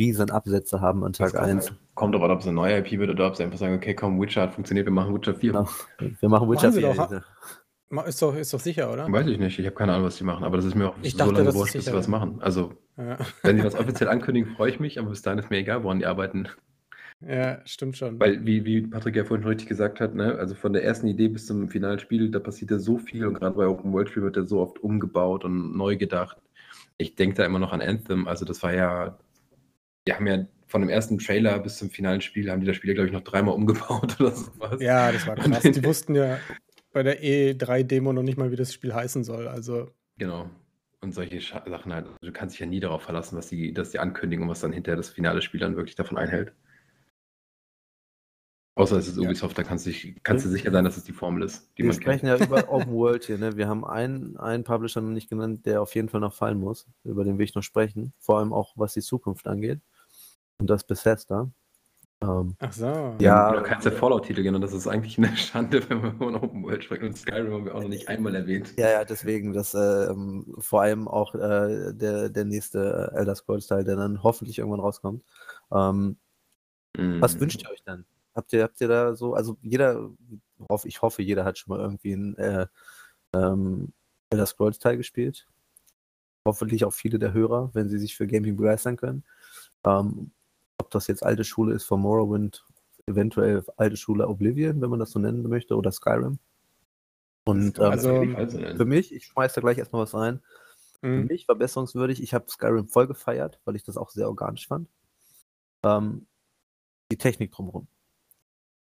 riesen 0.00 0.30
Absätze 0.30 0.80
haben 0.80 1.04
an 1.04 1.12
Tag 1.12 1.32
Das 1.32 1.42
1. 1.42 1.72
Kommt 1.94 2.14
aber, 2.14 2.30
ob 2.30 2.40
es 2.40 2.46
eine 2.46 2.54
neue 2.54 2.78
IP 2.78 2.98
wird 2.98 3.10
oder 3.10 3.26
ob 3.26 3.36
sie 3.36 3.42
einfach 3.42 3.58
sagen, 3.58 3.74
okay, 3.74 3.94
komm, 3.94 4.20
Witcher 4.20 4.42
hat 4.42 4.54
funktioniert, 4.54 4.86
wir 4.86 4.92
machen 4.92 5.14
Witcher 5.14 5.34
4. 5.34 5.52
Genau. 5.52 5.68
Wir 5.98 6.28
machen 6.28 6.50
Witcher 6.50 6.68
Machen 6.68 7.08
sie 7.08 7.20
4. 7.20 7.24
Ma- 7.90 8.02
Ist 8.02 8.22
doch, 8.22 8.34
ist 8.36 8.52
doch 8.54 8.60
sicher, 8.60 8.92
oder? 8.92 9.10
Weiß 9.12 9.26
ich 9.26 9.38
nicht, 9.38 9.58
ich 9.58 9.66
habe 9.66 9.74
keine 9.74 9.92
Ahnung, 9.92 10.06
was 10.06 10.16
die 10.16 10.24
machen, 10.24 10.44
aber 10.44 10.56
das 10.56 10.64
ist 10.66 10.74
mir 10.76 10.88
auch 10.90 10.96
Ich 11.02 11.12
so 11.12 11.18
dachte, 11.18 11.32
lange 11.32 11.46
das 11.46 11.54
ist 11.54 11.60
wurscht, 11.60 11.74
bis 11.74 11.84
sie 11.84 11.90
sicher. 11.90 11.98
was 11.98 12.08
machen. 12.08 12.38
Also, 12.40 12.72
Ja, 12.96 13.18
wenn 13.42 13.58
sie 13.58 13.64
was 13.64 13.74
offiziell 13.74 14.08
ankündigen, 14.08 14.54
freue 14.54 14.70
ich 14.70 14.78
mich, 14.80 14.98
aber 14.98 15.10
bis 15.10 15.22
dahin 15.22 15.38
ist 15.40 15.50
mir 15.50 15.58
egal, 15.58 15.82
woran 15.82 15.98
die 15.98 16.06
arbeiten. 16.06 16.48
ja 17.20 17.60
stimmt 17.66 17.96
schon. 17.96 18.18
Weil, 18.20 18.44
wie, 18.46 18.64
wie 18.64 18.82
Patrick 18.82 19.16
ja 19.16 19.24
vorhin 19.24 19.42
schon 19.42 19.50
richtig 19.50 19.68
gesagt 19.68 20.00
hat, 20.00 20.14
ne, 20.14 20.36
also 20.36 20.54
von 20.54 20.72
der 20.72 20.84
ersten 20.84 21.06
Idee 21.08 21.28
bis 21.28 21.46
zum 21.46 21.68
finalen 21.68 21.98
Spiel, 21.98 22.30
da 22.30 22.38
passiert 22.38 22.70
ja 22.70 22.78
so 22.78 22.98
viel 22.98 23.26
und 23.26 23.34
gerade 23.34 23.56
bei 23.56 23.66
Open 23.66 23.92
World 23.92 24.08
Spiel 24.08 24.22
wird 24.22 24.36
ja 24.36 24.44
so 24.44 24.60
oft 24.60 24.78
umgebaut 24.78 25.44
und 25.44 25.76
neu 25.76 25.96
gedacht. 25.96 26.36
Ich 26.96 27.16
denke 27.16 27.36
da 27.36 27.44
immer 27.44 27.58
noch 27.58 27.72
an 27.72 27.80
Anthem, 27.82 28.28
also 28.28 28.44
das 28.44 28.62
war 28.62 28.72
ja, 28.74 29.18
die 30.06 30.14
haben 30.14 30.26
ja 30.26 30.46
von 30.66 30.82
dem 30.82 30.90
ersten 30.90 31.18
Trailer 31.18 31.58
bis 31.58 31.78
zum 31.78 31.90
finalen 31.90 32.20
Spiel, 32.20 32.50
haben 32.50 32.60
die 32.60 32.66
das 32.66 32.76
Spiel, 32.76 32.94
glaube 32.94 33.08
ich, 33.08 33.12
noch 33.12 33.22
dreimal 33.22 33.54
umgebaut 33.54 34.16
oder 34.20 34.30
sowas. 34.32 34.80
Ja, 34.80 35.10
das 35.12 35.26
war 35.26 35.36
Und 35.36 35.52
krass. 35.52 35.62
Die 35.62 35.84
wussten 35.84 36.14
ja 36.14 36.38
bei 36.92 37.02
der 37.02 37.22
E3-Demo 37.22 38.12
noch 38.12 38.22
nicht 38.22 38.38
mal, 38.38 38.50
wie 38.50 38.56
das 38.56 38.72
Spiel 38.72 38.94
heißen 38.94 39.24
soll. 39.24 39.48
Also, 39.48 39.90
Genau. 40.18 40.50
Und 41.02 41.14
solche 41.14 41.36
Scha- 41.38 41.66
Sachen 41.70 41.94
halt. 41.94 42.04
Also 42.06 42.16
du 42.20 42.32
kannst 42.32 42.54
dich 42.54 42.60
ja 42.60 42.66
nie 42.66 42.78
darauf 42.80 43.02
verlassen, 43.02 43.36
was 43.38 43.48
die, 43.48 43.72
dass 43.72 43.90
die 43.90 43.98
Ankündigung, 43.98 44.48
was 44.50 44.60
dann 44.60 44.72
hinterher 44.72 44.96
das 44.98 45.08
finale 45.08 45.40
Spiel 45.40 45.58
dann 45.60 45.74
wirklich 45.76 45.94
davon 45.96 46.18
einhält. 46.18 46.52
Außer 48.76 48.96
es 48.98 49.08
ist 49.08 49.16
Ja. 49.16 49.22
Ubisoft, 49.22 49.56
da 49.58 49.62
kannst 49.62 49.86
du, 49.86 49.92
kannst 50.22 50.44
du 50.44 50.48
sicher 50.50 50.70
sein, 50.70 50.84
dass 50.84 50.96
es 50.96 51.04
die 51.04 51.12
Formel 51.12 51.42
ist, 51.42 51.68
die 51.76 51.82
Wir 51.82 51.86
man 51.86 51.94
sprechen 52.00 52.26
kennt. 52.28 52.40
ja 52.40 52.46
über 52.46 52.68
Open 52.70 52.92
World 52.92 53.24
hier. 53.24 53.38
Ne? 53.38 53.56
Wir 53.56 53.66
haben 53.68 53.84
einen, 53.84 54.36
einen 54.36 54.64
Publisher 54.64 55.00
noch 55.00 55.10
nicht 55.10 55.28
genannt, 55.30 55.64
der 55.66 55.80
auf 55.82 55.94
jeden 55.94 56.08
Fall 56.08 56.20
noch 56.20 56.34
fallen 56.34 56.58
muss. 56.60 56.86
Über 57.04 57.24
den 57.24 57.38
will 57.38 57.44
ich 57.44 57.54
noch 57.54 57.62
sprechen. 57.62 58.12
Vor 58.18 58.38
allem 58.38 58.52
auch, 58.52 58.72
was 58.76 58.94
die 58.94 59.00
Zukunft 59.02 59.46
angeht. 59.46 59.80
Und 60.58 60.68
das 60.70 60.84
Bethesda. 60.84 61.50
Ähm, 62.22 62.54
ach 62.58 62.72
so. 62.72 63.16
Ja. 63.18 63.52
Noch 63.52 63.62
keinen 63.62 63.80
der 63.82 63.92
Fallout-Titel 63.92 64.42
genannt. 64.42 64.62
Das 64.62 64.72
ist 64.74 64.86
eigentlich 64.86 65.16
eine 65.16 65.34
Schande, 65.36 65.80
wenn 65.88 66.02
wir 66.02 66.12
von 66.14 66.34
Open 66.36 66.62
World 66.64 66.84
sprechen. 66.84 67.06
Und 67.06 67.16
Skyrim 67.16 67.52
haben 67.52 67.64
wir 67.64 67.74
auch 67.74 67.80
noch 67.82 67.88
nicht 67.88 68.08
einmal 68.08 68.34
erwähnt. 68.34 68.74
ja, 68.76 68.90
ja, 68.90 69.04
deswegen, 69.04 69.52
dass 69.54 69.72
ähm, 69.74 70.54
vor 70.58 70.82
allem 70.82 71.08
auch 71.08 71.34
äh, 71.34 71.92
der, 71.94 72.28
der 72.28 72.44
nächste 72.44 73.12
Elder 73.14 73.34
Scrolls-Teil, 73.34 73.84
der 73.84 73.96
dann 73.96 74.22
hoffentlich 74.22 74.58
irgendwann 74.58 74.80
rauskommt. 74.80 75.24
Ähm, 75.72 76.16
Was 76.96 77.36
Mhm. 77.36 77.40
wünscht 77.40 77.62
ihr 77.62 77.70
euch 77.70 77.82
denn? 77.84 78.04
Habt 78.34 78.52
ihr, 78.52 78.62
habt 78.64 78.80
ihr 78.80 78.88
da 78.88 79.14
so, 79.14 79.34
also 79.34 79.56
jeder, 79.62 80.10
hoff- 80.68 80.84
ich 80.84 81.02
hoffe, 81.02 81.22
jeder 81.22 81.44
hat 81.44 81.56
schon 81.58 81.74
mal 81.76 81.80
irgendwie 81.82 82.12
einen 82.12 82.34
äh, 82.36 82.66
ähm, 83.34 83.92
Elder 84.30 84.46
Scrolls 84.46 84.78
Teil 84.78 84.96
gespielt. 84.96 85.46
Hoffentlich 86.46 86.84
auch 86.84 86.92
viele 86.92 87.18
der 87.18 87.32
Hörer, 87.32 87.70
wenn 87.74 87.88
sie 87.88 87.98
sich 87.98 88.14
für 88.16 88.26
Gaming 88.26 88.56
begeistern 88.56 88.96
können. 88.96 89.24
Ähm, 89.84 90.32
ob 90.80 90.90
das 90.90 91.06
jetzt 91.06 91.24
alte 91.24 91.44
Schule 91.44 91.74
ist 91.74 91.84
von 91.84 92.00
Morrowind, 92.00 92.64
eventuell 93.06 93.64
alte 93.76 93.96
Schule 93.96 94.26
Oblivion, 94.28 94.80
wenn 94.80 94.90
man 94.90 94.98
das 94.98 95.10
so 95.12 95.18
nennen 95.18 95.42
möchte, 95.48 95.76
oder 95.76 95.92
Skyrim. 95.92 96.38
Und 97.44 97.78
ähm, 97.78 97.84
Also- 97.84 98.10
auf 98.16 98.22
jeden 98.22 98.34
Fall 98.34 98.50
so 98.50 98.58
nennen. 98.58 98.76
für 98.76 98.84
mich, 98.84 99.14
ich 99.14 99.26
schmeiß 99.26 99.52
da 99.54 99.60
gleich 99.60 99.78
erstmal 99.78 100.02
was 100.02 100.14
rein. 100.14 100.40
Für 101.00 101.06
Mhm. 101.06 101.26
mich 101.26 101.46
verbesserungswürdig. 101.46 102.22
Ich 102.22 102.34
habe 102.34 102.44
Skyrim 102.50 102.86
voll 102.88 103.06
gefeiert, 103.06 103.58
weil 103.64 103.76
ich 103.76 103.82
das 103.84 103.96
auch 103.96 104.10
sehr 104.10 104.28
organisch 104.28 104.66
fand. 104.68 104.88
Ähm, 105.82 106.26
die 107.10 107.16
Technik 107.16 107.52
drumherum. 107.52 107.86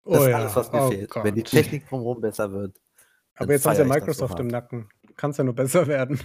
Das 0.04 0.14
Oh 0.20 0.24
ist 0.24 0.30
ja. 0.30 0.38
alles, 0.38 0.56
was 0.56 0.72
mir 0.72 0.82
oh 0.82 0.90
fehlt. 0.90 1.10
Gott. 1.10 1.24
Wenn 1.24 1.36
die 1.36 1.44
Technik 1.44 1.88
drumherum 1.88 2.20
besser 2.22 2.52
wird. 2.52 2.76
Aber 3.36 3.54
jetzt 3.54 3.64
sie 3.64 3.74
ja 3.74 3.86
Microsoft 3.86 4.40
im 4.40 4.48
Nacken. 4.48 4.90
Kann 5.16 5.32
es 5.32 5.38
ja 5.38 5.44
nur 5.44 5.56
besser 5.56 5.88
werden. 5.88 6.20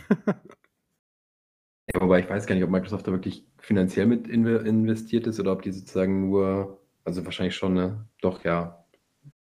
Wobei 2.00 2.20
ich 2.20 2.28
weiß 2.28 2.46
gar 2.46 2.54
nicht, 2.54 2.64
ob 2.64 2.70
Microsoft 2.70 3.06
da 3.06 3.12
wirklich 3.12 3.44
finanziell 3.58 4.06
mit 4.06 4.26
inve- 4.28 4.64
investiert 4.64 5.26
ist 5.26 5.40
oder 5.40 5.52
ob 5.52 5.62
die 5.62 5.72
sozusagen 5.72 6.28
nur, 6.28 6.78
also 7.04 7.24
wahrscheinlich 7.24 7.56
schon, 7.56 7.74
ne? 7.74 8.04
Doch, 8.20 8.44
ja. 8.44 8.82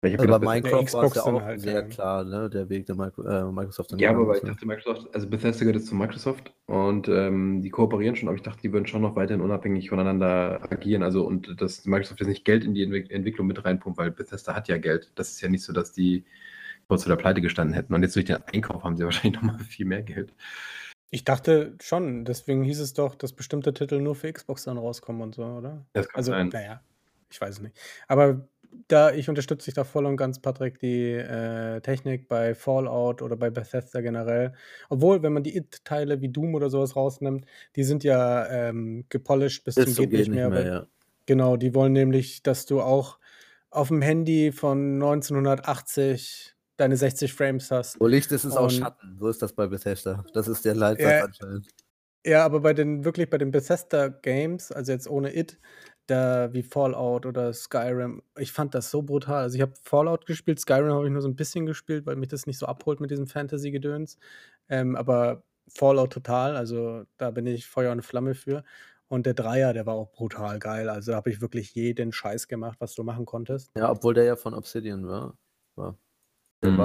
Also 0.03 0.29
bei 0.29 0.39
Minecraft 0.39 0.73
war 0.73 0.83
es 0.83 0.87
Xbox 0.87 1.17
ja 1.17 1.23
auch 1.25 1.43
halt, 1.43 1.61
sehr 1.61 1.83
klar, 1.83 2.25
ne, 2.25 2.49
der 2.49 2.69
Weg 2.69 2.87
der 2.87 2.95
Micro 2.97 3.23
äh, 3.23 3.53
Microsoft. 3.53 3.93
dann 3.93 3.99
Ja, 3.99 4.11
aber 4.11 4.35
ich 4.37 4.43
ne? 4.43 4.51
dachte, 4.51 4.67
Microsoft, 4.67 5.15
also 5.15 5.29
Bethesda 5.29 5.61
gehört 5.61 5.77
jetzt 5.77 5.89
zu 5.89 5.95
Microsoft 5.95 6.55
und 6.67 7.07
ähm, 7.09 7.61
die 7.63 7.69
kooperieren 7.71 8.17
schon, 8.17 8.29
aber 8.29 8.37
ich 8.37 8.43
dachte, 8.43 8.63
die 8.63 8.73
würden 8.73 8.87
schon 8.87 9.03
noch 9.03 9.15
weiterhin 9.15 9.43
unabhängig 9.43 9.91
voneinander 9.91 10.61
agieren. 10.73 11.03
Also 11.03 11.27
und 11.27 11.61
dass 11.61 11.85
Microsoft 11.85 12.21
jetzt 12.21 12.29
nicht 12.29 12.45
Geld 12.47 12.65
in 12.65 12.75
die 12.75 12.83
Entwick 12.83 13.11
Entwicklung 13.11 13.47
mit 13.47 13.63
reinpumpt, 13.65 13.99
weil 13.99 14.11
Bethesda 14.11 14.55
hat 14.55 14.69
ja 14.69 14.79
Geld. 14.79 15.13
Das 15.17 15.31
ist 15.31 15.43
ja 15.43 15.49
nicht 15.51 15.63
so, 15.65 15.73
dass 15.75 15.93
die 15.93 16.25
kurz 16.89 17.05
vor 17.05 17.11
der 17.15 17.23
Pleite 17.23 17.41
gestanden 17.43 17.75
hätten. 17.75 17.95
Und 17.95 18.03
jetzt 18.03 18.17
durch 18.17 18.25
den 18.27 18.39
Einkauf 18.53 18.83
haben 18.85 18.97
sie 18.97 19.05
wahrscheinlich 19.05 19.41
nochmal 19.41 19.59
viel 19.61 19.87
mehr 19.87 20.03
Geld. 20.03 20.33
Ich 21.11 21.25
dachte 21.25 21.75
schon, 21.83 22.25
deswegen 22.25 22.63
hieß 22.63 22.81
es 22.81 22.93
doch, 22.95 23.15
dass 23.17 23.33
bestimmte 23.33 23.75
Titel 23.75 24.01
nur 24.01 24.15
für 24.15 24.33
Xbox 24.33 24.65
dann 24.65 24.79
rauskommen 24.79 25.23
und 25.23 25.35
so, 25.35 25.45
oder? 25.45 25.85
Das 25.93 26.09
kann 26.09 26.19
Also, 26.19 26.33
sein. 26.33 26.49
naja, 26.53 26.81
ich 27.31 27.41
weiß 27.41 27.57
es 27.57 27.61
nicht. 27.61 27.77
Aber 28.07 28.47
da, 28.87 29.11
ich 29.13 29.29
unterstütze 29.29 29.65
dich 29.65 29.75
da 29.75 29.83
voll 29.83 30.07
und 30.07 30.17
ganz, 30.17 30.39
Patrick, 30.41 30.79
die 30.79 31.11
äh, 31.13 31.81
Technik 31.81 32.29
bei 32.29 32.55
Fallout 32.55 33.21
oder 33.23 33.37
bei 33.37 33.51
Bethesda 33.51 34.01
generell. 34.01 34.53
Obwohl, 34.89 35.23
wenn 35.25 35.33
man 35.33 35.43
die 35.43 35.57
It-Teile 35.57 36.21
wie 36.21 36.29
Doom 36.29 36.55
oder 36.55 36.71
sowas 36.71 36.95
rausnimmt, 36.95 37.45
die 37.75 37.83
sind 37.83 38.05
ja 38.05 38.47
ähm, 38.49 39.05
gepolished 39.09 39.65
bis, 39.65 39.75
Bis 39.75 39.87
zum 39.87 39.95
zum 39.95 40.11
geht 40.11 40.21
nicht 40.21 40.31
mehr. 40.31 40.51
weil- 40.53 40.67
ja. 40.67 40.87
Genau, 41.27 41.57
die 41.57 41.75
wollen 41.75 41.93
nämlich, 41.93 42.43
dass 42.45 42.67
du 42.67 42.81
auch 42.81 43.19
auf 43.71 43.89
dem 43.89 44.03
Handy 44.03 44.51
von 44.53 44.99
1980 44.99 46.55
deine 46.81 46.97
60 46.97 47.33
Frames 47.33 47.71
hast. 47.71 48.01
Wo 48.01 48.07
Licht 48.07 48.33
ist, 48.33 48.45
ist 48.45 48.57
auch 48.57 48.71
Schatten. 48.71 49.17
So 49.19 49.29
ist 49.29 49.43
das 49.43 49.53
bei 49.53 49.67
Bethesda. 49.67 50.25
Das 50.33 50.49
ist 50.49 50.65
der 50.65 50.75
Leitsatz 50.75 51.13
Ja. 51.13 51.25
anscheinend. 51.25 51.69
Ja, 52.27 52.45
aber 52.45 52.61
bei 52.61 52.75
den, 52.75 53.05
wirklich 53.05 53.31
bei 53.31 53.39
den 53.39 53.51
Bethesda 53.51 54.09
Games, 54.09 54.73
also 54.73 54.93
jetzt 54.93 55.09
ohne 55.09 55.35
It, 55.35 55.59
da 56.07 56.53
wie 56.53 56.63
Fallout 56.63 57.25
oder 57.25 57.53
Skyrim. 57.53 58.23
Ich 58.39 58.53
fand 58.53 58.75
das 58.75 58.91
so 58.91 59.03
brutal. 59.03 59.43
Also 59.43 59.57
ich 59.57 59.63
habe 59.63 59.73
Fallout 59.83 60.27
gespielt, 60.27 60.61
Skyrim 60.61 60.93
habe 60.93 61.07
ich 61.07 61.13
nur 61.13 61.23
so 61.23 61.29
ein 61.29 61.37
bisschen 61.37 61.67
gespielt, 61.67 62.05
weil 62.07 62.17
mich 62.17 62.29
das 62.29 62.47
nicht 62.47 62.59
so 62.59 62.67
abholt 62.67 63.01
mit 63.01 63.11
diesem 63.11 63.27
Fantasy-Gedöns. 63.27 64.19
Ähm, 64.69 64.97
aber 64.97 65.45
Fallout 65.69 66.13
total, 66.13 66.57
also 66.57 67.05
da 67.17 67.31
bin 67.31 67.47
ich 67.47 67.67
Feuer 67.67 67.93
und 67.93 68.03
Flamme 68.03 68.35
für. 68.35 68.65
Und 69.09 69.27
der 69.27 69.35
Dreier, 69.35 69.73
der 69.73 69.87
war 69.87 69.95
auch 69.95 70.13
brutal 70.13 70.59
geil. 70.59 70.89
Also 70.89 71.13
da 71.13 71.17
habe 71.17 71.31
ich 71.31 71.41
wirklich 71.41 71.75
jeden 71.75 72.13
Scheiß 72.13 72.49
gemacht, 72.49 72.79
was 72.81 72.95
du 72.95 73.03
machen 73.03 73.25
konntest. 73.25 73.71
Ja, 73.77 73.91
obwohl 73.91 74.15
der 74.15 74.25
ja 74.25 74.37
von 74.37 74.55
Obsidian 74.55 75.07
war. 75.07 75.37
war. 75.75 75.97
Äh, 76.63 76.69
nicht 76.69 76.77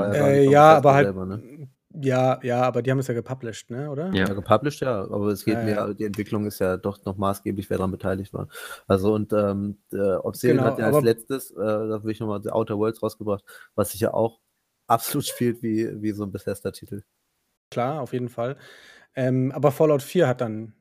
vom 0.45 0.53
ja, 0.53 0.77
aber 0.77 0.93
halt. 0.93 1.05
selber, 1.05 1.25
ne? 1.25 1.69
Ja, 2.01 2.39
ja, 2.43 2.61
aber 2.61 2.81
die 2.81 2.91
haben 2.91 2.99
es 2.99 3.07
ja 3.07 3.13
gepublished, 3.13 3.69
ne, 3.69 3.89
oder? 3.89 4.07
Ja. 4.13 4.27
Ja, 4.27 4.33
gepublished, 4.33 4.81
ja, 4.81 5.01
aber 5.03 5.27
es 5.27 5.45
geht 5.45 5.55
Ja, 5.55 5.63
mehr, 5.63 5.75
ja. 5.75 5.93
die 5.93 6.03
Entwicklung 6.03 6.45
ist 6.45 6.59
ja 6.59 6.75
doch 6.75 7.03
noch 7.05 7.15
maßgeblich, 7.15 7.69
wer 7.69 7.77
daran 7.77 7.91
beteiligt 7.91 8.33
war. 8.33 8.49
Also 8.87 9.13
und 9.13 9.31
ähm, 9.31 9.77
der 9.91 10.25
Obsidian 10.25 10.57
Genau, 10.57 10.69
hat 10.69 10.79
ja 10.79 10.87
als 10.87 11.03
letztes, 11.03 11.51
äh, 11.51 11.55
da 11.55 12.03
will 12.03 12.11
ich 12.11 12.19
nochmal 12.19 12.41
The 12.43 12.51
Outer 12.51 12.77
Worlds 12.77 13.01
rausgebracht, 13.01 13.45
was 13.75 13.91
sich 13.91 14.01
ja 14.01 14.13
auch 14.13 14.41
absolut 14.87 15.25
spielt 15.25 15.63
wie, 15.63 16.01
wie 16.01 16.11
so 16.11 16.23
ein 16.23 16.31
Bethesda-Titel. 16.31 17.03
Klar, 17.71 18.01
auf 18.01 18.13
jeden 18.13 18.29
Fall. 18.29 18.57
Ähm, 19.15 19.51
aber 19.53 19.71
Fallout 19.71 20.03
4 20.03 20.27
hat 20.27 20.41
dann 20.41 20.73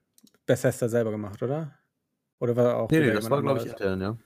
Bethesda 0.47 0.89
selber 0.89 1.13
gemacht, 1.13 1.43
oder? 1.43 1.79
Oder 2.41 2.57
war 2.57 2.77
auch 2.77 2.91
Nee, 2.91 3.01
nee, 3.01 3.13
das 3.13 3.31
war, 3.31 3.41
glaube 3.41 3.61
ich, 3.61 3.67
intern, 3.67 4.01
ja. 4.01 4.19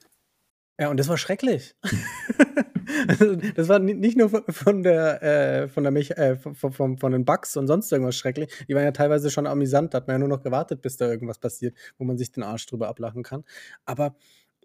Ja, 0.79 0.89
und 0.89 0.97
das 0.97 1.07
war 1.07 1.17
schrecklich. 1.17 1.75
das 3.55 3.67
war 3.67 3.79
ni- 3.79 3.93
nicht 3.93 4.17
nur 4.17 4.29
von- 4.29 4.83
der, 4.83 5.21
äh, 5.23 5.67
von, 5.67 5.83
der 5.83 5.91
Mech 5.91 6.11
äh, 6.11 6.37
von, 6.37 6.71
von, 6.71 6.97
von 6.97 7.11
den 7.11 7.25
Bugs 7.25 7.55
und 7.57 7.67
sonst 7.67 7.91
irgendwas 7.91 8.15
schrecklich. 8.15 8.49
Die 8.67 8.75
waren 8.75 8.83
ja 8.83 8.91
teilweise 8.91 9.29
schon 9.29 9.47
amüsant, 9.47 9.93
da 9.93 9.97
hat 9.97 10.07
man 10.07 10.15
ja 10.15 10.19
nur 10.19 10.27
noch 10.27 10.41
gewartet, 10.41 10.81
bis 10.81 10.97
da 10.97 11.09
irgendwas 11.09 11.39
passiert, 11.39 11.75
wo 11.97 12.03
man 12.03 12.17
sich 12.17 12.31
den 12.31 12.43
Arsch 12.43 12.65
drüber 12.65 12.87
ablachen 12.87 13.23
kann. 13.23 13.43
Aber 13.85 14.15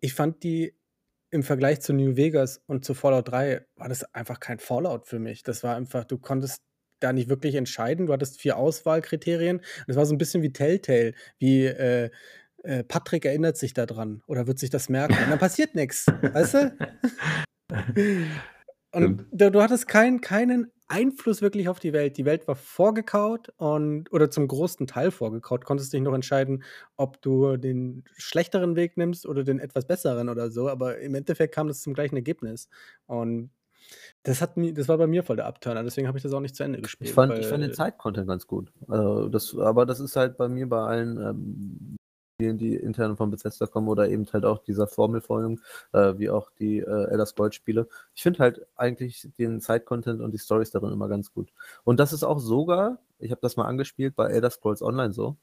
ich 0.00 0.14
fand 0.14 0.42
die 0.42 0.74
im 1.30 1.42
Vergleich 1.42 1.80
zu 1.80 1.92
New 1.92 2.16
Vegas 2.16 2.62
und 2.66 2.84
zu 2.84 2.94
Fallout 2.94 3.28
3 3.28 3.66
war 3.76 3.88
das 3.88 4.04
einfach 4.14 4.38
kein 4.38 4.60
Fallout 4.60 5.06
für 5.06 5.18
mich. 5.18 5.42
Das 5.42 5.64
war 5.64 5.74
einfach, 5.76 6.04
du 6.04 6.18
konntest 6.18 6.62
da 7.00 7.12
nicht 7.12 7.28
wirklich 7.28 7.56
entscheiden. 7.56 8.06
Du 8.06 8.12
hattest 8.12 8.40
vier 8.40 8.56
Auswahlkriterien. 8.56 9.60
Das 9.86 9.96
war 9.96 10.06
so 10.06 10.14
ein 10.14 10.18
bisschen 10.18 10.42
wie 10.42 10.52
Telltale, 10.52 11.12
wie 11.38 11.64
äh, 11.66 12.10
äh, 12.62 12.84
Patrick 12.84 13.24
erinnert 13.24 13.56
sich 13.56 13.74
daran 13.74 14.22
oder 14.26 14.46
wird 14.46 14.58
sich 14.58 14.70
das 14.70 14.88
merken. 14.88 15.16
Und 15.24 15.30
dann 15.30 15.38
passiert 15.38 15.74
nichts, 15.74 16.06
weißt 16.06 16.54
du? 16.54 16.76
Und 18.94 19.26
du, 19.32 19.50
du 19.50 19.60
hattest 19.60 19.88
kein, 19.88 20.20
keinen 20.20 20.70
Einfluss 20.86 21.42
wirklich 21.42 21.68
auf 21.68 21.80
die 21.80 21.92
Welt. 21.92 22.16
Die 22.16 22.24
Welt 22.24 22.46
war 22.46 22.54
vorgekaut 22.54 23.48
und 23.56 24.12
oder 24.12 24.30
zum 24.30 24.46
großen 24.46 24.86
Teil 24.86 25.10
vorgekaut. 25.10 25.64
Konntest 25.64 25.92
dich 25.92 26.00
noch 26.00 26.14
entscheiden, 26.14 26.62
ob 26.96 27.20
du 27.22 27.56
den 27.56 28.04
schlechteren 28.16 28.76
Weg 28.76 28.96
nimmst 28.96 29.26
oder 29.26 29.42
den 29.42 29.58
etwas 29.58 29.86
besseren 29.86 30.28
oder 30.28 30.50
so. 30.50 30.68
Aber 30.68 30.98
im 30.98 31.14
Endeffekt 31.14 31.54
kam 31.54 31.68
das 31.68 31.80
zum 31.80 31.94
gleichen 31.94 32.16
Ergebnis. 32.16 32.68
Und 33.06 33.50
das 34.22 34.40
hat 34.40 34.56
mir, 34.56 34.72
das 34.72 34.88
war 34.88 34.98
bei 34.98 35.06
mir 35.06 35.22
voll 35.22 35.36
der 35.36 35.46
Abturner. 35.46 35.82
Deswegen 35.82 36.06
habe 36.06 36.18
ich 36.18 36.22
das 36.22 36.32
auch 36.32 36.40
nicht 36.40 36.54
zu 36.54 36.62
Ende 36.62 36.80
gespielt. 36.80 37.08
Ich 37.08 37.14
fand, 37.14 37.36
ich 37.38 37.46
fand 37.46 37.62
den 37.62 37.72
Zeit-Content 37.72 38.28
ganz 38.28 38.46
gut. 38.46 38.70
Also 38.86 39.28
das, 39.28 39.56
aber 39.56 39.86
das 39.86 40.00
ist 40.00 40.16
halt 40.16 40.36
bei 40.36 40.48
mir 40.48 40.68
bei 40.68 40.80
allen 40.80 41.16
ähm, 41.16 41.96
Spielen, 42.34 42.58
die 42.58 42.74
intern 42.74 43.16
von 43.16 43.30
Bethesda 43.30 43.66
kommen 43.66 43.86
oder 43.88 44.08
eben 44.08 44.26
halt 44.32 44.44
auch 44.44 44.58
dieser 44.58 44.88
Formelfolgen, 44.88 45.60
äh, 45.92 46.14
wie 46.18 46.30
auch 46.30 46.50
die 46.58 46.80
äh, 46.80 47.10
Elder 47.10 47.26
Scrolls 47.26 47.54
Spiele. 47.54 47.86
Ich 48.14 48.22
finde 48.22 48.40
halt 48.40 48.66
eigentlich 48.74 49.28
den 49.38 49.60
Zeit-Content 49.60 50.20
und 50.20 50.32
die 50.32 50.38
Stories 50.38 50.72
darin 50.72 50.92
immer 50.92 51.08
ganz 51.08 51.32
gut. 51.32 51.52
Und 51.84 52.00
das 52.00 52.12
ist 52.12 52.24
auch 52.24 52.40
sogar, 52.40 52.98
ich 53.20 53.30
habe 53.30 53.40
das 53.40 53.56
mal 53.56 53.66
angespielt 53.66 54.16
bei 54.16 54.26
Elder 54.26 54.50
Scrolls 54.50 54.82
Online 54.82 55.12
so, 55.12 55.36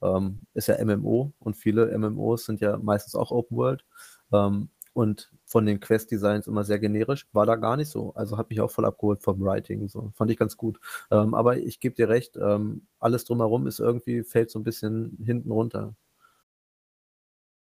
ähm, 0.00 0.40
ist 0.54 0.68
ja 0.68 0.82
MMO 0.82 1.32
und 1.38 1.56
viele 1.56 1.96
MMOs 1.98 2.46
sind 2.46 2.60
ja 2.62 2.78
meistens 2.78 3.14
auch 3.14 3.30
Open 3.30 3.56
World. 3.58 3.84
Ähm, 4.32 4.70
und 4.94 5.30
von 5.44 5.66
den 5.66 5.80
Quest-Designs 5.80 6.46
immer 6.48 6.64
sehr 6.64 6.78
generisch, 6.78 7.28
war 7.32 7.46
da 7.46 7.56
gar 7.56 7.76
nicht 7.76 7.90
so. 7.90 8.14
Also 8.14 8.36
hat 8.38 8.50
mich 8.50 8.60
auch 8.60 8.70
voll 8.70 8.84
abgeholt 8.86 9.22
vom 9.22 9.40
Writing. 9.40 9.88
So. 9.88 10.12
Fand 10.16 10.30
ich 10.30 10.38
ganz 10.38 10.56
gut. 10.56 10.80
Ähm, 11.10 11.34
aber 11.34 11.58
ich 11.58 11.78
gebe 11.78 11.94
dir 11.94 12.08
recht, 12.08 12.36
ähm, 12.36 12.86
alles 12.98 13.24
drumherum 13.24 13.66
ist 13.68 13.78
irgendwie, 13.80 14.24
fällt 14.24 14.50
so 14.50 14.58
ein 14.58 14.64
bisschen 14.64 15.16
hinten 15.24 15.52
runter. 15.52 15.94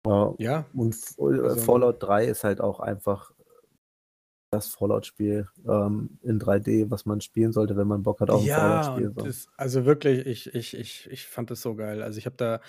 Ja, 0.06 0.34
Ja, 0.38 0.64
und 0.74 0.94
äh, 1.18 1.22
Also- 1.48 1.56
Fallout 1.64 2.02
3 2.02 2.24
ist 2.26 2.44
halt 2.44 2.60
auch 2.60 2.80
einfach 2.80 3.32
das 4.50 4.68
Fallout-Spiel 4.68 5.46
ähm, 5.68 6.18
in 6.22 6.38
3D, 6.40 6.90
was 6.90 7.04
man 7.04 7.20
spielen 7.20 7.52
sollte, 7.52 7.76
wenn 7.76 7.86
man 7.86 8.02
Bock 8.02 8.20
hat 8.20 8.30
auf 8.30 8.40
ein 8.40 8.46
Ja, 8.46 8.82
Fallout-Spiel. 8.82 9.12
So. 9.14 9.26
das, 9.26 9.48
also 9.58 9.84
wirklich, 9.84 10.26
ich, 10.26 10.54
ich, 10.54 10.74
ich, 10.74 11.08
ich 11.10 11.26
fand 11.26 11.50
das 11.50 11.60
so 11.60 11.74
geil. 11.74 12.02
Also 12.02 12.18
ich 12.18 12.24
habe 12.24 12.36
da 12.36 12.60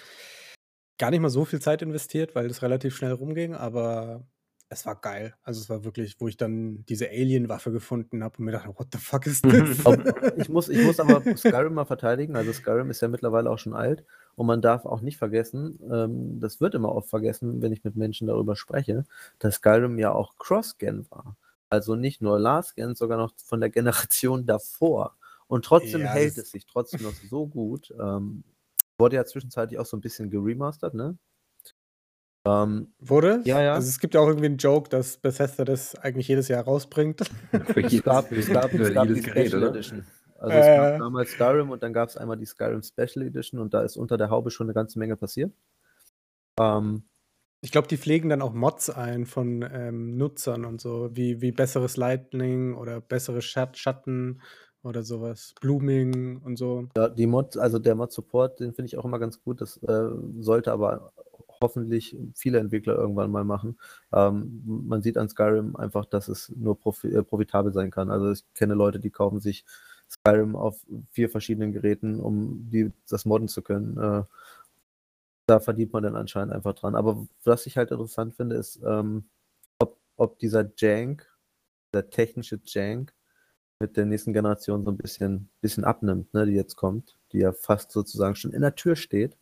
gar 0.97 1.09
nicht 1.11 1.21
mal 1.21 1.29
so 1.29 1.45
viel 1.45 1.61
Zeit 1.61 1.81
investiert, 1.81 2.35
weil 2.35 2.49
das 2.49 2.61
relativ 2.63 2.97
schnell 2.97 3.13
rumging, 3.13 3.55
aber 3.55 4.27
es 4.69 4.85
war 4.85 4.95
geil. 4.95 5.35
Also 5.43 5.61
es 5.61 5.69
war 5.69 5.83
wirklich, 5.83 6.19
wo 6.19 6.27
ich 6.27 6.37
dann 6.37 6.85
diese 6.87 7.09
Alien-Waffe 7.09 7.71
gefunden 7.71 8.23
habe 8.23 8.37
und 8.37 8.45
mir 8.45 8.51
dachte, 8.51 8.69
what 8.77 8.87
the 8.91 8.99
fuck 8.99 9.25
ist 9.25 9.43
das? 9.49 9.89
Ich, 10.35 10.49
muss, 10.49 10.69
ich 10.69 10.81
muss 10.81 10.99
aber 10.99 11.25
Skyrim 11.35 11.73
mal 11.73 11.85
verteidigen. 11.85 12.35
Also 12.35 12.53
Skyrim 12.53 12.89
ist 12.89 13.01
ja 13.01 13.07
mittlerweile 13.07 13.49
auch 13.49 13.57
schon 13.57 13.73
alt 13.73 14.05
und 14.35 14.45
man 14.47 14.61
darf 14.61 14.85
auch 14.85 15.01
nicht 15.01 15.17
vergessen, 15.17 15.79
ähm, 15.91 16.39
das 16.39 16.61
wird 16.61 16.75
immer 16.75 16.93
oft 16.93 17.09
vergessen, 17.09 17.61
wenn 17.61 17.71
ich 17.71 17.83
mit 17.83 17.95
Menschen 17.95 18.27
darüber 18.27 18.55
spreche, 18.55 19.05
dass 19.39 19.55
Skyrim 19.55 19.97
ja 19.97 20.11
auch 20.11 20.37
Cross-Gen 20.37 21.09
war. 21.09 21.35
Also 21.69 21.95
nicht 21.95 22.21
nur 22.21 22.39
Last-Gen, 22.39 22.95
sogar 22.95 23.17
noch 23.17 23.33
von 23.43 23.59
der 23.59 23.69
Generation 23.69 24.45
davor. 24.45 25.15
Und 25.47 25.65
trotzdem 25.65 26.01
Ja, 26.01 26.09
hält 26.13 26.37
es 26.37 26.51
sich 26.51 26.65
trotzdem 26.67 27.01
noch 27.03 27.13
so 27.15 27.47
gut. 27.47 27.93
Ähm, 27.99 28.43
wurde 28.99 29.15
ja 29.15 29.25
zwischenzeitlich 29.25 29.79
auch 29.79 29.85
so 29.85 29.97
ein 29.97 30.01
bisschen 30.01 30.29
geremastert, 30.29 30.93
ne? 30.93 31.17
Ähm, 32.49 32.87
Wurde? 32.99 33.41
Ja, 33.45 33.61
ja. 33.61 33.73
Also 33.73 33.87
es 33.89 33.99
gibt 33.99 34.13
ja 34.15 34.21
auch 34.21 34.27
irgendwie 34.27 34.47
einen 34.47 34.57
Joke, 34.57 34.89
dass 34.89 35.17
Bethesda 35.17 35.65
das 35.65 35.95
eigentlich 35.95 36.27
jedes 36.27 36.47
Jahr 36.47 36.63
rausbringt. 36.63 37.21
Für 37.51 37.83
es 37.83 37.91
jedes, 37.91 38.03
gab, 38.03 38.31
es 38.31 38.49
gab, 38.49 38.71
für 38.71 38.81
es 38.81 38.93
gab 38.93 39.07
die 39.07 39.13
jedes 39.13 39.25
Gerät, 39.25 39.47
Special 39.47 39.63
oder? 39.63 39.71
Edition. 39.71 40.05
Also 40.37 40.57
es 40.57 40.65
gab 40.65 40.95
Äh. 40.95 40.97
damals 40.99 41.31
Skyrim 41.31 41.69
und 41.69 41.83
dann 41.83 41.93
gab 41.93 42.09
es 42.09 42.17
einmal 42.17 42.37
die 42.37 42.45
Skyrim 42.45 42.81
Special 42.81 43.25
Edition 43.25 43.59
und 43.59 43.73
da 43.73 43.81
ist 43.81 43.97
unter 43.97 44.17
der 44.17 44.29
Haube 44.29 44.51
schon 44.51 44.67
eine 44.67 44.73
ganze 44.73 44.97
Menge 44.99 45.15
passiert. 45.17 45.51
Ähm, 46.59 47.03
Ich 47.61 47.71
glaube, 47.71 47.89
die 47.89 47.97
pflegen 47.97 48.29
dann 48.29 48.41
auch 48.41 48.53
Mods 48.53 48.89
ein 48.89 49.25
von 49.25 49.61
ähm, 49.69 50.15
Nutzern 50.15 50.63
und 50.63 50.79
so, 50.79 51.09
wie, 51.13 51.41
wie 51.41 51.51
besseres 51.51 51.97
Lightning 51.97 52.73
oder 52.75 53.01
bessere 53.01 53.41
Schat 53.41 53.77
Schatten 53.77 54.41
oder 54.81 55.03
sowas. 55.03 55.53
Blooming 55.59 56.37
und 56.41 56.55
so. 56.57 56.87
ja, 56.95 57.09
die 57.09 57.27
Mod, 57.27 57.57
also 57.57 57.77
der 57.79 57.95
Mod-Support, 57.95 58.61
den 58.61 58.71
finde 58.73 58.85
ich 58.87 58.97
auch 58.97 59.03
immer 59.03 59.19
ganz 59.19 59.41
gut. 59.43 59.59
Das 59.59 59.75
äh, 59.83 60.07
sollte 60.39 60.71
aber 60.71 61.11
hoffentlich 61.61 62.17
viele 62.35 62.59
Entwickler 62.59 62.95
irgendwann 62.95 63.31
mal 63.31 63.43
machen. 63.43 63.77
Ähm, 64.13 64.63
man 64.65 65.01
sieht 65.01 65.17
an 65.17 65.29
Skyrim 65.29 65.75
einfach, 65.75 66.05
dass 66.05 66.27
es 66.27 66.49
nur 66.55 66.79
profi 66.79 67.07
äh, 67.07 67.23
profitabel 67.23 67.73
sein 67.73 67.91
kann. 67.91 68.09
Also 68.11 68.31
ich 68.31 68.43
kenne 68.53 68.73
Leute, 68.73 68.99
die 68.99 69.09
kaufen 69.09 69.39
sich 69.39 69.65
Skyrim 70.09 70.55
auf 70.55 70.85
vier 71.11 71.29
verschiedenen 71.29 71.71
Geräten, 71.71 72.19
um 72.19 72.69
die, 72.69 72.91
das 73.09 73.25
modden 73.25 73.47
zu 73.47 73.61
können. 73.61 73.97
Äh, 73.97 74.23
da 75.45 75.59
verdient 75.59 75.93
man 75.93 76.03
dann 76.03 76.15
anscheinend 76.15 76.53
einfach 76.53 76.73
dran. 76.73 76.95
Aber 76.95 77.27
was 77.43 77.65
ich 77.65 77.77
halt 77.77 77.91
interessant 77.91 78.35
finde, 78.35 78.55
ist, 78.55 78.79
ähm, 78.85 79.25
ob, 79.79 79.97
ob 80.15 80.39
dieser 80.39 80.69
Jank, 80.77 81.27
der 81.93 82.09
technische 82.09 82.59
Jank, 82.63 83.13
mit 83.79 83.95
der 83.95 84.05
nächsten 84.05 84.33
Generation 84.33 84.83
so 84.83 84.91
ein 84.91 84.97
bisschen, 84.97 85.49
bisschen 85.61 85.85
abnimmt, 85.85 86.33
ne, 86.33 86.45
die 86.45 86.51
jetzt 86.51 86.75
kommt, 86.75 87.17
die 87.31 87.39
ja 87.39 87.53
fast 87.53 87.91
sozusagen 87.91 88.35
schon 88.35 88.51
in 88.51 88.61
der 88.61 88.75
Tür 88.75 88.95
steht. 88.95 89.37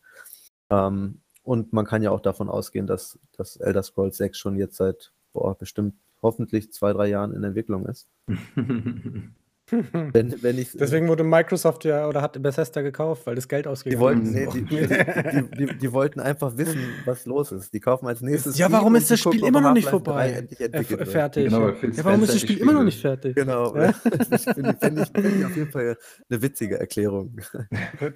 Ähm, 0.69 1.21
und 1.47 1.71
man 1.71 1.85
kann 1.85 2.03
ja 2.03 2.11
auch 2.11 2.19
davon 2.19 2.49
ausgehen, 2.49 2.87
dass 2.87 3.17
das 3.37 3.55
Elder 3.55 3.81
Scrolls 3.81 4.17
6 4.17 4.37
schon 4.37 4.57
jetzt 4.57 4.75
seit 4.75 5.13
boah, 5.31 5.57
bestimmt 5.57 5.95
hoffentlich 6.21 6.73
zwei, 6.73 6.91
drei 6.91 7.07
Jahren 7.07 7.33
in 7.33 7.41
Entwicklung 7.41 7.85
ist. 7.85 8.09
Wenn, 10.13 10.41
wenn 10.41 10.57
ich, 10.57 10.71
Deswegen 10.71 11.09
wurde 11.09 11.25
Microsoft 11.25 11.83
ja 11.83 12.07
oder 12.07 12.21
hat 12.21 12.41
Bethesda 12.41 12.81
gekauft, 12.81 13.25
weil 13.25 13.35
das 13.35 13.49
Geld 13.49 13.67
ausgegeben 13.67 14.01
wollten, 14.01 14.21
ist. 14.25 14.31
nee, 14.31 14.47
die, 14.53 14.63
die, 14.63 15.65
die, 15.67 15.77
die 15.77 15.91
wollten 15.91 16.21
einfach 16.21 16.55
wissen, 16.55 16.79
was 17.03 17.25
los 17.25 17.51
ist. 17.51 17.73
Die 17.73 17.81
kaufen 17.81 18.07
als 18.07 18.21
nächstes. 18.21 18.57
Ja, 18.57 18.71
warum 18.71 18.95
ist 18.95 19.11
das 19.11 19.19
Spiel 19.19 19.43
immer 19.43 19.59
noch 19.59 19.73
nicht 19.73 19.91
Half-Life 19.91 20.47
3 20.57 20.69
vorbei? 20.69 20.99
Äh, 20.99 21.05
fertig. 21.05 21.45
Genau, 21.45 21.69
ja, 21.69 21.75
warum 22.03 22.23
ist 22.23 22.33
das 22.33 22.41
Spiel 22.41 22.57
immer 22.59 22.73
noch 22.73 22.83
nicht 22.83 23.01
fertig? 23.01 23.35
Genau. 23.35 23.75
Das 24.29 24.43
finde 24.43 24.77
ich, 24.81 25.23
ich, 25.23 25.39
ich 25.39 25.45
auf 25.45 25.55
jeden 25.55 25.71
Fall 25.71 25.97
eine 26.29 26.41
witzige 26.41 26.79
Erklärung. 26.79 27.37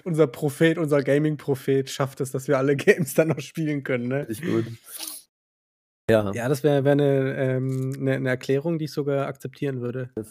unser 0.04 0.28
Prophet, 0.28 0.78
unser 0.78 1.04
Gaming-Prophet 1.04 1.90
schafft 1.90 2.22
es, 2.22 2.32
dass 2.32 2.48
wir 2.48 2.58
alle 2.58 2.76
Games 2.76 3.14
dann 3.14 3.30
noch 3.30 3.40
spielen 3.40 3.84
können. 3.84 4.08
Ne? 4.08 4.28
Richtig 4.28 4.50
gut. 4.50 4.66
Ja. 6.12 6.32
Ja, 6.34 6.50
das 6.50 6.64
wäre 6.64 6.84
wär 6.84 6.92
eine, 6.92 7.36
ähm, 7.38 7.94
eine, 7.98 8.16
eine 8.16 8.30
Erklärung, 8.30 8.78
die 8.78 8.86
ich 8.86 8.92
sogar 8.92 9.28
akzeptieren 9.28 9.80
würde. 9.80 10.10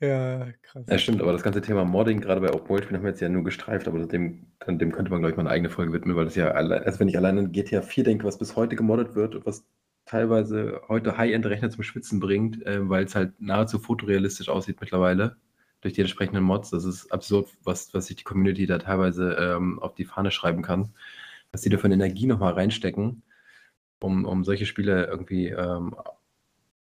ja, 0.00 0.48
krass. 0.62 0.86
Ja, 0.88 0.98
stimmt, 0.98 1.22
aber 1.22 1.30
das 1.32 1.44
ganze 1.44 1.60
Thema 1.60 1.84
Modding, 1.84 2.20
gerade 2.20 2.40
bei 2.40 2.52
Open 2.52 2.68
World 2.68 2.90
haben 2.90 3.02
wir 3.04 3.10
jetzt 3.10 3.20
ja 3.20 3.28
nur 3.28 3.44
gestreift, 3.44 3.86
aber 3.86 4.04
dem, 4.06 4.46
dem 4.66 4.90
könnte 4.90 5.12
man, 5.12 5.20
glaube 5.20 5.30
ich, 5.30 5.36
mal 5.36 5.42
eine 5.42 5.50
eigene 5.50 5.70
Folge 5.70 5.92
widmen, 5.92 6.16
weil 6.16 6.24
das 6.24 6.34
ja, 6.34 6.50
also 6.50 6.98
wenn 6.98 7.06
ich 7.08 7.16
allein 7.16 7.38
an 7.38 7.52
GTA 7.52 7.82
4 7.82 8.02
denke, 8.02 8.24
was 8.24 8.38
bis 8.38 8.56
heute 8.56 8.74
gemoddet 8.74 9.14
wird 9.14 9.36
und 9.36 9.46
was 9.46 9.64
teilweise 10.04 10.80
heute 10.88 11.16
High-End-Rechner 11.16 11.70
zum 11.70 11.84
Schwitzen 11.84 12.18
bringt, 12.18 12.66
äh, 12.66 12.88
weil 12.88 13.04
es 13.04 13.14
halt 13.14 13.40
nahezu 13.40 13.78
fotorealistisch 13.78 14.48
aussieht 14.48 14.80
mittlerweile. 14.80 15.36
Durch 15.80 15.94
die 15.94 16.00
entsprechenden 16.00 16.44
Mods. 16.44 16.70
Das 16.70 16.84
ist 16.84 17.10
absurd, 17.12 17.48
was, 17.64 17.92
was 17.94 18.06
sich 18.06 18.16
die 18.16 18.24
Community 18.24 18.66
da 18.66 18.78
teilweise 18.78 19.32
ähm, 19.34 19.78
auf 19.80 19.94
die 19.94 20.04
Fahne 20.04 20.30
schreiben 20.30 20.62
kann. 20.62 20.94
Was 21.52 21.62
die 21.62 21.70
da 21.70 21.78
für 21.78 21.84
eine 21.84 21.94
Energie 21.94 22.26
nochmal 22.26 22.52
reinstecken, 22.52 23.22
um, 24.00 24.24
um 24.26 24.44
solche 24.44 24.66
Spiele 24.66 25.06
irgendwie 25.06 25.48
ähm, 25.48 25.94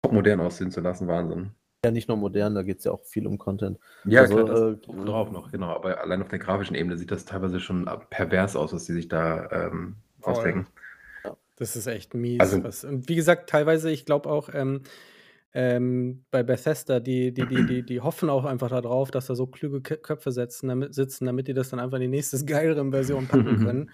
modern 0.09 0.41
aussehen 0.41 0.71
zu 0.71 0.81
lassen. 0.81 1.09
Wahnsinn. 1.09 1.51
Ja, 1.85 1.91
nicht 1.91 2.09
nur 2.09 2.17
modern, 2.17 2.55
da 2.55 2.63
geht 2.63 2.79
es 2.79 2.85
ja 2.85 2.93
auch 2.93 3.05
viel 3.05 3.27
um 3.27 3.37
Content. 3.37 3.79
Ja, 4.05 4.23
also, 4.23 4.37
klar, 4.37 4.47
das 4.47 4.61
äh, 4.61 5.05
drauf 5.05 5.31
noch, 5.31 5.51
genau. 5.51 5.75
Aber 5.75 6.01
allein 6.01 6.23
auf 6.23 6.29
der 6.29 6.39
grafischen 6.39 6.77
Ebene 6.77 6.97
sieht 6.97 7.11
das 7.11 7.25
teilweise 7.25 7.61
schon 7.61 7.91
pervers 8.11 8.57
aus, 8.57 8.73
was 8.73 8.87
die 8.87 8.93
sich 8.93 9.09
da 9.09 9.51
ähm, 9.51 9.97
ausdenken. 10.23 10.67
Das 11.57 11.77
ist 11.77 11.87
echt 11.87 12.15
mies. 12.15 12.41
Also, 12.41 12.65
was, 12.65 12.85
und 12.85 13.09
wie 13.09 13.17
gesagt, 13.17 13.51
teilweise, 13.51 13.91
ich 13.91 14.07
glaube 14.07 14.31
auch, 14.31 14.49
ähm, 14.53 14.83
ähm, 15.57 16.25
bei 16.33 16.43
Bethesda, 16.43 16.99
die, 16.99 17.33
die, 17.33 17.47
die, 17.47 17.65
die, 17.65 17.83
die 17.85 18.01
hoffen 18.01 18.29
auch 18.29 18.45
einfach 18.45 18.71
darauf, 18.71 19.13
dass 19.13 19.27
da 19.27 19.37
so 19.37 19.47
kluge 19.47 19.81
Köpfe 19.81 20.33
setzen, 20.33 20.67
damit, 20.67 20.97
sitzen, 20.97 21.27
damit 21.27 21.47
die 21.47 21.55
das 21.55 21.69
dann 21.69 21.79
einfach 21.79 21.97
in 21.99 22.03
die 22.03 22.09
nächste 22.09 22.45
geilere 22.45 22.91
Version 22.91 23.29
packen 23.29 23.59
können 23.65 23.91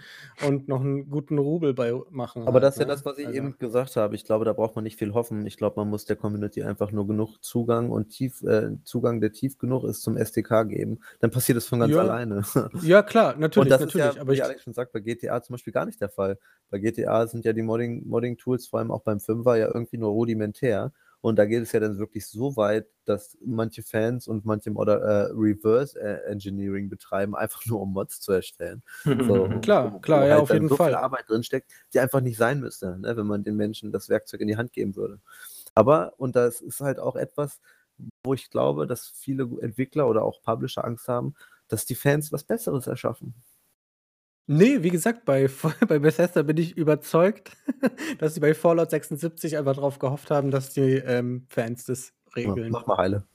und 0.49 0.69
noch 0.69 0.81
einen 0.81 1.11
guten 1.11 1.37
Rubel 1.37 1.75
bei 1.75 1.93
machen. 2.11 2.45
Aber 2.45 2.55
halt, 2.55 2.63
das 2.65 2.77
ist 2.77 2.81
ja 2.81 2.87
ne? 2.87 2.93
das, 2.93 3.05
was 3.05 3.19
ich 3.19 3.27
also. 3.27 3.37
eben 3.37 3.59
gesagt 3.59 3.97
habe. 3.97 4.15
Ich 4.15 4.25
glaube, 4.25 4.47
da 4.47 4.55
braucht 4.55 4.75
man 4.75 4.85
nicht 4.85 4.97
viel 4.97 5.13
hoffen. 5.13 5.45
Ich 5.45 5.59
glaube, 5.59 5.79
man 5.79 5.91
muss 5.91 6.07
der 6.07 6.17
Community 6.17 6.63
einfach 6.63 6.93
nur 6.93 7.07
genug 7.07 7.37
Zugang 7.43 7.91
und 7.91 8.09
tief, 8.09 8.43
äh, 8.43 8.71
Zugang, 8.85 9.21
der 9.21 9.33
tief 9.33 9.59
genug 9.59 9.85
ist 9.85 10.01
zum 10.01 10.17
SDK 10.17 10.65
geben. 10.65 11.01
Dann 11.21 11.31
passiert 11.31 11.59
es 11.59 11.67
von 11.67 11.81
ganz 11.81 11.93
ja. 11.93 12.01
alleine. 12.01 12.43
Ja, 12.83 13.03
klar, 13.03 13.37
natürlich. 13.37 13.67
Und 13.67 13.71
das 13.71 13.81
natürlich, 13.81 14.07
ist 14.07 14.15
ja, 14.15 14.21
aber 14.21 14.33
wie 14.33 14.43
Alex 14.43 14.63
schon 14.63 14.73
sagt, 14.73 14.93
bei 14.93 15.01
GTA 15.01 15.43
zum 15.43 15.55
Beispiel 15.55 15.73
gar 15.73 15.85
nicht 15.85 16.01
der 16.01 16.09
Fall. 16.09 16.39
Bei 16.71 16.79
GTA 16.79 17.27
sind 17.27 17.45
ja 17.45 17.53
die 17.53 17.63
Modding-Tools, 17.63 18.07
Modding 18.07 18.39
vor 18.71 18.79
allem 18.79 18.91
auch 18.91 19.03
beim 19.03 19.21
Fünfer, 19.21 19.57
ja 19.57 19.67
irgendwie 19.67 19.99
nur 19.99 20.11
rudimentär. 20.11 20.93
Und 21.23 21.39
da 21.39 21.45
geht 21.45 21.63
es 21.63 21.73
ja 21.73 21.81
dann 21.81 21.99
wirklich 21.99 22.27
so 22.27 22.57
weit, 22.57 22.87
dass 23.05 23.37
manche 23.45 23.83
Fans 23.83 24.27
und 24.27 24.47
manche 24.47 24.71
Modder 24.71 25.01
äh, 25.01 25.33
Reverse 25.33 26.01
äh, 26.01 26.31
Engineering 26.31 26.89
betreiben, 26.89 27.37
einfach 27.37 27.65
nur 27.67 27.81
um 27.81 27.93
Mods 27.93 28.21
zu 28.21 28.33
erstellen. 28.33 28.83
So, 29.05 29.49
klar, 29.61 29.93
wo, 29.93 29.99
klar, 29.99 30.23
wo 30.23 30.27
ja, 30.27 30.33
halt 30.33 30.43
auf 30.43 30.53
jeden 30.53 30.69
so 30.69 30.77
Fall. 30.77 30.89
viel 30.89 30.97
Arbeit 30.97 31.29
drinsteckt, 31.29 31.71
die 31.93 32.01
einfach 32.01 32.21
nicht 32.21 32.39
sein 32.39 32.61
müsste, 32.61 32.99
ne, 32.99 33.17
wenn 33.17 33.27
man 33.27 33.45
den 33.45 33.57
Menschen 33.57 33.93
das 33.93 34.09
Werkzeug 34.09 34.41
in 34.41 34.49
die 34.49 34.57
Hand 34.57 34.73
geben 34.73 34.97
würde. 34.97 35.21
Aber, 35.75 36.15
und 36.17 36.37
das 36.37 36.61
ist 36.61 36.81
halt 36.81 36.99
auch 36.99 37.17
etwas, 37.17 37.61
wo 38.25 38.35
ich 38.35 38.51
glaube, 38.51 38.87
dass 38.87 39.09
viele 39.09 39.49
Entwickler 39.61 40.09
oder 40.09 40.25
auch 40.25 40.43
Publisher 40.43 40.85
Angst 40.85 41.07
haben, 41.09 41.35
dass 41.69 41.85
die 41.85 41.95
Fans 41.95 42.33
was 42.33 42.45
Besseres 42.45 42.87
erschaffen. 42.87 43.35
Nee, 44.47 44.83
wie 44.83 44.91
gesagt, 44.91 45.25
bei 45.25 45.49
bei 45.89 45.99
Bethesda 45.99 46.43
bin 46.43 46.57
ich 46.57 46.77
überzeugt, 46.77 47.57
dass 48.19 48.35
sie 48.35 48.41
bei 48.41 48.55
Fallout 48.55 48.91
76 48.91 49.57
einfach 49.57 49.77
drauf 49.77 49.99
gehofft 49.99 50.31
haben, 50.31 50.51
dass 50.51 50.71
die, 50.71 50.81
ähm, 50.97 51.47
Fans 51.49 51.85
das 51.85 52.13
Ja, 52.45 52.55
regeln. 52.55 52.71
mach 52.71 52.87
mal 52.87 52.97
heile. 52.99 53.27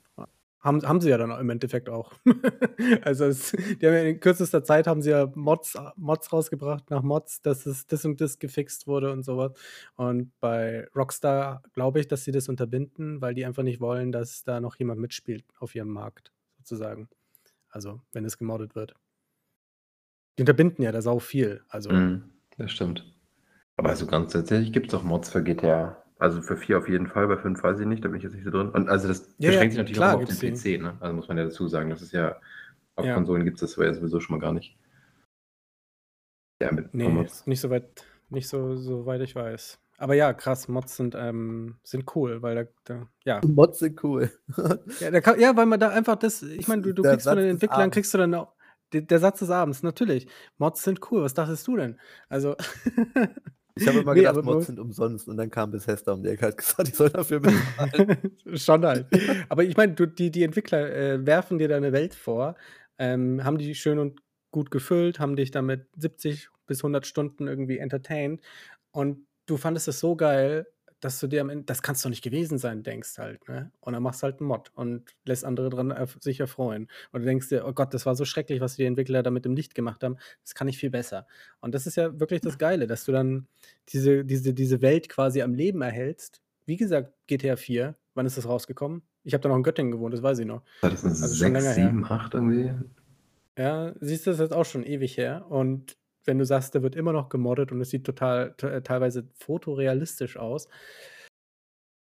Haben 0.59 0.81
haben 0.87 0.99
sie 0.99 1.09
ja 1.11 1.17
dann 1.19 1.29
im 1.31 1.49
Endeffekt 1.49 1.89
auch. 1.89 2.13
Also, 3.03 3.25
es 3.25 3.51
die 3.51 3.85
haben 3.87 3.93
ja 3.93 4.01
in 4.03 4.19
kürzester 4.19 4.63
Zeit 4.63 4.87
haben 4.87 5.01
sie 5.01 5.11
ja 5.11 5.31
Mods 5.35 5.77
Mods 5.95 6.33
rausgebracht 6.33 6.89
nach 6.89 7.03
Mods, 7.03 7.41
dass 7.41 7.65
es 7.65 7.85
das 7.87 8.03
und 8.05 8.19
das 8.21 8.39
gefixt 8.39 8.87
wurde 8.87 9.11
und 9.11 9.23
so 9.23 9.37
was. 9.37 9.53
Und 9.95 10.31
bei 10.39 10.87
Rockstar 10.95 11.61
glaube 11.73 11.99
ich, 11.99 12.07
dass 12.07 12.23
sie 12.25 12.31
das 12.31 12.49
unterbinden, 12.49 13.21
weil 13.21 13.33
die 13.35 13.45
einfach 13.45 13.63
nicht 13.63 13.79
wollen, 13.79 14.11
dass 14.11 14.43
da 14.43 14.59
noch 14.59 14.75
jemand 14.77 14.99
mitspielt 15.01 15.45
auf 15.59 15.75
ihrem 15.75 15.89
Markt 15.89 16.31
sozusagen. 16.57 17.09
Also, 17.69 18.01
wenn 18.13 18.25
es 18.25 18.37
gemoddet 18.37 18.75
wird. 18.75 18.95
Die 20.37 20.43
unterbinden 20.43 20.83
ja 20.83 20.91
da 20.91 21.01
sau 21.01 21.19
viel. 21.19 21.63
Also. 21.69 21.91
Mhm, 21.91 22.23
das 22.57 22.71
stimmt. 22.71 23.05
Aber 23.77 23.89
also 23.89 24.05
ganz 24.05 24.33
tatsächlich 24.33 24.71
gibt 24.71 24.87
es 24.87 24.93
auch 24.93 25.03
Mods 25.03 25.29
für 25.29 25.43
GTA. 25.43 26.01
Also 26.17 26.41
für 26.41 26.55
4 26.55 26.77
auf 26.77 26.87
jeden 26.87 27.07
Fall, 27.07 27.27
bei 27.27 27.37
5 27.37 27.61
weiß 27.61 27.79
ich 27.79 27.87
nicht, 27.87 28.03
da 28.03 28.07
bin 28.07 28.17
ich 28.17 28.23
jetzt 28.23 28.33
nicht 28.33 28.45
so 28.45 28.51
drin. 28.51 28.69
Und 28.69 28.87
also 28.87 29.07
das 29.07 29.35
ja, 29.37 29.49
beschränkt 29.49 29.53
ja, 29.53 29.69
sich 29.71 29.77
natürlich 29.77 29.97
klar, 29.97 30.15
auch 30.15 30.23
auf 30.23 30.39
den 30.39 30.53
PC, 30.53 30.81
ne? 30.81 30.97
Also 31.01 31.13
muss 31.13 31.27
man 31.27 31.37
ja 31.37 31.43
dazu 31.43 31.67
sagen. 31.67 31.89
Das 31.89 32.01
ist 32.01 32.13
ja, 32.13 32.37
auf 32.95 33.05
ja. 33.05 33.13
Konsolen 33.13 33.43
gibt 33.43 33.61
es 33.61 33.61
das 33.61 33.75
ja 33.75 33.93
sowieso 33.93 34.19
schon 34.21 34.37
mal 34.37 34.41
gar 34.41 34.53
nicht. 34.53 34.77
Ja, 36.61 36.71
mit 36.71 36.93
nee, 36.93 37.09
Mods. 37.09 37.45
nicht 37.47 37.59
so 37.59 37.69
weit, 37.69 38.05
nicht 38.29 38.47
so, 38.47 38.77
so 38.77 39.05
weit 39.05 39.21
ich 39.21 39.35
weiß. 39.35 39.77
Aber 39.97 40.13
ja, 40.13 40.33
krass, 40.33 40.67
Mods 40.67 40.95
sind, 40.95 41.15
ähm, 41.17 41.75
sind 41.83 42.15
cool, 42.15 42.41
weil 42.41 42.55
da, 42.55 42.63
da 42.85 43.07
ja. 43.25 43.41
Mods 43.45 43.79
sind 43.79 44.01
cool. 44.03 44.31
ja, 44.99 45.21
kann, 45.21 45.39
ja, 45.39 45.55
weil 45.55 45.65
man 45.65 45.79
da 45.79 45.89
einfach 45.89 46.15
das, 46.15 46.43
ich 46.43 46.67
meine, 46.67 46.81
du, 46.81 46.93
du 46.93 47.03
kriegst 47.03 47.27
von 47.27 47.37
den 47.37 47.49
Entwicklern, 47.49 47.91
kriegst 47.91 48.13
du 48.13 48.17
dann 48.17 48.33
auch, 48.35 48.54
der, 48.93 49.01
der 49.01 49.19
Satz 49.19 49.39
des 49.39 49.49
Abends, 49.49 49.83
natürlich. 49.83 50.27
Mods 50.57 50.83
sind 50.83 50.99
cool, 51.11 51.21
was 51.21 51.33
dachtest 51.33 51.67
du 51.67 51.77
denn? 51.77 51.99
Also. 52.29 52.55
Ich 53.75 53.87
habe 53.87 53.99
immer 53.99 54.13
nee, 54.13 54.21
gedacht, 54.21 54.43
Mods 54.43 54.67
sind 54.67 54.79
umsonst 54.79 55.27
und 55.27 55.37
dann 55.37 55.51
kam 55.51 55.71
Bethesda 55.71 56.13
um 56.13 56.23
die 56.23 56.29
Ecke 56.29 56.47
hat 56.47 56.57
gesagt, 56.57 56.89
ich 56.89 56.95
soll 56.95 57.09
dafür 57.09 57.41
bezahlen. 57.41 58.17
Schon 58.53 58.85
halt. 58.85 59.07
Aber 59.49 59.63
ich 59.63 59.75
meine, 59.75 59.93
die, 59.93 60.31
die 60.31 60.43
Entwickler 60.43 60.95
äh, 60.95 61.25
werfen 61.25 61.57
dir 61.57 61.67
deine 61.67 61.91
Welt 61.91 62.15
vor, 62.15 62.55
ähm, 62.97 63.43
haben 63.43 63.57
die 63.57 63.75
schön 63.75 63.99
und 63.99 64.21
gut 64.51 64.71
gefüllt, 64.71 65.19
haben 65.19 65.35
dich 65.35 65.51
damit 65.51 65.87
70 65.97 66.49
bis 66.65 66.79
100 66.79 67.05
Stunden 67.05 67.47
irgendwie 67.47 67.79
entertained 67.79 68.41
und 68.91 69.27
du 69.45 69.57
fandest 69.57 69.89
es 69.89 69.99
so 69.99 70.15
geil, 70.15 70.65
dass 70.99 71.19
du 71.19 71.27
dir 71.27 71.41
am 71.41 71.49
Ende, 71.49 71.65
das 71.65 71.81
kannst 71.81 72.03
doch 72.03 72.09
nicht 72.09 72.23
gewesen 72.23 72.57
sein, 72.57 72.83
denkst 72.83 73.17
halt, 73.17 73.47
ne? 73.47 73.71
Und 73.79 73.93
dann 73.93 74.03
machst 74.03 74.21
du 74.21 74.25
halt 74.25 74.39
einen 74.39 74.47
Mod 74.47 74.71
und 74.75 75.15
lässt 75.25 75.45
andere 75.45 75.69
dran 75.69 75.91
erf 75.91 76.17
sich 76.19 76.39
erfreuen. 76.39 76.87
Und 77.11 77.21
du 77.21 77.25
denkst 77.25 77.49
dir, 77.49 77.65
oh 77.67 77.73
Gott, 77.73 77.93
das 77.93 78.05
war 78.05 78.15
so 78.15 78.25
schrecklich, 78.25 78.61
was 78.61 78.75
die 78.75 78.85
Entwickler 78.85 79.21
da 79.21 79.29
mit 79.31 79.45
dem 79.45 79.55
Licht 79.55 79.75
gemacht 79.75 80.03
haben. 80.03 80.17
Das 80.43 80.55
kann 80.55 80.67
ich 80.67 80.77
viel 80.77 80.89
besser. 80.89 81.27
Und 81.59 81.75
das 81.75 81.85
ist 81.85 81.97
ja 81.97 82.19
wirklich 82.19 82.41
das 82.41 82.57
Geile, 82.57 82.87
dass 82.87 83.05
du 83.05 83.11
dann 83.11 83.47
diese, 83.89 84.25
diese, 84.25 84.53
diese 84.53 84.81
Welt 84.81 85.09
quasi 85.09 85.41
am 85.41 85.53
Leben 85.53 85.81
erhältst. 85.81 86.41
Wie 86.65 86.77
gesagt, 86.77 87.13
GTA 87.27 87.55
4, 87.55 87.95
wann 88.13 88.25
ist 88.25 88.37
das 88.37 88.47
rausgekommen? 88.47 89.03
Ich 89.23 89.33
habe 89.33 89.41
da 89.41 89.49
noch 89.49 89.57
in 89.57 89.63
Göttingen 89.63 89.91
gewohnt, 89.91 90.13
das 90.13 90.23
weiß 90.23 90.39
ich 90.39 90.45
noch. 90.45 90.63
Das 90.81 91.03
ist 91.03 91.21
also 91.21 91.35
6, 91.35 91.75
7, 91.75 92.05
8 92.05 92.33
irgendwie. 92.33 92.73
Ja, 93.57 93.93
siehst 93.99 94.25
du, 94.25 94.31
das 94.31 94.39
ist 94.39 94.43
jetzt 94.43 94.53
auch 94.53 94.65
schon 94.65 94.83
ewig 94.83 95.17
her. 95.17 95.45
Und 95.49 95.97
wenn 96.25 96.39
du 96.39 96.45
sagst, 96.45 96.73
der 96.73 96.83
wird 96.83 96.95
immer 96.95 97.13
noch 97.13 97.29
gemoddet 97.29 97.71
und 97.71 97.81
es 97.81 97.89
sieht 97.89 98.05
total 98.05 98.55
äh, 98.61 98.81
teilweise 98.81 99.27
fotorealistisch 99.35 100.37
aus. 100.37 100.67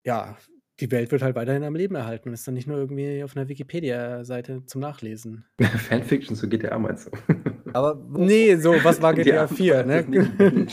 Ja, 0.05 0.37
die 0.79 0.91
Welt 0.91 1.11
wird 1.11 1.21
halt 1.21 1.35
weiterhin 1.35 1.63
am 1.63 1.75
Leben 1.75 1.95
erhalten 1.95 2.29
und 2.29 2.33
ist 2.33 2.47
dann 2.47 2.55
nicht 2.55 2.67
nur 2.67 2.77
irgendwie 2.77 3.23
auf 3.23 3.37
einer 3.37 3.47
Wikipedia-Seite 3.47 4.65
zum 4.65 4.81
Nachlesen. 4.81 5.45
Fanfiction 5.89 6.35
zu 6.35 6.49
GTA 6.49 6.77
meinst 6.79 7.07
du? 7.07 7.33
Aber 7.73 8.03
nee, 8.11 8.55
so, 8.55 8.73
was 8.83 9.01
war 9.01 9.13
GTA 9.13 9.47
4, 9.47 9.83
ne? 9.85 10.67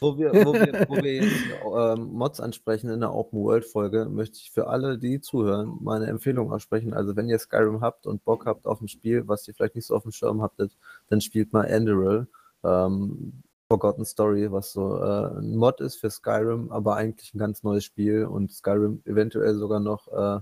wo 0.00 0.16
wir, 0.16 0.32
wo 0.32 0.54
wir, 0.54 0.86
wo 0.88 0.96
wir 0.96 1.14
jetzt 1.14 1.34
äh, 1.64 2.00
Mods 2.00 2.40
ansprechen 2.40 2.90
in 2.90 3.00
der 3.00 3.12
Open 3.12 3.40
World 3.40 3.64
Folge, 3.64 4.06
möchte 4.06 4.38
ich 4.38 4.52
für 4.52 4.68
alle, 4.68 4.98
die 4.98 5.20
zuhören, 5.20 5.78
meine 5.80 6.06
Empfehlung 6.06 6.52
aussprechen. 6.52 6.94
Also 6.94 7.16
wenn 7.16 7.28
ihr 7.28 7.38
Skyrim 7.38 7.80
habt 7.80 8.06
und 8.06 8.24
Bock 8.24 8.46
habt 8.46 8.66
auf 8.66 8.80
ein 8.80 8.88
Spiel, 8.88 9.26
was 9.26 9.48
ihr 9.48 9.54
vielleicht 9.54 9.74
nicht 9.74 9.86
so 9.86 9.96
auf 9.96 10.04
dem 10.04 10.12
Schirm 10.12 10.42
habt, 10.42 10.60
dann 11.08 11.20
spielt 11.20 11.52
mal 11.52 11.64
Enderal 11.64 12.28
ähm, 12.64 13.42
Forgotten 13.68 14.04
Story, 14.04 14.50
was 14.50 14.72
so 14.72 14.96
äh, 14.96 15.38
ein 15.38 15.56
Mod 15.56 15.80
ist 15.80 15.96
für 15.96 16.10
Skyrim, 16.10 16.72
aber 16.72 16.96
eigentlich 16.96 17.34
ein 17.34 17.38
ganz 17.38 17.62
neues 17.62 17.84
Spiel 17.84 18.24
und 18.24 18.52
Skyrim 18.52 19.02
eventuell 19.04 19.54
sogar 19.54 19.78
noch 19.78 20.08
äh, 20.08 20.40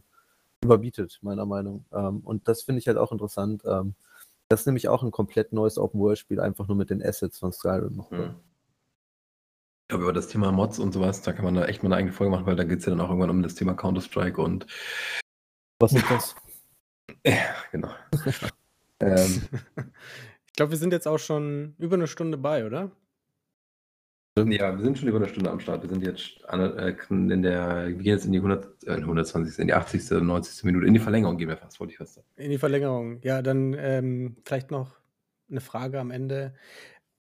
überbietet, 0.62 1.18
meiner 1.22 1.44
Meinung. 1.44 1.84
Ähm, 1.92 2.20
und 2.20 2.48
das 2.48 2.62
finde 2.62 2.80
ich 2.80 2.88
halt 2.88 2.96
auch 2.96 3.12
interessant. 3.12 3.62
Ähm, 3.66 3.94
das 4.48 4.60
ist 4.60 4.66
nämlich 4.66 4.88
auch 4.88 5.02
ein 5.02 5.10
komplett 5.10 5.52
neues 5.52 5.76
Open-World-Spiel, 5.78 6.40
einfach 6.40 6.68
nur 6.68 6.76
mit 6.76 6.88
den 6.88 7.02
Assets 7.04 7.38
von 7.38 7.52
Skyrim 7.52 7.96
noch. 7.96 8.10
Hm. 8.10 8.34
Ich 9.82 9.88
glaube, 9.90 10.04
über 10.04 10.12
das 10.12 10.28
Thema 10.28 10.52
Mods 10.52 10.78
und 10.78 10.92
sowas, 10.92 11.22
da 11.22 11.32
kann 11.32 11.44
man 11.44 11.54
da 11.54 11.66
echt 11.66 11.82
mal 11.82 11.88
eine 11.88 11.96
eigene 11.96 12.12
Folge 12.12 12.30
machen, 12.30 12.46
weil 12.46 12.56
da 12.56 12.64
geht 12.64 12.80
es 12.80 12.86
ja 12.86 12.90
dann 12.90 13.00
auch 13.00 13.08
irgendwann 13.08 13.30
um 13.30 13.42
das 13.42 13.54
Thema 13.54 13.74
Counter-Strike 13.74 14.40
und. 14.40 14.66
Was 15.80 15.92
ist 15.92 16.10
das? 16.10 16.34
Ja, 17.24 17.54
genau. 17.72 17.88
ähm, 19.00 19.42
glaube, 20.54 20.72
wir 20.72 20.78
sind 20.78 20.92
jetzt 20.92 21.06
auch 21.06 21.18
schon 21.18 21.74
über 21.78 21.96
eine 21.96 22.06
Stunde 22.06 22.38
bei, 22.38 22.66
oder? 22.66 22.90
Ja, 24.46 24.76
wir 24.76 24.84
sind 24.84 24.98
schon 24.98 25.08
über 25.08 25.18
eine 25.18 25.28
Stunde 25.28 25.50
am 25.50 25.58
Start. 25.60 25.82
Wir 25.82 25.90
sind 25.90 26.04
jetzt 26.04 26.40
äh, 26.48 26.94
in 27.10 27.42
der, 27.42 27.88
wir 27.88 27.94
gehen 27.94 28.04
jetzt 28.04 28.24
in 28.24 28.32
die 28.32 28.38
100, 28.38 28.84
äh, 28.86 28.92
120, 28.92 29.58
in 29.58 29.66
die 29.66 29.74
80., 29.74 30.22
90. 30.22 30.64
Minute, 30.64 30.86
in 30.86 30.94
die 30.94 31.00
Verlängerung 31.00 31.38
gehen 31.38 31.48
wir 31.48 31.56
fast, 31.56 31.80
wollte 31.80 31.92
ich 31.92 31.98
fast 31.98 32.14
sagen. 32.14 32.26
In 32.36 32.50
die 32.50 32.58
Verlängerung. 32.58 33.20
Ja, 33.22 33.42
dann 33.42 33.74
ähm, 33.78 34.36
vielleicht 34.44 34.70
noch 34.70 34.96
eine 35.50 35.60
Frage 35.60 35.98
am 35.98 36.10
Ende. 36.10 36.54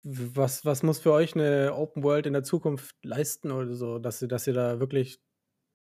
Was, 0.02 0.64
was 0.64 0.82
muss 0.82 1.00
für 1.00 1.12
euch 1.12 1.34
eine 1.34 1.74
Open 1.74 2.02
World 2.02 2.26
in 2.26 2.32
der 2.32 2.42
Zukunft 2.42 2.96
leisten 3.02 3.50
oder 3.50 3.74
so, 3.74 3.98
dass 3.98 4.22
ihr, 4.22 4.28
dass 4.28 4.46
ihr 4.46 4.54
da 4.54 4.80
wirklich 4.80 5.20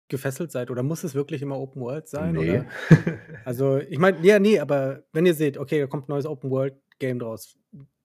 gefesselt 0.08 0.52
seid? 0.52 0.70
Oder 0.70 0.82
muss 0.82 1.04
es 1.04 1.14
wirklich 1.14 1.42
immer 1.42 1.58
Open 1.58 1.82
World 1.82 2.08
sein? 2.08 2.34
Nee. 2.34 2.50
Oder? 2.50 2.66
Also, 3.44 3.78
ich 3.78 3.98
meine, 3.98 4.24
ja, 4.26 4.38
nee, 4.38 4.58
aber 4.58 5.04
wenn 5.12 5.26
ihr 5.26 5.34
seht, 5.34 5.58
okay, 5.58 5.80
da 5.80 5.86
kommt 5.86 6.08
ein 6.08 6.12
neues 6.12 6.26
Open 6.26 6.50
World 6.50 6.74
Game 6.98 7.18
draus. 7.18 7.58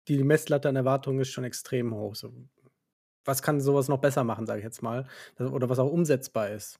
Die 0.07 0.23
Messlatte 0.23 0.69
an 0.69 0.75
Erwartungen 0.75 1.19
ist 1.19 1.29
schon 1.29 1.43
extrem 1.43 1.93
hoch. 1.93 2.15
So, 2.15 2.33
was 3.25 3.41
kann 3.41 3.61
sowas 3.61 3.87
noch 3.87 3.99
besser 3.99 4.23
machen, 4.23 4.45
sage 4.45 4.59
ich 4.59 4.65
jetzt 4.65 4.81
mal? 4.81 5.07
Oder 5.37 5.69
was 5.69 5.79
auch 5.79 5.91
umsetzbar 5.91 6.49
ist 6.49 6.79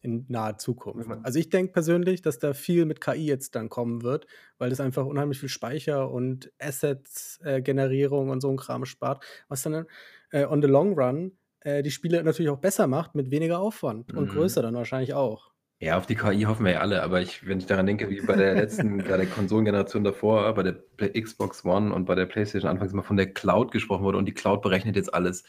in 0.00 0.24
naher 0.28 0.58
Zukunft. 0.58 1.10
Also 1.22 1.38
ich 1.38 1.50
denke 1.50 1.72
persönlich, 1.72 2.22
dass 2.22 2.38
da 2.38 2.54
viel 2.54 2.84
mit 2.84 3.00
KI 3.00 3.26
jetzt 3.26 3.56
dann 3.56 3.68
kommen 3.68 4.02
wird, 4.02 4.26
weil 4.58 4.70
das 4.70 4.80
einfach 4.80 5.04
unheimlich 5.04 5.40
viel 5.40 5.48
Speicher 5.48 6.10
und 6.10 6.52
Assets-Generierung 6.60 8.28
äh, 8.28 8.30
und 8.30 8.40
so 8.40 8.48
ein 8.50 8.56
Kram 8.56 8.84
spart, 8.84 9.24
was 9.48 9.62
dann 9.62 9.86
äh, 10.30 10.44
on 10.44 10.62
the 10.62 10.68
long 10.68 10.98
run 10.98 11.32
äh, 11.60 11.82
die 11.82 11.90
Spiele 11.90 12.22
natürlich 12.22 12.50
auch 12.50 12.58
besser 12.58 12.86
macht 12.86 13.14
mit 13.14 13.30
weniger 13.30 13.58
Aufwand 13.60 14.12
mhm. 14.12 14.18
und 14.18 14.28
größer 14.30 14.62
dann 14.62 14.74
wahrscheinlich 14.74 15.14
auch. 15.14 15.50
Ja, 15.80 15.96
auf 15.96 16.06
die 16.06 16.16
KI 16.16 16.42
hoffen 16.42 16.64
wir 16.64 16.72
ja 16.72 16.80
alle, 16.80 17.04
aber 17.04 17.20
ich, 17.22 17.46
wenn 17.46 17.58
ich 17.60 17.66
daran 17.66 17.86
denke, 17.86 18.10
wie 18.10 18.20
bei 18.20 18.34
der 18.34 18.54
letzten, 18.56 18.98
bei 19.08 19.16
der 19.16 19.26
Konsolengeneration 19.26 20.02
davor, 20.02 20.52
bei 20.54 20.64
der 20.64 20.82
Xbox 21.22 21.64
One 21.64 21.94
und 21.94 22.04
bei 22.04 22.16
der 22.16 22.26
PlayStation 22.26 22.68
anfangs 22.68 22.92
mal 22.94 23.02
von 23.02 23.16
der 23.16 23.32
Cloud 23.32 23.70
gesprochen 23.70 24.02
wurde 24.02 24.18
und 24.18 24.26
die 24.26 24.34
Cloud 24.34 24.60
berechnet 24.60 24.96
jetzt 24.96 25.14
alles, 25.14 25.44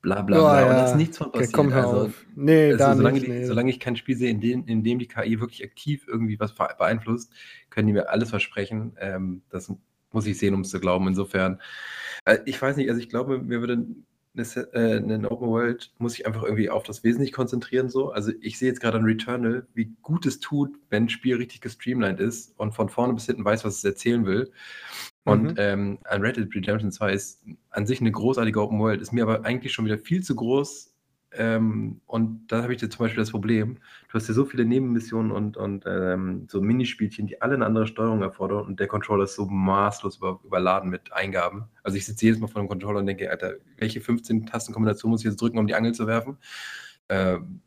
bla 0.00 0.22
bla 0.22 0.38
Oh, 0.38 0.40
bla. 0.40 0.62
Und 0.62 0.70
ja. 0.70 0.72
da 0.78 0.84
ist 0.86 0.96
nichts 0.96 1.18
von 1.18 1.26
Okay, 1.26 1.40
passiert. 1.40 1.72
hör 1.72 1.86
also. 1.86 2.12
Nee, 2.34 2.66
also, 2.72 2.78
da 2.78 2.96
solange, 2.96 3.14
nicht. 3.18 3.26
die, 3.26 3.30
Nee. 3.32 3.44
solange 3.44 3.70
ich 3.70 3.78
kein 3.80 3.96
Spiel 3.96 4.16
sehe, 4.16 4.30
in 4.30 4.40
dem, 4.40 4.66
in 4.66 4.84
dem 4.84 4.98
die 4.98 5.06
KI 5.06 5.38
wirklich 5.38 5.62
aktiv 5.62 6.06
irgendwie 6.08 6.40
was 6.40 6.54
beeinflusst, 6.54 7.30
können 7.68 7.86
die 7.88 7.92
mir 7.92 8.08
alles 8.08 8.30
versprechen. 8.30 8.96
Ähm, 8.98 9.42
das 9.50 9.70
muss 10.12 10.26
ich 10.26 10.38
sehen, 10.38 10.54
um 10.54 10.62
es 10.62 10.70
zu 10.70 10.80
glauben. 10.80 11.08
Insofern, 11.08 11.60
äh, 12.24 12.38
ich 12.46 12.60
weiß 12.60 12.76
nicht, 12.78 12.88
also 12.88 13.00
ich 13.02 13.10
glaube, 13.10 13.38
mir 13.38 13.60
würde 13.60 13.84
eine, 14.36 15.14
äh, 15.14 15.26
Open 15.26 15.48
World 15.48 15.92
muss 15.98 16.14
ich 16.18 16.26
einfach 16.26 16.42
irgendwie 16.42 16.70
auf 16.70 16.82
das 16.82 17.04
Wesentliche 17.04 17.32
konzentrieren. 17.32 17.88
So. 17.88 18.10
Also 18.10 18.32
ich 18.40 18.58
sehe 18.58 18.68
jetzt 18.68 18.80
gerade 18.80 18.98
an 18.98 19.04
Returnal, 19.04 19.66
wie 19.74 19.92
gut 20.02 20.26
es 20.26 20.40
tut, 20.40 20.76
wenn 20.90 21.04
ein 21.04 21.08
Spiel 21.08 21.36
richtig 21.36 21.60
gestreamlined 21.60 22.20
ist 22.20 22.52
und 22.58 22.72
von 22.72 22.88
vorne 22.88 23.14
bis 23.14 23.26
hinten 23.26 23.44
weiß, 23.44 23.64
was 23.64 23.76
es 23.76 23.84
erzählen 23.84 24.26
will. 24.26 24.50
Und 25.24 25.52
Mhm. 25.52 25.54
ähm, 25.58 25.98
an 26.04 26.20
Red 26.22 26.36
Dead 26.36 26.54
Redemption 26.54 26.92
2 26.92 27.12
ist 27.12 27.42
an 27.70 27.86
sich 27.86 28.00
eine 28.00 28.12
großartige 28.12 28.60
Open 28.60 28.78
World, 28.78 29.00
ist 29.00 29.12
mir 29.12 29.22
aber 29.22 29.44
eigentlich 29.44 29.72
schon 29.72 29.84
wieder 29.86 29.98
viel 29.98 30.22
zu 30.22 30.34
groß. 30.34 30.93
Ähm, 31.36 32.00
und 32.06 32.46
da 32.48 32.62
habe 32.62 32.74
ich 32.74 32.80
jetzt 32.80 32.94
zum 32.94 33.04
Beispiel 33.04 33.22
das 33.22 33.30
Problem, 33.30 33.78
du 34.08 34.14
hast 34.14 34.28
ja 34.28 34.34
so 34.34 34.44
viele 34.44 34.64
Nebenmissionen 34.64 35.32
und, 35.32 35.56
und 35.56 35.84
ähm, 35.86 36.46
so 36.48 36.60
Minispielchen, 36.60 37.26
die 37.26 37.42
alle 37.42 37.54
eine 37.54 37.66
andere 37.66 37.86
Steuerung 37.86 38.22
erfordern 38.22 38.66
und 38.66 38.80
der 38.80 38.86
Controller 38.86 39.24
ist 39.24 39.34
so 39.34 39.46
maßlos 39.46 40.18
über, 40.18 40.40
überladen 40.44 40.90
mit 40.90 41.12
Eingaben. 41.12 41.64
Also 41.82 41.96
ich 41.98 42.06
sitze 42.06 42.26
jedes 42.26 42.40
Mal 42.40 42.46
vor 42.46 42.62
dem 42.62 42.68
Controller 42.68 43.00
und 43.00 43.06
denke, 43.06 43.30
Alter, 43.30 43.54
welche 43.78 44.00
15 44.00 44.46
Tastenkombinationen 44.46 45.12
muss 45.12 45.22
ich 45.22 45.26
jetzt 45.26 45.40
drücken, 45.40 45.58
um 45.58 45.66
die 45.66 45.74
Angel 45.74 45.92
zu 45.92 46.06
werfen? 46.06 46.38
Ähm, 47.08 47.60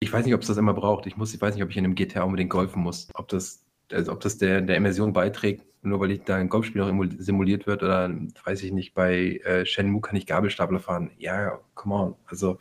ich 0.00 0.12
weiß 0.12 0.24
nicht, 0.24 0.34
ob 0.34 0.42
es 0.42 0.48
das 0.48 0.58
immer 0.58 0.74
braucht. 0.74 1.06
Ich, 1.06 1.16
muss, 1.16 1.32
ich 1.34 1.40
weiß 1.40 1.54
nicht, 1.54 1.64
ob 1.64 1.70
ich 1.70 1.76
in 1.76 1.84
einem 1.84 1.94
GTA 1.94 2.24
unbedingt 2.24 2.50
golfen 2.50 2.82
muss. 2.82 3.08
Ob 3.14 3.28
das, 3.28 3.63
also 3.92 4.12
ob 4.12 4.20
das 4.20 4.38
der, 4.38 4.60
der 4.60 4.76
Immersion 4.76 5.12
beiträgt, 5.12 5.64
nur 5.82 6.00
weil 6.00 6.10
ich 6.12 6.22
da 6.22 6.36
ein 6.36 6.48
Golfspiel 6.48 6.82
noch 6.82 7.06
simuliert 7.18 7.66
wird 7.66 7.82
oder 7.82 8.10
weiß 8.44 8.62
ich 8.62 8.72
nicht, 8.72 8.94
bei 8.94 9.40
äh, 9.44 9.66
Shenmue 9.66 10.00
kann 10.00 10.16
ich 10.16 10.26
Gabelstapler 10.26 10.80
fahren. 10.80 11.10
Ja, 11.18 11.60
come 11.74 11.94
on. 11.94 12.16
Also 12.26 12.58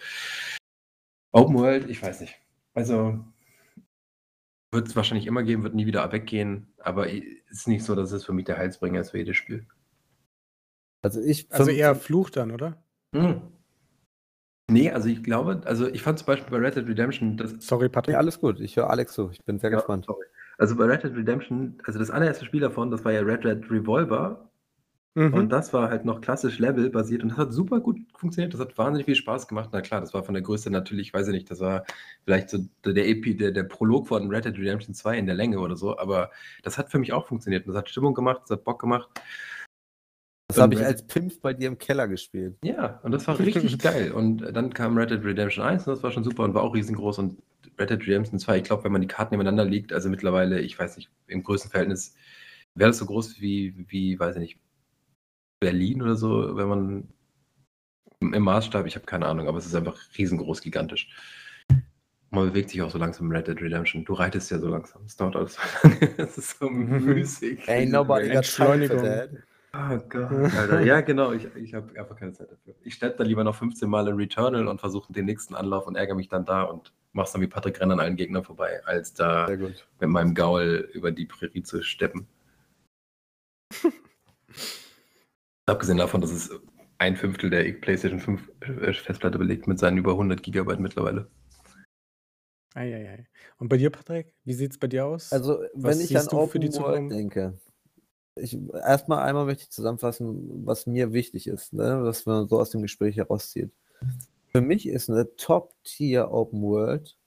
Open 1.32 1.56
World, 1.56 1.90
ich 1.90 2.02
weiß 2.02 2.22
nicht. 2.22 2.36
Also 2.74 3.24
wird 4.72 4.88
es 4.88 4.96
wahrscheinlich 4.96 5.28
immer 5.28 5.44
geben, 5.44 5.64
wird 5.64 5.76
nie 5.76 5.86
wieder 5.86 6.12
weggehen, 6.12 6.74
aber 6.80 7.08
es 7.12 7.24
ist 7.50 7.68
nicht 7.68 7.84
so, 7.86 7.96
dass 7.96 8.12
es 8.12 8.26
für 8.26 8.34
mich 8.34 8.46
der 8.46 8.58
Heilsbringer 8.58 9.00
ist 9.02 9.12
für 9.12 9.20
jedes 9.20 9.38
Spiel. 9.38 9.68
Also 11.04 11.22
ich 11.22 11.52
Also 11.52 11.66
fünf- 11.66 11.78
eher 11.78 11.96
Fluch 11.96 12.30
dann, 12.30 12.52
oder? 12.52 12.84
Hm. 13.16 13.42
Nee, 14.72 14.90
also 14.92 15.10
ich 15.10 15.22
glaube, 15.24 15.62
also 15.66 15.88
ich 15.88 16.02
fand 16.02 16.18
zum 16.20 16.26
Beispiel 16.26 16.50
bei 16.50 16.58
Red 16.66 16.76
Dead 16.76 16.88
Redemption, 16.88 17.38
das 17.38 17.54
Sorry, 17.60 17.90
Patrick. 17.90 18.16
Alles 18.16 18.40
gut. 18.40 18.60
Ich 18.62 18.76
höre 18.78 18.90
Alex 18.90 19.14
zu. 19.14 19.30
Ich 19.30 19.44
bin 19.44 19.60
sehr 19.60 19.70
Ja, 19.70 19.76
gespannt. 19.78 20.06
sorry. 20.06 20.26
Also 20.58 20.76
bei 20.76 20.86
Red 20.86 21.04
Dead 21.04 21.16
Redemption, 21.16 21.78
also 21.86 22.00
das 22.00 22.12
allererste 22.12 22.46
Spiel 22.46 22.62
davon, 22.62 22.92
das 22.92 23.04
war 23.04 23.12
ja 23.12 23.22
Red 23.22 23.44
Dead 23.44 23.72
Revolver 23.72 24.50
Mhm. 25.16 25.34
und 25.36 25.50
das 25.50 25.72
war 25.74 25.90
halt 25.90 26.06
noch 26.06 26.22
klassisch 26.22 26.58
Level-basiert 26.58 27.22
und 27.22 27.30
das 27.30 27.38
hat 27.38 27.54
super 27.54 27.80
gut 27.80 28.00
funktioniert. 28.16 28.52
Das 28.54 28.60
hat 28.60 28.76
wahnsinnig 28.80 29.06
viel 29.06 29.16
Spaß 29.16 29.48
gemacht. 29.48 29.70
Na 29.72 29.82
klar, 29.82 30.02
das 30.02 30.14
war 30.16 30.24
von 30.24 30.34
der 30.34 30.42
Größe 30.42 30.72
natürlich, 30.72 31.14
weiß 31.14 31.28
ich 31.28 31.34
nicht, 31.34 31.52
das 31.52 31.60
war 31.60 31.86
vielleicht 32.26 32.50
so 32.50 32.58
der, 32.84 33.08
EP, 33.08 33.38
der, 33.38 33.52
der 33.52 33.64
Prolog 33.64 34.08
von 34.08 34.28
Red 34.30 34.46
Dead 34.46 34.58
Redemption 34.58 34.96
2 34.96 35.20
in 35.20 35.28
der 35.28 35.36
Länge 35.36 35.60
oder 35.60 35.76
so, 35.76 35.98
aber 36.00 36.32
das 36.64 36.80
hat 36.80 36.90
für 36.90 36.98
mich 36.98 37.14
auch 37.14 37.28
funktioniert. 37.28 37.68
Das 37.68 37.76
hat 37.76 37.90
Stimmung 37.90 38.16
gemacht, 38.16 38.42
das 38.44 38.58
hat 38.58 38.64
Bock 38.64 38.82
gemacht. 38.82 39.10
Das 40.48 40.58
habe 40.58 40.76
Und 40.76 40.82
ich 40.82 40.86
als 40.86 41.06
Pimp 41.06 41.40
bei 41.42 41.54
dir 41.54 41.68
im 41.68 41.78
Keller 41.78 42.08
gespielt. 42.08 42.58
Ja, 42.64 43.00
und 43.04 43.12
das 43.12 43.28
war 43.28 43.38
richtig 43.38 43.78
geil. 43.80 44.12
Und 44.12 44.40
dann 44.56 44.74
kam 44.74 44.98
Red 44.98 45.12
Dead 45.12 45.24
Redemption 45.24 45.64
1 45.64 45.86
und 45.88 45.94
das 45.94 46.02
war 46.02 46.12
schon 46.12 46.24
super 46.24 46.44
und 46.44 46.56
war 46.56 46.64
auch 46.64 46.74
riesengroß. 46.74 47.20
Und 47.20 47.38
Red 47.80 47.90
Dead 47.90 48.02
Redemption 48.08 48.40
2, 48.40 48.58
ich 48.58 48.64
glaube, 48.64 48.84
wenn 48.84 48.92
man 48.92 49.02
die 49.02 49.08
Karten 49.08 49.34
nebeneinander 49.34 49.66
liegt, 49.66 49.94
also 49.94 50.10
mittlerweile, 50.10 50.60
ich 50.62 50.78
weiß 50.78 50.98
nicht, 50.98 51.10
im 51.28 51.44
Größenverhältnis, 51.44 52.16
wäre 52.76 52.90
das 52.90 52.98
so 53.00 53.06
groß 53.06 53.40
wie, 53.42 53.74
wie, 53.90 54.20
weiß 54.20 54.36
ich 54.36 54.42
nicht, 54.42 54.60
Berlin 55.60 56.02
oder 56.02 56.16
so, 56.16 56.56
wenn 56.58 56.68
man 56.68 57.10
im, 58.20 58.44
Maßstab, 58.44 58.86
ich 58.86 58.96
habe 58.96 59.06
keine 59.06 59.26
Ahnung, 59.26 59.48
aber 59.48 59.58
es 59.58 59.66
ist 59.66 59.76
einfach 59.76 59.98
riesengroß, 60.18 60.62
gigantisch. 60.62 61.10
Man 62.30 62.48
bewegt 62.50 62.72
sich 62.72 62.82
auch 62.82 62.90
so 62.90 62.98
langsam 62.98 63.28
im 63.28 63.32
Red 63.32 63.48
Dead 63.48 63.62
Redemption. 63.62 64.04
Du 64.06 64.14
reitest 64.14 64.50
ja 64.50 64.58
so 64.58 64.68
langsam. 64.68 65.04
Es 65.06 65.16
dauert 65.16 65.36
alles 65.36 65.54
so 65.56 65.62
lange. 65.88 66.10
Es 66.18 66.38
ist 66.38 66.58
so 66.58 66.68
Mhm. 66.70 67.06
müßig. 67.06 67.60
Diese 67.66 67.86
nobody 67.92 68.30
got 68.30 68.44
time 68.44 68.88
for 68.88 68.98
Entschleunigung. 68.98 69.04
that. 69.04 69.30
Oh 69.76 69.98
Gott, 70.10 70.54
Alter. 70.56 70.82
Ja, 70.82 71.02
genau. 71.02 71.32
Ich, 71.32 71.46
ich 71.56 71.74
habe 71.74 72.00
einfach 72.00 72.16
keine 72.16 72.34
Zeit 72.34 72.52
dafür. 72.52 72.76
Ich 72.84 72.96
sterbe 72.96 73.18
dann 73.18 73.28
lieber 73.28 73.44
noch 73.44 73.56
15 73.56 73.88
Mal 73.90 74.08
in 74.08 74.16
Returnal 74.16 74.68
und 74.68 74.80
versuche 74.80 75.12
den 75.14 75.26
nächsten 75.26 75.54
Anlauf 75.56 75.86
und 75.88 75.96
ärgere 75.96 76.16
mich 76.16 76.28
dann 76.30 76.46
da 76.46 76.64
und 76.64 76.92
mach's 77.14 77.32
dann 77.32 77.42
wie 77.42 77.48
Patrick 77.48 77.80
Renn 77.80 77.92
an 77.92 78.00
allen 78.00 78.16
Gegnern 78.16 78.44
vorbei, 78.44 78.84
als 78.86 79.14
da 79.14 79.48
mit 79.48 80.10
meinem 80.10 80.34
Gaul 80.34 80.90
über 80.94 81.12
die 81.12 81.26
Prärie 81.26 81.64
zu 81.64 81.82
steppen. 81.82 82.28
Abgesehen 85.66 85.98
davon, 85.98 86.22
dass 86.22 86.32
es 86.32 86.52
ein 86.98 87.16
Fünftel 87.16 87.50
der 87.50 87.72
PlayStation 87.74 88.20
5 88.20 88.52
äh, 88.62 88.94
Festplatte 88.94 89.38
belegt 89.38 89.68
mit 89.68 89.80
seinen 89.80 89.98
über 89.98 90.12
100 90.12 90.44
Gigabyte 90.44 90.80
mittlerweile. 90.80 91.30
Eieiei. 92.76 93.28
Und 93.58 93.70
bei 93.70 93.78
dir, 93.78 93.90
Patrick? 93.90 94.34
Wie 94.44 94.54
sieht 94.54 94.72
es 94.72 94.78
bei 94.80 94.88
dir 94.88 95.06
aus? 95.06 95.32
Also, 95.32 95.62
wenn 95.74 95.84
Was 95.84 96.00
ich 96.00 96.18
an 96.18 96.28
du 96.28 96.48
für 96.48 96.60
die 96.60 96.70
Open 96.70 96.82
World 96.82 96.96
Zukunft? 96.96 97.16
denke, 97.16 97.60
ich, 98.36 98.58
erstmal 98.74 99.20
einmal 99.20 99.46
möchte 99.46 99.64
ich 99.64 99.70
zusammenfassen, 99.70 100.66
was 100.66 100.88
mir 100.88 101.14
wichtig 101.14 101.48
ist, 101.48 101.74
ne, 101.74 102.00
was 102.04 102.26
man 102.26 102.48
so 102.48 102.60
aus 102.60 102.72
dem 102.72 102.82
Gespräch 102.82 103.18
herauszieht. 103.18 103.72
Für 104.56 104.62
mich 104.62 104.88
ist 104.88 105.10
eine 105.10 105.36
Top-Tier 105.36 106.30
Open 106.30 106.62
World 106.62 107.18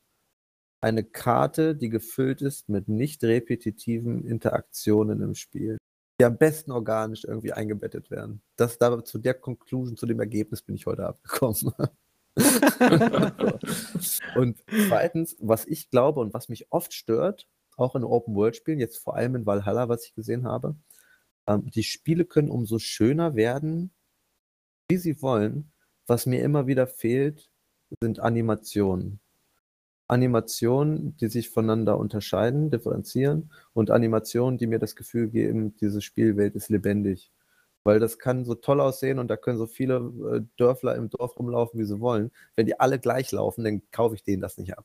eine 0.81 1.03
Karte, 1.03 1.74
die 1.74 1.89
gefüllt 1.89 2.40
ist 2.40 2.69
mit 2.69 2.89
nicht 2.89 3.24
repetitiven 3.24 4.24
Interaktionen 4.24 5.20
im 5.20 5.35
Spiel, 5.35 5.77
die 6.20 6.24
am 6.24 6.39
besten 6.39 6.70
organisch 6.70 7.24
irgendwie 7.24 7.53
eingebettet 7.53 8.12
werden. 8.12 8.43
Das 8.55 8.78
da 8.78 9.05
zu 9.05 9.19
der 9.19 9.35
Conclusion, 9.35 9.97
zu 9.97 10.07
dem 10.07 10.20
Ergebnis 10.20 10.62
bin 10.62 10.77
ich 10.77 10.86
heute 10.86 11.07
abgekommen. 11.07 11.73
und 14.36 14.62
zweitens, 14.86 15.36
was 15.40 15.66
ich 15.66 15.90
glaube 15.90 16.20
und 16.20 16.32
was 16.32 16.48
mich 16.48 16.70
oft 16.70 16.94
stört, 16.94 17.48
auch 17.77 17.97
in 17.97 18.05
Open-World-Spielen, 18.05 18.78
jetzt 18.78 18.98
vor 18.98 19.16
allem 19.16 19.35
in 19.35 19.47
Valhalla, 19.47 19.89
was 19.89 20.05
ich 20.05 20.15
gesehen 20.15 20.47
habe, 20.47 20.77
ähm, 21.48 21.69
die 21.70 21.82
Spiele 21.82 22.24
können 22.24 22.51
umso 22.51 22.78
schöner 22.78 23.35
werden, 23.35 23.90
wie 24.89 24.98
sie 24.98 25.20
wollen. 25.20 25.73
Was 26.07 26.27
mir 26.27 26.43
immer 26.43 26.66
wieder 26.66 26.87
fehlt, 26.87 27.51
sind 28.01 28.20
Animationen. 28.20 29.20
Animationen, 30.09 31.16
die 31.16 31.28
sich 31.28 31.51
voneinander 31.51 31.99
unterscheiden, 31.99 32.70
differenzieren 32.70 33.51
und 33.73 33.91
Animationen, 33.91 34.57
die 34.57 34.69
mir 34.69 34.78
das 34.78 34.95
Gefühl 34.95 35.28
geben, 35.28 35.74
diese 35.77 36.01
Spielwelt 36.01 36.55
ist 36.55 36.69
lebendig. 36.69 37.33
Weil 37.83 37.99
das 38.01 38.19
kann 38.19 38.45
so 38.45 38.55
toll 38.55 38.81
aussehen 38.81 39.19
und 39.19 39.28
da 39.28 39.37
können 39.37 39.59
so 39.59 39.66
viele 39.66 39.97
äh, 40.33 40.41
Dörfler 40.57 40.95
im 40.97 41.09
Dorf 41.11 41.39
rumlaufen, 41.39 41.78
wie 41.81 41.85
sie 41.85 42.01
wollen. 42.01 42.31
Wenn 42.55 42.66
die 42.66 42.78
alle 42.78 42.99
gleich 42.99 43.31
laufen, 43.33 43.65
dann 43.65 43.83
kaufe 43.91 44.15
ich 44.15 44.23
denen 44.23 44.43
das 44.43 44.59
nicht 44.59 44.77
ab. 44.77 44.85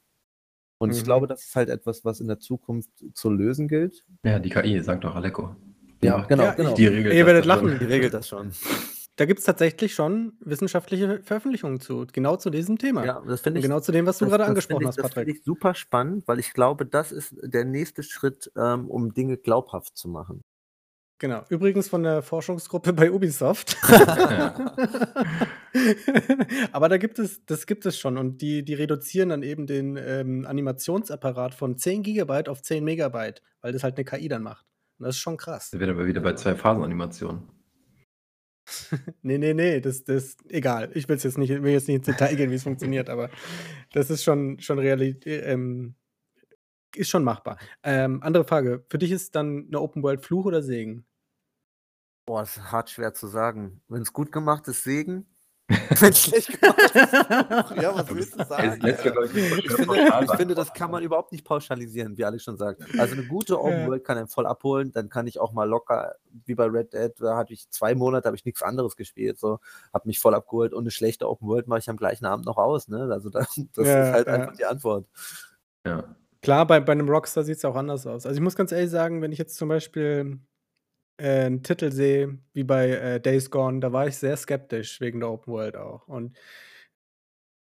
Und 0.80 0.92
ich 0.92 1.00
Mhm. 1.02 1.06
glaube, 1.06 1.28
das 1.28 1.44
ist 1.46 1.56
halt 1.56 1.70
etwas, 1.70 2.04
was 2.04 2.20
in 2.20 2.28
der 2.28 2.40
Zukunft 2.40 2.90
zu 3.14 3.30
lösen 3.30 3.68
gilt. 3.68 4.04
Ja, 4.24 4.40
die 4.40 4.50
KI, 4.50 4.82
sagt 4.82 5.04
doch 5.04 5.16
Aleko. 5.16 5.56
Ja, 6.04 6.24
genau, 6.26 6.46
Ja, 6.46 6.52
genau. 6.54 6.74
Die 6.74 6.88
regelt 6.88 7.14
Ihr 7.14 7.26
werdet 7.28 7.46
lachen. 7.46 7.78
Die 7.80 7.86
regelt 7.86 8.14
das 8.16 8.28
schon. 8.28 8.52
Da 9.18 9.26
gibt 9.26 9.40
es 9.40 9.46
tatsächlich 9.46 9.94
schon 9.94 10.34
wissenschaftliche 10.40 11.22
Veröffentlichungen 11.24 11.80
zu, 11.82 12.08
genau 12.12 12.38
zu 12.38 12.50
diesem 12.50 12.78
Thema. 12.78 13.06
Ja, 13.06 13.22
das 13.28 13.42
finde 13.42 13.58
Und 13.58 13.60
ich, 13.60 13.64
genau 13.70 13.80
zu 13.82 13.92
dem, 13.92 14.06
was 14.06 14.18
du 14.18 14.26
das- 14.26 14.32
gerade 14.32 14.44
das 14.44 14.50
angesprochen 14.50 14.82
ich, 14.84 14.88
hast, 14.88 14.98
Das 14.98 15.06
finde 15.14 15.16
Patrick. 15.26 15.36
ich 15.38 15.44
super 15.44 15.76
spannend, 15.76 16.28
weil 16.28 16.40
ich 16.40 16.54
glaube, 16.54 16.86
das 16.86 17.12
ist 17.12 17.36
der 17.42 17.66
nächste 17.66 18.04
Schritt, 18.04 18.52
ähm, 18.56 18.90
um 18.90 19.14
Dinge 19.14 19.38
glaubhaft 19.38 19.98
zu 19.98 20.08
machen. 20.08 20.42
Genau. 21.20 21.44
Übrigens 21.50 21.88
von 21.88 22.02
der 22.02 22.24
Forschungsgruppe 22.24 22.94
bei 22.94 23.12
Ubisoft. 23.12 23.78
Aber 26.72 26.90
da 26.90 26.98
gibt 26.98 27.20
es, 27.20 27.46
das 27.46 27.66
gibt 27.68 27.86
es 27.86 27.98
schon. 28.00 28.18
Und 28.18 28.42
die, 28.42 28.64
die 28.64 28.74
reduzieren 28.74 29.30
dann 29.30 29.44
eben 29.44 29.68
den 29.68 29.98
ähm, 29.98 30.46
Animationsapparat 30.48 31.54
von 31.54 31.78
10 31.78 32.04
Gigabyte 32.04 32.50
auf 32.50 32.62
10 32.62 32.84
Megabyte, 32.84 33.42
weil 33.62 33.72
das 33.74 33.84
halt 33.84 33.98
eine 33.98 34.06
KI 34.06 34.28
dann 34.30 34.44
macht. 34.44 34.66
Und 34.98 35.06
das 35.06 35.16
ist 35.16 35.22
schon 35.22 35.38
krass. 35.38 35.70
Da 35.72 35.80
wird 35.80 35.90
aber 35.90 36.06
wieder 36.08 36.22
bei 36.22 36.34
zwei 36.34 36.56
Phasenanimationen. 36.56 37.44
Nee, 39.22 39.38
nee, 39.38 39.54
nee, 39.54 39.82
das, 39.82 40.04
das, 40.04 40.38
egal. 40.50 40.92
Ich 40.94 41.08
will 41.10 41.18
jetzt 41.18 41.38
nicht, 41.38 41.50
will 41.50 41.72
jetzt 41.72 41.88
nicht 41.88 41.98
ins 41.98 42.06
Detail 42.06 42.36
gehen, 42.36 42.52
wie 42.52 42.56
es 42.56 42.64
funktioniert, 42.64 43.10
aber 43.10 43.30
das 43.94 44.10
ist 44.10 44.24
schon, 44.24 44.60
schon 44.60 44.80
Realität, 44.80 45.44
ähm, 45.46 45.96
ist 46.96 47.10
schon 47.10 47.24
machbar. 47.24 47.58
Ähm, 47.84 48.22
andere 48.22 48.44
Frage. 48.44 48.86
Für 48.90 48.98
dich 48.98 49.12
ist 49.12 49.36
dann 49.36 49.68
eine 49.68 49.80
Open 49.80 50.04
World 50.04 50.26
Fluch 50.26 50.46
oder 50.46 50.62
Segen? 50.62 51.06
Boah, 52.26 52.44
ist 52.44 52.72
hart 52.72 52.90
schwer 52.90 53.14
zu 53.14 53.28
sagen. 53.28 53.82
Wenn 53.88 54.02
es 54.02 54.14
gut 54.14 54.32
gemacht 54.32 54.68
ist, 54.68 54.84
Segen. 54.84 55.26
Wenn 56.00 56.10
es 56.10 56.20
schlecht 56.20 56.60
gemacht 56.60 56.80
ist. 56.94 57.14
Ja, 57.82 57.96
was 57.96 58.14
willst 58.14 58.40
du 58.40 58.46
sagen? 58.46 58.86
Ich, 58.86 58.96
finde, 58.98 60.24
ich 60.24 60.32
finde, 60.36 60.56
das 60.56 60.74
kann 60.74 60.92
man 60.92 61.04
überhaupt 61.04 61.32
nicht 61.32 61.46
pauschalisieren, 61.46 62.18
wie 62.18 62.26
Alex 62.26 62.44
schon 62.44 62.58
sagt. 62.58 62.82
Also 62.98 63.14
eine 63.14 63.26
gute 63.26 63.60
Open. 63.60 63.88
World 63.88 64.04
kann 64.04 64.18
einen 64.18 64.28
voll 64.28 64.46
abholen, 64.46 64.92
dann 64.92 65.10
kann 65.10 65.28
ich 65.28 65.40
auch 65.40 65.54
mal 65.54 65.68
locker, 65.68 66.16
wie 66.46 66.56
bei 66.56 66.66
Red 66.66 66.94
Dead, 66.94 67.12
da 67.20 67.38
hatte 67.38 67.54
ich 67.54 67.70
zwei 67.70 67.96
Monate, 67.96 68.28
habe 68.28 68.36
ich 68.36 68.46
nichts 68.46 68.62
anderes 68.62 68.96
gespielt, 68.96 69.40
so, 69.40 69.60
habe 69.94 70.08
mich 70.08 70.20
voll 70.20 70.34
abgeholt 70.36 70.74
und 70.74 70.84
eine 70.84 70.92
schlechte 70.92 71.30
Open 71.30 71.48
World 71.48 71.68
mache 71.68 71.80
ich 71.80 71.90
am 71.90 71.98
gleichen 71.98 72.26
Abend 72.26 72.46
noch 72.46 72.58
aus, 72.58 72.88
ne? 72.88 73.10
Also 73.12 73.30
da, 73.30 73.40
das 73.74 73.88
Ja, 73.88 74.04
ist 74.04 74.14
halt 74.14 74.28
ja. 74.28 74.34
einfach 74.34 74.56
die 74.56 74.66
Antwort. 74.66 75.06
Ja. 75.86 76.04
Klar, 76.42 76.66
bei, 76.66 76.80
bei 76.80 76.92
einem 76.94 77.08
Rockstar 77.08 77.44
sieht 77.44 77.58
es 77.58 77.66
auch 77.66 77.76
anders 77.76 78.08
aus. 78.08 78.26
Also 78.26 78.36
ich 78.36 78.42
muss 78.42 78.56
ganz 78.56 78.72
ehrlich 78.72 78.90
sagen, 78.90 79.22
wenn 79.22 79.32
ich 79.32 79.38
jetzt 79.38 79.56
zum 79.58 79.70
Beispiel 79.70 80.40
äh, 81.22 81.46
einen 81.46 81.64
Titel 81.64 81.92
sehe, 81.92 82.40
wie 82.54 82.64
bei 82.64 82.90
äh, 82.90 83.22
Days 83.22 83.50
Gone, 83.52 83.80
da 83.80 83.94
war 83.94 84.08
ich 84.08 84.18
sehr 84.18 84.36
skeptisch 84.36 85.00
wegen 85.02 85.20
der 85.20 85.30
Open 85.30 85.54
World 85.54 85.76
auch. 85.76 86.08
Und 86.08 86.38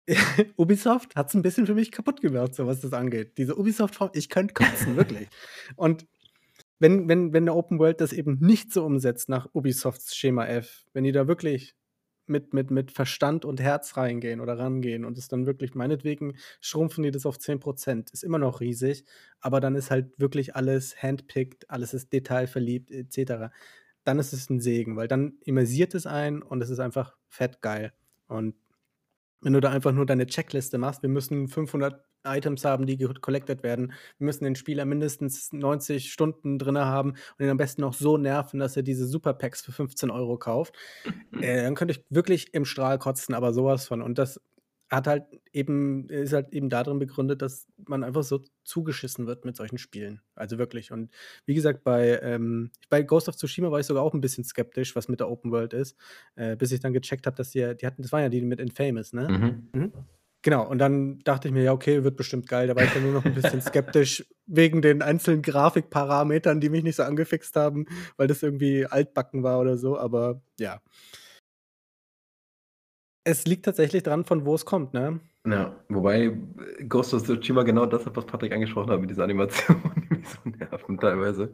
Ubisoft 0.56 1.16
hat 1.16 1.28
es 1.28 1.34
ein 1.34 1.42
bisschen 1.42 1.66
für 1.66 1.74
mich 1.74 1.92
kaputt 1.92 2.20
gemacht, 2.20 2.54
so 2.54 2.66
was 2.66 2.80
das 2.80 2.92
angeht. 2.92 3.38
Diese 3.38 3.56
Ubisoft-Form, 3.56 4.10
ich 4.14 4.28
könnte 4.28 4.54
kotzen, 4.54 4.96
wirklich. 4.96 5.28
Und 5.76 6.06
wenn, 6.80 7.08
wenn, 7.08 7.32
wenn 7.32 7.44
eine 7.44 7.54
Open 7.54 7.78
World 7.78 8.00
das 8.00 8.12
eben 8.12 8.38
nicht 8.40 8.72
so 8.72 8.84
umsetzt 8.84 9.28
nach 9.28 9.48
Ubisofts 9.54 10.16
Schema 10.16 10.46
F, 10.46 10.84
wenn 10.92 11.04
die 11.04 11.12
da 11.12 11.28
wirklich 11.28 11.74
mit, 12.26 12.54
mit, 12.54 12.70
mit 12.70 12.90
Verstand 12.90 13.44
und 13.44 13.60
Herz 13.60 13.96
reingehen 13.96 14.40
oder 14.40 14.58
rangehen 14.58 15.04
und 15.04 15.18
es 15.18 15.28
dann 15.28 15.46
wirklich, 15.46 15.74
meinetwegen 15.74 16.36
schrumpfen 16.60 17.02
die 17.02 17.10
das 17.10 17.26
auf 17.26 17.36
10%, 17.36 18.12
ist 18.12 18.24
immer 18.24 18.38
noch 18.38 18.60
riesig, 18.60 19.04
aber 19.40 19.60
dann 19.60 19.74
ist 19.74 19.90
halt 19.90 20.18
wirklich 20.18 20.56
alles 20.56 21.02
handpicked, 21.02 21.70
alles 21.70 21.94
ist 21.94 22.12
detailverliebt, 22.12 22.90
etc. 22.90 23.52
Dann 24.04 24.18
ist 24.18 24.32
es 24.32 24.50
ein 24.50 24.60
Segen, 24.60 24.96
weil 24.96 25.08
dann 25.08 25.34
immersiert 25.44 25.94
es 25.94 26.06
ein 26.06 26.42
und 26.42 26.62
es 26.62 26.70
ist 26.70 26.80
einfach 26.80 27.16
fett 27.28 27.60
geil. 27.60 27.92
Und 28.26 28.54
wenn 29.44 29.52
du 29.52 29.60
da 29.60 29.70
einfach 29.70 29.92
nur 29.92 30.06
deine 30.06 30.26
Checkliste 30.26 30.78
machst, 30.78 31.02
wir 31.02 31.10
müssen 31.10 31.48
500 31.48 32.02
Items 32.26 32.64
haben, 32.64 32.86
die 32.86 32.96
collected 32.96 33.62
werden. 33.62 33.92
Wir 34.18 34.24
müssen 34.24 34.44
den 34.44 34.56
Spieler 34.56 34.86
mindestens 34.86 35.52
90 35.52 36.10
Stunden 36.10 36.58
drin 36.58 36.78
haben 36.78 37.10
und 37.10 37.44
ihn 37.44 37.50
am 37.50 37.58
besten 37.58 37.82
noch 37.82 37.92
so 37.92 38.16
nerven, 38.16 38.58
dass 38.58 38.76
er 38.76 38.82
diese 38.82 39.06
Superpacks 39.06 39.62
für 39.62 39.72
15 39.72 40.10
Euro 40.10 40.38
kauft. 40.38 40.74
Äh, 41.40 41.64
dann 41.64 41.74
könnte 41.74 41.92
ich 41.92 42.04
wirklich 42.10 42.54
im 42.54 42.64
Strahl 42.64 42.98
kotzen, 42.98 43.34
aber 43.34 43.52
sowas 43.52 43.86
von. 43.88 44.00
Und 44.02 44.18
das 44.18 44.40
hat 44.90 45.06
halt 45.06 45.24
eben, 45.52 46.08
ist 46.08 46.32
halt 46.32 46.52
eben 46.52 46.68
darin 46.68 46.98
begründet, 46.98 47.42
dass 47.42 47.66
man 47.86 48.04
einfach 48.04 48.22
so 48.22 48.42
zugeschissen 48.64 49.26
wird 49.26 49.44
mit 49.44 49.56
solchen 49.56 49.78
Spielen. 49.78 50.20
Also 50.34 50.58
wirklich. 50.58 50.92
Und 50.92 51.10
wie 51.46 51.54
gesagt, 51.54 51.84
bei, 51.84 52.20
ähm, 52.22 52.70
bei 52.90 53.02
Ghost 53.02 53.28
of 53.28 53.36
Tsushima 53.36 53.70
war 53.70 53.80
ich 53.80 53.86
sogar 53.86 54.02
auch 54.02 54.14
ein 54.14 54.20
bisschen 54.20 54.44
skeptisch, 54.44 54.94
was 54.94 55.08
mit 55.08 55.20
der 55.20 55.30
Open 55.30 55.50
World 55.50 55.72
ist, 55.72 55.96
äh, 56.36 56.56
bis 56.56 56.72
ich 56.72 56.80
dann 56.80 56.92
gecheckt 56.92 57.26
habe, 57.26 57.36
dass 57.36 57.50
die, 57.50 57.76
die 57.76 57.86
hatten, 57.86 58.02
das 58.02 58.12
waren 58.12 58.22
ja 58.22 58.28
die 58.28 58.42
mit 58.42 58.60
Infamous, 58.60 59.12
ne? 59.12 59.28
Mhm. 59.28 59.80
Mhm. 59.80 59.92
Genau, 60.44 60.68
und 60.68 60.76
dann 60.76 61.20
dachte 61.20 61.48
ich 61.48 61.54
mir, 61.54 61.62
ja, 61.62 61.72
okay, 61.72 62.04
wird 62.04 62.16
bestimmt 62.16 62.46
geil. 62.46 62.66
Da 62.66 62.76
war 62.76 62.84
ich 62.84 62.92
dann 62.92 63.02
nur 63.02 63.14
noch 63.14 63.24
ein 63.24 63.34
bisschen 63.34 63.62
skeptisch 63.62 64.26
wegen 64.44 64.82
den 64.82 65.00
einzelnen 65.00 65.40
Grafikparametern, 65.40 66.60
die 66.60 66.68
mich 66.68 66.82
nicht 66.82 66.96
so 66.96 67.02
angefixt 67.02 67.56
haben, 67.56 67.86
weil 68.18 68.26
das 68.26 68.42
irgendwie 68.42 68.84
altbacken 68.84 69.42
war 69.42 69.58
oder 69.58 69.78
so. 69.78 69.98
Aber 69.98 70.42
ja. 70.60 70.82
Es 73.24 73.46
liegt 73.46 73.64
tatsächlich 73.64 74.02
dran, 74.02 74.24
von 74.24 74.44
wo 74.44 74.54
es 74.54 74.64
kommt, 74.64 74.92
ne? 74.92 75.20
Ja, 75.46 75.76
wobei 75.90 76.38
Ghost 76.88 77.12
of 77.12 77.22
Tsushima 77.22 77.64
genau 77.64 77.84
das 77.84 78.06
hat, 78.06 78.16
was 78.16 78.24
Patrick 78.24 78.52
angesprochen 78.52 78.90
hat 78.90 79.00
mit 79.00 79.10
dieser 79.10 79.24
Animation, 79.24 79.76
die 79.96 80.14
mich 80.16 80.26
so 80.26 80.38
nerven 80.48 80.98
teilweise. 80.98 81.52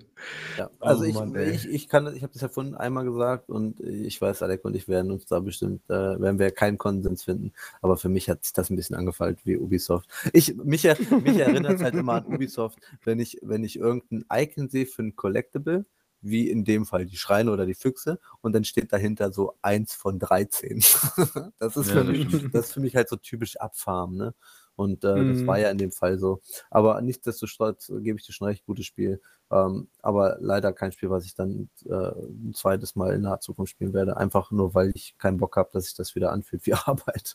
Ja, 0.57 0.71
also 0.79 1.03
oh, 1.03 1.07
ich, 1.07 1.15
Mann, 1.15 1.35
ich, 1.35 1.69
ich 1.69 1.89
kann, 1.89 2.15
ich 2.15 2.23
habe 2.23 2.33
das 2.33 2.43
ja 2.43 2.49
vorhin 2.49 2.77
einmal 2.77 3.05
gesagt 3.05 3.51
und 3.51 3.81
ich 3.81 4.21
weiß, 4.21 4.45
Alec 4.45 4.65
und 4.65 4.77
ich 4.77 4.87
werden 4.87 5.11
uns 5.11 5.27
da 5.27 5.41
bestimmt, 5.41 5.83
äh, 5.91 6.21
werden 6.21 6.39
wir 6.39 6.53
keinen 6.53 6.79
Konsens 6.79 7.25
finden, 7.25 7.53
aber 7.83 7.97
für 7.97 8.09
mich 8.09 8.31
hat 8.31 8.45
sich 8.45 8.53
das 8.53 8.71
ein 8.71 8.77
bisschen 8.77 8.95
angefallen 8.95 9.37
wie 9.43 9.59
Ubisoft. 9.59 10.09
Ich, 10.33 10.55
mich, 10.57 10.85
mich 11.25 11.39
erinnert 11.39 11.75
es 11.75 11.83
halt 11.83 11.95
immer 11.97 12.15
an 12.15 12.27
Ubisoft, 12.27 12.79
wenn 13.03 13.19
ich, 13.19 13.39
wenn 13.43 13.65
ich 13.65 13.77
irgendein 13.77 14.25
Icon 14.33 14.69
sehe 14.69 14.87
für 14.87 15.03
ein 15.03 15.17
Collectible, 15.17 15.85
wie 16.23 16.49
in 16.49 16.65
dem 16.65 16.87
Fall 16.87 17.07
die 17.07 17.17
Schreine 17.17 17.51
oder 17.51 17.67
die 17.67 17.75
Füchse 17.75 18.19
und 18.41 18.53
dann 18.55 18.65
steht 18.65 18.93
dahinter 18.93 19.33
so 19.33 19.55
eins 19.63 19.95
von 19.95 20.19
13. 20.19 20.79
das, 21.59 21.77
ist 21.77 21.89
ja, 21.89 21.97
für 21.97 22.05
mich, 22.05 22.29
das 22.53 22.67
ist 22.67 22.73
für 22.73 22.81
mich 22.81 22.97
halt 22.97 23.09
so 23.09 23.17
typisch 23.17 23.57
Abfarmen, 23.57 24.17
ne? 24.17 24.35
Und 24.77 25.05
äh, 25.05 25.15
mhm. 25.15 25.35
das 25.35 25.47
war 25.47 25.59
mhm. 25.59 25.63
ja 25.63 25.71
in 25.71 25.77
dem 25.77 25.93
Fall 25.93 26.19
so. 26.19 26.41
Aber 26.71 27.01
nichtsdestotrotz 27.03 27.93
gebe 28.01 28.19
ich 28.19 28.25
dir 28.25 28.33
schon 28.33 28.47
recht 28.47 28.65
gutes 28.65 28.87
Spiel. 28.87 29.21
Ähm, 29.51 29.89
aber 30.01 30.39
leider 30.41 30.73
kein 30.73 30.91
Spiel, 30.91 31.11
was 31.11 31.27
ich 31.27 31.35
dann 31.35 31.69
äh, 31.85 31.93
ein 31.93 32.55
zweites 32.55 32.97
Mal 32.97 33.15
in 33.15 33.21
naher 33.21 33.41
Zukunft 33.41 33.73
spielen 33.73 33.93
werde. 33.93 34.17
Einfach 34.17 34.51
nur, 34.51 34.75
weil 34.75 34.91
ich 34.95 35.19
keinen 35.19 35.37
Bock 35.37 35.59
habe, 35.59 35.69
dass 35.73 35.85
sich 35.85 35.95
das 35.95 36.15
wieder 36.15 36.33
anfühlt 36.33 36.65
wie 36.65 36.73
Arbeit. 36.87 37.35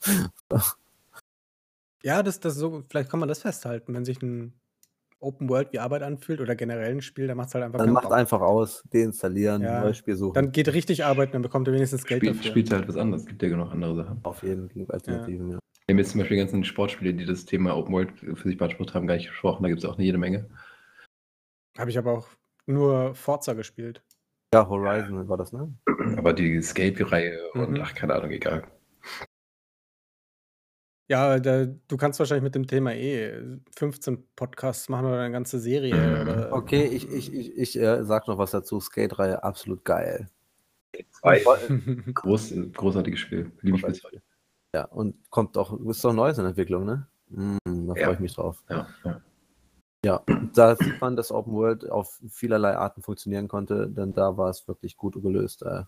ja, 2.01 2.23
das, 2.23 2.39
das 2.39 2.55
so, 2.55 2.83
vielleicht 2.89 3.11
kann 3.11 3.19
man 3.19 3.29
das 3.29 3.43
festhalten, 3.43 3.93
wenn 3.93 4.05
sich 4.05 4.23
ein 4.23 4.59
Open 5.25 5.49
World 5.49 5.73
wie 5.73 5.79
Arbeit 5.79 6.03
anfühlt 6.03 6.39
oder 6.39 6.55
generell 6.55 6.91
ein 6.91 7.01
Spiel, 7.01 7.27
dann 7.27 7.37
macht 7.37 7.49
es 7.49 7.55
halt 7.55 7.65
einfach 7.65 7.79
Dann 7.79 7.91
macht 7.91 8.05
Bock. 8.05 8.13
einfach 8.13 8.41
aus, 8.41 8.83
deinstallieren, 8.93 9.61
ja, 9.61 9.81
neues 9.81 9.97
Spiel 9.97 10.15
suchen. 10.15 10.35
Dann 10.35 10.51
geht 10.51 10.71
richtig 10.71 11.03
arbeiten, 11.03 11.33
dann 11.33 11.41
bekommt 11.41 11.67
er 11.67 11.73
wenigstens 11.73 12.05
Geld 12.05 12.21
Spiel, 12.21 12.33
dafür. 12.33 12.51
Spielt 12.51 12.71
halt 12.71 12.87
was 12.87 12.97
anderes, 12.97 13.25
gibt 13.25 13.41
ja 13.41 13.49
genug 13.49 13.71
andere 13.71 13.95
Sachen. 13.95 14.19
Auf 14.23 14.43
jeden 14.43 14.69
Fall 14.69 14.85
Alternativen, 14.89 15.47
ja. 15.49 15.53
ja. 15.55 15.59
Wir 15.87 15.93
haben 15.93 15.99
jetzt 15.99 16.11
zum 16.11 16.19
Beispiel 16.19 16.37
die 16.37 16.41
ganzen 16.41 16.63
Sportspiele, 16.63 17.13
die 17.13 17.25
das 17.25 17.45
Thema 17.45 17.75
Open 17.75 17.93
World 17.93 18.11
für 18.17 18.47
sich 18.47 18.57
beansprucht 18.57 18.93
haben, 18.93 19.05
gar 19.05 19.15
nicht 19.15 19.27
gesprochen. 19.27 19.61
Da 19.61 19.69
gibt 19.69 19.83
es 19.83 19.85
auch 19.89 19.95
eine 19.95 20.03
jede 20.03 20.17
Menge. 20.17 20.49
Habe 21.77 21.89
ich 21.89 21.97
aber 21.97 22.13
auch 22.13 22.27
nur 22.65 23.13
Forza 23.13 23.53
gespielt. 23.53 24.01
Ja, 24.53 24.67
Horizon 24.67 25.27
war 25.27 25.37
das, 25.37 25.51
ne? 25.51 25.73
Aber 26.17 26.33
die 26.33 26.55
Escape-Reihe 26.55 27.37
mhm. 27.53 27.61
und 27.61 27.81
ach, 27.81 27.93
keine 27.93 28.15
Ahnung, 28.15 28.31
egal. 28.31 28.63
Ja, 31.07 31.39
da, 31.39 31.65
du 31.65 31.97
kannst 31.97 32.17
wahrscheinlich 32.19 32.43
mit 32.43 32.55
dem 32.55 32.65
Thema 32.65 32.93
eh 32.93 33.39
15 33.77 34.27
Podcasts 34.35 34.89
machen 34.89 35.05
oder 35.05 35.19
eine 35.19 35.31
ganze 35.31 35.59
Serie. 35.59 35.93
Mhm. 35.95 36.21
Oder, 36.21 36.53
okay, 36.53 36.85
ich, 36.85 37.09
ich, 37.11 37.31
ich, 37.31 37.57
ich 37.57 37.79
äh, 37.79 38.03
sag 38.03 38.27
noch 38.27 38.39
was 38.39 38.51
dazu. 38.51 38.79
Skate-Reihe, 38.79 39.43
absolut 39.43 39.85
geil. 39.85 40.29
Groß, 42.13 42.53
großartiges 42.73 43.19
Spiel. 43.19 43.51
Liebe 43.61 43.77
ich 43.77 43.85
bis 43.85 44.03
heute. 44.03 44.21
Ja, 44.73 44.85
und 44.85 45.15
kommt 45.29 45.57
auch, 45.57 45.79
ist 45.87 46.03
doch 46.03 46.13
Neues 46.13 46.37
in 46.37 46.45
Entwicklung, 46.45 46.85
ne? 46.85 47.07
Mm, 47.29 47.57
da 47.87 47.93
freue 47.93 48.01
ja. 48.01 48.11
ich 48.13 48.19
mich 48.19 48.33
drauf. 48.33 48.63
Ja, 48.69 48.87
ja. 49.03 49.21
ja, 50.03 50.23
da 50.53 50.75
sieht 50.75 50.99
man, 51.01 51.15
dass 51.15 51.31
Open 51.31 51.53
World 51.53 51.89
auf 51.89 52.19
vielerlei 52.29 52.75
Arten 52.75 53.01
funktionieren 53.01 53.47
konnte, 53.47 53.87
denn 53.89 54.13
da 54.13 54.37
war 54.37 54.49
es 54.49 54.67
wirklich 54.67 54.97
gut 54.97 55.21
gelöst. 55.21 55.63
Äh, 55.63 55.83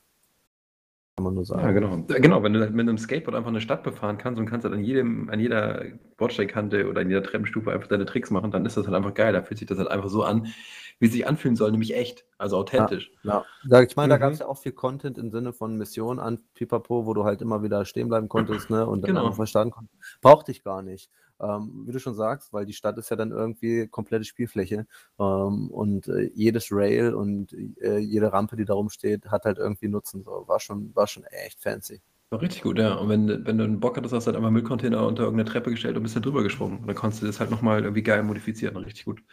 kann 1.17 1.23
man 1.23 1.33
nur 1.33 1.45
sagen. 1.45 1.63
Ja, 1.63 1.71
genau. 1.71 1.97
Genau, 2.07 2.43
wenn 2.43 2.53
du 2.53 2.59
halt 2.59 2.73
mit 2.75 2.87
einem 2.87 2.99
Skateboard 2.99 3.35
einfach 3.35 3.49
eine 3.49 3.59
Stadt 3.59 3.81
befahren 3.81 4.19
kannst 4.19 4.39
und 4.39 4.45
kannst 4.45 4.65
halt 4.65 4.75
an, 4.75 4.83
jedem, 4.83 5.29
an 5.31 5.39
jeder 5.39 5.83
Bordsteinkante 6.15 6.87
oder 6.87 7.01
an 7.01 7.09
jeder 7.09 7.23
Treppenstufe 7.23 7.71
einfach 7.71 7.87
deine 7.87 8.05
Tricks 8.05 8.29
machen, 8.29 8.51
dann 8.51 8.67
ist 8.67 8.77
das 8.77 8.85
halt 8.85 8.95
einfach 8.95 9.15
geil. 9.15 9.33
Da 9.33 9.41
fühlt 9.41 9.57
sich 9.57 9.67
das 9.67 9.79
halt 9.79 9.89
einfach 9.89 10.09
so 10.09 10.23
an, 10.23 10.53
wie 10.99 11.07
es 11.07 11.13
sich 11.13 11.27
anfühlen 11.27 11.55
soll, 11.55 11.71
nämlich 11.71 11.95
echt, 11.95 12.23
also 12.37 12.57
authentisch. 12.57 13.11
Ja, 13.23 13.43
ja. 13.67 13.81
ich 13.81 13.95
meine, 13.95 14.09
mhm. 14.09 14.11
da 14.11 14.17
gab 14.17 14.31
es 14.31 14.39
ja 14.39 14.47
auch 14.47 14.59
viel 14.59 14.73
Content 14.73 15.17
im 15.17 15.31
Sinne 15.31 15.53
von 15.53 15.75
Missionen 15.75 16.19
an 16.19 16.39
Pipapo, 16.53 17.07
wo 17.07 17.15
du 17.15 17.23
halt 17.23 17.41
immer 17.41 17.63
wieder 17.63 17.83
stehen 17.85 18.09
bleiben 18.09 18.29
konntest 18.29 18.69
ne, 18.69 18.85
und 18.85 19.01
dann 19.01 19.15
genau. 19.15 19.25
einfach 19.25 19.47
starten 19.47 19.71
konntest. 19.71 19.99
Brauchte 20.21 20.51
ich 20.51 20.63
gar 20.63 20.83
nicht. 20.83 21.09
Ähm, 21.39 21.83
wie 21.85 21.91
du 21.91 21.99
schon 21.99 22.15
sagst, 22.15 22.51
weil 22.53 22.65
die 22.65 22.73
Stadt 22.73 22.97
ist 22.97 23.09
ja 23.09 23.15
dann 23.15 23.31
irgendwie 23.31 23.87
komplette 23.87 24.25
Spielfläche 24.25 24.87
ähm, 25.19 25.69
und 25.69 26.07
äh, 26.07 26.31
jedes 26.33 26.71
Rail 26.71 27.13
und 27.13 27.53
äh, 27.81 27.97
jede 27.99 28.33
Rampe, 28.33 28.55
die 28.55 28.65
da 28.65 28.73
rumsteht, 28.73 29.27
hat 29.27 29.45
halt 29.45 29.57
irgendwie 29.57 29.87
Nutzen. 29.87 30.23
So. 30.23 30.47
War, 30.47 30.59
schon, 30.59 30.95
war 30.95 31.07
schon 31.07 31.23
echt 31.25 31.59
fancy. 31.61 32.01
War 32.29 32.41
richtig 32.41 32.63
gut, 32.63 32.77
ja. 32.77 32.95
Und 32.95 33.09
wenn, 33.09 33.45
wenn 33.45 33.57
du 33.57 33.63
einen 33.63 33.79
Bock 33.79 33.95
hattest, 33.97 34.13
hast 34.13 34.25
du 34.25 34.29
halt 34.29 34.37
einfach 34.37 34.51
Müllcontainer 34.51 35.05
unter 35.05 35.23
irgendeine 35.23 35.49
Treppe 35.49 35.71
gestellt 35.71 35.95
und 35.95 36.03
bist 36.03 36.15
da 36.15 36.19
drüber 36.19 36.43
gesprungen. 36.43 36.79
Und 36.79 36.87
dann 36.87 36.95
konntest 36.95 37.21
du 37.21 37.27
das 37.27 37.39
halt 37.39 37.51
nochmal 37.51 37.83
irgendwie 37.83 38.03
geil 38.03 38.23
modifizieren. 38.23 38.75
Richtig 38.77 39.05
gut. 39.05 39.23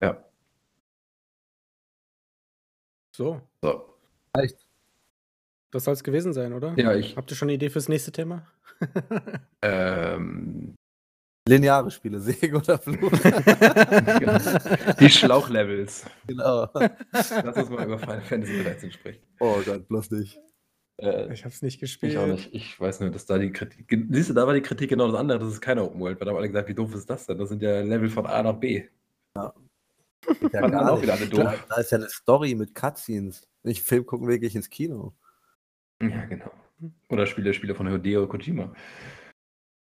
Ja. 0.00 0.24
So. 3.12 3.40
So. 3.62 3.94
Reicht. 4.34 4.66
Das 5.70 5.84
soll 5.84 5.94
es 5.94 6.04
gewesen 6.04 6.32
sein, 6.32 6.52
oder? 6.52 6.74
Ja, 6.76 6.94
ich. 6.94 7.16
Habt 7.16 7.30
ihr 7.30 7.36
schon 7.36 7.46
eine 7.46 7.54
Idee 7.54 7.70
fürs 7.70 7.88
nächste 7.88 8.12
Thema? 8.12 8.46
ähm, 9.62 10.74
Lineare 11.48 11.90
Spiele, 11.90 12.20
Säge 12.20 12.56
oder 12.56 12.78
Fluch. 12.78 13.10
Die 15.00 15.10
Schlauchlevels. 15.10 16.04
Genau. 16.26 16.68
Lass 17.12 17.32
uns 17.32 17.70
mal 17.70 17.84
über 17.86 17.98
Final 17.98 18.22
Fantasy 18.22 18.62
13 18.62 18.90
sprechen. 18.90 19.22
Oh 19.38 19.60
Gott, 19.64 19.86
bloß 19.88 20.10
nicht. 20.10 20.40
Äh, 20.98 21.32
ich 21.32 21.44
hab's 21.44 21.62
nicht 21.62 21.78
gespielt. 21.78 22.12
Ich 22.12 22.18
auch 22.18 22.26
nicht. 22.26 22.52
Ich 22.52 22.80
weiß 22.80 23.00
nur, 23.00 23.10
dass 23.10 23.26
da 23.26 23.38
die 23.38 23.52
Kritik. 23.52 23.86
Siehst 24.10 24.30
du, 24.30 24.34
da 24.34 24.46
war 24.46 24.54
die 24.54 24.62
Kritik 24.62 24.90
genau 24.90 25.08
das 25.08 25.20
andere. 25.20 25.38
Das 25.38 25.48
ist 25.48 25.60
keine 25.60 25.84
Open 25.84 26.00
World. 26.00 26.18
Weil 26.18 26.24
da 26.24 26.30
haben 26.32 26.38
alle 26.38 26.48
gesagt, 26.48 26.68
wie 26.68 26.74
doof 26.74 26.94
ist 26.94 27.08
das 27.08 27.26
denn? 27.26 27.38
Das 27.38 27.48
sind 27.48 27.62
ja 27.62 27.80
Level 27.80 28.08
von 28.08 28.26
A 28.26 28.42
nach 28.42 28.54
B. 28.54 28.84
Ja. 29.36 29.54
Ja, 30.52 30.66
gar 30.66 30.92
auch 30.92 31.00
wieder 31.00 31.12
alle 31.12 31.26
doof. 31.26 31.38
Da, 31.38 31.54
da 31.68 31.80
ist 31.80 31.92
ja 31.92 31.98
eine 31.98 32.08
Story 32.08 32.56
mit 32.56 32.74
Cutscenes. 32.74 33.48
Ich 33.62 33.80
Film 33.80 34.04
gucken 34.04 34.26
wirklich 34.26 34.56
ins 34.56 34.68
Kino. 34.68 35.14
Ja, 36.02 36.24
genau. 36.24 36.50
Oder 37.10 37.26
Spiele, 37.26 37.54
Spiele 37.54 37.76
von 37.76 37.88
Hideo 37.88 38.26
Kojima. 38.26 38.74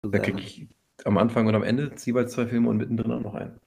Da 0.02 0.18
kriege 0.18 0.40
ich 0.40 0.68
am 1.04 1.18
Anfang 1.18 1.46
und 1.46 1.54
am 1.54 1.62
Ende 1.62 1.92
jeweils 2.04 2.32
zwei 2.32 2.46
Filme 2.46 2.68
und 2.68 2.76
mittendrin 2.76 3.12
auch 3.12 3.20
noch 3.20 3.34
einen. 3.34 3.60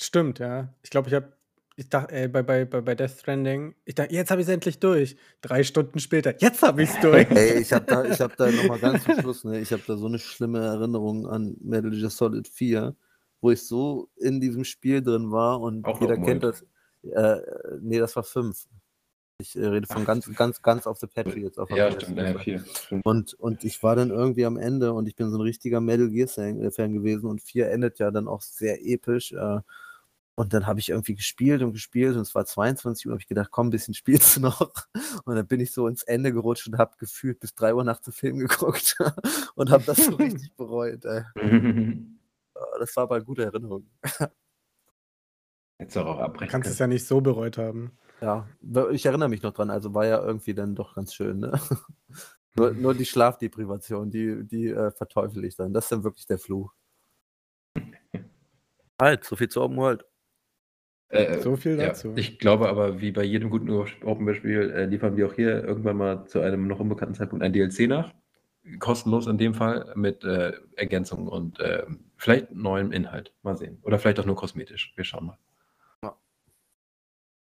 Stimmt, 0.00 0.38
ja. 0.38 0.74
Ich 0.82 0.90
glaube, 0.90 1.08
ich 1.08 1.14
habe 1.14 1.32
ich 1.76 1.88
dachte, 1.88 2.14
ey, 2.14 2.28
bei, 2.28 2.42
bei, 2.42 2.64
bei 2.64 2.94
Death 2.94 3.10
Stranding, 3.10 3.74
ich 3.84 3.96
dachte, 3.96 4.14
jetzt 4.14 4.30
habe 4.30 4.40
ich 4.40 4.46
es 4.46 4.52
endlich 4.52 4.78
durch. 4.78 5.16
Drei 5.40 5.64
Stunden 5.64 5.98
später, 5.98 6.40
jetzt 6.40 6.62
habe 6.62 6.82
ich 6.82 6.90
es 6.90 7.00
durch. 7.00 7.28
Ey, 7.30 7.60
ich 7.60 7.72
habe 7.72 7.84
da, 7.84 8.04
hab 8.04 8.36
da 8.36 8.50
nochmal 8.50 8.78
ganz 8.78 9.04
zum 9.04 9.20
Schluss, 9.20 9.44
ne, 9.44 9.58
ich 9.58 9.72
habe 9.72 9.82
da 9.86 9.96
so 9.96 10.06
eine 10.06 10.20
schlimme 10.20 10.60
Erinnerung 10.60 11.26
an 11.26 11.56
Metal 11.60 11.90
Gear 11.90 12.10
Solid 12.10 12.46
4, 12.46 12.94
wo 13.40 13.50
ich 13.50 13.66
so 13.66 14.08
in 14.16 14.40
diesem 14.40 14.64
Spiel 14.64 15.02
drin 15.02 15.32
war 15.32 15.60
und 15.60 15.84
Auch 15.84 16.00
jeder 16.00 16.16
kennt 16.16 16.44
das. 16.44 16.64
Äh, 17.02 17.40
nee, 17.80 17.98
das 17.98 18.14
war 18.14 18.22
5. 18.22 18.66
Ich 19.44 19.56
äh, 19.56 19.66
rede 19.66 19.86
von 19.86 20.06
ganz, 20.06 20.34
ganz, 20.34 20.62
ganz 20.62 20.86
auf 20.86 20.98
the 20.98 21.06
Patriots. 21.06 21.58
Auf 21.58 21.68
ja, 21.68 21.92
stimmt, 21.92 22.16
ja, 22.16 22.38
viel. 22.38 22.64
Und, 23.04 23.34
und 23.34 23.62
ich 23.62 23.82
war 23.82 23.94
dann 23.94 24.08
irgendwie 24.08 24.46
am 24.46 24.56
Ende 24.56 24.94
und 24.94 25.06
ich 25.06 25.16
bin 25.16 25.30
so 25.30 25.36
ein 25.36 25.42
richtiger 25.42 25.82
Metal 25.82 26.08
Gear-Fan 26.08 26.62
äh, 26.62 26.88
gewesen 26.88 27.26
und 27.26 27.42
4 27.42 27.70
endet 27.70 27.98
ja 27.98 28.10
dann 28.10 28.26
auch 28.26 28.40
sehr 28.40 28.82
episch. 28.86 29.32
Äh, 29.32 29.60
und 30.34 30.54
dann 30.54 30.66
habe 30.66 30.80
ich 30.80 30.88
irgendwie 30.88 31.14
gespielt 31.14 31.62
und 31.62 31.72
gespielt 31.72 32.16
und 32.16 32.22
es 32.22 32.34
war 32.34 32.46
22 32.46 33.06
Uhr, 33.06 33.12
habe 33.12 33.20
ich 33.20 33.28
gedacht, 33.28 33.50
komm, 33.50 33.66
ein 33.66 33.70
bisschen 33.70 33.92
spielst 33.92 34.36
du 34.36 34.40
noch. 34.40 34.72
Und 35.26 35.36
dann 35.36 35.46
bin 35.46 35.60
ich 35.60 35.72
so 35.72 35.86
ins 35.86 36.02
Ende 36.02 36.32
gerutscht 36.32 36.66
und 36.66 36.76
habe 36.76 36.96
gefühlt 36.98 37.38
bis 37.38 37.54
3 37.54 37.74
Uhr 37.74 37.84
nachts 37.84 38.06
den 38.06 38.12
Film 38.12 38.38
geguckt 38.38 38.96
und 39.54 39.70
habe 39.70 39.84
das 39.84 40.04
so 40.04 40.14
richtig 40.16 40.52
bereut. 40.56 41.04
Ey. 41.04 41.22
das 42.78 42.96
war 42.96 43.04
aber 43.04 43.16
eine 43.16 43.24
gute 43.24 43.44
Erinnerung. 43.44 43.86
Jetzt 45.78 45.96
auch 45.96 46.18
abbrechen. 46.18 46.50
Kannst 46.50 46.70
es 46.70 46.78
ja 46.78 46.86
nicht 46.86 47.06
so 47.06 47.20
bereut 47.20 47.58
haben. 47.58 47.92
Ja, 48.24 48.48
ich 48.90 49.04
erinnere 49.04 49.28
mich 49.28 49.42
noch 49.42 49.52
dran, 49.52 49.68
also 49.68 49.92
war 49.92 50.06
ja 50.06 50.24
irgendwie 50.24 50.54
dann 50.54 50.74
doch 50.74 50.94
ganz 50.94 51.12
schön. 51.12 51.40
Ne? 51.40 51.52
nur, 52.56 52.72
nur 52.72 52.94
die 52.94 53.04
Schlafdeprivation, 53.04 54.10
die, 54.10 54.44
die 54.44 54.68
äh, 54.68 54.92
verteufel 54.92 55.44
ich 55.44 55.56
dann. 55.56 55.74
Das 55.74 55.84
ist 55.84 55.92
dann 55.92 56.04
wirklich 56.04 56.24
der 56.24 56.38
Fluch. 56.38 56.72
Halt, 58.98 59.24
so 59.24 59.36
viel 59.36 59.50
zu 59.50 59.60
Open 59.60 59.76
World. 59.76 60.06
Äh, 61.08 61.38
so 61.40 61.54
viel 61.56 61.76
dazu. 61.76 62.12
Ja, 62.12 62.16
ich 62.16 62.38
glaube 62.38 62.70
aber, 62.70 63.02
wie 63.02 63.12
bei 63.12 63.24
jedem 63.24 63.50
guten 63.50 63.68
Open 63.68 64.24
World-Spiel, 64.24 64.70
äh, 64.70 64.86
liefern 64.86 65.18
wir 65.18 65.26
auch 65.26 65.34
hier 65.34 65.62
irgendwann 65.62 65.98
mal 65.98 66.24
zu 66.24 66.40
einem 66.40 66.66
noch 66.66 66.80
unbekannten 66.80 67.14
Zeitpunkt 67.14 67.44
ein 67.44 67.52
DLC 67.52 67.88
nach. 67.88 68.14
Kostenlos 68.78 69.26
in 69.26 69.36
dem 69.36 69.52
Fall 69.52 69.92
mit 69.96 70.24
äh, 70.24 70.54
Ergänzungen 70.76 71.28
und 71.28 71.58
ähm, 71.60 72.06
vielleicht 72.16 72.52
neuem 72.52 72.90
Inhalt. 72.90 73.34
Mal 73.42 73.58
sehen. 73.58 73.80
Oder 73.82 73.98
vielleicht 73.98 74.18
auch 74.18 74.24
nur 74.24 74.36
kosmetisch. 74.36 74.94
Wir 74.96 75.04
schauen 75.04 75.26
mal. 75.26 75.38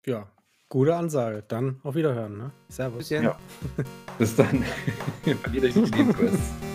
Ja 0.06 0.33
gute 0.74 0.96
Ansage. 0.96 1.44
Dann 1.46 1.78
auf 1.84 1.94
Wiederhören. 1.94 2.36
Ne? 2.36 2.50
Servus. 2.68 3.08
Ja. 3.08 3.38
Bis 4.18 4.34
dann. 4.34 4.64
Quest. 5.22 6.40